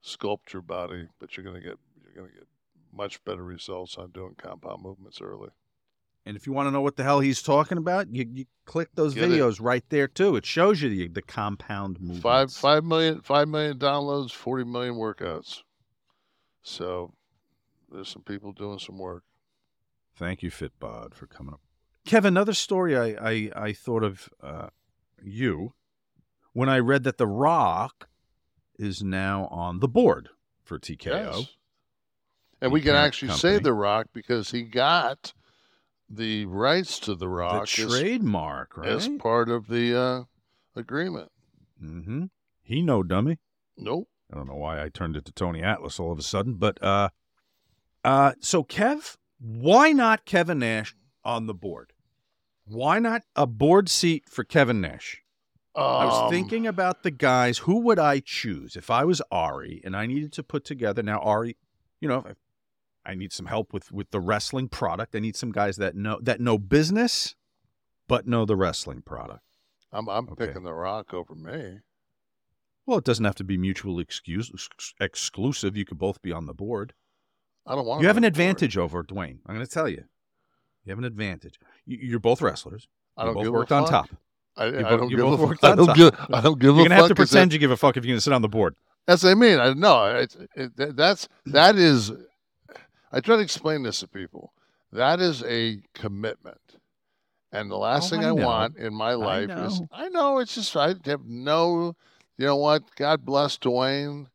sculpt 0.04 0.54
your 0.54 0.62
body, 0.62 1.08
but 1.20 1.36
you're 1.36 1.44
going 1.44 1.62
to 1.62 1.68
get 1.68 1.78
you're 2.04 2.14
going 2.14 2.30
to 2.32 2.40
get 2.40 2.48
much 2.94 3.24
better 3.24 3.44
results 3.44 3.98
on 3.98 4.12
doing 4.12 4.36
compound 4.38 4.82
movements 4.82 5.22
early. 5.22 5.50
And 6.26 6.38
if 6.38 6.46
you 6.46 6.54
want 6.54 6.68
to 6.68 6.72
know 6.72 6.82
what 6.82 6.98
the 6.98 7.04
hell 7.04 7.20
he's 7.20 7.42
talking 7.42 7.78
about, 7.80 8.14
you, 8.14 8.26
you 8.32 8.46
click 8.66 8.90
those 8.94 9.16
Get 9.16 9.24
it. 9.24 9.32
videos 9.32 9.58
right 9.60 9.84
there 9.90 10.08
too. 10.08 10.36
It 10.36 10.46
shows 10.46 10.82
you 10.82 10.90
the, 10.90 11.08
the 11.08 11.22
compound 11.22 12.00
movements. 12.00 12.22
Five 12.22 12.52
five 12.54 12.84
million 12.84 13.22
five 13.22 13.48
million 13.48 13.80
downloads, 13.80 14.32
forty 14.32 14.64
million 14.64 14.96
workouts. 14.96 15.62
So 16.62 17.14
there's 17.92 18.10
some 18.10 18.22
people 18.22 18.52
doing 18.52 18.78
some 18.78 19.00
work. 19.00 19.24
Thank 20.16 20.44
you, 20.44 20.52
Fitbod, 20.52 21.16
for 21.16 21.26
coming 21.26 21.54
up. 21.54 21.62
Kevin, 22.06 22.34
another 22.34 22.54
story 22.54 22.98
I, 22.98 23.30
I, 23.30 23.52
I 23.56 23.74
thought 23.74 24.04
of 24.04 24.30
uh, 24.44 24.68
you 25.24 25.74
when 26.54 26.70
I 26.70 26.80
read 26.80 27.04
that 27.04 27.18
The 27.18 27.28
Rock 27.28 28.10
is 28.78 29.04
now 29.04 29.48
on 29.48 29.80
the 29.80 29.88
board 29.88 30.30
for 30.64 30.78
TKO. 30.78 31.06
Yes. 31.06 31.48
And 32.62 32.72
we 32.72 32.82
can 32.82 32.96
actually 32.96 33.30
company. 33.30 33.58
say 33.58 33.60
The 33.60 33.74
Rock 33.74 34.08
because 34.14 34.52
he 34.52 34.62
got 34.64 35.34
the 36.14 36.46
rights 36.46 37.00
to 37.02 37.16
The 37.16 37.28
Rock 37.30 37.64
as- 37.64 37.70
trademark, 37.70 38.78
as 38.84 39.08
right? 39.08 39.20
part 39.20 39.50
of 39.50 39.68
the 39.68 39.98
uh, 40.00 40.24
agreement. 40.76 41.32
Mm-hmm. 41.84 42.26
He 42.64 42.82
no 42.82 43.04
dummy. 43.04 43.40
Nope. 43.78 44.08
I 44.32 44.36
don't 44.38 44.48
know 44.48 44.56
why 44.56 44.82
I 44.84 44.90
turned 44.90 45.16
it 45.18 45.26
to 45.26 45.32
Tony 45.32 45.62
Atlas 45.64 46.00
all 46.00 46.12
of 46.12 46.20
a 46.20 46.24
sudden, 46.24 46.54
but 46.56 46.82
uh, 46.84 47.10
uh, 48.04 48.34
so 48.40 48.64
Kev, 48.64 49.18
why 49.40 49.92
not 49.92 50.26
Kevin 50.26 50.60
Nash 50.60 50.96
on 51.24 51.48
the 51.48 51.54
board? 51.54 51.94
Why 52.66 53.00
not 53.00 53.24
a 53.36 53.46
board 53.48 53.90
seat 53.90 54.30
for 54.30 54.44
Kevin 54.44 54.80
Nash? 54.82 55.22
I 55.76 56.06
was 56.06 56.24
Um, 56.24 56.30
thinking 56.30 56.68
about 56.68 57.04
the 57.04 57.12
guys. 57.12 57.60
Who 57.60 57.80
would 57.82 58.00
I 58.00 58.20
choose 58.20 58.76
if 58.76 58.90
I 58.90 59.04
was 59.06 59.22
Ari 59.32 59.82
and 59.86 59.96
I 59.96 60.06
needed 60.06 60.32
to 60.34 60.44
put 60.44 60.66
together? 60.66 61.02
Now, 61.02 61.20
Ari, 61.20 61.56
you 62.00 62.08
know, 62.10 62.26
if 62.30 62.38
I 63.06 63.16
need 63.16 63.34
some 63.34 63.48
help 63.48 63.74
with 63.74 63.92
with 63.92 64.12
the 64.12 64.20
wrestling 64.20 64.68
product. 64.70 65.16
I 65.16 65.20
need 65.20 65.36
some 65.36 65.52
guys 65.52 65.78
that 65.78 65.96
know 65.96 66.20
that 66.22 66.40
know 66.40 66.58
business, 66.58 67.36
but 68.08 68.28
know 68.28 68.46
the 68.46 68.56
wrestling 68.56 69.02
product. 69.02 69.44
I'm 69.92 70.08
I'm 70.10 70.30
Okay. 70.30 70.48
picking 70.48 70.64
The 70.64 70.74
Rock 70.74 71.14
over 71.14 71.34
me. 71.36 71.80
Well, 72.86 72.98
it 72.98 73.04
doesn't 73.06 73.26
have 73.26 73.36
to 73.36 73.44
be 73.44 73.58
mutually 73.58 74.02
excuse, 74.02 74.52
ex- 74.54 74.94
exclusive. 75.00 75.78
You 75.78 75.86
could 75.86 75.98
both 76.00 76.22
be 76.22 76.32
on 76.32 76.46
the 76.46 76.54
board. 76.54 76.94
I 77.66 77.76
don't 77.76 77.86
want. 77.86 78.02
You 78.02 78.08
have 78.08 78.18
an 78.18 78.24
on 78.26 78.32
the 78.32 78.32
board. 78.32 78.42
advantage 78.50 78.78
over 78.78 79.04
Dwayne. 79.04 79.38
I'm 79.46 79.54
going 79.56 79.66
to 79.66 79.72
tell 79.72 79.88
you. 79.88 80.04
You 80.84 80.90
have 80.90 80.98
an 80.98 81.06
advantage. 81.06 81.60
You- 81.86 82.00
You're 82.02 82.20
both 82.20 82.42
wrestlers. 82.42 82.88
I 83.18 83.26
don't 83.26 83.36
both 83.36 83.44
give 83.44 83.54
a 83.54 83.58
worked 83.58 83.72
on 83.72 83.84
fuck. 83.84 84.10
top. 84.10 84.10
I, 84.58 84.66
I 84.66 84.72
both- 84.72 85.00
don't 85.00 85.10
give 85.10 85.20
a 85.20 85.48
fuck. 85.48 85.64
I 85.64 85.76
don't 85.76 85.96
give. 85.96 86.16
I 86.34 86.42
don't 86.42 86.60
give 86.60 86.76
You're 86.76 86.86
gonna 86.86 86.96
have 86.96 87.08
to 87.10 87.16
pretend 87.16 87.52
that- 87.52 87.56
you 87.56 87.60
give 87.60 87.72
a 87.72 87.78
fuck 87.78 87.98
if 87.98 88.04
you're 88.04 88.12
going 88.14 88.18
to 88.18 88.22
sit 88.22 88.34
on 88.34 88.42
the 88.42 88.50
board. 88.50 88.76
That's 89.08 89.24
what 89.24 89.30
I 89.32 89.36
mean. 89.36 89.60
I 89.60 89.74
know 89.74 90.06
it's 90.16 90.38
it, 90.56 90.96
that's 90.98 91.28
that 91.48 91.76
is. 91.76 92.12
I 93.12 93.20
try 93.20 93.36
to 93.36 93.42
explain 93.42 93.84
this 93.84 94.00
to 94.00 94.08
people. 94.08 94.54
That 94.92 95.20
is 95.20 95.44
a 95.44 95.82
commitment, 95.94 96.78
and 97.52 97.70
the 97.70 97.78
last 97.78 98.08
Oh, 98.08 98.16
thing 98.16 98.26
I 98.26 98.30
I, 98.30 98.32
want 98.32 98.78
in 98.78 98.94
my 98.94 99.14
life 99.14 99.50
is 99.50 99.82
I 99.92 100.10
know 100.10 100.40
it's 100.40 100.56
just 100.56 100.76
I 100.76 100.96
have 101.06 101.26
no. 101.26 101.96
You 102.38 102.46
know 102.48 102.56
what? 102.58 102.96
God 102.96 103.24
bless 103.26 103.58
Dwayne, 103.58 104.28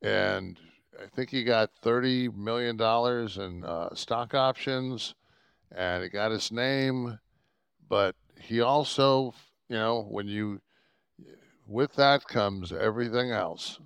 and 0.00 0.58
I 1.02 1.06
think 1.06 1.30
he 1.30 1.44
got 1.44 1.70
thirty 1.82 2.28
million 2.28 2.76
dollars 2.76 3.36
in 3.38 3.64
uh, 3.64 3.94
stock 3.94 4.34
options, 4.34 5.14
and 5.70 6.02
he 6.02 6.08
got 6.08 6.30
his 6.30 6.52
name, 6.52 7.18
but 7.88 8.14
he 8.40 8.60
also, 8.60 9.34
you 9.68 9.76
know, 9.76 10.02
when 10.02 10.26
you 10.26 10.60
with 11.66 11.94
that 11.94 12.26
comes 12.26 12.72
everything 12.72 13.30
else. 13.30 13.78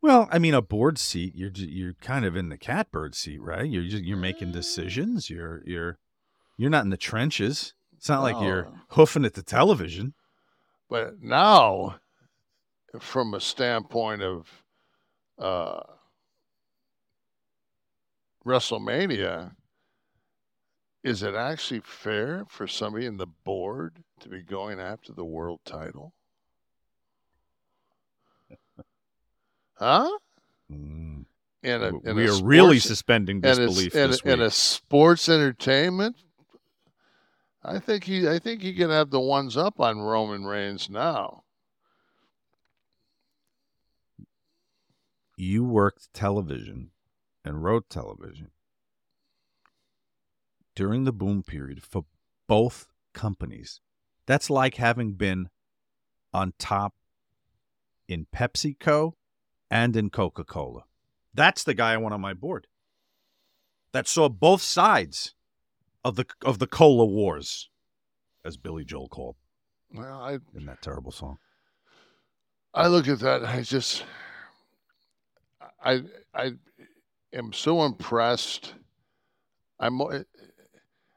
Well, 0.00 0.28
I 0.30 0.38
mean, 0.38 0.54
a 0.54 0.62
board 0.62 0.98
seat. 0.98 1.34
You're 1.34 1.50
you're 1.54 1.94
kind 1.94 2.24
of 2.24 2.36
in 2.36 2.50
the 2.50 2.58
catbird 2.58 3.14
seat, 3.14 3.42
right? 3.42 3.68
You're 3.68 3.84
just, 3.84 4.04
you're 4.04 4.16
making 4.16 4.52
decisions. 4.52 5.28
You're 5.28 5.62
you're 5.66 5.98
you're 6.56 6.70
not 6.70 6.84
in 6.84 6.90
the 6.90 6.96
trenches. 6.96 7.74
It's 7.96 8.08
not 8.08 8.22
like 8.22 8.40
you're 8.40 8.68
hoofing 8.90 9.24
at 9.24 9.34
the 9.34 9.42
television. 9.42 10.14
But 10.88 11.20
now, 11.20 11.96
from 13.00 13.34
a 13.34 13.40
standpoint 13.40 14.22
of 14.22 14.62
uh, 15.36 15.80
WrestleMania, 18.46 19.56
is 21.02 21.22
it 21.24 21.34
actually 21.34 21.80
fair 21.80 22.44
for 22.48 22.68
somebody 22.68 23.04
in 23.04 23.16
the 23.16 23.26
board 23.26 24.04
to 24.20 24.28
be 24.28 24.42
going 24.42 24.78
after 24.78 25.12
the 25.12 25.24
world 25.24 25.60
title? 25.64 26.14
Huh? 29.78 30.10
Mm. 30.72 31.24
In 31.62 31.82
a, 31.82 31.88
in 31.88 32.16
We 32.16 32.28
are 32.28 32.42
really 32.42 32.78
suspending 32.78 33.40
disbelief 33.40 33.94
in 33.94 34.04
a, 34.04 34.08
this 34.08 34.20
in 34.20 34.40
a 34.40 34.50
sports 34.50 35.28
entertainment. 35.28 36.16
I 37.64 37.78
think 37.78 38.04
he. 38.04 38.28
I 38.28 38.38
think 38.38 38.62
he 38.62 38.74
can 38.74 38.90
have 38.90 39.10
the 39.10 39.20
ones 39.20 39.56
up 39.56 39.80
on 39.80 39.98
Roman 39.98 40.44
Reigns 40.44 40.88
now. 40.88 41.42
you 45.38 45.62
worked 45.62 46.12
television 46.12 46.90
and 47.44 47.62
wrote 47.62 47.88
television 47.88 48.50
during 50.74 51.04
the 51.04 51.12
boom 51.12 51.44
period 51.44 51.82
for 51.82 52.04
both 52.48 52.88
companies. 53.14 53.80
That's 54.26 54.50
like 54.50 54.74
having 54.74 55.12
been 55.12 55.48
on 56.34 56.54
top 56.58 56.94
in 58.08 58.26
PepsiCo 58.34 59.12
and 59.70 59.96
in 59.96 60.10
Coca 60.10 60.44
Cola. 60.44 60.82
That's 61.34 61.62
the 61.62 61.74
guy 61.74 61.92
I 61.92 61.96
want 61.98 62.14
on 62.14 62.20
my 62.20 62.34
board. 62.34 62.66
That 63.92 64.08
saw 64.08 64.28
both 64.28 64.62
sides 64.62 65.34
of 66.04 66.16
the 66.16 66.26
of 66.44 66.58
the 66.58 66.66
cola 66.66 67.04
wars, 67.04 67.70
as 68.44 68.56
Billy 68.56 68.84
Joel 68.84 69.08
called 69.08 69.36
Well, 69.92 70.20
I 70.20 70.38
in 70.54 70.66
that 70.66 70.82
terrible 70.82 71.12
song. 71.12 71.38
I 72.74 72.86
look 72.88 73.08
at 73.08 73.20
that. 73.20 73.44
I 73.44 73.62
just, 73.62 74.04
I, 75.82 76.02
I 76.34 76.52
am 77.32 77.52
so 77.52 77.82
impressed. 77.84 78.74
I'm, 79.80 80.00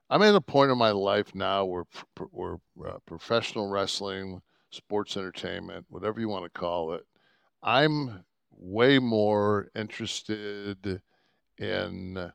I'm 0.09 0.21
at 0.21 0.35
a 0.35 0.41
point 0.41 0.71
in 0.71 0.77
my 0.77 0.91
life 0.91 1.35
now 1.35 1.65
where, 1.65 1.83
where 2.31 2.55
uh, 2.87 2.97
professional 3.05 3.69
wrestling, 3.69 4.41
sports 4.69 5.17
entertainment, 5.17 5.85
whatever 5.89 6.19
you 6.19 6.29
want 6.29 6.45
to 6.45 6.59
call 6.59 6.93
it, 6.93 7.05
I'm 7.61 8.23
way 8.57 8.99
more 8.99 9.69
interested 9.75 11.01
in 11.57 12.31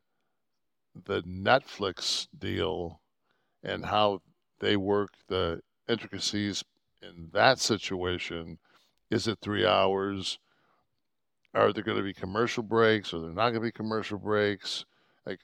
the 1.05 1.23
Netflix 1.23 2.27
deal 2.37 3.01
and 3.63 3.85
how 3.85 4.23
they 4.61 4.77
work 4.77 5.11
the 5.29 5.61
intricacies 5.89 6.65
in 7.03 7.31
that 7.33 7.59
situation. 7.59 8.59
Is 9.11 9.29
it 9.29 9.39
three 9.41 9.67
hours? 9.67 10.39
Are 11.55 11.73
there 11.73 11.83
going 11.83 11.99
to 11.99 12.03
be 12.03 12.15
commercial 12.15 12.63
breaks? 12.63 13.13
Are 13.13 13.21
there 13.21 13.31
not 13.31 13.51
going 13.51 13.55
to 13.55 13.61
be 13.61 13.73
commercial 13.73 14.19
breaks? 14.19 14.85
Like 15.25 15.41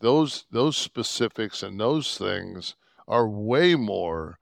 those 0.00 0.46
those 0.50 0.76
specifics 0.76 1.62
and 1.62 1.78
those 1.78 2.16
things 2.16 2.76
are 3.08 3.28
way 3.28 3.74
more 3.74 4.38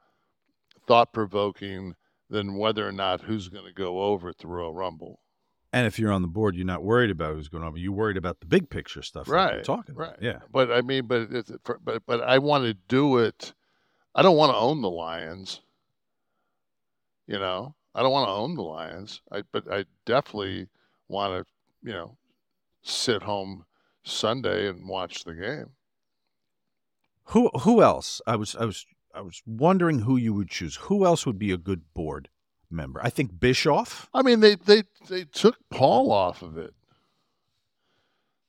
thought 0.86 1.12
provoking 1.12 1.94
than 2.28 2.56
whether 2.56 2.86
or 2.86 2.92
not 2.92 3.22
who's 3.22 3.48
going 3.48 3.64
to 3.66 3.72
go 3.72 4.02
over 4.02 4.28
at 4.28 4.38
the 4.38 4.46
Royal 4.46 4.74
Rumble. 4.74 5.20
And 5.72 5.86
if 5.86 5.98
you're 6.00 6.10
on 6.10 6.22
the 6.22 6.28
board, 6.28 6.56
you're 6.56 6.66
not 6.66 6.82
worried 6.82 7.10
about 7.10 7.34
who's 7.34 7.48
going 7.48 7.62
over. 7.62 7.78
You're 7.78 7.92
worried 7.92 8.16
about 8.16 8.40
the 8.40 8.46
big 8.46 8.70
picture 8.70 9.02
stuff. 9.02 9.28
right 9.28 9.54
you're 9.54 9.62
talking 9.62 9.94
right 9.94 10.08
about. 10.18 10.22
Yeah. 10.22 10.38
but 10.50 10.70
i 10.72 10.80
mean 10.80 11.06
but 11.06 11.28
it's 11.30 11.52
but 11.84 12.02
but 12.06 12.20
i 12.22 12.38
want 12.38 12.64
to 12.64 12.74
do 12.88 13.18
it 13.18 13.54
i 14.14 14.22
don't 14.22 14.36
want 14.36 14.52
to 14.52 14.58
own 14.58 14.82
the 14.82 14.90
lions 14.90 15.60
you 17.26 17.38
know 17.38 17.74
i 17.94 18.02
don't 18.02 18.10
want 18.12 18.26
to 18.26 18.32
own 18.32 18.54
the 18.56 18.62
lions 18.62 19.20
i 19.30 19.42
but 19.52 19.64
i 19.72 19.84
definitely 20.06 20.68
want 21.08 21.32
to 21.46 21.88
you 21.88 21.92
know 21.92 22.16
sit 22.82 23.22
home 23.22 23.64
sunday 24.04 24.68
and 24.68 24.88
watch 24.88 25.24
the 25.24 25.34
game 25.34 25.70
Who 27.26 27.48
who 27.60 27.80
else? 27.82 28.20
I 28.26 28.34
was 28.36 28.56
I 28.56 28.64
was 28.64 28.86
I 29.14 29.20
was 29.20 29.40
wondering 29.46 30.00
who 30.00 30.16
you 30.16 30.34
would 30.34 30.48
choose. 30.50 30.76
Who 30.88 31.04
else 31.04 31.26
would 31.26 31.38
be 31.38 31.52
a 31.52 31.56
good 31.56 31.82
board 31.94 32.28
member? 32.70 33.00
I 33.02 33.10
think 33.10 33.38
Bischoff. 33.40 34.08
i 34.14 34.22
mean 34.22 34.40
they 34.40 34.54
they 34.54 34.82
they 35.08 35.24
took 35.24 35.56
paul 35.70 36.10
off 36.12 36.42
of 36.42 36.56
it 36.58 36.72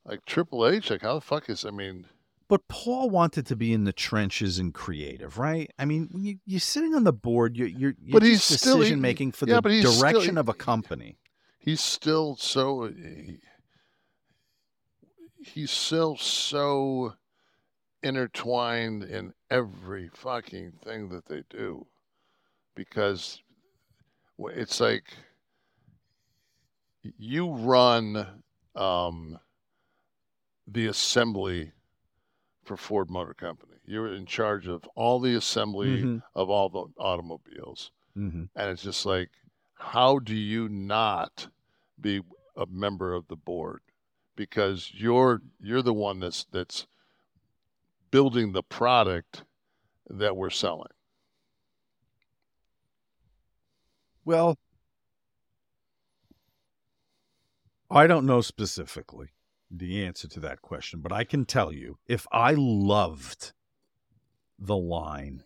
like 0.05 0.25
triple 0.25 0.67
h 0.67 0.89
like 0.89 1.01
how 1.01 1.15
the 1.15 1.21
fuck 1.21 1.49
is 1.49 1.65
i 1.65 1.69
mean 1.71 2.05
But 2.49 2.67
Paul 2.67 3.09
wanted 3.09 3.45
to 3.47 3.55
be 3.55 3.71
in 3.71 3.85
the 3.85 3.93
trenches 3.93 4.59
and 4.59 4.73
creative, 4.73 5.37
right? 5.37 5.71
I 5.79 5.85
mean, 5.85 6.09
you, 6.13 6.35
you're 6.45 6.59
sitting 6.59 6.93
on 6.95 7.05
the 7.05 7.13
board, 7.13 7.55
you're 7.55 7.69
you're, 7.69 7.95
you're 7.97 8.11
But 8.19 8.23
he's 8.23 8.45
just 8.45 8.59
still- 8.59 8.75
he- 8.77 8.79
decision 8.81 8.99
making 8.99 9.31
for 9.31 9.47
yeah, 9.47 9.61
the 9.61 9.69
he's 9.69 9.87
still- 9.87 10.01
direction 10.01 10.37
of 10.37 10.49
a 10.49 10.53
company. 10.53 11.17
he's 11.59 11.79
still 11.79 12.35
so 12.35 12.87
he- 12.91 13.39
he's 15.53 15.71
still 15.71 16.17
so 16.17 17.13
intertwined 18.03 19.03
in 19.03 19.33
every 19.49 20.09
fucking 20.13 20.73
thing 20.83 21.09
that 21.09 21.25
they 21.27 21.43
do 21.49 21.85
because 22.75 23.41
it's 24.47 24.79
like 24.79 25.05
you 27.17 27.51
run 27.51 28.43
um, 28.75 29.39
the 30.67 30.87
assembly 30.87 31.71
for 32.63 32.77
Ford 32.77 33.09
Motor 33.09 33.33
Company. 33.33 33.73
You're 33.85 34.13
in 34.13 34.25
charge 34.25 34.67
of 34.67 34.83
all 34.95 35.19
the 35.19 35.35
assembly 35.35 36.03
Mhm. 36.03 36.23
of 36.35 36.49
all 36.49 36.69
the 36.69 36.85
automobiles. 37.01 37.91
Mm-hmm. 38.15 38.45
And 38.55 38.69
it's 38.69 38.83
just 38.83 39.05
like, 39.05 39.29
how 39.73 40.19
do 40.19 40.35
you 40.35 40.69
not 40.69 41.47
be 41.99 42.21
a 42.55 42.65
member 42.67 43.13
of 43.13 43.27
the 43.27 43.35
board? 43.35 43.81
Because 44.35 44.91
you're 44.93 45.41
you're 45.59 45.81
the 45.81 45.93
one 45.93 46.19
that's 46.19 46.45
that's 46.51 46.87
building 48.11 48.51
the 48.51 48.63
product 48.63 49.43
that 50.09 50.35
we're 50.37 50.49
selling. 50.49 50.91
Well, 54.23 54.57
I 57.89 58.07
don't 58.07 58.25
know 58.25 58.41
specifically 58.41 59.29
the 59.69 60.05
answer 60.05 60.27
to 60.27 60.39
that 60.41 60.61
question, 60.61 61.01
but 61.01 61.11
I 61.11 61.23
can 61.23 61.45
tell 61.45 61.73
you 61.73 61.97
if 62.07 62.27
I 62.31 62.53
loved 62.55 63.53
the 64.59 64.77
line 64.77 65.43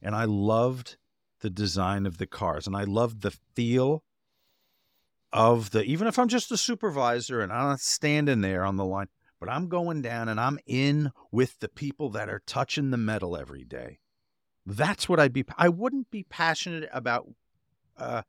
and 0.00 0.14
I 0.14 0.24
loved 0.24 0.96
the 1.40 1.50
design 1.50 2.06
of 2.06 2.18
the 2.18 2.26
cars 2.26 2.66
and 2.66 2.74
I 2.74 2.84
loved 2.84 3.20
the 3.20 3.36
feel 3.54 4.02
of 5.32 5.70
the, 5.70 5.82
even 5.82 6.06
if 6.06 6.18
I'm 6.18 6.28
just 6.28 6.50
a 6.50 6.56
supervisor 6.56 7.40
and 7.40 7.52
I'm 7.52 7.76
standing 7.76 8.40
there 8.40 8.64
on 8.64 8.76
the 8.76 8.84
line, 8.84 9.08
but 9.38 9.48
I'm 9.48 9.68
going 9.68 10.00
down 10.00 10.28
and 10.28 10.40
I'm 10.40 10.58
in 10.66 11.10
with 11.30 11.58
the 11.58 11.68
people 11.68 12.08
that 12.10 12.28
are 12.28 12.42
touching 12.46 12.90
the 12.90 12.96
metal 12.96 13.36
every 13.36 13.64
day. 13.64 13.98
That's 14.64 15.08
what 15.08 15.20
I'd 15.20 15.32
be. 15.32 15.44
I 15.58 15.68
wouldn't 15.68 16.10
be 16.10 16.22
passionate 16.22 16.88
about 16.92 17.28
uh, 17.98 18.22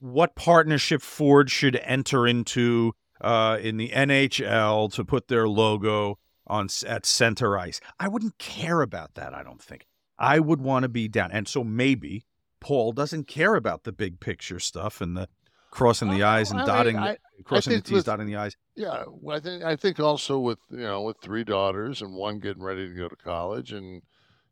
what 0.00 0.34
partnership 0.34 1.02
Ford 1.02 1.50
should 1.50 1.76
enter 1.76 2.26
into 2.26 2.94
uh, 3.20 3.58
in 3.60 3.76
the 3.76 3.90
NHL 3.90 4.92
to 4.92 5.04
put 5.04 5.28
their 5.28 5.48
logo 5.48 6.18
on 6.46 6.68
at 6.86 7.04
center 7.04 7.58
ice. 7.58 7.80
I 7.98 8.08
wouldn't 8.08 8.38
care 8.38 8.80
about 8.80 9.14
that. 9.14 9.34
I 9.34 9.42
don't 9.42 9.60
think 9.60 9.86
I 10.18 10.38
would 10.40 10.60
want 10.60 10.84
to 10.84 10.88
be 10.88 11.08
down. 11.08 11.30
And 11.32 11.46
so 11.48 11.62
maybe 11.64 12.24
Paul 12.60 12.92
doesn't 12.92 13.24
care 13.28 13.54
about 13.54 13.84
the 13.84 13.92
big 13.92 14.20
picture 14.20 14.58
stuff 14.58 15.00
and 15.00 15.16
the 15.16 15.28
crossing 15.70 16.10
the 16.10 16.22
i's 16.22 16.50
and 16.50 16.60
I 16.60 16.62
mean, 16.62 16.66
dotting, 16.74 16.96
I- 16.96 17.12
the, 17.12 17.18
I 17.40 17.42
crossing 17.44 17.74
the 17.74 17.80
t's, 17.82 17.92
with- 17.92 18.06
dotting 18.06 18.26
the 18.26 18.36
i's. 18.36 18.56
Yeah, 18.74 19.04
well, 19.08 19.36
I 19.36 19.40
think 19.40 19.64
I 19.64 19.76
think 19.76 19.98
also 20.00 20.38
with 20.38 20.58
you 20.70 20.78
know 20.78 21.02
with 21.02 21.16
three 21.20 21.44
daughters 21.44 22.00
and 22.00 22.14
one 22.14 22.38
getting 22.38 22.62
ready 22.62 22.88
to 22.88 22.94
go 22.94 23.08
to 23.08 23.16
college, 23.16 23.72
and 23.72 24.02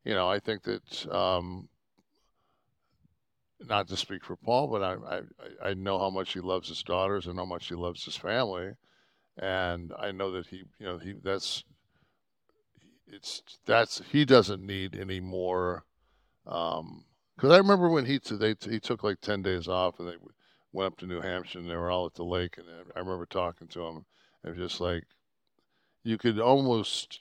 you 0.05 0.13
know 0.15 0.29
I 0.29 0.41
think 0.41 0.65
that 0.65 1.07
um, 1.15 1.69
not 3.61 3.89
to 3.89 3.97
speak 3.97 4.25
for 4.25 4.37
Paul, 4.37 4.69
but 4.69 4.83
I, 4.83 4.97
I 5.09 5.71
I 5.71 5.75
know 5.75 5.99
how 5.99 6.11
much 6.11 6.33
he 6.33 6.41
loves 6.41 6.69
his 6.69 6.83
daughters 6.83 7.27
and 7.27 7.39
how 7.39 7.45
much 7.45 7.69
he 7.69 7.75
loves 7.75 8.05
his 8.05 8.17
family, 8.17 8.73
and 9.39 9.93
I 9.99 10.13
know 10.13 10.33
that 10.33 10.47
he 10.47 10.65
you 10.79 10.87
know 10.87 10.99
he 10.99 11.15
that's 11.23 11.65
it's 13.07 13.43
that's 13.65 14.03
he 14.11 14.25
doesn't 14.25 14.65
need 14.65 14.97
any 14.97 15.21
more. 15.21 15.85
Um, 16.47 17.05
because 17.37 17.51
I 17.51 17.59
remember 17.59 17.89
when 17.89 18.07
he 18.07 18.19
they 18.19 18.55
he 18.69 18.81
took 18.81 19.03
like 19.03 19.21
ten 19.21 19.43
days 19.43 19.69
off 19.69 19.99
and 19.99 20.09
they 20.09 20.17
went 20.73 20.93
up 20.93 20.99
to 20.99 21.07
New 21.07 21.21
Hampshire 21.21 21.59
and 21.59 21.69
they 21.69 21.77
were 21.77 21.91
all 21.91 22.07
at 22.07 22.15
the 22.15 22.25
lake 22.25 22.57
and 22.59 22.67
I 22.95 22.99
remember 22.99 23.27
talking 23.27 23.69
to 23.69 23.87
him 23.87 24.05
and 24.43 24.57
just 24.57 24.81
like 24.81 25.05
you 26.03 26.17
could 26.19 26.39
almost 26.39 27.21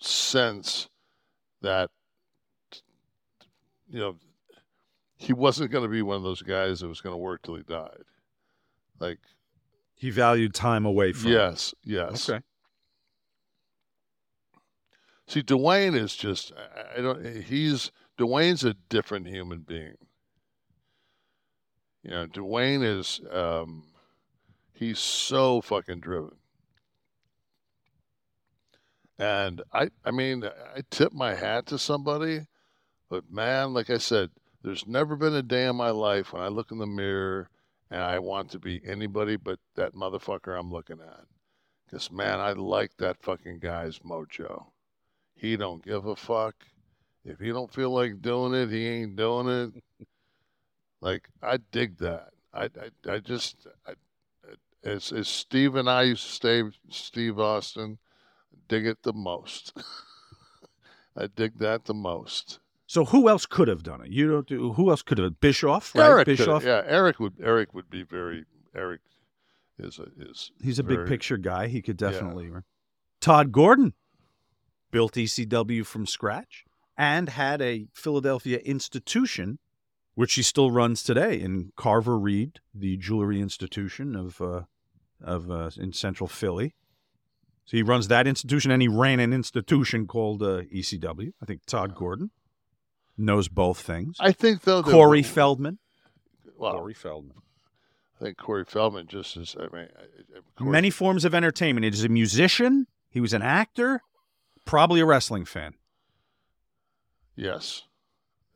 sense 0.00 0.88
that 1.62 1.90
you 3.90 4.00
know 4.00 4.16
he 5.20 5.34
wasn't 5.34 5.70
going 5.70 5.84
to 5.84 5.88
be 5.90 6.00
one 6.02 6.16
of 6.16 6.22
those 6.22 6.40
guys 6.42 6.80
that 6.80 6.88
was 6.88 7.02
going 7.02 7.12
to 7.12 7.18
work 7.18 7.42
till 7.42 7.54
he 7.56 7.62
died. 7.62 8.02
Like 8.98 9.18
He 9.94 10.08
valued 10.10 10.54
time 10.54 10.86
away 10.86 11.12
from. 11.12 11.30
yes, 11.30 11.74
yes. 11.84 12.28
Okay. 12.28 12.40
See, 15.28 15.42
Dwayne 15.42 15.94
is 15.94 16.16
just 16.16 16.52
I- 16.96 17.00
don't 17.02 17.24
he's 17.44 17.92
Dwayne's 18.18 18.64
a 18.64 18.74
different 18.88 19.26
human 19.28 19.60
being. 19.60 19.94
You 22.02 22.10
know, 22.10 22.26
Dwayne 22.26 22.82
is 22.82 23.20
um 23.30 23.84
he's 24.72 24.98
so 24.98 25.60
fucking 25.60 26.00
driven. 26.00 26.36
And 29.18 29.62
I 29.72 29.90
I 30.04 30.10
mean, 30.10 30.44
I 30.44 30.80
tip 30.90 31.12
my 31.12 31.34
hat 31.34 31.66
to 31.66 31.78
somebody, 31.78 32.46
but 33.10 33.30
man, 33.30 33.74
like 33.74 33.90
I 33.90 33.98
said, 33.98 34.30
there's 34.62 34.86
never 34.86 35.16
been 35.16 35.34
a 35.34 35.42
day 35.42 35.66
in 35.66 35.76
my 35.76 35.90
life 35.90 36.32
when 36.32 36.42
I 36.42 36.48
look 36.48 36.70
in 36.70 36.78
the 36.78 36.86
mirror 36.86 37.48
and 37.90 38.02
I 38.02 38.18
want 38.18 38.50
to 38.50 38.58
be 38.58 38.80
anybody 38.84 39.36
but 39.36 39.58
that 39.74 39.94
motherfucker 39.94 40.58
I'm 40.58 40.70
looking 40.70 41.00
at. 41.00 41.24
Because 41.86 42.12
man, 42.12 42.38
I 42.40 42.52
like 42.52 42.96
that 42.98 43.22
fucking 43.22 43.58
guy's 43.58 43.98
mojo. 44.00 44.66
He 45.34 45.56
don't 45.56 45.84
give 45.84 46.06
a 46.06 46.14
fuck. 46.14 46.54
If 47.24 47.40
he 47.40 47.48
don't 47.48 47.72
feel 47.72 47.90
like 47.90 48.22
doing 48.22 48.54
it, 48.54 48.70
he 48.70 48.86
ain't 48.86 49.16
doing 49.16 49.48
it. 49.48 50.06
like 51.00 51.28
I 51.42 51.58
dig 51.72 51.98
that. 51.98 52.30
I 52.52 52.64
I, 52.64 53.10
I 53.12 53.18
just 53.18 53.66
I, 53.86 53.94
as 54.84 55.12
as 55.12 55.28
Steve 55.28 55.74
and 55.74 55.88
I 55.88 56.02
used 56.02 56.26
to 56.26 56.32
stay, 56.32 56.62
Steve 56.90 57.38
Austin, 57.38 57.98
dig 58.68 58.86
it 58.86 59.02
the 59.02 59.12
most. 59.12 59.72
I 61.16 61.26
dig 61.26 61.58
that 61.58 61.86
the 61.86 61.94
most. 61.94 62.60
So 62.90 63.04
who 63.04 63.28
else 63.28 63.46
could 63.46 63.68
have 63.68 63.84
done 63.84 64.00
it? 64.00 64.10
You 64.10 64.28
don't 64.28 64.48
do. 64.48 64.72
Who 64.72 64.90
else 64.90 65.00
could 65.02 65.18
have? 65.18 65.38
Bischoff, 65.38 65.94
right? 65.94 66.08
Eric, 66.08 66.26
Bischoff. 66.26 66.64
yeah, 66.64 66.82
Eric 66.84 67.20
would. 67.20 67.34
Eric 67.40 67.72
would 67.72 67.88
be 67.88 68.02
very. 68.02 68.46
Eric 68.74 69.00
is 69.78 70.00
a 70.00 70.06
is. 70.18 70.50
He's 70.60 70.80
a 70.80 70.82
big 70.82 70.96
very- 70.96 71.08
picture 71.08 71.36
guy. 71.36 71.68
He 71.68 71.82
could 71.82 71.96
definitely. 71.96 72.50
Todd 73.20 73.52
Gordon 73.52 73.94
built 74.90 75.12
ECW 75.12 75.86
from 75.86 76.04
scratch 76.04 76.64
and 76.98 77.28
had 77.28 77.62
a 77.62 77.86
Philadelphia 77.94 78.58
institution, 78.58 79.60
which 80.16 80.34
he 80.34 80.42
still 80.42 80.72
runs 80.72 81.04
today 81.04 81.40
in 81.40 81.70
Carver 81.76 82.18
Reed, 82.18 82.58
the 82.74 82.96
jewelry 82.96 83.40
institution 83.40 84.16
of 84.16 84.40
uh, 84.40 84.62
of 85.22 85.48
uh, 85.48 85.70
in 85.76 85.92
Central 85.92 86.26
Philly. 86.26 86.74
So 87.66 87.76
he 87.76 87.84
runs 87.84 88.08
that 88.08 88.26
institution, 88.26 88.72
and 88.72 88.82
he 88.82 88.88
ran 88.88 89.20
an 89.20 89.32
institution 89.32 90.08
called 90.08 90.42
uh, 90.42 90.62
ECW. 90.74 91.34
I 91.40 91.46
think 91.46 91.66
Todd 91.66 91.94
Gordon 91.94 92.32
knows 93.20 93.48
both 93.48 93.80
things. 93.80 94.16
I 94.20 94.32
think 94.32 94.62
though 94.62 94.82
that- 94.82 94.90
Corey 94.90 95.22
Feldman. 95.22 95.78
Well, 96.56 96.72
Corey 96.74 96.94
Feldman. 96.94 97.36
I 98.20 98.24
think 98.24 98.36
Corey 98.36 98.64
Feldman 98.64 99.06
just 99.06 99.36
is. 99.36 99.56
I 99.58 99.62
mean, 99.74 99.88
I- 99.96 100.02
I- 100.38 100.40
Corey- 100.56 100.70
Many 100.70 100.90
forms 100.90 101.24
of 101.24 101.34
entertainment. 101.34 101.84
He 101.84 101.90
was 101.90 102.04
a 102.04 102.08
musician. 102.08 102.86
He 103.10 103.20
was 103.20 103.32
an 103.32 103.42
actor. 103.42 104.02
Probably 104.66 105.00
a 105.00 105.06
wrestling 105.06 105.44
fan. 105.46 105.74
Yes, 107.36 107.82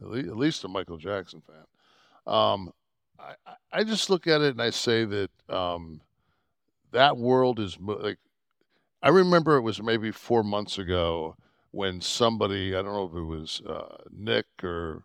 at, 0.00 0.08
le- 0.08 0.18
at 0.18 0.36
least 0.36 0.64
a 0.64 0.68
Michael 0.68 0.98
Jackson 0.98 1.40
fan. 1.46 2.32
Um, 2.32 2.72
I, 3.18 3.34
I- 3.46 3.54
I 3.72 3.84
just 3.84 4.10
look 4.10 4.26
at 4.26 4.40
it 4.40 4.50
and 4.52 4.62
I 4.62 4.70
say 4.70 5.04
that 5.04 5.30
um, 5.48 6.00
that 6.92 7.16
world 7.16 7.58
is 7.60 7.78
mo- 7.80 7.98
like. 8.00 8.18
I 9.02 9.08
remember 9.08 9.56
it 9.56 9.62
was 9.62 9.82
maybe 9.82 10.10
four 10.12 10.42
months 10.42 10.78
ago 10.78 11.36
when 11.74 12.00
somebody 12.00 12.74
I 12.74 12.82
don't 12.82 12.92
know 12.92 13.06
if 13.06 13.14
it 13.14 13.22
was 13.22 13.62
uh, 13.68 13.96
Nick 14.10 14.46
or 14.62 15.04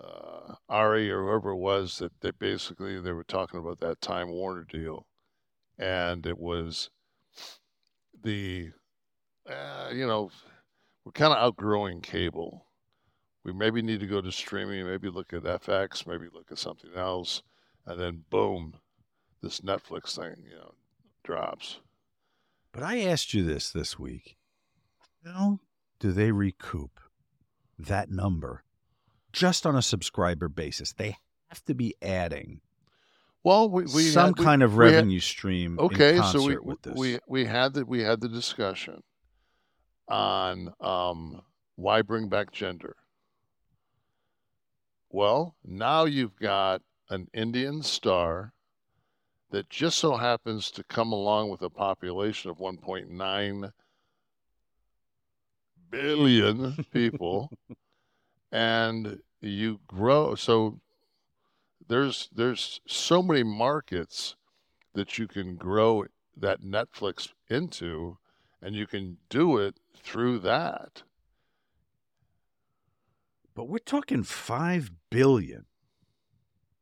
uh, 0.00 0.54
Ari 0.68 1.10
or 1.10 1.24
whoever 1.24 1.50
it 1.50 1.56
was 1.56 1.98
that 1.98 2.12
they 2.20 2.30
basically 2.30 3.00
they 3.00 3.12
were 3.12 3.24
talking 3.24 3.60
about 3.60 3.80
that 3.80 4.00
Time 4.00 4.30
Warner 4.30 4.64
deal, 4.64 5.06
and 5.78 6.26
it 6.26 6.38
was 6.38 6.90
the 8.22 8.70
uh, 9.48 9.90
you 9.92 10.06
know 10.06 10.30
we're 11.04 11.12
kind 11.12 11.32
of 11.32 11.38
outgrowing 11.38 12.00
cable 12.00 12.68
we 13.48 13.54
maybe 13.54 13.80
need 13.80 14.00
to 14.00 14.06
go 14.06 14.20
to 14.20 14.30
streaming, 14.30 14.84
maybe 14.84 15.08
look 15.08 15.32
at 15.32 15.44
FX, 15.44 16.06
maybe 16.06 16.26
look 16.32 16.52
at 16.52 16.58
something 16.58 16.90
else, 16.94 17.42
and 17.86 17.98
then 17.98 18.24
boom, 18.28 18.74
this 19.42 19.60
Netflix 19.60 20.16
thing, 20.16 20.44
you 20.44 20.54
know, 20.54 20.74
drops. 21.24 21.80
But 22.72 22.82
I 22.82 23.00
asked 23.00 23.32
you 23.32 23.44
this 23.44 23.70
this 23.70 23.98
week. 23.98 24.36
How 25.24 25.60
do 26.00 26.12
they 26.12 26.30
recoup 26.32 27.00
that 27.78 28.10
number 28.10 28.64
just 29.32 29.66
on 29.66 29.76
a 29.76 29.82
subscriber 29.82 30.48
basis? 30.48 30.92
They 30.92 31.16
have 31.48 31.64
to 31.64 31.74
be 31.74 31.94
adding 32.02 32.60
Well, 33.44 33.68
we, 33.70 33.82
we 33.84 34.02
some 34.04 34.28
had- 34.30 34.38
we- 34.38 34.44
kind 34.44 34.62
of 34.62 34.76
we 34.76 34.86
had- 34.86 34.94
revenue 34.94 35.20
stream. 35.20 35.78
Okay, 35.78 36.20
so 36.32 36.44
we 36.46 36.56
with 36.58 36.82
this. 36.82 36.94
we 36.96 37.18
we 37.26 37.44
had 37.44 37.74
the 37.74 37.84
we 37.84 38.02
had 38.02 38.20
the 38.20 38.28
discussion 38.28 39.02
on 40.08 40.72
um, 40.80 41.42
why 41.76 42.02
bring 42.02 42.28
back 42.28 42.52
Jinder. 42.52 42.92
Well, 45.10 45.54
now 45.64 46.04
you've 46.04 46.36
got 46.36 46.82
an 47.10 47.28
Indian 47.32 47.82
star 47.82 48.52
that 49.50 49.70
just 49.70 49.98
so 49.98 50.16
happens 50.16 50.70
to 50.72 50.84
come 50.84 51.12
along 51.12 51.48
with 51.50 51.62
a 51.62 51.70
population 51.70 52.50
of 52.50 52.58
1.9 52.58 53.72
billion 55.90 56.84
people 56.92 57.50
and 58.52 59.20
you 59.40 59.80
grow 59.86 60.34
so 60.34 60.80
there's 61.88 62.28
there's 62.34 62.80
so 62.86 63.22
many 63.22 63.42
markets 63.42 64.36
that 64.94 65.18
you 65.18 65.26
can 65.28 65.56
grow 65.56 66.04
that 66.36 66.62
Netflix 66.62 67.28
into 67.48 68.18
and 68.60 68.74
you 68.74 68.86
can 68.86 69.18
do 69.28 69.56
it 69.58 69.76
through 70.02 70.38
that 70.40 71.02
But 73.58 73.68
we're 73.68 73.78
talking 73.78 74.22
five 74.22 74.92
billion, 75.10 75.66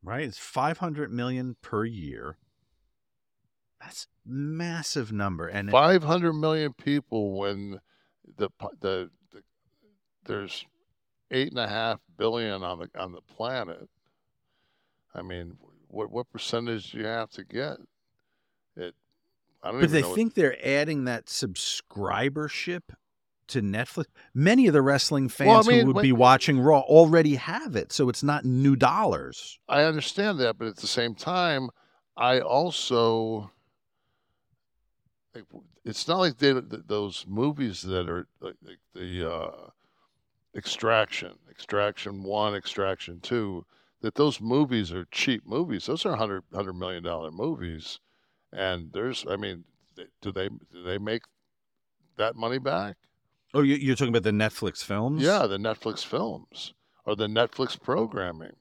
right? 0.02 0.24
It's 0.24 0.36
five 0.36 0.76
hundred 0.76 1.10
million 1.10 1.56
per 1.62 1.86
year. 1.86 2.36
That's 3.80 4.08
massive 4.26 5.10
number, 5.10 5.46
and 5.46 5.70
500 5.70 6.34
million 6.34 6.74
people 6.74 7.38
when 7.38 7.80
the 8.36 8.50
the, 8.80 9.10
the 9.32 9.42
there's 10.24 10.64
eight 11.30 11.50
and 11.50 11.58
a 11.58 11.68
half 11.68 12.00
billion 12.16 12.62
on 12.62 12.78
the 12.80 12.88
on 12.98 13.12
the 13.12 13.20
planet. 13.22 13.88
I 15.14 15.22
mean, 15.22 15.56
what 15.88 16.10
what 16.10 16.30
percentage 16.30 16.92
do 16.92 16.98
you 16.98 17.06
have 17.06 17.30
to 17.30 17.44
get? 17.44 17.78
It. 18.76 18.94
I 19.62 19.70
don't 19.70 19.80
but 19.80 19.90
even 19.90 20.02
they 20.02 20.14
think 20.14 20.34
they're 20.34 20.56
adding 20.64 21.04
that 21.04 21.26
subscribership 21.26 22.82
to 23.48 23.62
Netflix. 23.62 24.06
Many 24.34 24.66
of 24.66 24.72
the 24.72 24.82
wrestling 24.82 25.28
fans 25.28 25.48
Well, 25.48 25.58
I 25.58 25.62
mean, 25.62 25.80
who 25.80 25.86
would 25.86 25.96
when- 25.96 26.02
be 26.02 26.12
watching 26.12 26.58
Raw 26.60 26.80
already 26.80 27.36
have 27.36 27.76
it, 27.76 27.92
so 27.92 28.08
it's 28.08 28.22
not 28.22 28.44
new 28.44 28.76
dollars. 28.76 29.58
I 29.68 29.84
understand 29.84 30.38
that, 30.40 30.58
but 30.58 30.68
at 30.68 30.76
the 30.76 30.86
same 30.86 31.14
time, 31.14 31.70
I 32.16 32.40
also 32.40 33.50
it's 35.86 36.08
not 36.08 36.18
like 36.18 36.38
they, 36.38 36.52
th- 36.52 36.82
those 36.86 37.24
movies 37.28 37.82
that 37.82 38.10
are 38.10 38.26
like, 38.40 38.56
like 38.62 38.78
the 38.92 39.32
uh, 39.32 39.70
Extraction, 40.56 41.32
Extraction 41.48 42.24
One, 42.24 42.54
Extraction 42.54 43.20
Two, 43.20 43.64
that 44.00 44.16
those 44.16 44.40
movies 44.40 44.92
are 44.92 45.06
cheap 45.12 45.46
movies. 45.46 45.86
Those 45.86 46.04
are 46.04 46.16
hundred 46.16 46.42
hundred 46.52 46.74
million 46.74 47.04
dollar 47.04 47.30
movies, 47.30 48.00
and 48.52 48.92
there's, 48.92 49.24
I 49.30 49.36
mean, 49.36 49.64
do 50.20 50.32
they 50.32 50.48
do 50.48 50.82
they 50.82 50.98
make 50.98 51.22
that 52.16 52.34
money 52.34 52.58
back? 52.58 52.96
Oh, 53.54 53.62
you're 53.62 53.94
talking 53.94 54.14
about 54.14 54.24
the 54.24 54.32
Netflix 54.32 54.82
films? 54.82 55.22
Yeah, 55.22 55.46
the 55.46 55.56
Netflix 55.56 56.04
films 56.04 56.74
or 57.04 57.14
the 57.14 57.28
Netflix 57.28 57.80
programming. 57.80 58.56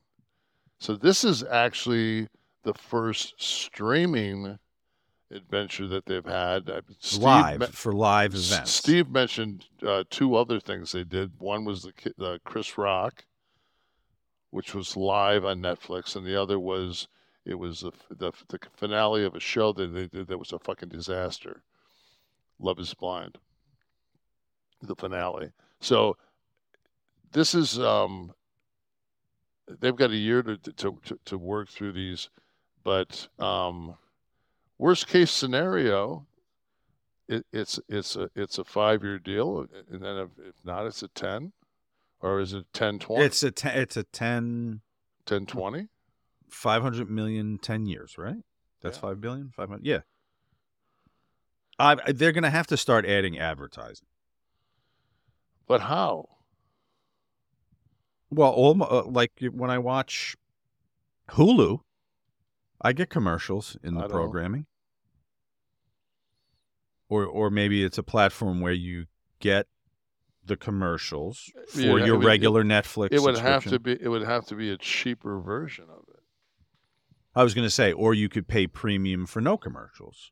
So 0.79 0.95
this 0.95 1.23
is 1.23 1.43
actually 1.43 2.27
the 2.63 2.73
first 2.73 3.33
streaming 3.41 4.59
adventure 5.31 5.87
that 5.87 6.05
they've 6.05 6.25
had. 6.25 6.69
Steve 6.99 7.21
live 7.21 7.59
me- 7.61 7.67
for 7.67 7.93
live 7.93 8.33
events. 8.33 8.71
Steve 8.71 9.09
mentioned 9.09 9.65
uh, 9.85 10.03
two 10.09 10.35
other 10.35 10.59
things 10.59 10.91
they 10.91 11.03
did. 11.03 11.31
One 11.39 11.65
was 11.65 11.83
the 11.83 12.13
uh, 12.23 12.37
Chris 12.43 12.77
Rock, 12.77 13.25
which 14.51 14.73
was 14.73 14.95
live 14.95 15.45
on 15.45 15.61
Netflix, 15.61 16.15
and 16.15 16.25
the 16.25 16.39
other 16.41 16.59
was 16.59 17.07
it 17.45 17.55
was 17.55 17.81
the, 17.81 17.91
the 18.09 18.31
the 18.49 18.59
finale 18.75 19.23
of 19.23 19.35
a 19.35 19.39
show 19.39 19.71
that 19.73 19.87
they 19.87 20.07
did 20.07 20.27
that 20.27 20.37
was 20.37 20.51
a 20.53 20.59
fucking 20.59 20.89
disaster. 20.89 21.61
Love 22.59 22.79
is 22.79 22.93
Blind. 22.93 23.37
The 24.81 24.95
finale. 24.95 25.51
So 25.79 26.17
this 27.31 27.53
is 27.53 27.79
um 27.79 28.33
they've 29.79 29.95
got 29.95 30.11
a 30.11 30.15
year 30.15 30.41
to 30.43 30.57
to 30.57 30.99
to, 31.05 31.19
to 31.25 31.37
work 31.37 31.69
through 31.69 31.93
these, 31.93 32.29
but 32.83 33.27
um 33.39 33.95
worst 34.77 35.07
case 35.07 35.31
scenario 35.31 36.25
it, 37.27 37.45
it's 37.51 37.79
it's 37.89 38.15
a 38.15 38.29
it's 38.35 38.57
a 38.57 38.63
five 38.63 39.03
year 39.03 39.17
deal, 39.19 39.65
and 39.91 40.01
then 40.01 40.17
if, 40.17 40.29
if 40.47 40.55
not, 40.63 40.85
it's 40.85 41.01
a 41.01 41.07
ten, 41.07 41.53
or 42.21 42.39
is 42.39 42.53
it 42.53 42.65
10, 42.73 42.99
20? 42.99 43.23
It's 43.23 43.43
a 43.43 43.51
te- 43.51 43.69
it's 43.69 43.97
a 43.97 44.03
10 44.03 44.81
10, 45.25 45.45
20? 45.45 45.87
500 46.49 47.09
million 47.09 47.57
10 47.57 47.85
years, 47.87 48.17
right? 48.17 48.43
That's 48.81 48.97
5 48.97 49.19
billion, 49.19 49.51
500. 49.55 49.85
Yeah. 49.85 49.99
I, 51.79 51.95
they're 52.11 52.31
going 52.31 52.43
to 52.43 52.49
have 52.49 52.67
to 52.67 52.77
start 52.77 53.05
adding 53.05 53.37
advertising. 53.37 54.07
But 55.67 55.81
how? 55.81 56.29
Well, 58.29 58.51
all, 58.51 58.75
my- 58.75 58.85
uh, 58.85 59.03
like 59.05 59.31
when 59.51 59.69
I 59.71 59.79
watch 59.79 60.37
Hulu, 61.31 61.81
I 62.81 62.93
get 62.93 63.09
commercials 63.09 63.77
in 63.83 63.95
the 63.95 64.07
programming. 64.07 64.65
Or 67.07 67.25
or 67.25 67.49
maybe 67.49 67.83
it's 67.83 67.97
a 67.97 68.03
platform 68.03 68.61
where 68.61 68.73
you 68.73 69.05
get 69.39 69.67
the 70.43 70.57
commercials 70.57 71.51
uh, 71.57 71.61
for 71.67 71.99
Yeah, 71.99 72.05
your 72.05 72.17
regular 72.19 72.61
it- 72.61 72.65
Netflix 72.67 73.09
It 73.11 73.21
would 73.21 73.37
have 73.37 73.63
to 73.65 73.79
be 73.79 73.91
it 73.99 74.07
would 74.09 74.23
have 74.23 74.45
to 74.47 74.55
be 74.55 74.69
a 74.71 74.77
cheaper 74.77 75.39
version 75.39 75.85
of 75.89 76.03
it. 76.09 76.23
I 77.35 77.43
was 77.43 77.53
going 77.53 77.67
to 77.67 77.71
say, 77.71 77.91
or 77.91 78.13
you 78.13 78.29
could 78.29 78.47
pay 78.47 78.65
premium 78.65 79.25
for 79.25 79.41
no 79.41 79.57
commercials, 79.57 80.31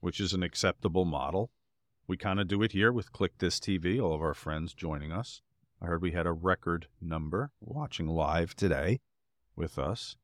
which 0.00 0.20
is 0.20 0.32
an 0.32 0.44
acceptable 0.44 1.04
model. 1.04 1.50
We 2.06 2.16
kind 2.16 2.38
of 2.40 2.46
do 2.46 2.62
it 2.62 2.72
here 2.72 2.92
with 2.92 3.12
Kliq 3.12 3.30
This 3.38 3.58
TV, 3.58 4.00
all 4.00 4.14
of 4.14 4.22
our 4.22 4.32
friends 4.34 4.74
joining 4.74 5.10
us. 5.12 5.42
I 5.82 5.86
heard 5.86 6.00
we 6.00 6.12
had 6.12 6.26
a 6.26 6.32
record 6.32 6.86
number 7.00 7.50
watching 7.60 8.06
live 8.06 8.54
today 8.54 9.00
with 9.56 9.78
us. 9.78 10.16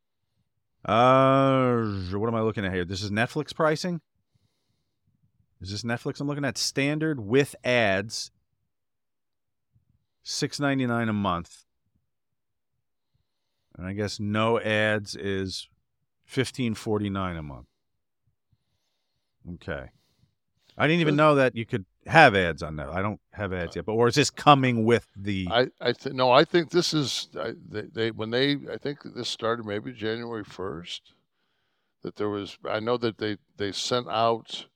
Uh, 0.84 1.82
what 2.12 2.28
am 2.28 2.34
I 2.34 2.42
looking 2.42 2.64
at 2.64 2.72
here? 2.72 2.84
This 2.84 3.02
is 3.02 3.10
Netflix 3.10 3.54
pricing. 3.54 4.00
Is 5.60 5.70
this 5.70 5.82
Netflix? 5.82 6.20
I'm 6.20 6.26
looking 6.26 6.44
at 6.44 6.58
standard 6.58 7.20
with 7.20 7.56
ads. 7.64 8.30
Six 10.22 10.60
ninety 10.60 10.86
nine 10.86 11.08
a 11.08 11.12
month. 11.12 11.64
And 13.76 13.86
I 13.86 13.92
guess 13.92 14.20
no 14.20 14.60
ads 14.60 15.16
is 15.16 15.68
fifteen 16.24 16.74
forty 16.74 17.08
nine 17.08 17.36
a 17.36 17.42
month. 17.42 17.66
Okay. 19.54 19.90
I 20.76 20.86
didn't 20.86 21.00
even 21.00 21.16
know 21.16 21.34
that 21.36 21.54
you 21.54 21.64
could 21.66 21.84
have 22.06 22.34
ads 22.34 22.62
on 22.62 22.76
that. 22.76 22.88
I 22.88 23.02
don't 23.02 23.20
have 23.32 23.52
uh, 23.52 23.56
ads 23.56 23.76
yet, 23.76 23.86
but 23.86 23.92
or 23.92 24.08
is 24.08 24.14
this 24.14 24.30
coming 24.30 24.84
with 24.84 25.08
the? 25.16 25.48
I 25.50 25.68
I 25.80 25.92
th- 25.92 26.14
no, 26.14 26.30
I 26.30 26.44
think 26.44 26.70
this 26.70 26.94
is 26.94 27.28
I, 27.38 27.52
they, 27.68 27.82
they 27.82 28.10
when 28.10 28.30
they 28.30 28.56
I 28.72 28.76
think 28.76 29.00
this 29.02 29.28
started 29.28 29.66
maybe 29.66 29.92
January 29.92 30.44
first. 30.44 31.12
That 32.02 32.16
there 32.16 32.28
was 32.28 32.58
I 32.68 32.80
know 32.80 32.96
that 32.98 33.18
they 33.18 33.38
they 33.56 33.72
sent 33.72 34.08
out 34.08 34.66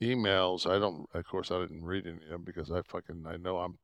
emails. 0.00 0.66
I 0.66 0.78
don't 0.78 1.08
of 1.12 1.26
course 1.26 1.50
I 1.50 1.60
didn't 1.60 1.84
read 1.84 2.06
any 2.06 2.16
of 2.24 2.28
them 2.28 2.42
because 2.42 2.70
I 2.70 2.82
fucking 2.82 3.24
I 3.26 3.36
know 3.36 3.58
I'm 3.58 3.78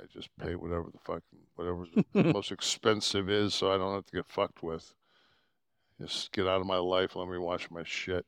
I 0.00 0.06
just 0.12 0.30
pay 0.38 0.54
whatever 0.54 0.88
the 0.92 0.98
fucking 0.98 1.22
whatever 1.56 1.86
the 2.14 2.24
most 2.32 2.52
expensive 2.52 3.28
is, 3.28 3.54
so 3.54 3.72
I 3.72 3.76
don't 3.76 3.94
have 3.94 4.06
to 4.06 4.16
get 4.16 4.26
fucked 4.26 4.62
with. 4.62 4.94
Just 6.00 6.32
get 6.32 6.46
out 6.46 6.62
of 6.62 6.66
my 6.66 6.78
life. 6.78 7.14
Let 7.14 7.28
me 7.28 7.36
watch 7.36 7.70
my 7.70 7.84
shit. 7.84 8.24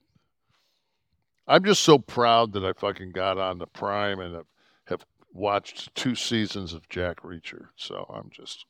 I'm 1.47 1.65
just 1.65 1.83
so 1.83 1.99
proud 1.99 2.53
that 2.53 2.65
I 2.65 2.73
fucking 2.73 3.13
got 3.13 3.39
on 3.39 3.59
the 3.59 3.67
Prime 3.67 4.21
and 4.21 4.35
have, 4.35 4.47
have 4.87 5.05
watched 5.33 5.95
two 5.95 6.15
seasons 6.15 6.73
of 6.73 6.89
Jack 6.89 7.23
Reacher. 7.23 7.69
So 7.77 8.07
I'm 8.15 8.31
just 8.31 8.65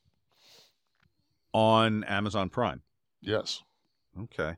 on 1.52 2.04
Amazon 2.04 2.48
Prime. 2.48 2.82
Yes. 3.20 3.62
Okay. 4.18 4.56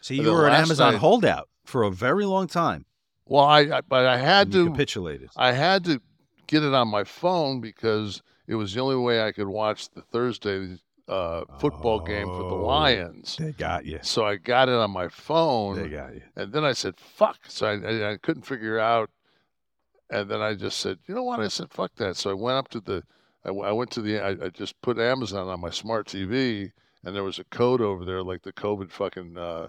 See, 0.00 0.16
And 0.18 0.26
you 0.26 0.32
were 0.32 0.46
an 0.48 0.54
Amazon 0.54 0.92
night- 0.94 1.00
holdout 1.00 1.48
for 1.64 1.82
a 1.84 1.90
very 1.90 2.24
long 2.24 2.46
time. 2.46 2.86
Well, 3.26 3.44
I, 3.44 3.60
I 3.60 3.80
but 3.82 4.06
I 4.06 4.18
had 4.18 4.50
to 4.52 4.66
capitulated. 4.66 5.30
I 5.36 5.52
had 5.52 5.84
to 5.84 6.00
get 6.48 6.62
it 6.64 6.74
on 6.74 6.88
my 6.88 7.04
phone 7.04 7.60
because 7.60 8.20
it 8.46 8.56
was 8.56 8.74
the 8.74 8.80
only 8.80 8.96
way 8.96 9.22
I 9.22 9.30
could 9.32 9.46
watch 9.46 9.88
the 9.90 10.02
Thursday 10.02 10.76
uh, 11.08 11.44
football 11.58 12.00
game 12.00 12.26
for 12.26 12.48
the 12.48 12.54
Lions. 12.54 13.36
They 13.36 13.52
got 13.52 13.84
you. 13.84 13.98
So 14.02 14.24
I 14.24 14.36
got 14.36 14.68
it 14.68 14.74
on 14.74 14.90
my 14.90 15.08
phone. 15.08 15.76
They 15.82 15.88
got 15.88 16.14
you. 16.14 16.22
And 16.36 16.52
then 16.52 16.64
I 16.64 16.72
said, 16.72 16.94
"Fuck!" 16.98 17.38
So 17.48 17.66
I, 17.66 17.72
I, 17.74 18.12
I 18.12 18.16
couldn't 18.16 18.46
figure 18.46 18.78
out. 18.78 19.10
And 20.10 20.30
then 20.30 20.40
I 20.40 20.54
just 20.54 20.78
said, 20.78 20.98
"You 21.06 21.14
know 21.14 21.22
what?" 21.24 21.40
I 21.40 21.48
said, 21.48 21.70
"Fuck 21.72 21.96
that." 21.96 22.16
So 22.16 22.30
I 22.30 22.34
went 22.34 22.58
up 22.58 22.68
to 22.68 22.80
the, 22.80 23.02
I 23.44 23.50
went 23.72 23.90
to 23.92 24.02
the, 24.02 24.20
I, 24.20 24.46
I 24.46 24.48
just 24.50 24.80
put 24.82 24.98
Amazon 24.98 25.48
on 25.48 25.60
my 25.60 25.70
smart 25.70 26.06
TV, 26.06 26.72
and 27.04 27.14
there 27.16 27.24
was 27.24 27.38
a 27.38 27.44
code 27.44 27.80
over 27.80 28.04
there, 28.04 28.22
like 28.22 28.42
the 28.42 28.52
COVID 28.52 28.90
fucking, 28.90 29.36
uh, 29.36 29.68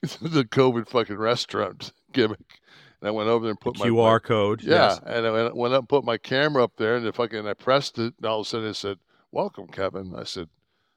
the, 0.00 0.28
the 0.28 0.44
COVID 0.44 0.88
fucking 0.88 1.16
restaurant 1.18 1.92
gimmick. 2.12 2.60
And 3.00 3.08
I 3.08 3.10
went 3.10 3.28
over 3.28 3.44
there 3.44 3.50
and 3.50 3.60
put 3.60 3.78
my 3.78 3.88
QR 3.88 4.12
my- 4.14 4.18
code, 4.20 4.62
Yeah, 4.62 4.90
yes. 4.90 5.00
and 5.04 5.26
I 5.26 5.30
went, 5.30 5.56
went 5.56 5.74
up 5.74 5.80
and 5.80 5.88
put 5.88 6.04
my 6.04 6.16
camera 6.16 6.62
up 6.62 6.76
there, 6.76 6.94
and 6.96 7.04
the 7.04 7.12
fucking 7.12 7.46
I 7.46 7.54
pressed 7.54 7.98
it, 7.98 8.14
and 8.16 8.26
all 8.26 8.40
of 8.40 8.46
a 8.46 8.48
sudden 8.48 8.68
it 8.68 8.74
said, 8.74 8.98
"Welcome, 9.32 9.66
Kevin." 9.66 10.14
I 10.16 10.22
said, 10.24 10.48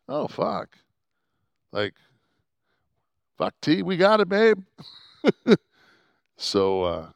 "Oh 0.08 0.28
fuck!" 0.28 0.78
Like, 1.72 1.94
fuck 3.38 3.54
T, 3.62 3.82
we 3.82 3.98
got 3.98 4.22
it, 4.22 4.30
babe. 4.30 4.62
so, 6.38 6.84
uh, 6.84 7.10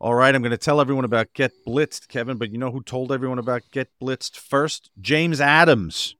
All 0.00 0.14
right, 0.14 0.34
I'm 0.34 0.42
going 0.42 0.50
to 0.50 0.58
tell 0.58 0.80
everyone 0.82 1.06
about 1.06 1.32
Get 1.32 1.52
Blitzed, 1.66 2.08
Kevin, 2.08 2.36
but 2.36 2.52
you 2.52 2.58
know 2.58 2.70
who 2.70 2.82
told 2.82 3.10
everyone 3.10 3.38
about 3.38 3.62
Get 3.70 3.88
Blitzed 4.02 4.36
first? 4.36 4.90
James 5.00 5.40
Adams 5.40 6.16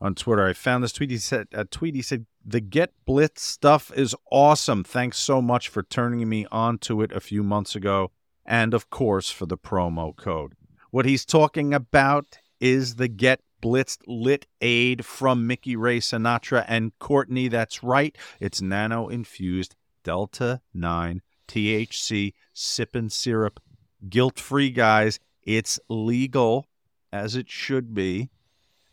on 0.00 0.14
Twitter. 0.14 0.46
I 0.46 0.52
found 0.52 0.84
this 0.84 0.92
tweet. 0.92 1.10
He 1.10 1.18
said, 1.18 1.48
a 1.52 1.64
tweet. 1.64 1.96
He 1.96 2.02
said, 2.02 2.26
"The 2.44 2.60
Get 2.60 2.92
Blitzed 3.08 3.38
stuff 3.38 3.90
is 3.96 4.14
awesome. 4.30 4.84
Thanks 4.84 5.18
so 5.18 5.42
much 5.42 5.68
for 5.68 5.82
turning 5.82 6.28
me 6.28 6.46
onto 6.52 7.02
it 7.02 7.10
a 7.10 7.20
few 7.20 7.42
months 7.42 7.74
ago, 7.74 8.12
and 8.46 8.72
of 8.72 8.88
course 8.90 9.30
for 9.30 9.46
the 9.46 9.58
promo 9.58 10.14
code." 10.14 10.52
What 10.90 11.06
he's 11.06 11.24
talking 11.24 11.74
about 11.74 12.38
is 12.60 12.96
the 12.96 13.08
Get 13.08 13.40
Blitzed 13.64 14.02
Lit 14.06 14.46
Aid 14.60 15.06
from 15.06 15.46
Mickey 15.46 15.74
Ray 15.74 15.98
Sinatra 15.98 16.66
and 16.68 16.92
Courtney. 16.98 17.48
That's 17.48 17.82
right. 17.82 18.14
It's 18.38 18.60
nano 18.60 19.08
infused 19.08 19.74
Delta 20.02 20.60
9 20.74 21.22
THC 21.48 22.34
sipping 22.52 23.08
syrup. 23.08 23.60
Guilt 24.06 24.38
free, 24.38 24.70
guys. 24.70 25.18
It's 25.42 25.80
legal 25.88 26.66
as 27.10 27.36
it 27.36 27.48
should 27.48 27.94
be. 27.94 28.28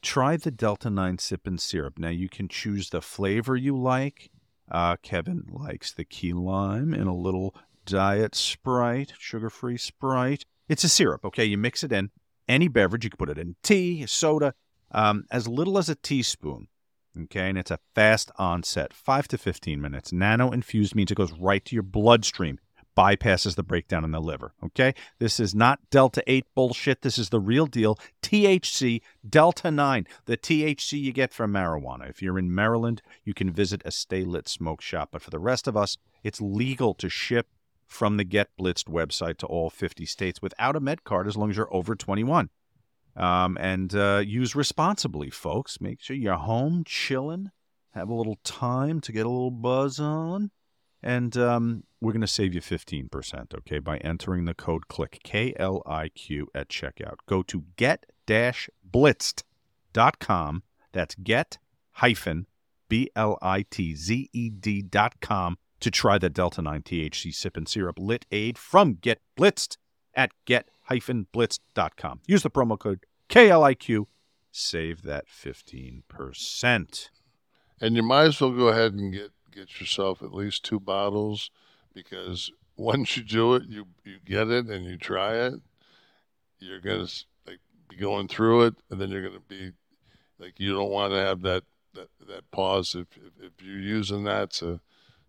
Try 0.02 0.38
the 0.38 0.52
Delta 0.52 0.89
9 0.89 1.18
sipping 1.18 1.57
syrup. 1.57 1.99
Now, 1.99 2.10
you 2.10 2.30
can 2.30 2.48
choose 2.48 2.91
the 2.91 3.02
flavor 3.02 3.57
you 3.57 3.77
like. 3.77 4.31
Uh, 4.72 4.95
Kevin 5.02 5.43
likes 5.52 5.91
the 5.91 6.06
key 6.06 6.31
lime 6.31 6.93
in 6.93 7.07
a 7.07 7.15
little 7.15 7.53
diet 7.85 8.35
Sprite, 8.35 9.14
sugar 9.19 9.49
free 9.49 9.77
Sprite. 9.77 10.45
It's 10.69 10.85
a 10.85 10.89
syrup, 10.89 11.26
okay? 11.26 11.43
You 11.43 11.57
mix 11.57 11.84
it 11.84 11.91
in 11.91 12.10
any 12.48 12.68
beverage. 12.68 13.03
You 13.03 13.10
can 13.10 13.18
put 13.18 13.30
it 13.30 13.38
in 13.38 13.56
tea, 13.64 14.06
soda, 14.06 14.53
um, 14.91 15.26
as 15.31 15.47
little 15.47 15.77
as 15.77 15.89
a 15.89 15.95
teaspoon. 15.95 16.68
Okay, 17.23 17.49
and 17.49 17.57
it's 17.57 17.72
a 17.72 17.80
fast 17.93 18.31
onset, 18.38 18.93
five 18.93 19.27
to 19.30 19.38
15 19.38 19.81
minutes. 19.81 20.13
Nano 20.13 20.51
infused 20.51 20.95
means 20.95 21.11
it 21.11 21.15
goes 21.15 21.34
right 21.34 21.63
to 21.65 21.76
your 21.76 21.84
bloodstream, 21.84 22.57
bypasses 22.97 23.55
the 23.55 23.63
breakdown 23.63 24.05
in 24.05 24.11
the 24.11 24.22
liver. 24.22 24.53
Okay, 24.63 24.93
this 25.19 25.38
is 25.38 25.53
not 25.53 25.80
Delta 25.89 26.23
8 26.26 26.45
bullshit. 26.55 27.01
This 27.01 27.18
is 27.18 27.30
the 27.30 27.39
real 27.41 27.65
deal. 27.65 27.99
THC, 28.22 29.01
Delta 29.27 29.72
9, 29.72 30.07
the 30.26 30.38
THC 30.38 31.01
you 31.01 31.11
get 31.11 31.34
from 31.34 31.51
marijuana. 31.51 32.09
If 32.09 32.22
you're 32.22 32.39
in 32.39 32.55
Maryland, 32.55 33.01
you 33.26 33.34
can 33.34 33.51
visit 33.51 33.81
a 33.84 33.91
Stay 33.91 34.23
Lit 34.23 34.47
smoke 34.47 34.81
shop. 34.81 35.09
But 35.11 35.22
for 35.22 35.31
the 35.31 35.39
rest 35.39 35.68
of 35.68 35.76
us, 35.76 35.97
it's 36.23 36.39
legal 36.39 36.93
to 36.93 37.09
ship 37.09 37.47
from 37.88 38.15
the 38.15 38.23
Get 38.23 38.55
Blitzed 38.57 38.85
website 38.85 39.35
to 39.38 39.45
all 39.47 39.69
50 39.69 40.05
states 40.05 40.41
without 40.41 40.77
a 40.77 40.80
med 40.80 41.03
card 41.03 41.27
as 41.27 41.35
long 41.35 41.49
as 41.49 41.57
you're 41.57 41.73
over 41.73 41.93
21. 41.93 42.49
Um, 43.15 43.57
and 43.59 43.93
uh, 43.93 44.23
use 44.25 44.55
responsibly, 44.55 45.29
folks. 45.29 45.81
Make 45.81 46.01
sure 46.01 46.15
you're 46.15 46.35
home 46.35 46.83
chilling, 46.85 47.51
have 47.93 48.09
a 48.09 48.13
little 48.13 48.39
time 48.43 49.01
to 49.01 49.11
get 49.11 49.25
a 49.25 49.29
little 49.29 49.51
buzz 49.51 49.99
on. 49.99 50.51
And 51.03 51.35
um, 51.35 51.83
we're 51.99 52.11
going 52.11 52.21
to 52.21 52.27
save 52.27 52.53
you 52.53 52.61
15%, 52.61 53.55
okay, 53.55 53.79
by 53.79 53.97
entering 53.97 54.45
the 54.45 54.53
code 54.53 54.88
KLIQ, 54.88 55.23
K 55.23 55.53
L 55.57 55.81
I 55.85 56.09
Q, 56.09 56.47
at 56.53 56.69
checkout. 56.69 57.17
Go 57.27 57.41
to 57.43 57.65
get 57.75 58.05
blitzed.com. 58.27 59.43
That's 60.93 61.15
get 61.15 61.57
hyphen 61.93 62.47
B 62.88 63.09
L 63.15 63.38
I 63.41 63.63
T 63.63 63.95
Z 63.95 64.29
E 64.31 64.49
D 64.49 64.81
dot 64.81 65.19
com 65.21 65.57
to 65.79 65.89
try 65.89 66.17
the 66.17 66.29
Delta 66.29 66.61
9 66.61 66.83
THC 66.83 67.33
sip 67.33 67.57
and 67.57 67.67
syrup 67.67 67.97
lit 67.97 68.25
aid 68.31 68.57
from 68.57 68.93
Get 68.93 69.19
Blitzed 69.38 69.77
at 70.13 70.31
get 70.45 70.69
hyphen 70.91 71.27
blitz.com. 71.31 72.19
Use 72.27 72.43
the 72.43 72.49
promo 72.49 72.77
code 72.77 73.05
KLIQ. 73.30 74.05
Save 74.51 75.03
that 75.03 75.26
15%. 75.27 77.09
and 77.80 77.95
you 77.95 78.03
might 78.03 78.26
as 78.26 78.41
well 78.41 78.51
go 78.51 78.68
ahead 78.68 78.93
and 78.93 79.13
get 79.13 79.31
get 79.51 79.80
yourself 79.80 80.22
at 80.22 80.34
least 80.34 80.63
two 80.63 80.80
bottles 80.80 81.49
because 81.93 82.51
once 82.77 83.15
you 83.18 83.23
do 83.23 83.53
it, 83.55 83.63
you 83.68 83.85
you 84.03 84.18
get 84.26 84.49
it 84.49 84.65
and 84.68 84.85
you 84.85 84.97
try 84.97 85.35
it, 85.35 85.53
you're 86.59 86.81
gonna 86.81 87.07
like 87.47 87.59
be 87.89 87.95
going 87.95 88.27
through 88.27 88.63
it, 88.63 88.76
and 88.89 88.99
then 88.99 89.09
you're 89.09 89.26
gonna 89.26 89.39
be 89.47 89.72
like 90.38 90.59
you 90.59 90.73
don't 90.73 90.91
want 90.91 91.13
to 91.13 91.18
have 91.19 91.41
that 91.43 91.63
that, 91.93 92.09
that 92.27 92.49
pause 92.51 92.93
if, 92.95 93.07
if 93.18 93.45
if 93.45 93.65
you're 93.65 93.80
using 93.80 94.26
that 94.26 94.51
to 94.51 94.81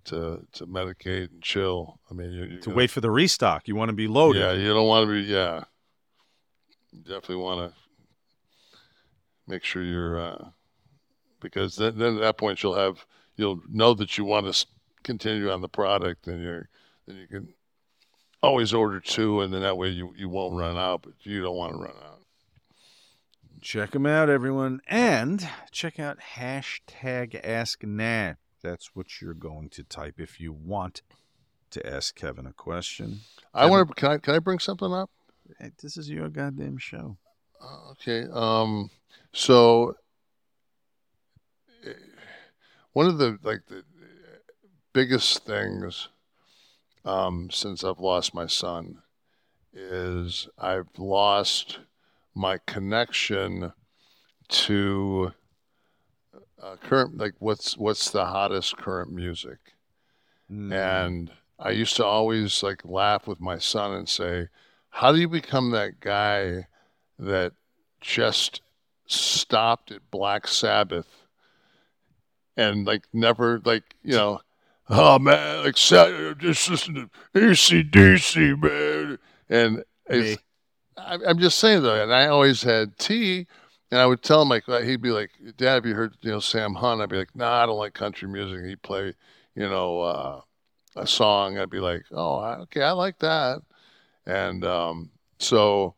to 0.04 0.46
to 0.52 0.66
medicate 0.66 1.30
and 1.30 1.42
chill. 1.42 1.98
I 2.10 2.14
mean, 2.14 2.32
you 2.32 2.60
To 2.60 2.70
wait 2.70 2.90
for 2.90 3.00
the 3.00 3.10
restock, 3.10 3.68
you 3.68 3.76
want 3.76 3.90
to 3.90 3.94
be 3.94 4.08
loaded. 4.08 4.40
Yeah, 4.40 4.52
you 4.52 4.68
don't 4.68 4.86
want 4.86 5.08
to 5.08 5.12
be. 5.12 5.22
Yeah, 5.22 5.64
you 6.92 7.00
definitely 7.00 7.36
want 7.36 7.70
to 7.72 7.78
make 9.46 9.64
sure 9.64 9.82
you're 9.82 10.20
uh, 10.20 10.48
because 11.40 11.76
then, 11.76 11.98
then 11.98 12.16
at 12.16 12.20
that 12.20 12.38
point 12.38 12.62
you'll 12.62 12.74
have 12.74 13.04
you'll 13.36 13.60
know 13.68 13.94
that 13.94 14.16
you 14.18 14.24
want 14.24 14.52
to 14.52 14.66
continue 15.02 15.50
on 15.50 15.60
the 15.60 15.68
product, 15.68 16.26
and 16.26 16.42
you're 16.42 16.68
then 17.06 17.16
you 17.16 17.26
can 17.26 17.54
always 18.42 18.72
order 18.72 19.00
two, 19.00 19.40
and 19.40 19.52
then 19.52 19.62
that 19.62 19.76
way 19.76 19.88
you 19.88 20.12
you 20.16 20.28
won't 20.28 20.54
run 20.54 20.76
out, 20.76 21.02
but 21.02 21.14
you 21.20 21.42
don't 21.42 21.56
want 21.56 21.72
to 21.72 21.78
run 21.78 21.94
out. 22.04 22.20
Check 23.60 23.92
them 23.92 24.06
out, 24.06 24.28
everyone. 24.28 24.80
And 24.88 25.48
check 25.70 26.00
out 26.00 26.18
hashtag 26.34 27.40
Ask 27.44 27.84
Nash. 27.84 28.36
That's 28.62 28.94
what 28.94 29.20
you're 29.20 29.34
going 29.34 29.68
to 29.70 29.82
type 29.82 30.14
if 30.18 30.40
you 30.40 30.52
want 30.52 31.02
to 31.70 31.86
ask 31.86 32.14
Kevin 32.14 32.46
a 32.46 32.52
question. 32.52 33.20
I 33.52 33.66
want 33.66 33.88
to. 33.88 33.94
Can 33.94 34.12
I 34.12 34.18
can 34.18 34.34
I 34.34 34.38
bring 34.38 34.58
something 34.58 34.92
up? 34.92 35.10
Hey, 35.58 35.72
this 35.82 35.96
is 35.96 36.08
your 36.08 36.28
goddamn 36.28 36.78
show. 36.78 37.16
Okay. 37.92 38.26
Um. 38.32 38.90
So, 39.32 39.96
eh, 41.84 41.92
one 42.92 43.06
of 43.06 43.18
the 43.18 43.38
like 43.42 43.66
the 43.68 43.84
biggest 44.92 45.44
things 45.44 46.08
um, 47.04 47.50
since 47.50 47.82
I've 47.82 47.98
lost 47.98 48.34
my 48.34 48.46
son 48.46 48.98
is 49.72 50.48
I've 50.58 50.98
lost 50.98 51.78
my 52.34 52.58
connection 52.66 53.72
to 54.48 55.32
uh, 56.62 56.76
current 56.76 57.18
like 57.18 57.34
what's 57.38 57.76
what's 57.76 58.10
the 58.10 58.26
hottest 58.26 58.76
current 58.76 59.12
music? 59.12 59.58
And 60.72 61.30
i 61.58 61.70
used 61.70 61.96
to 61.96 62.04
always 62.04 62.62
like 62.62 62.80
laugh 62.84 63.26
with 63.26 63.40
my 63.40 63.58
son 63.58 63.92
and 63.92 64.08
say 64.08 64.48
how 64.90 65.12
do 65.12 65.20
you 65.20 65.28
become 65.28 65.70
that 65.70 66.00
guy 66.00 66.66
that 67.18 67.52
just 68.00 68.60
stopped 69.06 69.90
at 69.92 70.10
black 70.10 70.48
sabbath 70.48 71.26
and 72.56 72.84
like 72.86 73.04
never 73.12 73.60
like 73.64 73.94
you 74.02 74.12
know 74.12 74.40
oh 74.88 75.18
man 75.18 75.64
like 75.64 75.74
just 75.76 76.68
listen 76.70 76.94
to 76.94 77.10
acdc 77.34 78.60
man. 78.62 79.18
And 79.48 79.84
I- 80.96 81.18
I'm 81.26 81.38
just 81.38 81.58
saying 81.58 81.82
though, 81.82 82.02
and 82.02 82.12
I 82.12 82.26
always 82.26 82.62
had 82.62 82.98
tea, 82.98 83.46
and 83.92 84.00
I 84.00 84.06
would 84.06 84.22
tell 84.22 84.40
him 84.40 84.48
like 84.48 84.64
he'd 84.66 85.02
be 85.02 85.10
like, 85.10 85.30
"Dad, 85.58 85.74
have 85.74 85.86
you 85.86 85.94
heard 85.94 86.16
you 86.22 86.30
know 86.30 86.40
Sam 86.40 86.74
Hunt?" 86.74 87.02
I'd 87.02 87.10
be 87.10 87.18
like, 87.18 87.36
"Nah, 87.36 87.62
I 87.62 87.66
don't 87.66 87.76
like 87.76 87.92
country 87.92 88.26
music." 88.26 88.64
He'd 88.64 88.82
play 88.82 89.14
you 89.54 89.68
know 89.68 90.00
uh, 90.00 90.40
a 90.96 91.06
song. 91.06 91.58
I'd 91.58 91.70
be 91.70 91.78
like, 91.78 92.04
"Oh, 92.10 92.40
okay, 92.62 92.82
I 92.82 92.92
like 92.92 93.18
that," 93.18 93.60
and 94.24 94.64
um, 94.64 95.10
so 95.38 95.94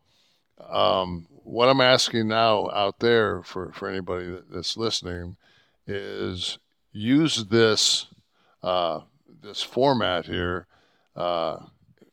um, 0.59 1.25
what 1.29 1.69
I'm 1.69 1.79
asking 1.79 2.27
now 2.27 2.69
out 2.71 2.99
there 2.99 3.41
for 3.43 3.71
for 3.71 3.87
anybody 3.87 4.39
that's 4.51 4.75
listening 4.75 5.37
is 5.87 6.59
use 6.91 7.45
this 7.45 8.07
uh, 8.61 9.01
this 9.41 9.63
format 9.63 10.25
here 10.25 10.67
uh, 11.15 11.59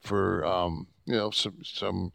for 0.00 0.46
um, 0.46 0.86
you 1.06 1.16
know 1.16 1.32
some 1.32 1.56
some 1.64 2.12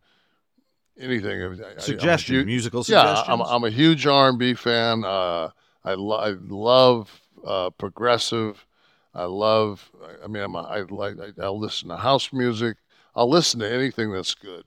anything. 0.99 1.41
I- 1.41 1.75
I- 1.77 1.79
Suggestion, 1.79 2.45
musical 2.45 2.83
Yeah, 2.87 3.23
I'm. 3.27 3.41
I'm 3.41 3.63
a 3.63 3.69
huge 3.69 4.05
R&B 4.07 4.53
fan. 4.55 5.03
Uh, 5.03 5.49
I, 5.83 5.93
lo- 5.93 6.17
I 6.17 6.35
love 6.47 7.21
uh, 7.45 7.69
progressive. 7.71 8.65
I 9.13 9.23
love. 9.25 9.89
I- 10.23 10.27
mean, 10.27 10.43
I'm 10.43 10.55
a, 10.55 10.61
I 10.61 10.81
like. 10.81 11.15
I, 11.19 11.41
I'll 11.43 11.59
listen 11.59 11.89
to 11.89 11.97
house 11.97 12.31
music. 12.33 12.77
I'll 13.15 13.29
listen 13.29 13.59
to 13.61 13.71
anything 13.71 14.11
that's 14.11 14.35
good. 14.35 14.63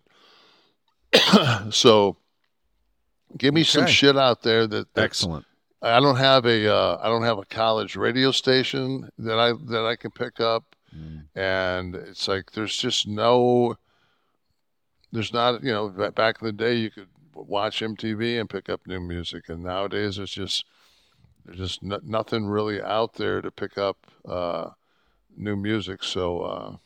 so, 1.71 2.17
give 3.37 3.55
me 3.55 3.63
some 3.65 3.87
shit 3.87 4.17
out 4.17 4.43
there 4.43 4.67
that 4.67 4.93
that's, 4.95 5.05
Excellent. 5.05 5.45
I 5.83 5.99
don't 6.01 6.17
have 6.17 6.45
a 6.47 6.73
uh, 6.73 6.99
I 7.03 7.09
don't 7.09 7.23
have 7.23 7.39
a 7.39 7.45
college 7.47 7.97
radio 7.97 8.31
station 8.33 9.09
that 9.19 9.39
I 9.39 9.53
that 9.71 9.87
I 9.87 9.97
can 9.97 10.11
pick 10.11 10.39
up, 10.41 10.65
and 11.35 11.95
it's 11.95 12.29
like 12.29 12.51
there's 12.53 12.77
just 12.77 13.07
no 13.07 13.77
there's 15.13 15.33
not 15.33 15.63
you 15.63 15.73
know 15.73 15.89
back 16.15 16.37
in 16.41 16.47
the 16.47 16.53
day 16.53 16.75
you 16.75 16.91
could 16.91 17.09
watch 17.35 17.81
MTV 17.81 18.39
and 18.41 18.49
pick 18.51 18.69
up 18.69 18.87
new 18.87 19.01
music, 19.01 19.49
and 19.49 19.63
nowadays 19.63 20.17
there's 20.17 20.31
just 20.31 20.65
there's 21.45 21.59
just 21.59 21.83
no, 21.83 22.01
nothing 22.03 22.47
really 22.47 22.81
out 22.83 23.15
there 23.15 23.41
to 23.41 23.51
pick 23.51 23.79
up 23.79 24.07
uh, 24.29 24.71
new 25.37 25.57
music. 25.57 26.03
So 26.03 26.41
uh, 26.41 26.77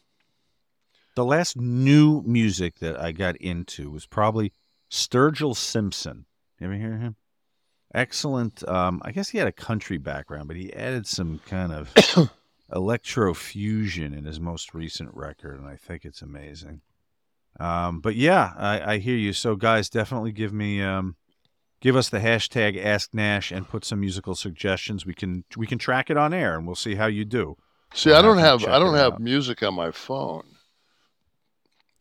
The 1.14 1.24
last 1.24 1.56
new 1.56 2.22
music 2.22 2.78
that 2.78 2.98
I 3.00 3.12
got 3.12 3.36
into 3.36 3.90
was 3.90 4.06
probably 4.06 4.52
Sturgill 4.90 5.56
Simpson. 5.56 6.26
You 6.60 6.66
ever 6.66 6.76
hear 6.76 6.98
him? 6.98 7.16
Excellent. 7.94 8.66
Um, 8.68 9.00
I 9.04 9.12
guess 9.12 9.28
he 9.28 9.38
had 9.38 9.46
a 9.46 9.52
country 9.52 9.98
background, 9.98 10.48
but 10.48 10.56
he 10.56 10.72
added 10.72 11.06
some 11.06 11.40
kind 11.46 11.72
of 11.72 12.30
electro 12.74 13.34
fusion 13.34 14.12
in 14.12 14.24
his 14.24 14.40
most 14.40 14.74
recent 14.74 15.10
record, 15.14 15.60
and 15.60 15.68
I 15.68 15.76
think 15.76 16.04
it's 16.04 16.22
amazing. 16.22 16.80
Um, 17.60 18.00
but 18.00 18.16
yeah, 18.16 18.52
I, 18.56 18.94
I 18.94 18.98
hear 18.98 19.16
you. 19.16 19.32
So 19.32 19.56
guys, 19.56 19.88
definitely 19.88 20.32
give 20.32 20.52
me 20.52 20.82
um, 20.82 21.16
give 21.80 21.96
us 21.96 22.08
the 22.08 22.18
hashtag 22.18 22.82
Ask 22.82 23.14
Nash 23.14 23.52
and 23.52 23.68
put 23.68 23.84
some 23.84 24.00
musical 24.00 24.34
suggestions. 24.34 25.06
We 25.06 25.14
can 25.14 25.44
we 25.56 25.66
can 25.66 25.78
track 25.78 26.10
it 26.10 26.16
on 26.16 26.34
air, 26.34 26.56
and 26.56 26.66
we'll 26.66 26.74
see 26.74 26.96
how 26.96 27.06
you 27.06 27.24
do. 27.24 27.56
see, 27.92 28.12
I 28.12 28.22
don't 28.22 28.38
have 28.38 28.64
I 28.64 28.78
don't 28.78 28.94
have 28.94 29.14
out. 29.14 29.20
music 29.20 29.62
on 29.62 29.74
my 29.74 29.90
phone. 29.90 30.44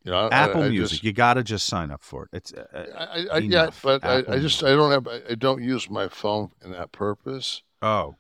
You 0.04 0.12
know, 0.12 0.30
Apple 0.32 0.64
I, 0.64 0.66
I 0.66 0.70
Music. 0.70 0.90
just- 0.92 1.04
you 1.04 1.14
got 1.14 1.36
to 1.36 1.44
just 1.44 1.66
sign 1.66 1.90
up 1.90 2.04
for 2.04 2.24
it. 2.26 2.30
It's 2.34 2.54
uh, 2.54 2.88
I, 2.98 3.36
I, 3.36 3.38
yeah, 3.38 3.70
but 3.82 4.04
I, 4.04 4.24
I 4.28 4.40
just 4.40 4.62
I 4.64 4.72
don't 4.72 4.92
have 4.92 5.08
I, 5.08 5.36
don't 5.36 5.64
use 5.64 5.90
my 5.90 6.10
phone 6.10 6.52
in 6.64 6.72
that 6.72 6.92
purpose. 6.92 7.62
Oh, 7.82 8.16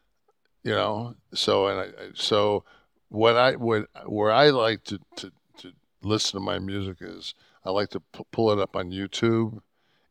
you 0.64 0.72
know. 0.72 1.16
So 1.34 1.68
and 1.68 1.80
I, 1.82 1.88
so 2.14 2.64
what 3.10 3.36
I 3.36 3.58
would 3.58 3.88
where 4.06 4.32
I 4.32 4.52
like 4.52 4.86
to 4.86 5.00
to 5.18 5.32
listen 6.06 6.40
to 6.40 6.46
my 6.46 6.60
music 6.60 6.98
is 7.02 7.34
I 7.66 7.72
like 7.72 7.90
to 7.92 8.00
pu- 8.00 8.26
pull 8.32 8.52
it 8.52 8.60
up 8.60 8.76
on 8.76 8.92
YouTube 8.92 9.60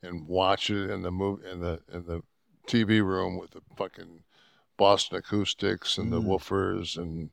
and 0.02 0.26
watch 0.26 0.70
it 0.70 0.90
in 0.90 1.02
the 1.02 1.10
movie 1.10 1.48
in 1.50 1.60
the 1.60 1.80
in 1.92 2.04
the 2.06 2.22
TV 2.66 3.00
room 3.00 3.38
with 3.38 3.52
the 3.52 3.62
fucking 3.76 4.24
Boston 4.76 5.18
acoustics 5.18 5.98
and 5.98 6.12
the 6.12 6.20
Mm. 6.20 6.26
woofers 6.26 6.96
and 6.96 7.30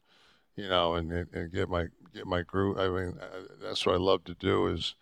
you 0.55 0.69
know 0.69 0.95
and, 0.95 1.11
and 1.11 1.51
get 1.53 1.69
my 1.69 1.87
get 2.13 2.27
my 2.27 2.41
groove. 2.43 2.77
I 2.79 2.87
mean 2.89 3.19
uh, 3.21 3.43
that's 3.61 3.85
what 3.85 3.95
I 3.95 3.99
love 3.99 4.23
to 4.25 4.35
do 4.35 4.67
is 4.67 4.95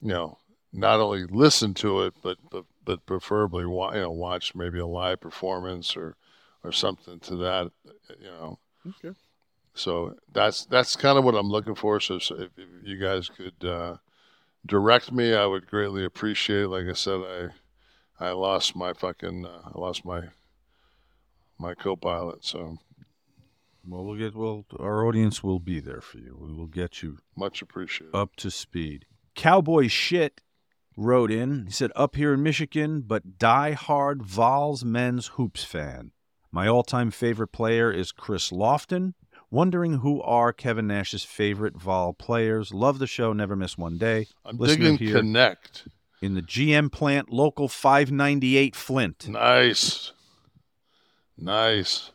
you 0.00 0.08
know 0.08 0.38
not 0.72 1.00
only 1.00 1.24
listen 1.26 1.74
to 1.74 2.02
it 2.02 2.14
but 2.22 2.38
but 2.50 2.64
but 2.84 3.06
preferably 3.06 3.66
wa- 3.66 3.94
you 3.94 4.00
know 4.02 4.10
watch 4.12 4.54
maybe 4.54 4.78
a 4.78 4.86
live 4.86 5.20
performance 5.20 5.96
or 5.96 6.16
or 6.64 6.72
something 6.72 7.18
to 7.20 7.36
that 7.36 7.70
you 8.20 8.26
know 8.26 8.58
Okay. 8.88 9.14
So 9.76 10.14
that's 10.32 10.64
that's 10.66 10.96
kind 10.96 11.18
of 11.18 11.24
what 11.24 11.34
i'm 11.34 11.50
looking 11.50 11.74
for 11.74 12.00
so, 12.00 12.18
so 12.18 12.34
if, 12.36 12.50
if 12.56 12.68
you 12.82 12.96
guys 12.96 13.28
could 13.28 13.64
uh 13.68 13.96
direct 14.64 15.12
me 15.12 15.34
i 15.34 15.46
would 15.46 15.66
greatly 15.66 16.04
appreciate 16.04 16.62
it 16.62 16.68
like 16.68 16.86
i 16.86 16.92
said 16.92 17.20
i 18.20 18.26
i 18.26 18.30
lost 18.30 18.74
my 18.74 18.92
fucking 18.92 19.44
uh, 19.46 19.70
i 19.72 19.78
lost 19.78 20.04
my 20.04 20.22
my 21.58 21.74
co-pilot 21.74 22.44
so 22.44 22.76
Well, 23.88 24.04
we'll 24.04 24.18
get 24.18 24.34
well. 24.34 24.64
Our 24.80 25.06
audience 25.06 25.44
will 25.44 25.60
be 25.60 25.78
there 25.80 26.00
for 26.00 26.18
you. 26.18 26.36
We 26.40 26.52
will 26.52 26.66
get 26.66 27.02
you 27.02 27.18
much 27.36 27.62
appreciated 27.62 28.14
up 28.14 28.34
to 28.36 28.50
speed. 28.50 29.06
Cowboy 29.34 29.86
shit 29.88 30.40
wrote 30.96 31.30
in. 31.30 31.66
He 31.66 31.72
said, 31.72 31.92
"Up 31.94 32.16
here 32.16 32.34
in 32.34 32.42
Michigan, 32.42 33.02
but 33.02 33.38
die-hard 33.38 34.22
Vols 34.24 34.84
men's 34.84 35.28
hoops 35.36 35.62
fan. 35.62 36.10
My 36.50 36.66
all-time 36.66 37.10
favorite 37.10 37.52
player 37.52 37.92
is 37.92 38.12
Chris 38.12 38.50
Lofton. 38.50 39.14
Wondering 39.50 39.98
who 39.98 40.20
are 40.22 40.52
Kevin 40.52 40.88
Nash's 40.88 41.22
favorite 41.22 41.76
Vol 41.76 42.12
players. 42.12 42.74
Love 42.74 42.98
the 42.98 43.06
show. 43.06 43.32
Never 43.32 43.54
miss 43.54 43.78
one 43.78 43.96
day. 43.96 44.26
i'm 44.44 44.56
Listening 44.56 44.96
digging 44.96 45.32
Knecht 45.32 45.86
in 46.20 46.34
the 46.34 46.42
GM 46.42 46.90
plant, 46.90 47.30
local 47.30 47.68
598 47.68 48.74
Flint. 48.74 49.28
Nice. 49.28 50.12
Nice. 51.38 52.10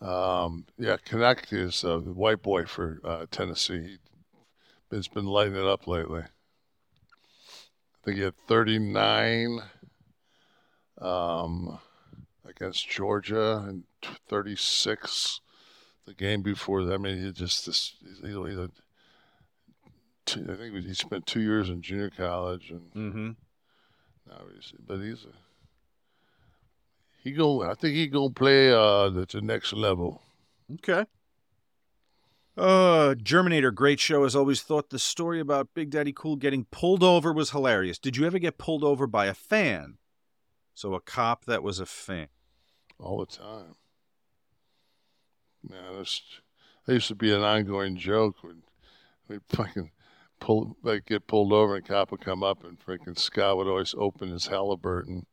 Um, 0.00 0.66
yeah, 0.78 0.96
Knecht 0.96 1.52
is 1.52 1.82
a 1.82 1.98
white 1.98 2.42
boy 2.42 2.66
for 2.66 3.00
uh, 3.04 3.26
Tennessee. 3.30 3.98
He's 4.90 5.08
been 5.08 5.26
lighting 5.26 5.56
it 5.56 5.66
up 5.66 5.86
lately. 5.86 6.22
I 6.22 8.04
think 8.04 8.18
he 8.18 8.22
had 8.22 8.36
39 8.46 9.60
um, 11.00 11.78
against 12.46 12.88
Georgia 12.88 13.64
and 13.66 13.84
36 14.28 15.40
the 16.08 16.14
game 16.14 16.42
before 16.42 16.84
that. 16.84 16.94
I 16.94 16.98
mean, 16.98 17.22
he 17.22 17.32
just 17.32 17.66
this. 17.66 17.94
He's, 18.00 18.18
he's 18.20 18.34
a, 18.58 18.70
two, 20.26 20.46
I 20.50 20.56
think 20.56 20.74
he 20.84 20.94
spent 20.94 21.26
two 21.26 21.40
years 21.40 21.68
in 21.68 21.82
junior 21.82 22.10
college 22.10 22.70
and 22.70 22.90
Mm-hmm. 22.94 23.28
now 24.28 24.40
he's 24.54 24.72
but 24.86 24.98
he's 25.00 25.24
a 25.24 25.34
he 27.22 27.32
go 27.32 27.62
I 27.62 27.74
think 27.74 27.94
he 27.94 28.06
gonna 28.08 28.30
play 28.30 28.70
uh 28.72 29.08
the, 29.10 29.26
the 29.30 29.40
next 29.40 29.72
level. 29.72 30.22
Okay. 30.74 31.04
Uh, 32.56 33.14
Germinator, 33.14 33.72
great 33.72 34.00
show. 34.00 34.24
As 34.24 34.34
always, 34.34 34.62
thought 34.62 34.90
the 34.90 34.98
story 34.98 35.38
about 35.38 35.68
Big 35.74 35.90
Daddy 35.90 36.12
Cool 36.12 36.34
getting 36.34 36.64
pulled 36.64 37.04
over 37.04 37.32
was 37.32 37.50
hilarious. 37.52 38.00
Did 38.00 38.16
you 38.16 38.26
ever 38.26 38.40
get 38.40 38.58
pulled 38.58 38.82
over 38.82 39.06
by 39.06 39.26
a 39.26 39.34
fan? 39.34 39.98
So 40.74 40.94
a 40.94 41.00
cop 41.00 41.44
that 41.44 41.62
was 41.62 41.78
a 41.78 41.86
fan. 41.86 42.26
all 42.98 43.18
the 43.20 43.26
time. 43.26 43.76
Man, 45.62 45.98
this 45.98 46.22
that 46.86 46.94
used 46.94 47.08
to 47.08 47.14
be 47.14 47.32
an 47.32 47.42
ongoing 47.42 47.96
joke 47.96 48.42
when 48.42 48.62
we 49.28 49.38
fucking 49.48 49.90
pull 50.40 50.76
like 50.82 51.06
get 51.06 51.26
pulled 51.26 51.52
over 51.52 51.76
and 51.76 51.86
cop 51.86 52.10
would 52.10 52.20
come 52.20 52.42
up 52.42 52.64
and 52.64 52.78
freaking 52.78 53.18
Scott 53.18 53.56
would 53.56 53.66
always 53.66 53.94
open 53.96 54.30
his 54.30 54.46
Halliburton 54.46 55.26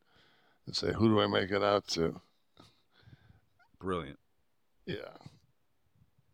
and 0.65 0.75
say, 0.75 0.93
"Who 0.93 1.09
do 1.09 1.21
I 1.21 1.27
make 1.27 1.51
it 1.51 1.63
out 1.63 1.87
to?" 1.89 2.21
Brilliant. 3.79 4.19
Yeah, 4.85 5.17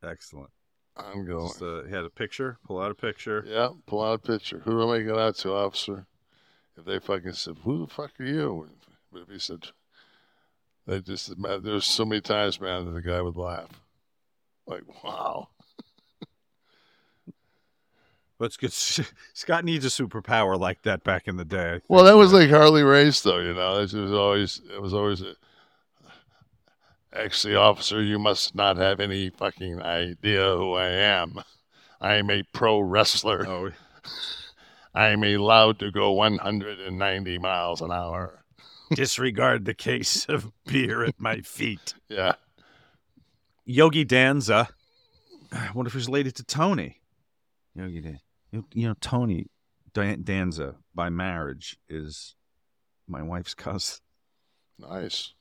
Excellent. 0.04 0.50
I'm 0.98 1.26
going. 1.26 1.48
Just, 1.48 1.62
uh, 1.62 1.84
he 1.84 1.92
had 1.92 2.04
a 2.04 2.10
picture. 2.10 2.58
Pull 2.66 2.82
out 2.82 2.92
a 2.92 2.96
picture. 2.96 3.44
Yeah, 3.48 3.70
pull 3.86 4.04
out 4.04 4.16
a 4.16 4.20
picture. 4.20 4.60
Who 4.60 4.72
do 4.72 4.90
I 4.90 4.98
make 4.98 5.08
it 5.08 5.18
out 5.18 5.36
to, 5.38 5.54
officer? 5.54 6.06
If 6.76 6.86
they 6.86 7.00
fucking 7.00 7.34
said, 7.34 7.60
"Who 7.64 7.86
the 7.86 7.94
fuck 7.94 8.20
are 8.20 8.26
you?" 8.26 8.70
But 9.12 9.24
if 9.24 9.30
he 9.30 9.40
said, 9.40 9.68
They 10.88 11.00
just 11.00 11.38
man, 11.38 11.64
there 11.64 11.76
was 11.76 11.86
so 11.86 12.06
many 12.06 12.22
times, 12.22 12.60
man, 12.60 12.86
that 12.86 12.92
the 12.92 13.02
guy 13.02 13.22
would 13.22 13.38
laugh. 13.38 13.82
Like, 14.66 14.84
wow. 15.04 15.50
It's 18.44 18.58
good. 18.58 18.74
Scott 18.74 19.66
needs 19.66 19.86
a 19.86 19.90
superpower 19.90 20.60
like 20.60 20.82
that 20.82 21.04
back 21.04 21.28
in 21.28 21.38
the 21.38 21.46
day. 21.46 21.82
Well, 21.88 22.06
that 22.06 22.18
was 22.18 22.34
like 22.34 22.50
Harley 22.50 22.82
Race, 22.82 23.22
though. 23.22 23.38
You 23.38 23.54
know, 23.54 23.78
it 23.78 23.94
was 23.94 24.12
always 24.12 24.62
it 24.74 24.82
was 24.82 24.96
always 24.96 25.22
a, 25.22 25.36
actually, 27.14 27.56
officer, 27.56 28.02
you 28.02 28.18
must 28.18 28.56
not 28.56 28.78
have 28.78 29.00
any 29.00 29.30
fucking 29.30 29.82
idea 29.82 30.56
who 30.56 30.74
I 30.74 30.88
am. 30.88 31.44
I 32.00 32.16
am 32.16 32.30
a 32.32 32.44
pro 32.52 32.80
wrestler. 32.80 33.46
Oh. 33.48 33.72
I 34.94 35.10
am 35.10 35.24
allowed 35.24 35.80
to 35.80 35.92
go 35.92 36.12
190 36.12 37.38
miles 37.38 37.82
an 37.82 37.92
hour. 37.92 38.41
Disregard 38.94 39.66
the 39.66 39.74
case 39.74 40.26
of 40.28 40.52
beer 40.66 41.04
at 41.04 41.20
my 41.20 41.42
feet. 41.42 41.94
Yeah. 42.10 42.34
Yogi 43.66 44.04
Danza. 44.04 44.70
I 45.52 45.70
wonder 45.74 45.88
if 45.88 45.94
he's 45.94 46.08
related 46.08 46.36
to 46.36 46.44
Tony. 46.44 47.02
Yogi 47.76 48.02
Dan. 48.02 48.20
You 48.52 48.90
know, 48.90 48.96
Tony 49.00 49.48
Danza 49.94 50.76
by 50.94 51.10
marriage 51.10 51.78
is 51.90 52.36
my 53.08 53.22
wife's 53.22 53.54
cousin. 53.54 54.00
Nice. 54.80 55.34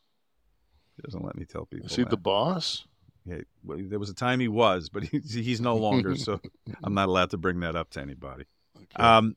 He 0.96 1.02
doesn't 1.02 1.24
let 1.24 1.36
me 1.36 1.44
tell 1.44 1.66
people. 1.66 1.86
Is 1.86 1.96
he 1.96 2.02
that. 2.02 2.10
the 2.10 2.16
boss? 2.16 2.86
Yeah, 3.24 3.38
well, 3.62 3.78
there 3.80 3.98
was 3.98 4.10
a 4.10 4.14
time 4.14 4.40
he 4.40 4.48
was, 4.48 4.88
but 4.88 5.04
he's, 5.04 5.32
he's 5.32 5.60
no 5.60 5.76
longer, 5.76 6.16
so 6.16 6.40
I'm 6.84 6.94
not 6.94 7.08
allowed 7.08 7.30
to 7.30 7.38
bring 7.38 7.60
that 7.60 7.76
up 7.76 7.90
to 7.90 8.00
anybody. 8.00 8.44
Um, 8.96 9.36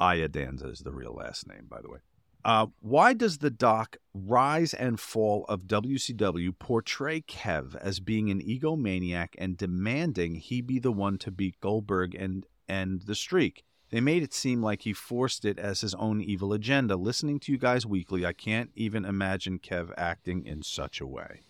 Iadanza 0.00 0.70
is 0.72 0.80
the 0.80 0.92
real 0.92 1.14
last 1.14 1.46
name, 1.48 1.66
by 1.68 1.80
the 1.80 1.88
way. 1.88 1.98
Uh, 2.46 2.66
why 2.78 3.12
does 3.12 3.38
the 3.38 3.50
doc 3.50 3.96
Rise 4.14 4.72
and 4.72 5.00
Fall 5.00 5.44
of 5.48 5.62
WCW 5.62 6.56
portray 6.56 7.20
Kev 7.22 7.74
as 7.74 7.98
being 7.98 8.30
an 8.30 8.40
egomaniac 8.40 9.30
and 9.36 9.56
demanding 9.56 10.36
he 10.36 10.60
be 10.60 10.78
the 10.78 10.92
one 10.92 11.18
to 11.18 11.32
beat 11.32 11.60
Goldberg 11.60 12.14
and 12.14 12.46
end 12.68 13.02
the 13.06 13.16
streak? 13.16 13.64
They 13.90 14.00
made 14.00 14.22
it 14.22 14.32
seem 14.32 14.62
like 14.62 14.82
he 14.82 14.92
forced 14.92 15.44
it 15.44 15.58
as 15.58 15.80
his 15.80 15.92
own 15.96 16.20
evil 16.20 16.52
agenda. 16.52 16.94
Listening 16.94 17.40
to 17.40 17.50
you 17.50 17.58
guys 17.58 17.84
weekly, 17.84 18.24
I 18.24 18.32
can't 18.32 18.70
even 18.76 19.04
imagine 19.04 19.58
Kev 19.58 19.90
acting 19.96 20.46
in 20.46 20.62
such 20.62 21.00
a 21.00 21.06
way. 21.06 21.40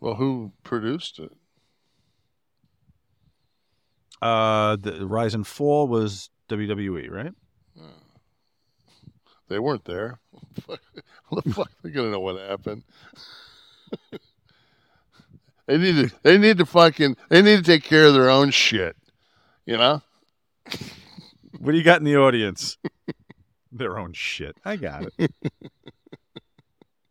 Well, 0.00 0.16
who 0.16 0.52
produced 0.64 1.18
it? 1.18 1.32
Uh, 4.20 4.76
the 4.76 5.06
Rise 5.06 5.34
and 5.34 5.46
Fall 5.46 5.88
was 5.88 6.28
WWE, 6.50 7.10
right? 7.10 7.32
They 9.48 9.58
weren't 9.58 9.84
there. 9.84 10.20
How 10.68 10.76
the 11.36 11.52
fuck 11.52 11.70
they 11.82 11.90
gonna 11.90 12.10
know 12.10 12.20
what 12.20 12.40
happened? 12.40 12.84
they 15.66 15.78
need 15.78 16.08
to. 16.08 16.16
They 16.22 16.38
need 16.38 16.58
to 16.58 16.66
fucking. 16.66 17.16
They 17.28 17.42
need 17.42 17.56
to 17.56 17.62
take 17.62 17.84
care 17.84 18.06
of 18.06 18.14
their 18.14 18.30
own 18.30 18.50
shit. 18.50 18.96
You 19.66 19.76
know. 19.76 20.02
What 21.58 21.72
do 21.72 21.78
you 21.78 21.84
got 21.84 21.98
in 21.98 22.04
the 22.04 22.16
audience? 22.16 22.78
Their 23.72 23.98
own 23.98 24.12
shit. 24.12 24.56
I 24.64 24.76
got 24.76 25.04
it. 25.16 25.32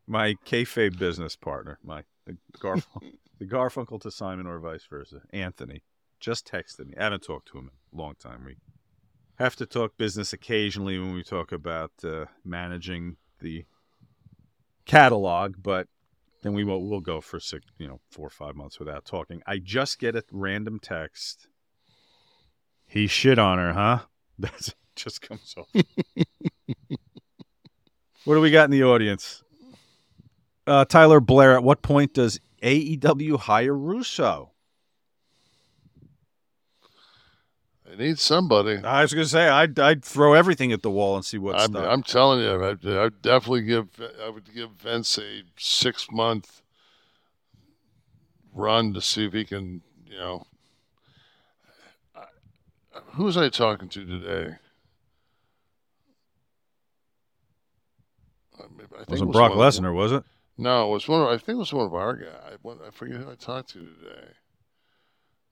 my 0.05 0.35
kayfabe 0.45 0.99
business 0.99 1.35
partner, 1.35 1.79
my 1.83 2.03
the, 2.25 2.37
Garfun- 2.59 3.13
the 3.39 3.45
Garfunkel 3.45 4.01
to 4.01 4.11
Simon 4.11 4.45
or 4.45 4.59
vice 4.59 4.85
versa, 4.85 5.21
Anthony, 5.31 5.83
just 6.19 6.45
texted 6.45 6.87
me. 6.87 6.93
I 6.99 7.03
haven't 7.05 7.23
talked 7.23 7.47
to 7.49 7.57
him 7.57 7.71
in 7.93 7.97
a 7.97 8.01
long 8.01 8.15
time. 8.19 8.43
We 8.45 8.57
have 9.41 9.55
to 9.57 9.65
talk 9.65 9.97
business 9.97 10.33
occasionally 10.33 10.99
when 10.99 11.13
we 11.13 11.23
talk 11.23 11.51
about 11.51 11.91
uh, 12.03 12.25
managing 12.45 13.17
the 13.39 13.65
catalog, 14.85 15.55
but 15.61 15.87
then 16.43 16.53
we 16.53 16.63
will 16.63 16.83
we'll 16.83 17.01
go 17.01 17.21
for 17.21 17.39
six, 17.39 17.65
you 17.77 17.87
know, 17.87 17.99
four 18.11 18.27
or 18.27 18.31
five 18.31 18.55
months 18.55 18.79
without 18.79 19.03
talking. 19.05 19.41
I 19.47 19.57
just 19.57 19.99
get 19.99 20.15
a 20.15 20.23
random 20.31 20.79
text. 20.79 21.47
He 22.87 23.07
shit 23.07 23.39
on 23.39 23.57
her, 23.57 23.73
huh? 23.73 23.99
That's 24.39 24.75
just 24.95 25.21
comes 25.21 25.55
off. 25.57 25.67
what 28.25 28.35
do 28.35 28.41
we 28.41 28.51
got 28.51 28.65
in 28.65 28.71
the 28.71 28.83
audience? 28.83 29.43
Uh, 30.67 30.85
Tyler 30.85 31.19
Blair, 31.19 31.55
at 31.55 31.63
what 31.63 31.81
point 31.81 32.13
does 32.13 32.39
AEW 32.61 33.39
hire 33.39 33.75
Russo? 33.75 34.50
They 37.91 38.05
need 38.07 38.19
somebody. 38.19 38.77
I 38.77 39.01
was 39.01 39.13
going 39.13 39.25
to 39.25 39.29
say 39.29 39.49
I'd 39.49 39.77
I'd 39.77 40.03
throw 40.05 40.33
everything 40.33 40.71
at 40.71 40.81
the 40.81 40.89
wall 40.89 41.15
and 41.17 41.25
see 41.25 41.37
what's 41.37 41.65
I'm, 41.65 41.75
I'm 41.75 42.03
telling 42.03 42.39
you, 42.39 42.63
I'd, 42.63 42.85
I'd 42.87 43.21
definitely 43.21 43.63
give. 43.63 43.89
I 44.23 44.29
would 44.29 44.53
give 44.53 44.71
Vince 44.71 45.17
a 45.17 45.43
six 45.57 46.07
month 46.09 46.61
run 48.53 48.93
to 48.93 49.01
see 49.01 49.25
if 49.25 49.33
he 49.33 49.43
can. 49.43 49.81
You 50.05 50.17
know, 50.17 50.47
I, 52.15 52.23
who 53.13 53.25
was 53.25 53.35
I 53.35 53.49
talking 53.49 53.89
to 53.89 54.05
today? 54.05 54.55
I 58.57 58.63
think 58.63 59.09
Wasn't 59.09 59.21
it 59.21 59.25
was 59.25 59.35
Brock 59.35 59.51
of- 59.51 59.57
Lesnar, 59.57 59.93
was 59.93 60.13
it? 60.13 60.23
No, 60.57 60.87
it 60.87 60.93
was 60.93 61.07
one. 61.07 61.21
Of, 61.21 61.27
I 61.27 61.37
think 61.37 61.55
it 61.55 61.59
was 61.59 61.73
one 61.73 61.87
of 61.87 61.93
our 61.93 62.15
guys. 62.15 62.57
I 62.63 62.91
forget 62.91 63.17
who 63.17 63.31
I 63.31 63.35
talked 63.35 63.69
to 63.69 63.79
today. 63.79 64.27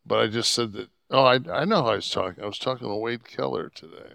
But 0.05 0.19
I 0.19 0.27
just 0.27 0.53
said 0.53 0.71
that. 0.73 0.89
Oh, 1.11 1.23
I 1.23 1.39
I 1.51 1.65
know 1.65 1.87
I 1.87 1.95
was 1.95 2.09
talking. 2.09 2.43
I 2.43 2.47
was 2.47 2.59
talking 2.59 2.87
to 2.87 2.95
Wade 2.95 3.23
Keller 3.27 3.69
today, 3.69 4.13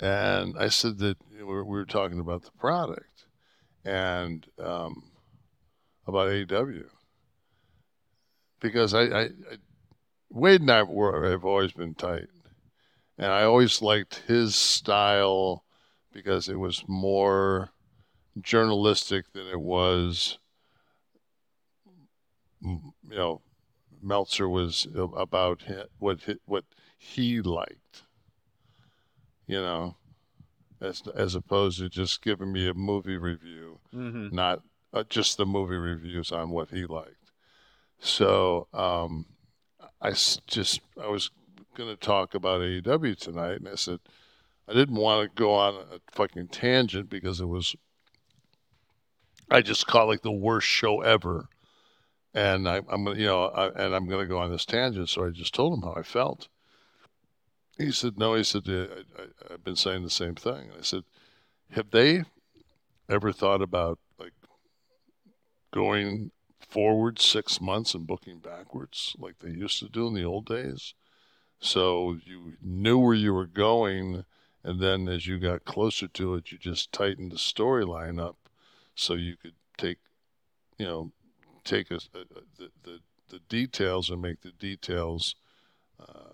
and 0.00 0.56
I 0.58 0.68
said 0.68 0.98
that 0.98 1.16
we, 1.30 1.42
were, 1.42 1.64
we 1.64 1.78
were 1.78 1.84
talking 1.84 2.18
about 2.18 2.42
the 2.42 2.50
product 2.52 3.26
and 3.84 4.46
um, 4.58 5.12
about 6.06 6.28
AEW 6.28 6.88
because 8.60 8.94
I, 8.94 9.02
I, 9.02 9.22
I 9.22 9.30
Wade 10.30 10.62
and 10.62 10.70
I 10.70 10.82
were 10.82 11.30
have 11.30 11.44
always 11.44 11.72
been 11.72 11.94
tight, 11.94 12.28
and 13.18 13.28
I 13.28 13.44
always 13.44 13.82
liked 13.82 14.22
his 14.26 14.54
style 14.54 15.64
because 16.12 16.48
it 16.48 16.58
was 16.58 16.84
more 16.88 17.70
journalistic 18.40 19.32
than 19.32 19.46
it 19.46 19.60
was 19.60 20.38
you 22.62 22.92
know 23.02 23.42
Meltzer 24.02 24.48
was 24.48 24.86
about 24.94 25.62
what 25.98 26.20
what 26.46 26.64
he 26.98 27.40
liked 27.40 28.02
you 29.46 29.60
know 29.60 29.96
as 30.80 31.02
as 31.14 31.34
opposed 31.34 31.78
to 31.78 31.88
just 31.88 32.22
giving 32.22 32.52
me 32.52 32.68
a 32.68 32.74
movie 32.74 33.16
review 33.16 33.78
Mhm. 33.94 34.32
not 34.32 34.62
uh, 34.92 35.04
just 35.08 35.36
the 35.36 35.46
movie 35.46 35.76
reviews 35.76 36.30
on 36.32 36.50
what 36.50 36.70
he 36.70 36.84
liked 36.86 37.32
so 37.98 38.68
um 38.72 39.26
I 40.00 40.10
s- 40.10 40.40
just 40.46 40.80
I 41.00 41.08
was 41.08 41.30
going 41.74 41.88
to 41.90 41.96
talk 41.96 42.34
about 42.34 42.60
AEW 42.60 43.14
tonight 43.16 43.56
and 43.60 43.68
I 43.68 43.74
said 43.76 44.00
I 44.68 44.74
didn't 44.74 44.96
want 44.96 45.28
to 45.28 45.34
go 45.40 45.54
on 45.54 45.74
a 45.74 45.98
fucking 46.12 46.48
tangent 46.48 47.08
because 47.08 47.40
it 47.40 47.46
was 47.46 47.74
I 49.50 49.60
just 49.60 49.86
caught 49.86 50.08
like 50.08 50.22
the 50.22 50.32
worst 50.32 50.66
show 50.66 51.02
ever, 51.02 51.48
and 52.34 52.68
I, 52.68 52.76
I'm 52.88 53.04
gonna, 53.04 53.18
you 53.18 53.26
know, 53.26 53.44
I, 53.46 53.68
and 53.68 53.94
I'm 53.94 54.08
gonna 54.08 54.26
go 54.26 54.38
on 54.38 54.50
this 54.50 54.64
tangent. 54.64 55.08
So 55.08 55.26
I 55.26 55.30
just 55.30 55.54
told 55.54 55.74
him 55.74 55.82
how 55.82 55.94
I 55.94 56.02
felt. 56.02 56.48
He 57.78 57.90
said, 57.92 58.18
"No." 58.18 58.34
He 58.34 58.44
said, 58.44 58.64
"I, 58.68 59.52
I've 59.52 59.64
been 59.64 59.76
saying 59.76 60.02
the 60.02 60.10
same 60.10 60.34
thing." 60.34 60.70
I 60.78 60.82
said, 60.82 61.04
"Have 61.70 61.90
they 61.90 62.24
ever 63.08 63.32
thought 63.32 63.62
about 63.62 63.98
like 64.18 64.32
going 65.72 66.30
forward 66.60 67.18
six 67.18 67.60
months 67.60 67.94
and 67.94 68.06
booking 68.06 68.38
backwards 68.38 69.14
like 69.18 69.38
they 69.40 69.50
used 69.50 69.78
to 69.80 69.88
do 69.88 70.06
in 70.06 70.14
the 70.14 70.24
old 70.24 70.46
days?" 70.46 70.94
So 71.60 72.18
you 72.24 72.54
knew 72.60 72.98
where 72.98 73.14
you 73.14 73.32
were 73.32 73.46
going, 73.46 74.24
and 74.64 74.80
then 74.80 75.08
as 75.08 75.26
you 75.26 75.38
got 75.38 75.64
closer 75.64 76.08
to 76.08 76.34
it, 76.34 76.50
you 76.50 76.58
just 76.58 76.92
tightened 76.92 77.32
the 77.32 77.36
storyline 77.36 78.20
up 78.20 78.36
so 78.94 79.14
you 79.14 79.36
could 79.36 79.54
take, 79.78 79.98
you 80.78 80.86
know, 80.86 81.12
take 81.64 81.90
a, 81.90 81.94
a, 82.14 82.20
a- 82.20 82.58
the, 82.58 82.70
the 82.84 82.98
the 83.28 83.40
details 83.48 84.10
and 84.10 84.20
make 84.20 84.42
the 84.42 84.52
details. 84.52 85.34
Uh, 85.98 86.32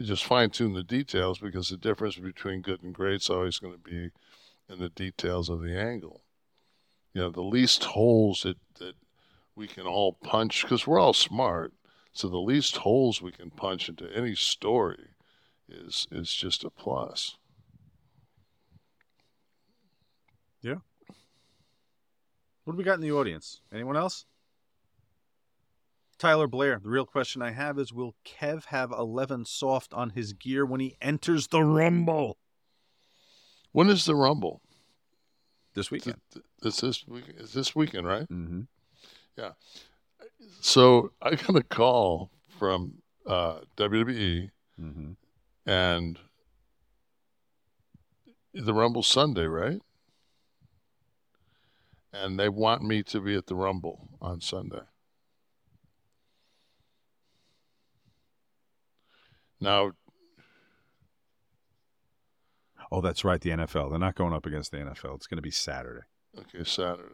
just 0.00 0.24
fine 0.24 0.50
tune 0.50 0.74
the 0.74 0.82
details 0.82 1.38
because 1.38 1.68
the 1.68 1.76
difference 1.76 2.16
between 2.16 2.60
good 2.60 2.82
and 2.82 2.94
great 2.94 3.22
is 3.22 3.30
always 3.30 3.58
going 3.58 3.72
to 3.72 3.78
be 3.78 4.10
in 4.68 4.78
the 4.78 4.88
details 4.88 5.48
of 5.48 5.60
the 5.60 5.78
angle. 5.78 6.22
You 7.12 7.22
know, 7.22 7.30
the 7.30 7.42
least 7.42 7.84
holes 7.84 8.42
that, 8.42 8.56
that 8.78 8.94
we 9.54 9.66
can 9.68 9.86
all 9.86 10.14
punch 10.14 10.62
because 10.62 10.86
we're 10.86 10.98
all 10.98 11.12
smart. 11.12 11.72
So 12.12 12.28
the 12.28 12.38
least 12.38 12.78
holes 12.78 13.22
we 13.22 13.32
can 13.32 13.50
punch 13.50 13.88
into 13.88 14.08
any 14.14 14.34
story 14.34 15.10
is 15.68 16.06
is 16.10 16.32
just 16.32 16.64
a 16.64 16.70
plus. 16.70 17.36
Yeah. 20.62 20.76
What 22.64 22.72
do 22.74 22.78
we 22.78 22.84
got 22.84 22.94
in 22.94 23.00
the 23.00 23.12
audience? 23.12 23.60
Anyone 23.72 23.96
else? 23.96 24.24
Tyler 26.18 26.46
Blair. 26.46 26.80
The 26.82 26.88
real 26.88 27.04
question 27.06 27.42
I 27.42 27.50
have 27.50 27.78
is 27.78 27.92
Will 27.92 28.14
Kev 28.24 28.66
have 28.66 28.90
11 28.92 29.44
soft 29.44 29.92
on 29.92 30.10
his 30.10 30.32
gear 30.32 30.64
when 30.64 30.80
he 30.80 30.96
enters 31.00 31.48
the 31.48 31.62
Rumble? 31.62 32.38
When 33.72 33.88
is 33.90 34.04
the 34.04 34.14
Rumble? 34.14 34.60
This 35.74 35.90
weekend. 35.90 36.20
This 36.62 36.80
this 36.80 37.04
week 37.08 37.24
is 37.36 37.52
this 37.52 37.74
weekend, 37.74 38.06
right? 38.06 38.28
Mm-hmm. 38.28 38.60
Yeah. 39.36 39.50
So 40.60 41.10
I 41.20 41.34
got 41.34 41.56
a 41.56 41.62
call 41.64 42.30
from 42.58 42.94
uh, 43.26 43.58
WWE, 43.76 44.50
Mm-hmm. 44.80 45.12
and 45.70 46.18
the 48.52 48.74
Rumble 48.74 49.04
Sunday, 49.04 49.44
right? 49.46 49.80
And 52.14 52.38
they 52.38 52.48
want 52.48 52.82
me 52.82 53.02
to 53.04 53.20
be 53.20 53.34
at 53.34 53.46
the 53.46 53.56
Rumble 53.56 54.08
on 54.22 54.40
Sunday. 54.40 54.82
Now, 59.60 59.92
Oh, 62.92 63.00
that's 63.00 63.24
right. 63.24 63.40
The 63.40 63.50
NFL. 63.50 63.90
They're 63.90 63.98
not 63.98 64.14
going 64.14 64.32
up 64.32 64.46
against 64.46 64.70
the 64.70 64.76
NFL. 64.76 65.16
It's 65.16 65.26
going 65.26 65.38
to 65.38 65.42
be 65.42 65.50
Saturday. 65.50 66.02
okay, 66.38 66.62
Saturday. 66.62 67.08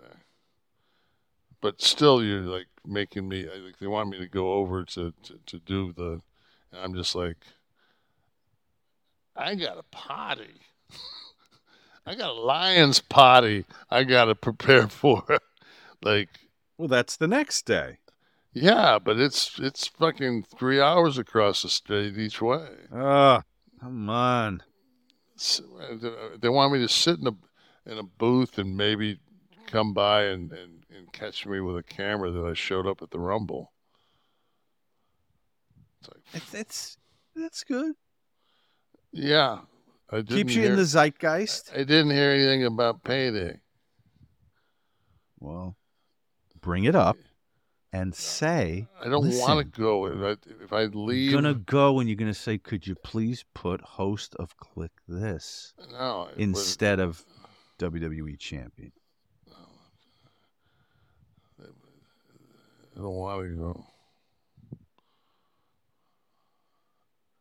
But 1.63 1.81
still, 1.81 2.23
you're 2.23 2.41
like 2.43 2.67
making 2.85 3.27
me. 3.29 3.47
I 3.47 3.55
think 3.65 3.79
they 3.79 3.87
want 3.87 4.11
me 4.11 4.19
to 4.19 4.29
go 4.29 4.55
over 4.55 4.85
to, 4.85 5.15
to, 5.23 5.39
to 5.47 5.59
do 5.59 5.95
the. 5.95 6.21
And 6.73 6.83
I'm 6.83 6.95
just 6.95 7.15
like, 7.15 7.39
I 9.35 9.55
got 9.55 9.79
a 9.79 9.85
potty. 9.85 10.61
I 12.11 12.17
got 12.17 12.31
a 12.31 12.41
lion's 12.41 12.99
potty. 12.99 13.67
I 13.89 14.03
got 14.03 14.25
to 14.25 14.35
prepare 14.35 14.89
for. 14.89 15.23
like, 16.03 16.29
Well, 16.77 16.89
that's 16.89 17.17
the 17.17 17.29
next 17.29 17.67
day. 17.67 17.99
yeah, 18.53 18.99
but 18.99 19.17
it's 19.21 19.61
it's 19.61 19.87
fucking 19.87 20.43
three 20.59 20.81
hours 20.81 21.19
across 21.19 21.63
the 21.63 21.69
state 21.69 22.19
each 22.19 22.43
way. 22.43 22.67
Ah, 22.93 23.45
come 23.81 24.11
on. 24.11 24.63
S- 25.39 25.61
They 26.41 26.49
want 26.49 26.73
me 26.73 26.81
to 26.81 26.89
sit 26.89 27.21
in 27.21 27.29
a 27.29 27.91
in 27.91 27.99
a 27.99 28.03
booth 28.03 28.59
and 28.59 28.77
maybe 28.77 29.21
come 29.69 29.95
by 29.95 30.25
and, 30.25 30.51
and, 30.51 30.83
and 30.95 31.13
catch 31.13 31.47
me 31.47 31.61
with 31.61 31.77
a 31.77 31.83
camera 31.85 32.33
that 32.33 32.45
I 32.45 32.55
showed 32.55 32.89
up 32.89 33.03
at 33.03 33.13
the 33.13 33.21
Rumble. 33.21 33.73
It's, 36.01 36.09
like, 36.35 36.55
it's 36.61 36.97
that's 37.37 37.63
good. 37.63 37.93
Yeah, 39.13 39.61
Keeps 40.27 40.55
you 40.55 40.65
in 40.65 40.77
the 40.77 40.85
zeitgeist. 40.85 41.71
I 41.73 41.85
didn't 41.85 42.11
hear 42.11 42.31
anything 42.31 42.65
about 42.65 43.05
payday. 43.05 43.61
Well, 45.39 45.77
bring 46.61 46.85
it 46.85 46.97
up 46.97 47.17
and 47.93 48.15
say. 48.15 48.89
I 49.01 49.09
don't 49.09 49.29
want 49.39 49.73
to 49.73 49.81
go. 49.81 50.07
If 50.07 50.19
I, 50.21 50.65
if 50.65 50.73
I 50.73 50.85
leave, 50.85 51.31
You're 51.31 51.41
gonna 51.41 51.55
go 51.55 52.01
and 52.01 52.09
you're 52.09 52.17
gonna 52.17 52.35
say, 52.35 52.59
"Could 52.59 52.87
you 52.87 52.97
please 52.97 53.45
put 53.55 53.81
host 53.81 54.35
of 54.37 54.57
Kliq 54.59 54.91
This 55.07 55.75
no, 55.93 56.29
instead 56.37 56.99
of 56.99 57.25
WWE 57.79 58.39
champion?" 58.39 58.93
I 62.97 63.03
don't 63.03 63.15
want 63.15 63.49
to 63.49 63.57
go. 63.57 63.87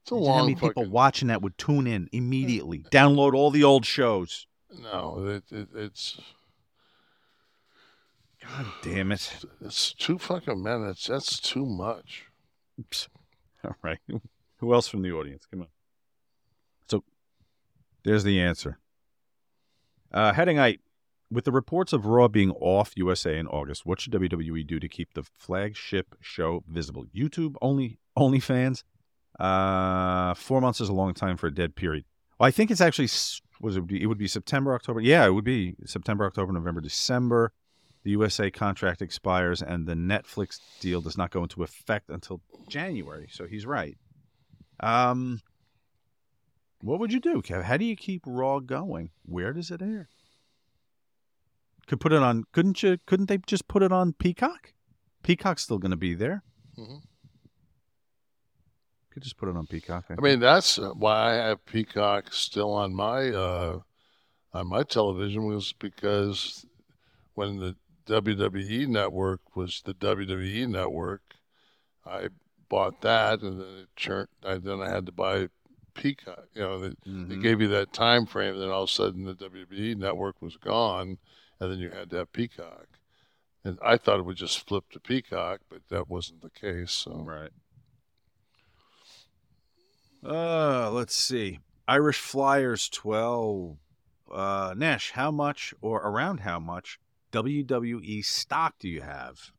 It's 0.09 0.13
a 0.13 0.15
Imagine 0.15 0.31
how 0.31 0.37
long 0.37 0.45
many 0.47 0.55
people 0.59 0.85
watching 0.89 1.27
that 1.27 1.43
would 1.43 1.57
tune 1.59 1.85
in 1.85 2.09
immediately, 2.11 2.79
download 2.91 3.35
all 3.35 3.51
the 3.51 3.63
old 3.63 3.85
shows. 3.85 4.47
No, 4.81 5.27
it, 5.27 5.43
it, 5.51 5.67
it's 5.75 6.19
God 8.41 8.65
damn 8.81 9.11
it! 9.11 9.45
it's 9.61 9.93
two 9.93 10.17
fucking 10.17 10.63
minutes. 10.63 11.05
That's 11.05 11.39
too 11.39 11.63
much. 11.65 12.25
Oops. 12.79 13.07
All 13.63 13.75
right, 13.83 13.99
who 14.57 14.73
else 14.73 14.87
from 14.87 15.03
the 15.03 15.11
audience? 15.11 15.45
Come 15.45 15.61
on. 15.61 15.67
So, 16.89 17.03
there's 18.03 18.23
the 18.23 18.39
answer. 18.39 18.79
Uh, 20.11 20.33
heading 20.33 20.57
eight. 20.57 20.81
With 21.31 21.45
the 21.45 21.51
reports 21.51 21.93
of 21.93 22.07
Raw 22.07 22.27
being 22.27 22.49
off 22.53 22.93
USA 22.95 23.37
in 23.37 23.45
August, 23.45 23.85
what 23.85 24.01
should 24.01 24.13
WWE 24.13 24.65
do 24.65 24.79
to 24.79 24.89
keep 24.89 25.13
the 25.13 25.21
flagship 25.37 26.15
show 26.19 26.63
visible? 26.67 27.05
YouTube 27.15 27.53
only, 27.61 27.99
OnlyFans. 28.17 28.81
Uh, 29.39 30.33
four 30.33 30.59
months 30.61 30.81
is 30.81 30.89
a 30.89 30.93
long 30.93 31.13
time 31.13 31.37
for 31.37 31.47
a 31.47 31.53
dead 31.53 31.75
period. 31.75 32.03
Well, 32.39 32.47
I 32.47 32.51
think 32.51 32.71
it's 32.71 32.81
actually 32.81 33.09
was 33.61 33.77
it, 33.77 33.83
it 33.91 34.07
would 34.07 34.17
be 34.17 34.27
September, 34.27 34.73
October. 34.73 34.99
Yeah, 35.01 35.25
it 35.25 35.31
would 35.33 35.43
be 35.45 35.75
September, 35.85 36.25
October, 36.25 36.51
November, 36.53 36.81
December. 36.81 37.51
The 38.03 38.11
USA 38.11 38.49
contract 38.49 39.01
expires, 39.01 39.61
and 39.61 39.85
the 39.85 39.93
Netflix 39.93 40.59
deal 40.79 41.01
does 41.01 41.17
not 41.17 41.31
go 41.31 41.43
into 41.43 41.63
effect 41.63 42.09
until 42.09 42.41
January. 42.69 43.27
So 43.29 43.45
he's 43.45 43.65
right. 43.65 43.97
Um, 44.79 45.41
what 46.81 46.99
would 46.99 47.11
you 47.11 47.19
do, 47.19 47.41
Kev? 47.41 47.63
How 47.63 47.75
do 47.75 47.83
you 47.83 47.97
keep 47.97 48.23
Raw 48.25 48.59
going? 48.59 49.09
Where 49.25 49.51
does 49.51 49.69
it 49.69 49.81
air? 49.81 50.07
Could 51.87 51.99
put 51.99 52.13
it 52.13 52.21
on. 52.21 52.45
Couldn't 52.53 52.81
you? 52.83 52.97
Couldn't 53.05 53.27
they 53.27 53.39
just 53.39 53.67
put 53.67 53.83
it 53.83 53.91
on 53.91 54.13
Peacock? 54.13 54.73
Peacock's 55.23 55.63
still 55.63 55.77
going 55.79 55.91
to 55.91 55.97
be 55.97 56.13
there. 56.13 56.43
Mhm. 56.77 57.01
Could 59.19 59.23
just 59.25 59.37
put 59.37 59.49
it 59.49 59.57
on 59.57 59.67
Peacock. 59.67 60.05
I 60.09 60.21
mean, 60.21 60.39
that's 60.39 60.77
why 60.77 61.31
I 61.31 61.47
have 61.47 61.65
Peacock 61.65 62.31
still 62.33 62.71
on 62.71 62.95
my 62.95 63.27
uh, 63.29 63.79
on 64.53 64.67
my 64.67 64.83
television 64.83 65.45
was 65.45 65.73
because 65.73 66.65
when 67.33 67.57
the 67.57 67.75
WWE 68.07 68.87
network 68.87 69.41
was 69.57 69.81
the 69.83 69.93
WWE 69.95 70.69
network, 70.69 71.21
I 72.05 72.29
bought 72.69 73.01
that, 73.01 73.41
and 73.41 73.59
then 73.59 73.67
it 73.79 73.87
turned. 73.97 74.29
I, 74.41 74.55
then 74.57 74.79
I 74.81 74.87
had 74.89 75.05
to 75.07 75.11
buy 75.11 75.49
Peacock. 75.95 76.45
You 76.53 76.61
know, 76.61 76.79
they, 76.79 76.89
they 77.05 77.35
Mhm. 77.35 77.41
gave 77.41 77.59
you 77.59 77.67
that 77.67 77.91
time 77.91 78.25
frame. 78.25 78.57
Then 78.57 78.69
all 78.69 78.83
of 78.83 78.89
a 78.89 78.93
sudden, 78.93 79.25
the 79.25 79.35
WWE 79.35 79.95
network 79.97 80.41
was 80.41 80.55
gone, 80.55 81.17
and 81.59 81.69
then 81.71 81.79
you 81.79 81.89
had 81.89 82.09
to 82.11 82.15
have 82.19 82.31
Peacock. 82.31 82.87
And 83.65 83.77
I 83.83 83.97
thought 83.97 84.19
it 84.19 84.25
would 84.25 84.37
just 84.37 84.65
flip 84.65 84.85
to 84.91 84.99
Peacock, 85.01 85.59
but 85.69 85.81
that 85.89 86.07
wasn't 86.09 86.41
the 86.41 86.49
case. 86.49 86.93
So 86.93 87.11
right. 87.27 87.51
Uh, 90.23 90.91
let's 90.91 91.15
see. 91.15 91.59
Irish 91.87 92.19
Flyers 92.19 92.89
12. 92.89 93.77
Uh, 94.31 94.73
Nash, 94.77 95.11
how 95.11 95.31
much 95.31 95.73
or 95.81 96.01
around 96.01 96.41
how 96.41 96.59
much 96.59 96.99
WWE 97.31 98.23
stock 98.23 98.75
do 98.79 98.87
you 98.87 99.01
have? 99.01 99.51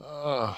Uh, 0.00 0.54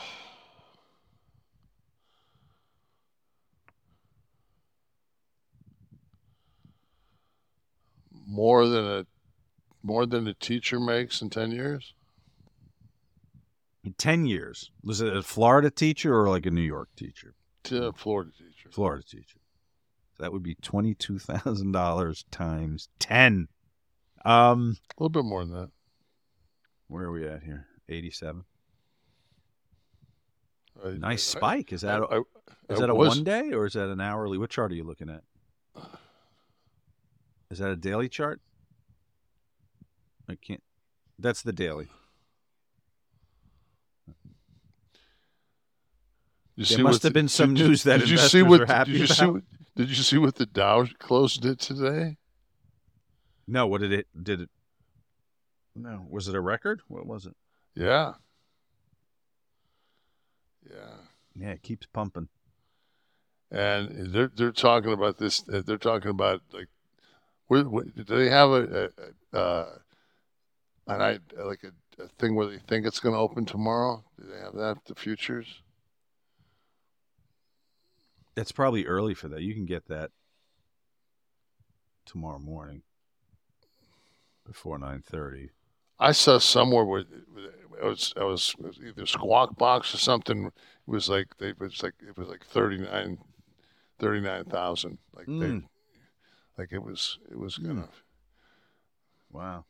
more 8.27 8.66
than 8.66 8.85
a 8.85 9.07
more 9.82 10.05
than 10.07 10.27
a 10.27 10.35
teacher 10.35 10.78
makes 10.78 11.23
in 11.23 11.31
ten 11.31 11.51
years. 11.51 11.94
In 13.82 13.94
10 13.94 14.27
years. 14.27 14.70
Was 14.82 15.01
it 15.01 15.16
a 15.16 15.23
Florida 15.23 15.70
teacher 15.70 16.15
or 16.19 16.28
like 16.28 16.44
a 16.47 16.51
New 16.51 16.61
York 16.61 16.90
teacher? 16.97 17.35
To 17.65 17.86
a 17.86 17.93
Florida 17.93 18.31
teacher. 18.36 18.69
Florida 18.70 19.02
teacher. 19.02 19.39
So 20.16 20.23
that 20.23 20.32
would 20.32 20.43
be 20.43 20.55
$22,000 20.57 22.24
times 22.31 22.89
10. 22.98 23.48
Um, 24.24 24.77
A 24.98 25.02
little 25.02 25.09
bit 25.11 25.24
more 25.24 25.44
than 25.44 25.55
that. 25.55 25.70
where 26.89 27.05
are 27.05 27.12
we 27.12 27.27
at 27.27 27.43
here? 27.43 27.69
87. 27.89 28.44
I- 30.85 30.90
Nice 30.90 31.23
spike. 31.23 31.73
Is 31.73 31.81
that 31.82 32.01
a, 32.02 32.07
I- 32.07 32.16
I- 32.19 32.23
is 32.74 32.78
that 32.81 32.90
a 32.90 32.94
was- 32.94 33.09
one 33.16 33.24
day 33.24 33.52
or 33.52 33.65
is 33.66 33.73
that 33.74 33.89
an 33.89 34.01
hourly? 34.01 34.36
What 34.39 34.51
chart 34.51 34.73
are 34.73 34.74
you 34.74 34.85
looking 34.85 35.09
at? 35.09 35.23
Is 37.51 37.59
that 37.59 37.70
a 37.70 37.77
daily 37.77 38.09
chart? 38.09 38.40
I 40.28 40.35
can't. 40.36 40.62
That's 41.19 41.43
the 41.43 41.52
daily. 41.52 41.89
You 46.61 46.66
There 46.66 46.77
see 46.77 46.82
must 46.82 46.97
what 46.97 47.03
have 47.05 47.12
the- 47.15 47.19
been 47.19 47.28
some 47.28 47.55
did- 47.55 47.66
news 47.69 47.82
that 47.85 48.01
did 48.01 48.11
you 48.11 48.16
investors 48.16 48.32
see 48.32 48.43
what, 48.43 48.61
are 48.61 48.66
happy 48.66 48.93
did 48.93 49.01
you 49.01 49.07
see 49.07 49.23
about. 49.24 49.32
what, 49.35 49.43
Did 49.77 49.89
you 49.89 49.95
see 49.95 50.19
what 50.19 50.35
the 50.35 50.45
Dow 50.45 50.85
closed 50.99 51.47
it 51.47 51.59
today? 51.59 52.19
No, 53.47 53.66
what 53.66 53.81
did 53.81 53.93
it 53.95 54.07
did 54.23 54.43
it? 54.43 54.51
No, 55.74 56.07
was 56.11 56.28
it 56.28 56.35
a 56.35 56.41
record? 56.41 56.82
What 56.87 57.07
was 57.07 57.24
it? 57.24 57.35
Yeah. 57.74 58.12
Yeah. 60.70 60.97
Yeah, 61.35 61.51
it 61.53 61.62
keeps 61.62 61.87
pumping. 61.87 62.28
and 63.51 64.12
they're 64.12 64.31
they're 64.35 64.53
talking 64.53 64.93
about 64.93 65.16
this. 65.16 65.41
They're 65.47 65.78
talking 65.78 66.11
about 66.11 66.43
like, 66.53 66.69
where, 67.47 67.65
where, 67.65 67.85
do 67.85 68.05
they 68.05 68.28
have 68.28 68.51
a, 68.51 68.91
a, 69.32 69.39
a 69.39 69.41
uh, 69.41 69.69
an 70.89 71.01
I 71.01 71.19
like 71.43 71.65
a, 71.65 72.03
a 72.03 72.09
thing 72.19 72.35
where 72.35 72.49
they 72.49 72.59
think 72.59 72.85
it's 72.87 73.01
going 73.01 73.15
to 73.15 73.19
open 73.19 73.47
tomorrow? 73.47 74.05
Do 74.20 74.27
they 74.31 74.39
have 74.41 74.55
that 74.57 74.85
the 74.87 74.95
futures? 74.95 75.62
It's 78.36 78.52
probably 78.52 78.86
early 78.86 79.15
for 79.15 79.28
that. 79.28 79.43
You 79.43 79.55
can 79.55 79.66
get 79.66 79.89
that 79.89 80.11
tomorrow 82.07 82.39
morning 82.39 82.82
before 84.47 84.78
nine 84.78 85.02
thirty. 85.02 85.51
I 85.98 86.12
saw 86.12 86.39
somewhere 86.39 86.85
where 86.85 87.01
it 87.01 87.07
was, 87.85 88.15
it 88.16 88.23
was, 88.23 88.55
it 88.59 88.65
was 88.65 88.78
either 88.85 89.07
Squawk 89.07 89.57
Box 89.59 89.94
or 89.94 89.98
something. 89.98 90.47
It 90.47 90.52
was 90.86 91.09
like 91.09 91.36
they 91.39 91.48
it 91.48 91.61
was 91.61 91.82
like 91.82 91.94
it 92.07 92.16
was 92.16 92.28
like 92.28 92.44
39 92.47 93.19
39,000. 93.98 94.98
Like 95.15 95.27
they 95.27 95.32
Mm. 95.32 95.65
Like 96.57 96.73
it 96.73 96.82
was, 96.82 97.19
it 97.31 97.39
was 97.39 97.57
gonna. 97.59 97.89
Wow. 99.31 99.65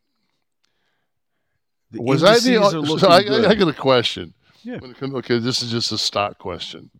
was 1.92 2.24
I 2.24 2.34
the? 2.40 2.96
So 2.98 3.08
I, 3.08 3.18
I, 3.18 3.50
I 3.50 3.54
got 3.54 3.68
a 3.68 3.72
question. 3.72 4.34
Yeah. 4.62 4.78
When 4.78 4.90
it 4.90 4.98
come- 4.98 5.14
okay, 5.16 5.38
this 5.38 5.62
is 5.62 5.70
just 5.70 5.92
a 5.92 5.98
stock 5.98 6.38
question. 6.38 6.90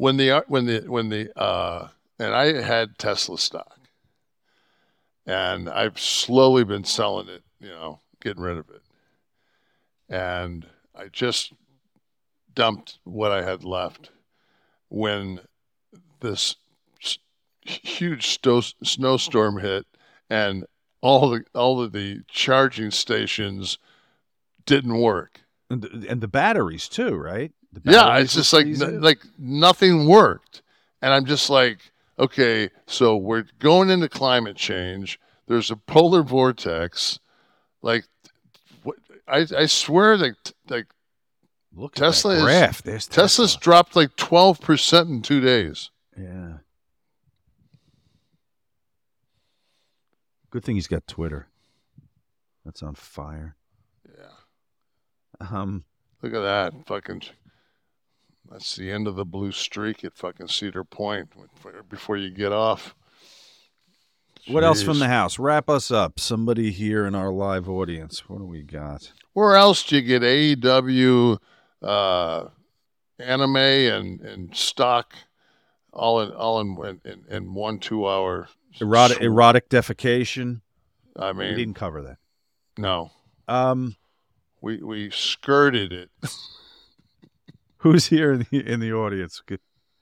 When 0.00 0.16
the 0.16 0.42
when 0.48 0.64
the 0.64 0.80
when 0.86 1.10
the 1.10 1.38
uh, 1.38 1.88
and 2.18 2.34
I 2.34 2.62
had 2.62 2.96
Tesla 2.96 3.36
stock, 3.36 3.78
and 5.26 5.68
I've 5.68 6.00
slowly 6.00 6.64
been 6.64 6.84
selling 6.84 7.28
it. 7.28 7.42
You 7.60 7.68
know, 7.68 8.00
getting 8.22 8.42
rid 8.42 8.56
of 8.56 8.70
it, 8.70 8.80
and 10.08 10.66
I 10.96 11.08
just 11.08 11.52
dumped 12.54 12.98
what 13.04 13.30
I 13.30 13.42
had 13.42 13.62
left 13.62 14.10
when 14.88 15.40
this 16.20 16.56
huge 17.60 18.28
sto- 18.28 18.62
snowstorm 18.82 19.58
hit 19.58 19.84
and 20.30 20.64
all 21.02 21.28
the 21.28 21.44
all 21.54 21.82
of 21.82 21.92
the 21.92 22.22
charging 22.26 22.90
stations 22.90 23.76
didn't 24.64 24.98
work. 24.98 25.42
And 25.68 25.82
the, 25.82 26.06
and 26.08 26.22
the 26.22 26.26
batteries 26.26 26.88
too, 26.88 27.14
right? 27.14 27.52
Yeah, 27.84 28.18
it's 28.18 28.34
just 28.34 28.52
like 28.52 28.64
freezing? 28.64 29.00
like 29.00 29.20
nothing 29.38 30.06
worked, 30.06 30.62
and 31.02 31.12
I'm 31.12 31.24
just 31.24 31.50
like, 31.50 31.78
okay, 32.18 32.70
so 32.86 33.16
we're 33.16 33.46
going 33.58 33.90
into 33.90 34.08
climate 34.08 34.56
change. 34.56 35.20
There's 35.46 35.70
a 35.70 35.76
polar 35.76 36.22
vortex, 36.22 37.18
like, 37.82 38.04
what, 38.82 38.96
I 39.28 39.46
I 39.56 39.66
swear 39.66 40.16
that 40.16 40.52
like 40.68 40.86
Look 41.72 41.96
at 42.00 42.00
that 42.00 42.28
is 42.28 42.42
graph. 42.42 42.82
There's 42.82 43.06
Tesla's 43.06 43.56
dropped 43.56 43.94
like 43.94 44.16
twelve 44.16 44.60
percent 44.60 45.08
in 45.08 45.22
two 45.22 45.40
days. 45.40 45.90
Yeah. 46.18 46.58
Good 50.50 50.64
thing 50.64 50.74
he's 50.74 50.88
got 50.88 51.06
Twitter. 51.06 51.46
That's 52.64 52.82
on 52.82 52.94
fire. 52.94 53.56
Yeah. 54.18 55.48
Um. 55.48 55.84
Look 56.22 56.34
at 56.34 56.40
that 56.40 56.86
fucking. 56.86 57.22
That's 58.50 58.74
the 58.76 58.90
end 58.90 59.06
of 59.06 59.14
the 59.14 59.24
blue 59.24 59.52
streak 59.52 60.04
at 60.04 60.16
fucking 60.16 60.48
Cedar 60.48 60.82
Point 60.84 61.30
before 61.88 62.16
you 62.16 62.30
get 62.30 62.52
off. 62.52 62.94
What 64.48 64.64
else 64.64 64.82
from 64.82 64.98
the 64.98 65.06
house? 65.06 65.38
Wrap 65.38 65.68
us 65.68 65.90
up. 65.90 66.18
Somebody 66.18 66.70
here 66.72 67.06
in 67.06 67.14
our 67.14 67.30
live 67.30 67.68
audience. 67.68 68.28
What 68.28 68.38
do 68.38 68.44
we 68.44 68.62
got? 68.62 69.12
Where 69.34 69.54
else 69.54 69.84
do 69.84 69.96
you 69.96 70.02
get 70.02 70.22
AEW, 70.22 71.38
uh, 71.82 72.44
anime, 73.18 73.56
and 73.56 74.20
and 74.22 74.56
stock, 74.56 75.14
all 75.92 76.22
in 76.22 76.30
all 76.32 76.60
in 76.60 77.00
in, 77.04 77.24
in 77.28 77.54
one 77.54 77.78
two 77.78 78.08
hour? 78.08 78.48
Erotic, 78.80 79.18
sw- 79.18 79.22
erotic 79.22 79.68
defecation. 79.68 80.62
I 81.16 81.32
mean, 81.32 81.50
we 81.50 81.54
didn't 81.56 81.74
cover 81.74 82.02
that. 82.02 82.16
no, 82.78 83.10
Um, 83.46 83.94
we 84.60 84.82
we 84.82 85.10
skirted 85.10 85.92
it. 85.92 86.10
who's 87.80 88.06
here 88.06 88.32
in 88.32 88.46
the 88.50 88.66
in 88.66 88.80
the 88.80 88.92
audience? 88.92 89.42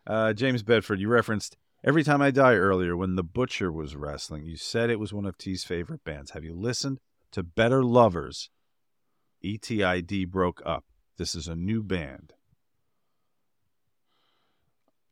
Uh, 0.06 0.32
James 0.32 0.62
Bedford. 0.62 1.00
You 1.00 1.08
referenced 1.08 1.56
"Every 1.84 2.04
Time 2.04 2.22
I 2.22 2.30
Die" 2.30 2.54
earlier 2.54 2.96
when 2.96 3.16
the 3.16 3.24
Butcher 3.24 3.72
was 3.72 3.96
wrestling. 3.96 4.44
You 4.44 4.56
said 4.56 4.90
it 4.90 5.00
was 5.00 5.12
one 5.12 5.26
of 5.26 5.36
T's 5.38 5.64
favorite 5.64 6.04
bands. 6.04 6.32
Have 6.32 6.44
you 6.44 6.54
listened 6.54 6.98
to 7.32 7.42
Better 7.42 7.82
Lovers? 7.82 8.50
ETID 9.44 10.28
broke 10.28 10.60
up. 10.66 10.84
This 11.16 11.34
is 11.34 11.48
a 11.48 11.54
new 11.54 11.82
band. 11.82 12.32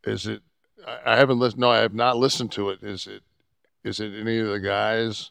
Is 0.05 0.27
it? 0.27 0.43
I 1.05 1.17
haven't 1.17 1.39
listened. 1.39 1.61
No, 1.61 1.71
I 1.71 1.79
have 1.79 1.95
not 1.95 2.17
listened 2.17 2.53
to 2.53 2.71
it. 2.71 2.83
Is 2.83 3.07
it? 3.07 3.23
Is 3.83 4.01
it 4.01 4.13
any 4.15 4.39
of 4.39 4.49
the 4.49 4.61
guys? 4.61 5.31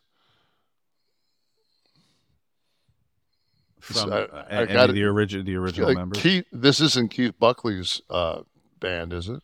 From 3.85 4.11
I- 4.11 4.15
uh, 4.23 4.45
I 4.49 4.63
any 4.63 4.73
got 4.73 4.89
of 4.89 4.95
the 4.95 5.03
original 5.03 5.45
the 5.45 5.55
original 5.55 5.89
Like 5.89 5.97
members. 5.97 6.21
Keith, 6.23 6.45
this 6.51 6.81
isn't 6.81 7.11
Keith 7.11 7.37
Buckley's 7.37 8.01
uh, 8.09 8.41
band, 8.79 9.13
is 9.13 9.29
it? 9.29 9.43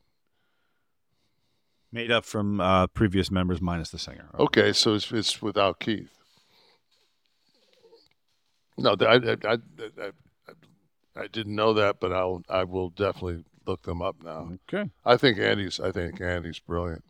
Made 1.91 2.09
up 2.09 2.26
from 2.26 2.59
uh, 2.59 2.88
previous 2.88 3.30
members 3.30 3.61
minus 3.61 3.91
the 3.91 3.99
singer. 3.99 4.30
Okay, 4.39 4.73
so 4.73 4.95
it's 4.95 5.11
it's 5.11 5.43
without 5.43 5.80
Keith. 5.80 6.09
No, 8.77 8.95
I, 8.99 9.15
I, 9.15 9.18
I, 9.45 9.57
I, 10.01 10.11
I 11.15 11.27
didn't 11.27 11.53
know 11.53 11.73
that, 11.76 11.99
but 11.99 12.11
I'll 12.11 12.41
I 12.49 12.63
will 12.63 12.89
definitely 12.89 13.43
look 13.68 13.84
them 13.84 14.01
up 14.01 14.15
now. 14.23 14.53
Okay. 14.68 14.89
I 15.05 15.18
think 15.18 15.38
Andy's 15.38 15.80
I 15.80 15.91
think 15.91 16.19
Andy's 16.19 16.57
brilliant. 16.57 17.03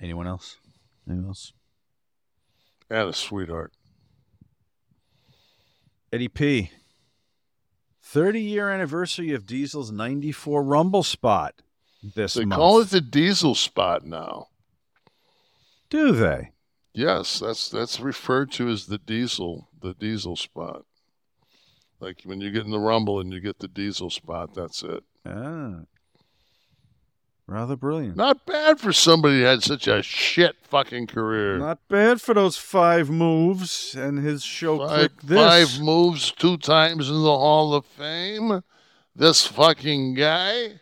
Anyone 0.00 0.28
else? 0.28 0.58
Anyone 1.08 1.26
else? 1.26 1.52
And 2.88 3.08
a 3.08 3.12
sweetheart. 3.12 3.72
Eddie 6.14 6.28
P. 6.28 6.70
30 8.00 8.40
year 8.40 8.70
anniversary 8.70 9.32
of 9.32 9.46
Diesel's 9.46 9.90
94 9.90 10.62
Rumble 10.62 11.02
spot 11.02 11.60
this 12.14 12.34
They 12.34 12.44
month. 12.44 12.60
call 12.60 12.78
it 12.80 12.90
the 12.90 13.00
Diesel 13.00 13.56
Spot 13.56 14.04
now. 14.06 14.46
Do 15.90 16.12
they? 16.12 16.52
Yes, 16.92 17.40
that's 17.40 17.68
that's 17.68 17.98
referred 17.98 18.52
to 18.52 18.68
as 18.68 18.86
the 18.86 18.98
Diesel 18.98 19.66
the 19.82 19.92
Diesel 19.94 20.36
Spot. 20.36 20.84
Like 21.98 22.20
when 22.22 22.40
you 22.40 22.52
get 22.52 22.64
in 22.64 22.70
the 22.70 22.78
Rumble 22.78 23.18
and 23.18 23.32
you 23.32 23.40
get 23.40 23.58
the 23.58 23.66
Diesel 23.66 24.10
Spot, 24.10 24.54
that's 24.54 24.84
it. 24.84 25.02
Ah. 25.26 25.80
Rather 27.46 27.76
brilliant. 27.76 28.16
Not 28.16 28.46
bad 28.46 28.80
for 28.80 28.92
somebody 28.92 29.40
who 29.40 29.44
had 29.44 29.62
such 29.62 29.86
a 29.86 30.02
shit 30.02 30.56
fucking 30.62 31.08
career. 31.08 31.58
Not 31.58 31.78
bad 31.88 32.22
for 32.22 32.32
those 32.32 32.56
five 32.56 33.10
moves 33.10 33.94
and 33.94 34.18
his 34.24 34.42
show 34.42 34.78
five, 34.78 35.10
Kliq 35.18 35.20
This. 35.22 35.38
five 35.38 35.80
moves 35.82 36.32
two 36.32 36.56
times 36.56 37.10
in 37.10 37.16
the 37.16 37.36
Hall 37.36 37.74
of 37.74 37.84
Fame. 37.84 38.62
This 39.14 39.46
fucking 39.46 40.14
guy. 40.14 40.80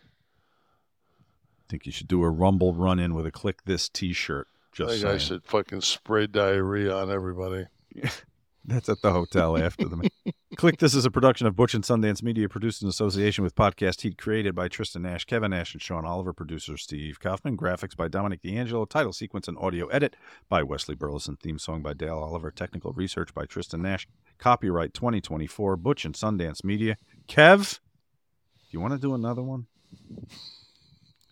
think 1.69 1.85
you 1.85 1.93
should 1.93 2.09
do 2.09 2.23
a 2.23 2.31
Rumble 2.31 2.75
run 2.75 3.01
in 3.01 3.15
with 3.15 3.27
a 3.27 3.33
Kliq 3.33 3.57
This 3.65 3.89
t 3.89 4.13
shirt. 4.13 4.47
I 4.53 4.77
Just 4.77 5.01
think 5.01 5.05
I 5.05 5.19
should 5.19 5.45
fucking 5.45 5.81
spray 5.81 6.29
diarrhea 6.29 6.95
on 6.95 7.11
everybody. 7.11 7.67
That's 8.65 8.89
at 8.89 9.03
the 9.03 9.13
hotel 9.13 9.59
after 9.59 9.89
the 9.89 10.09
Kliq 10.57 10.79
This 10.79 10.95
is 10.95 11.05
a 11.05 11.11
production 11.11 11.49
of 11.49 11.57
Butch 11.57 11.75
and 11.75 11.83
Sundance 11.83 12.23
Media, 12.23 12.49
produced 12.49 12.81
in 12.83 12.89
association 12.89 13.43
with 13.43 13.57
Podcast 13.57 14.03
Heat, 14.03 14.17
created 14.17 14.55
by 14.55 14.69
Tristan 14.69 15.03
Nash, 15.03 15.25
Kevin 15.25 15.51
Nash, 15.51 15.73
and 15.73 15.83
Sean 15.83 16.05
Oliver, 16.05 16.33
producer 16.33 16.77
Steve 16.77 17.19
Kaufman, 17.19 17.57
graphics 17.57 17.97
by 17.97 18.07
Dominic 18.07 18.41
D'Angelo, 18.43 18.85
title 18.85 19.13
sequence 19.13 19.49
and 19.49 19.59
audio 19.59 19.89
edit 19.89 20.15
by 20.49 20.63
Wesley 20.63 20.95
Burleson, 20.95 21.37
theme 21.37 21.59
song 21.59 21.83
by 21.83 21.93
Dale 21.93 22.19
Oliver, 22.19 22.53
technical 22.53 22.93
research 22.93 23.35
by 23.35 23.47
Tristan 23.47 23.83
Nash, 23.83 24.07
copyright 24.39 24.95
2024, 24.95 25.77
Butch 25.77 26.05
and 26.05 26.15
Sundance 26.15 26.63
Media. 26.63 26.97
Kev, 27.27 27.81
do 27.81 28.69
you 28.71 28.81
want 28.81 28.93
to 28.93 29.01
do 29.01 29.15
another 29.15 29.43
one? 29.43 29.67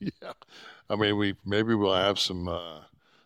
Yeah, 0.00 0.32
I 0.88 0.96
mean, 0.96 1.16
we 1.16 1.36
maybe 1.44 1.74
we'll 1.74 1.94
have 1.94 2.18
some 2.18 2.48
uh, 2.48 2.80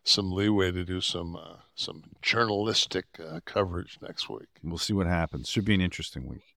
some 0.05 0.31
leeway 0.31 0.71
to 0.71 0.85
do 0.85 1.01
some 1.01 1.35
uh, 1.35 1.57
some 1.75 2.05
journalistic 2.23 3.07
uh, 3.19 3.41
coverage 3.45 3.99
next 4.01 4.29
week. 4.29 4.49
We'll 4.63 4.79
see 4.79 4.93
what 4.93 5.07
happens. 5.07 5.49
Should 5.49 5.65
be 5.65 5.75
an 5.75 5.81
interesting 5.81 6.27
week. 6.27 6.54